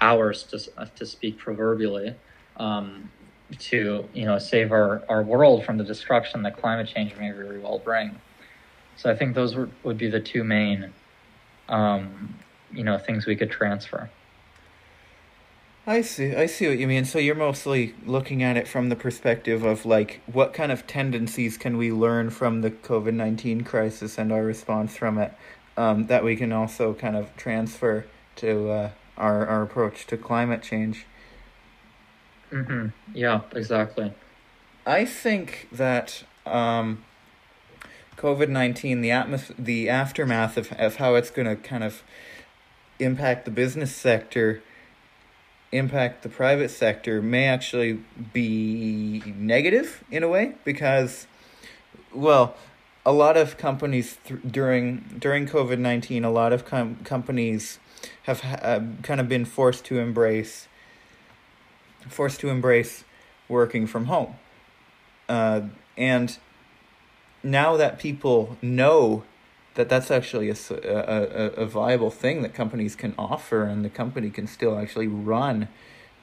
hours 0.00 0.42
to, 0.42 0.58
to 0.96 1.06
speak 1.06 1.38
proverbially 1.38 2.14
um, 2.56 3.10
to 3.58 4.08
you 4.14 4.24
know 4.24 4.38
save 4.38 4.72
our, 4.72 5.02
our 5.08 5.22
world 5.22 5.64
from 5.64 5.76
the 5.76 5.84
destruction 5.84 6.42
that 6.42 6.56
climate 6.56 6.88
change 6.88 7.14
may 7.16 7.30
very 7.30 7.60
well 7.60 7.78
bring. 7.78 8.18
So 8.96 9.10
I 9.10 9.16
think 9.16 9.34
those 9.34 9.54
would, 9.54 9.70
would 9.84 9.98
be 9.98 10.08
the 10.08 10.20
two 10.20 10.42
main 10.42 10.92
um, 11.68 12.34
you 12.72 12.84
know 12.84 12.98
things 12.98 13.26
we 13.26 13.36
could 13.36 13.50
transfer. 13.50 14.10
I 15.86 16.02
see. 16.02 16.34
I 16.34 16.46
see 16.46 16.68
what 16.68 16.78
you 16.78 16.86
mean. 16.86 17.04
So 17.04 17.18
you're 17.18 17.34
mostly 17.34 17.94
looking 18.06 18.42
at 18.42 18.56
it 18.56 18.68
from 18.68 18.88
the 18.88 18.94
perspective 18.94 19.64
of 19.64 19.84
like 19.84 20.20
what 20.26 20.54
kind 20.54 20.70
of 20.70 20.86
tendencies 20.86 21.58
can 21.58 21.76
we 21.76 21.90
learn 21.90 22.30
from 22.30 22.60
the 22.60 22.70
COVID 22.70 23.14
nineteen 23.14 23.64
crisis 23.64 24.16
and 24.16 24.30
our 24.32 24.44
response 24.44 24.96
from 24.96 25.18
it 25.18 25.34
um, 25.76 26.06
that 26.06 26.22
we 26.22 26.36
can 26.36 26.52
also 26.52 26.94
kind 26.94 27.16
of 27.16 27.36
transfer 27.36 28.06
to 28.36 28.70
uh, 28.70 28.90
our 29.16 29.44
our 29.46 29.62
approach 29.62 30.06
to 30.06 30.16
climate 30.16 30.62
change. 30.62 31.06
Mm-hmm. 32.52 32.88
Yeah, 33.14 33.40
exactly. 33.52 34.12
I 34.86 35.04
think 35.04 35.68
that 35.72 36.22
um, 36.46 37.04
COVID 38.16 38.48
nineteen, 38.48 39.00
the 39.00 39.08
atmos- 39.08 39.54
the 39.58 39.88
aftermath 39.88 40.56
of 40.56 40.70
of 40.72 40.96
how 40.96 41.16
it's 41.16 41.30
going 41.30 41.48
to 41.48 41.56
kind 41.56 41.82
of 41.82 42.04
impact 43.00 43.46
the 43.46 43.50
business 43.50 43.92
sector, 43.96 44.62
impact 45.72 46.22
the 46.22 46.28
private 46.28 46.70
sector, 46.70 47.22
may 47.22 47.46
actually 47.46 48.00
be 48.32 49.34
negative 49.36 50.04
in 50.10 50.22
a 50.22 50.28
way 50.28 50.54
because, 50.64 51.26
well, 52.14 52.54
a 53.04 53.12
lot 53.12 53.36
of 53.36 53.56
companies 53.56 54.18
th- 54.24 54.40
during 54.48 55.16
during 55.18 55.46
COVID 55.46 55.78
nineteen, 55.78 56.24
a 56.24 56.30
lot 56.30 56.52
of 56.52 56.64
com- 56.64 56.98
companies 57.04 57.78
have 58.24 58.44
uh, 58.44 58.80
kind 59.02 59.20
of 59.20 59.28
been 59.28 59.44
forced 59.44 59.84
to 59.86 59.98
embrace 59.98 60.68
forced 62.08 62.40
to 62.40 62.48
embrace 62.48 63.04
working 63.48 63.86
from 63.86 64.06
home. 64.06 64.34
Uh, 65.28 65.62
and 65.96 66.38
now 67.42 67.76
that 67.76 67.98
people 67.98 68.56
know 68.60 69.24
that 69.74 69.88
that's 69.88 70.10
actually 70.10 70.50
a, 70.50 70.56
a, 70.72 71.62
a 71.62 71.66
viable 71.66 72.10
thing 72.10 72.42
that 72.42 72.54
companies 72.54 72.94
can 72.94 73.14
offer 73.18 73.64
and 73.64 73.84
the 73.84 73.90
company 73.90 74.30
can 74.30 74.46
still 74.46 74.78
actually 74.78 75.08
run 75.08 75.68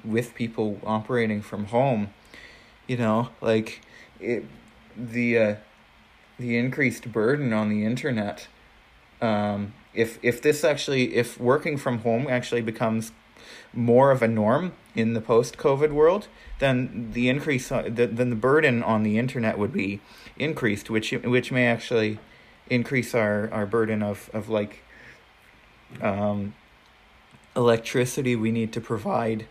with 0.04 0.36
people 0.36 0.80
operating 0.84 1.42
from 1.42 1.66
home, 1.66 2.14
you 2.88 2.96
know, 2.96 3.30
like 3.42 3.82
it, 4.20 4.46
the, 4.96 5.38
uh, 5.38 5.56
the 6.38 6.58
increased 6.58 7.12
burden 7.12 7.52
on 7.52 7.70
the 7.70 7.84
internet, 7.84 8.48
um, 9.22 9.74
if, 9.94 10.20
if 10.22 10.42
this 10.42 10.64
actually, 10.64 11.16
if 11.16 11.40
working 11.40 11.78
from 11.78 12.00
home 12.00 12.28
actually 12.30 12.62
becomes 12.62 13.12
more 13.74 14.12
of 14.12 14.22
a 14.22 14.28
norm 14.28 14.74
in 14.96 15.14
the 15.14 15.22
post-COVID 15.22 15.92
world, 15.92 16.28
then 16.60 17.12
the 17.14 17.30
increase, 17.30 17.72
uh, 17.72 17.84
the, 17.84 18.08
then 18.08 18.30
the 18.30 18.36
burden 18.36 18.84
on 18.84 19.04
the 19.04 19.18
internet 19.18 19.58
would 19.58 19.74
be 19.74 20.00
increased, 20.38 20.90
which 20.90 21.12
which 21.12 21.52
may 21.52 21.68
actually 21.68 22.20
increase 22.70 23.16
our, 23.16 23.50
our 23.52 23.66
burden 23.66 24.04
of 24.04 24.30
of 24.34 24.50
like 24.50 24.84
um, 26.02 26.54
electricity 27.56 28.36
we 28.36 28.52
need 28.52 28.72
to 28.74 28.82
provide 28.82 29.46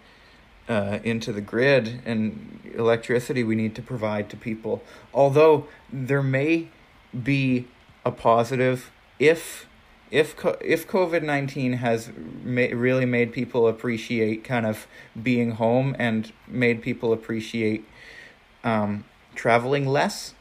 uh, 0.69 0.99
into 1.03 1.33
the 1.33 1.41
grid 1.41 2.01
and 2.05 2.61
electricity 2.75 3.43
we 3.43 3.55
need 3.55 3.75
to 3.75 3.83
provide 3.83 4.29
to 4.31 4.37
people. 4.37 4.83
Although 5.13 5.67
there 5.93 6.23
may 6.23 6.69
be 7.23 7.67
a 8.05 8.13
positive 8.13 8.91
if 9.19 9.67
if 10.11 10.35
if 10.61 10.87
COVID 10.87 11.23
nineteen 11.23 11.75
has 11.75 12.11
ma- 12.43 12.73
really 12.73 13.05
made 13.07 13.33
people 13.33 13.67
appreciate 13.67 14.45
kind 14.45 14.67
of 14.67 14.87
being 15.21 15.53
home 15.53 15.97
and 15.99 16.33
made 16.47 16.83
people 16.83 17.13
appreciate 17.13 17.85
um, 18.65 19.05
traveling 19.35 19.87
less, 19.87 20.35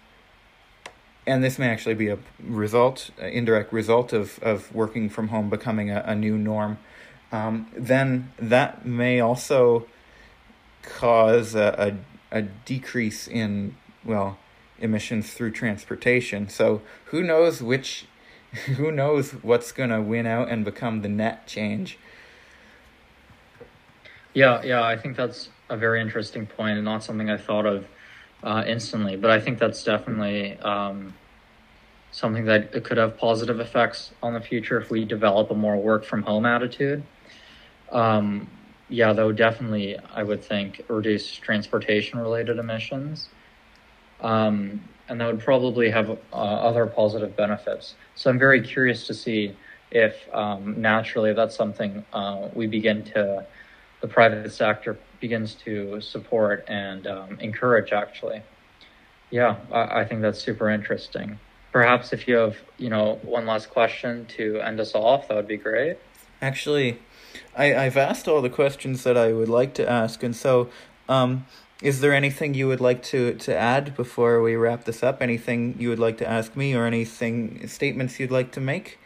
and 1.27 1.43
this 1.43 1.59
may 1.59 1.67
actually 1.67 1.95
be 1.95 2.07
a 2.07 2.17
result, 2.41 3.11
indirect 3.19 3.71
result 3.73 4.13
of 4.13 4.39
of 4.41 4.73
working 4.73 5.09
from 5.09 5.27
home 5.27 5.49
becoming 5.49 5.91
a, 5.91 6.01
a 6.05 6.15
new 6.15 6.37
norm, 6.37 6.79
um, 7.31 7.67
then 7.75 8.31
that 8.39 8.85
may 8.85 9.19
also 9.19 9.85
cause 10.81 11.53
a, 11.53 11.97
a 12.31 12.39
a 12.39 12.41
decrease 12.41 13.27
in 13.27 13.75
well 14.03 14.39
emissions 14.79 15.33
through 15.33 15.51
transportation. 15.51 16.49
So 16.49 16.81
who 17.05 17.21
knows 17.21 17.61
which 17.61 18.05
who 18.77 18.91
knows 18.91 19.31
what's 19.31 19.71
going 19.71 19.89
to 19.89 20.01
win 20.01 20.25
out 20.25 20.49
and 20.49 20.63
become 20.63 21.01
the 21.01 21.09
net 21.09 21.47
change. 21.47 21.99
Yeah, 24.33 24.61
yeah, 24.63 24.83
I 24.83 24.97
think 24.97 25.17
that's 25.17 25.49
a 25.69 25.75
very 25.75 25.99
interesting 25.99 26.45
point 26.45 26.77
and 26.77 26.85
not 26.85 27.03
something 27.03 27.29
I 27.29 27.37
thought 27.37 27.65
of 27.65 27.87
uh, 28.43 28.63
instantly, 28.67 29.15
but 29.15 29.31
I 29.31 29.39
think 29.39 29.59
that's 29.59 29.83
definitely 29.83 30.57
um, 30.59 31.13
something 32.11 32.45
that 32.45 32.83
could 32.83 32.97
have 32.97 33.17
positive 33.17 33.59
effects 33.59 34.11
on 34.21 34.33
the 34.33 34.41
future 34.41 34.79
if 34.79 34.89
we 34.89 35.05
develop 35.05 35.51
a 35.51 35.55
more 35.55 35.77
work 35.77 36.05
from 36.05 36.23
home 36.23 36.45
attitude. 36.45 37.03
Um, 37.91 38.49
yeah, 38.89 39.11
that 39.13 39.25
would 39.25 39.35
definitely, 39.35 39.97
I 40.13 40.23
would 40.23 40.43
think, 40.43 40.81
reduce 40.87 41.29
transportation 41.31 42.19
related 42.19 42.57
emissions. 42.57 43.29
Um, 44.21 44.81
and 45.09 45.21
that 45.21 45.27
would 45.27 45.39
probably 45.39 45.89
have 45.89 46.09
uh, 46.09 46.35
other 46.35 46.85
positive 46.85 47.35
benefits. 47.35 47.95
So 48.15 48.29
I'm 48.29 48.39
very 48.39 48.61
curious 48.61 49.07
to 49.07 49.13
see 49.13 49.55
if 49.91 50.15
um, 50.33 50.81
naturally 50.81 51.33
that's 51.33 51.55
something 51.55 52.03
uh, 52.13 52.49
we 52.53 52.67
begin 52.67 53.03
to, 53.03 53.45
the 54.01 54.07
private 54.07 54.51
sector 54.51 54.97
begins 55.19 55.55
to 55.65 56.01
support 56.01 56.65
and 56.67 57.07
um, 57.07 57.37
encourage 57.39 57.91
actually. 57.91 58.41
Yeah, 59.29 59.57
I, 59.71 60.01
I, 60.01 60.05
think 60.05 60.21
that's 60.21 60.39
super 60.39 60.69
interesting. 60.69 61.39
Perhaps 61.71 62.13
if 62.13 62.27
you 62.27 62.35
have, 62.35 62.57
you 62.77 62.89
know, 62.89 63.19
one 63.23 63.45
last 63.45 63.69
question 63.69 64.25
to 64.37 64.61
end 64.61 64.79
us 64.79 64.95
off, 64.95 65.27
that 65.27 65.35
would 65.35 65.47
be 65.47 65.57
great. 65.57 65.97
Actually, 66.41 66.99
I, 67.55 67.75
I've 67.75 67.97
asked 67.97 68.27
all 68.27 68.41
the 68.41 68.49
questions 68.49 69.03
that 69.03 69.17
I 69.17 69.33
would 69.33 69.49
like 69.49 69.73
to 69.75 69.89
ask, 69.89 70.23
and 70.23 70.35
so 70.35 70.69
um, 71.09 71.45
is 71.81 71.99
there 71.99 72.13
anything 72.13 72.53
you 72.53 72.67
would 72.67 72.81
like 72.81 73.03
to, 73.03 73.33
to 73.35 73.55
add 73.55 73.95
before 73.95 74.41
we 74.41 74.55
wrap 74.55 74.85
this 74.85 75.03
up? 75.03 75.21
Anything 75.21 75.75
you 75.77 75.89
would 75.89 75.99
like 75.99 76.17
to 76.19 76.27
ask 76.27 76.55
me 76.55 76.73
or 76.73 76.85
anything 76.85 77.67
statements 77.67 78.19
you'd 78.19 78.31
like 78.31 78.51
to 78.53 78.61
make? 78.61 78.97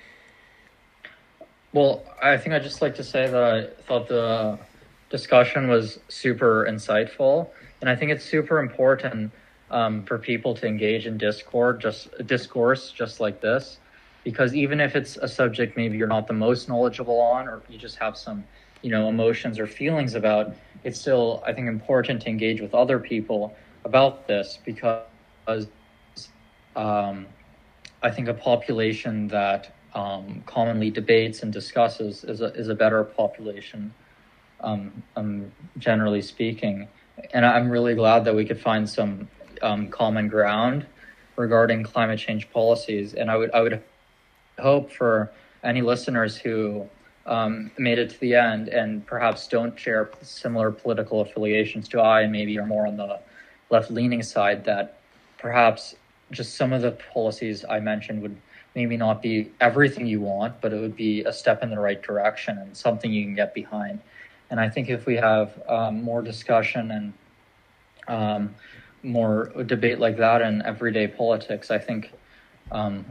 Well, 1.74 2.04
I 2.22 2.38
think 2.38 2.54
I'd 2.54 2.64
just 2.64 2.82
like 2.82 2.96
to 2.96 3.04
say 3.04 3.28
that 3.28 3.44
I 3.44 3.66
thought 3.84 4.08
the 4.08 4.60
discussion 5.12 5.68
was 5.68 6.00
super 6.08 6.66
insightful, 6.68 7.50
and 7.82 7.90
I 7.90 7.96
think 7.96 8.12
it's 8.12 8.26
super 8.26 8.60
important 8.60 9.32
um, 9.70 10.04
for 10.04 10.18
people 10.18 10.56
to 10.56 10.66
engage 10.66 11.06
in 11.06 11.18
discord, 11.18 11.82
just 11.82 12.10
discourse, 12.26 12.92
just 12.92 13.20
like 13.20 13.42
this, 13.42 13.78
because 14.24 14.54
even 14.54 14.80
if 14.80 14.96
it's 14.96 15.18
a 15.18 15.28
subject 15.28 15.76
maybe 15.78 15.98
you're 15.98 16.08
not 16.08 16.28
the 16.28 16.34
most 16.34 16.70
knowledgeable 16.70 17.20
on 17.20 17.48
or 17.48 17.62
you 17.70 17.78
just 17.78 17.98
have 17.98 18.18
some 18.18 18.44
you 18.82 18.90
know 18.90 19.10
emotions 19.10 19.60
or 19.60 19.68
feelings 19.68 20.16
about 20.16 20.54
it's 20.84 21.00
still 21.00 21.44
i 21.46 21.54
think 21.54 21.68
important 21.68 22.22
to 22.22 22.30
engage 22.30 22.62
with 22.62 22.74
other 22.74 23.00
people 23.00 23.56
about 23.86 24.28
this 24.28 24.60
because 24.66 25.68
um, 26.76 27.26
i 28.04 28.10
think 28.10 28.28
a 28.28 28.34
population 28.34 29.28
that 29.28 29.76
um, 29.94 30.42
commonly 30.46 30.90
debates 30.90 31.44
and 31.44 31.52
discusses 31.52 32.24
is 32.24 32.42
a, 32.42 32.54
is 32.54 32.70
a 32.70 32.76
better 32.76 33.04
population 33.04 33.94
um, 34.62 34.92
um 35.16 35.52
generally 35.78 36.22
speaking 36.22 36.88
and 37.34 37.46
i'm 37.46 37.70
really 37.70 37.96
glad 37.96 38.24
that 38.26 38.36
we 38.36 38.46
could 38.46 38.60
find 38.60 38.90
some 38.90 39.28
um, 39.62 39.88
common 39.90 40.28
ground 40.28 40.86
regarding 41.36 41.84
climate 41.84 42.20
change 42.20 42.50
policies 42.52 43.14
and 43.14 43.30
i 43.30 43.38
would 43.38 43.52
i 43.52 43.62
would 43.62 43.82
hope 44.60 44.92
for 44.92 45.32
any 45.64 45.82
listeners 45.82 46.38
who 46.38 46.88
um, 47.26 47.72
made 47.78 48.00
it 48.00 48.10
to 48.10 48.20
the 48.20 48.36
end 48.36 48.70
and 48.70 49.06
perhaps 49.06 49.48
don't 49.48 49.78
share 49.80 50.12
similar 50.22 50.72
political 50.72 51.22
affiliations 51.22 51.88
to 51.90 52.00
I 52.00 52.22
and 52.22 52.32
maybe 52.32 52.58
are 52.58 52.66
more 52.66 52.88
on 52.88 52.98
the 52.98 53.20
left 53.70 53.92
leaning 53.92 54.24
side 54.24 54.66
that 54.66 55.00
perhaps 55.38 55.96
just 56.32 56.56
some 56.56 56.74
of 56.74 56.82
the 56.82 56.92
policies 56.92 57.64
I 57.70 57.80
mentioned 57.80 58.22
would 58.22 58.36
maybe 58.76 58.98
not 58.98 59.22
be 59.22 59.52
everything 59.60 60.08
you 60.08 60.22
want, 60.22 60.60
but 60.62 60.74
it 60.74 60.80
would 60.80 60.96
be 60.96 61.24
a 61.24 61.34
step 61.34 61.62
in 61.62 61.70
the 61.70 61.80
right 61.80 62.02
direction 62.02 62.58
and 62.58 62.76
something 62.76 63.12
you 63.12 63.24
can 63.24 63.36
get 63.36 63.54
behind. 63.54 64.00
And 64.52 64.60
I 64.60 64.70
think 64.70 64.90
if 64.90 65.06
we 65.06 65.16
have 65.16 65.60
um, 65.68 66.04
more 66.04 66.22
discussion 66.22 66.92
and 66.92 67.14
um, 68.08 68.56
more 69.02 69.52
debate 69.66 69.98
like 69.98 70.18
that 70.18 70.42
in 70.42 70.62
everyday 70.62 71.08
politics, 71.08 71.72
I 71.72 71.80
think 71.80 72.12
um, 72.70 73.06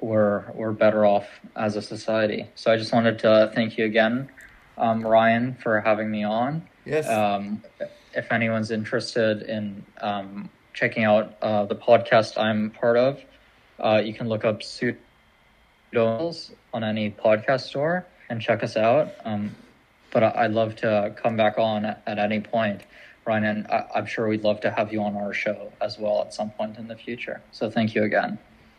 we're 0.00 0.50
we're 0.52 0.72
better 0.72 1.04
off 1.04 1.28
as 1.54 1.76
a 1.76 1.82
society. 1.82 2.46
So 2.54 2.72
I 2.72 2.78
just 2.78 2.92
wanted 2.94 3.18
to 3.20 3.52
thank 3.54 3.76
you 3.76 3.84
again, 3.84 4.30
um, 4.78 5.06
Ryan, 5.06 5.54
for 5.62 5.80
having 5.82 6.10
me 6.10 6.24
on. 6.24 6.66
Yes. 6.86 7.06
Um, 7.08 7.62
if 8.14 8.32
anyone's 8.32 8.70
interested 8.70 9.42
in 9.42 9.84
um, 10.00 10.48
checking 10.72 11.04
out 11.04 11.36
uh, 11.42 11.66
the 11.66 11.76
podcast 11.76 12.38
I'm 12.38 12.70
part 12.70 12.96
of, 12.96 13.20
uh, 13.78 14.00
you 14.02 14.14
can 14.14 14.30
look 14.30 14.46
up 14.46 14.62
Pseudos 14.62 14.96
on 16.72 16.84
any 16.84 17.10
podcast 17.10 17.62
store 17.62 18.06
and 18.30 18.40
check 18.40 18.62
us 18.62 18.78
out. 18.78 19.12
Um, 19.26 19.54
but 20.16 20.34
I'd 20.34 20.52
love 20.52 20.76
to 20.76 21.14
come 21.14 21.36
back 21.36 21.58
on 21.58 21.84
at, 21.84 22.02
at 22.06 22.18
any 22.18 22.40
point. 22.40 22.80
Ryan, 23.26 23.44
and 23.44 23.66
I, 23.66 23.84
I'm 23.96 24.06
sure 24.06 24.26
we'd 24.26 24.44
love 24.44 24.62
to 24.62 24.70
have 24.70 24.90
you 24.90 25.02
on 25.02 25.14
our 25.14 25.34
show 25.34 25.70
as 25.82 25.98
well 25.98 26.22
at 26.22 26.32
some 26.32 26.48
point 26.48 26.78
in 26.78 26.88
the 26.88 26.96
future. 26.96 27.42
So 27.52 27.68
thank 27.70 27.94
you 27.94 28.02
again. 28.02 28.38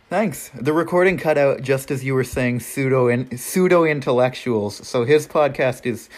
Thanks. 0.10 0.50
The 0.60 0.74
recording 0.74 1.16
cut 1.20 1.38
out 1.38 1.62
just 1.62 1.92
as 1.92 2.04
you 2.04 2.16
were 2.16 2.24
saying 2.24 2.62
pseudo 2.62 3.08
in, 3.08 3.38
pseudo 3.38 3.84
intellectuals. 3.84 4.88
So 4.88 5.06
his 5.06 5.28
podcast 5.28 5.86
is 5.86 6.10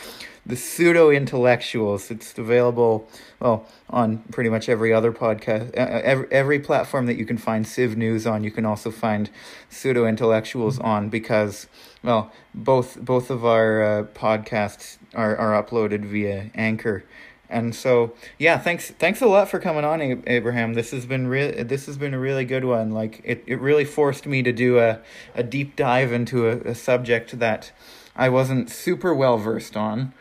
the 0.50 0.56
pseudo 0.56 1.12
intellectuals. 1.12 2.10
It's 2.10 2.38
available 2.38 3.08
well 3.40 3.66
on 3.90 4.18
pretty 4.32 4.50
much 4.50 4.68
every 4.68 4.92
other 4.92 5.12
podcast, 5.12 5.78
uh, 5.78 5.82
uh, 5.82 6.02
every, 6.04 6.28
every 6.32 6.60
platform 6.60 7.06
that 7.06 7.18
you 7.18 7.26
can 7.26 7.38
find 7.38 7.68
Civ 7.68 7.96
News 7.96 8.26
on. 8.26 8.44
You 8.44 8.52
can 8.52 8.66
also 8.66 8.90
find 8.92 9.30
pseudo 9.70 10.06
intellectuals 10.06 10.80
on 10.80 11.10
because 11.10 11.68
well 12.04 12.32
both 12.54 13.00
both 13.00 13.30
of 13.30 13.46
our 13.46 13.82
uh, 13.84 14.04
podcasts 14.04 14.98
are 15.14 15.38
are 15.38 15.64
uploaded 15.64 16.04
via 16.04 16.50
Anchor. 16.56 17.06
And 17.52 17.74
so, 17.74 18.14
yeah, 18.38 18.60
thanks 18.60 18.92
thanks 18.92 19.22
a 19.22 19.28
lot 19.28 19.50
for 19.50 19.60
coming 19.60 19.84
on, 19.84 20.24
Abraham. 20.28 20.74
This 20.74 20.92
has 20.92 21.06
been 21.06 21.28
really 21.28 21.64
this 21.64 21.86
has 21.86 21.98
been 21.98 22.14
a 22.14 22.20
really 22.20 22.46
good 22.46 22.66
one. 22.66 22.92
Like 22.92 23.22
it, 23.24 23.44
it 23.46 23.60
really 23.62 23.86
forced 23.86 24.26
me 24.26 24.42
to 24.44 24.52
do 24.52 24.80
a, 24.80 25.00
a 25.36 25.44
deep 25.44 25.76
dive 25.76 26.12
into 26.12 26.48
a, 26.48 26.58
a 26.72 26.76
subject 26.76 27.38
that 27.40 27.72
I 28.16 28.30
wasn't 28.30 28.70
super 28.70 29.14
well 29.14 29.38
versed 29.38 29.78
on. 29.78 30.14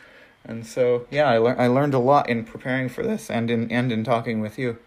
And 0.49 0.67
so, 0.67 1.07
yeah, 1.11 1.29
I, 1.29 1.39
learned 1.39 1.61
I 1.61 1.67
learned 1.67 1.95
a 1.95 1.99
lot 1.99 2.29
in 2.29 2.43
preparing 2.45 2.89
for 2.89 3.05
this 3.05 3.31
and 3.31 3.51
in 3.51 3.71
and 3.71 3.93
in 3.93 4.03
talking 4.03 4.41
with 4.41 4.59
you. 4.59 4.79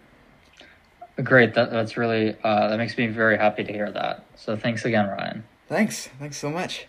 Great, 1.23 1.53
that 1.53 1.69
that's 1.69 1.97
really 1.97 2.35
uh, 2.43 2.67
that 2.69 2.77
makes 2.77 2.97
me 2.97 3.07
very 3.07 3.37
happy 3.37 3.63
to 3.63 3.71
hear 3.71 3.91
that. 3.91 4.25
So 4.35 4.57
thanks 4.57 4.85
again, 4.85 5.07
Ryan. 5.07 5.43
Thanks, 5.67 6.09
thanks 6.19 6.37
so 6.37 6.49
much. 6.49 6.87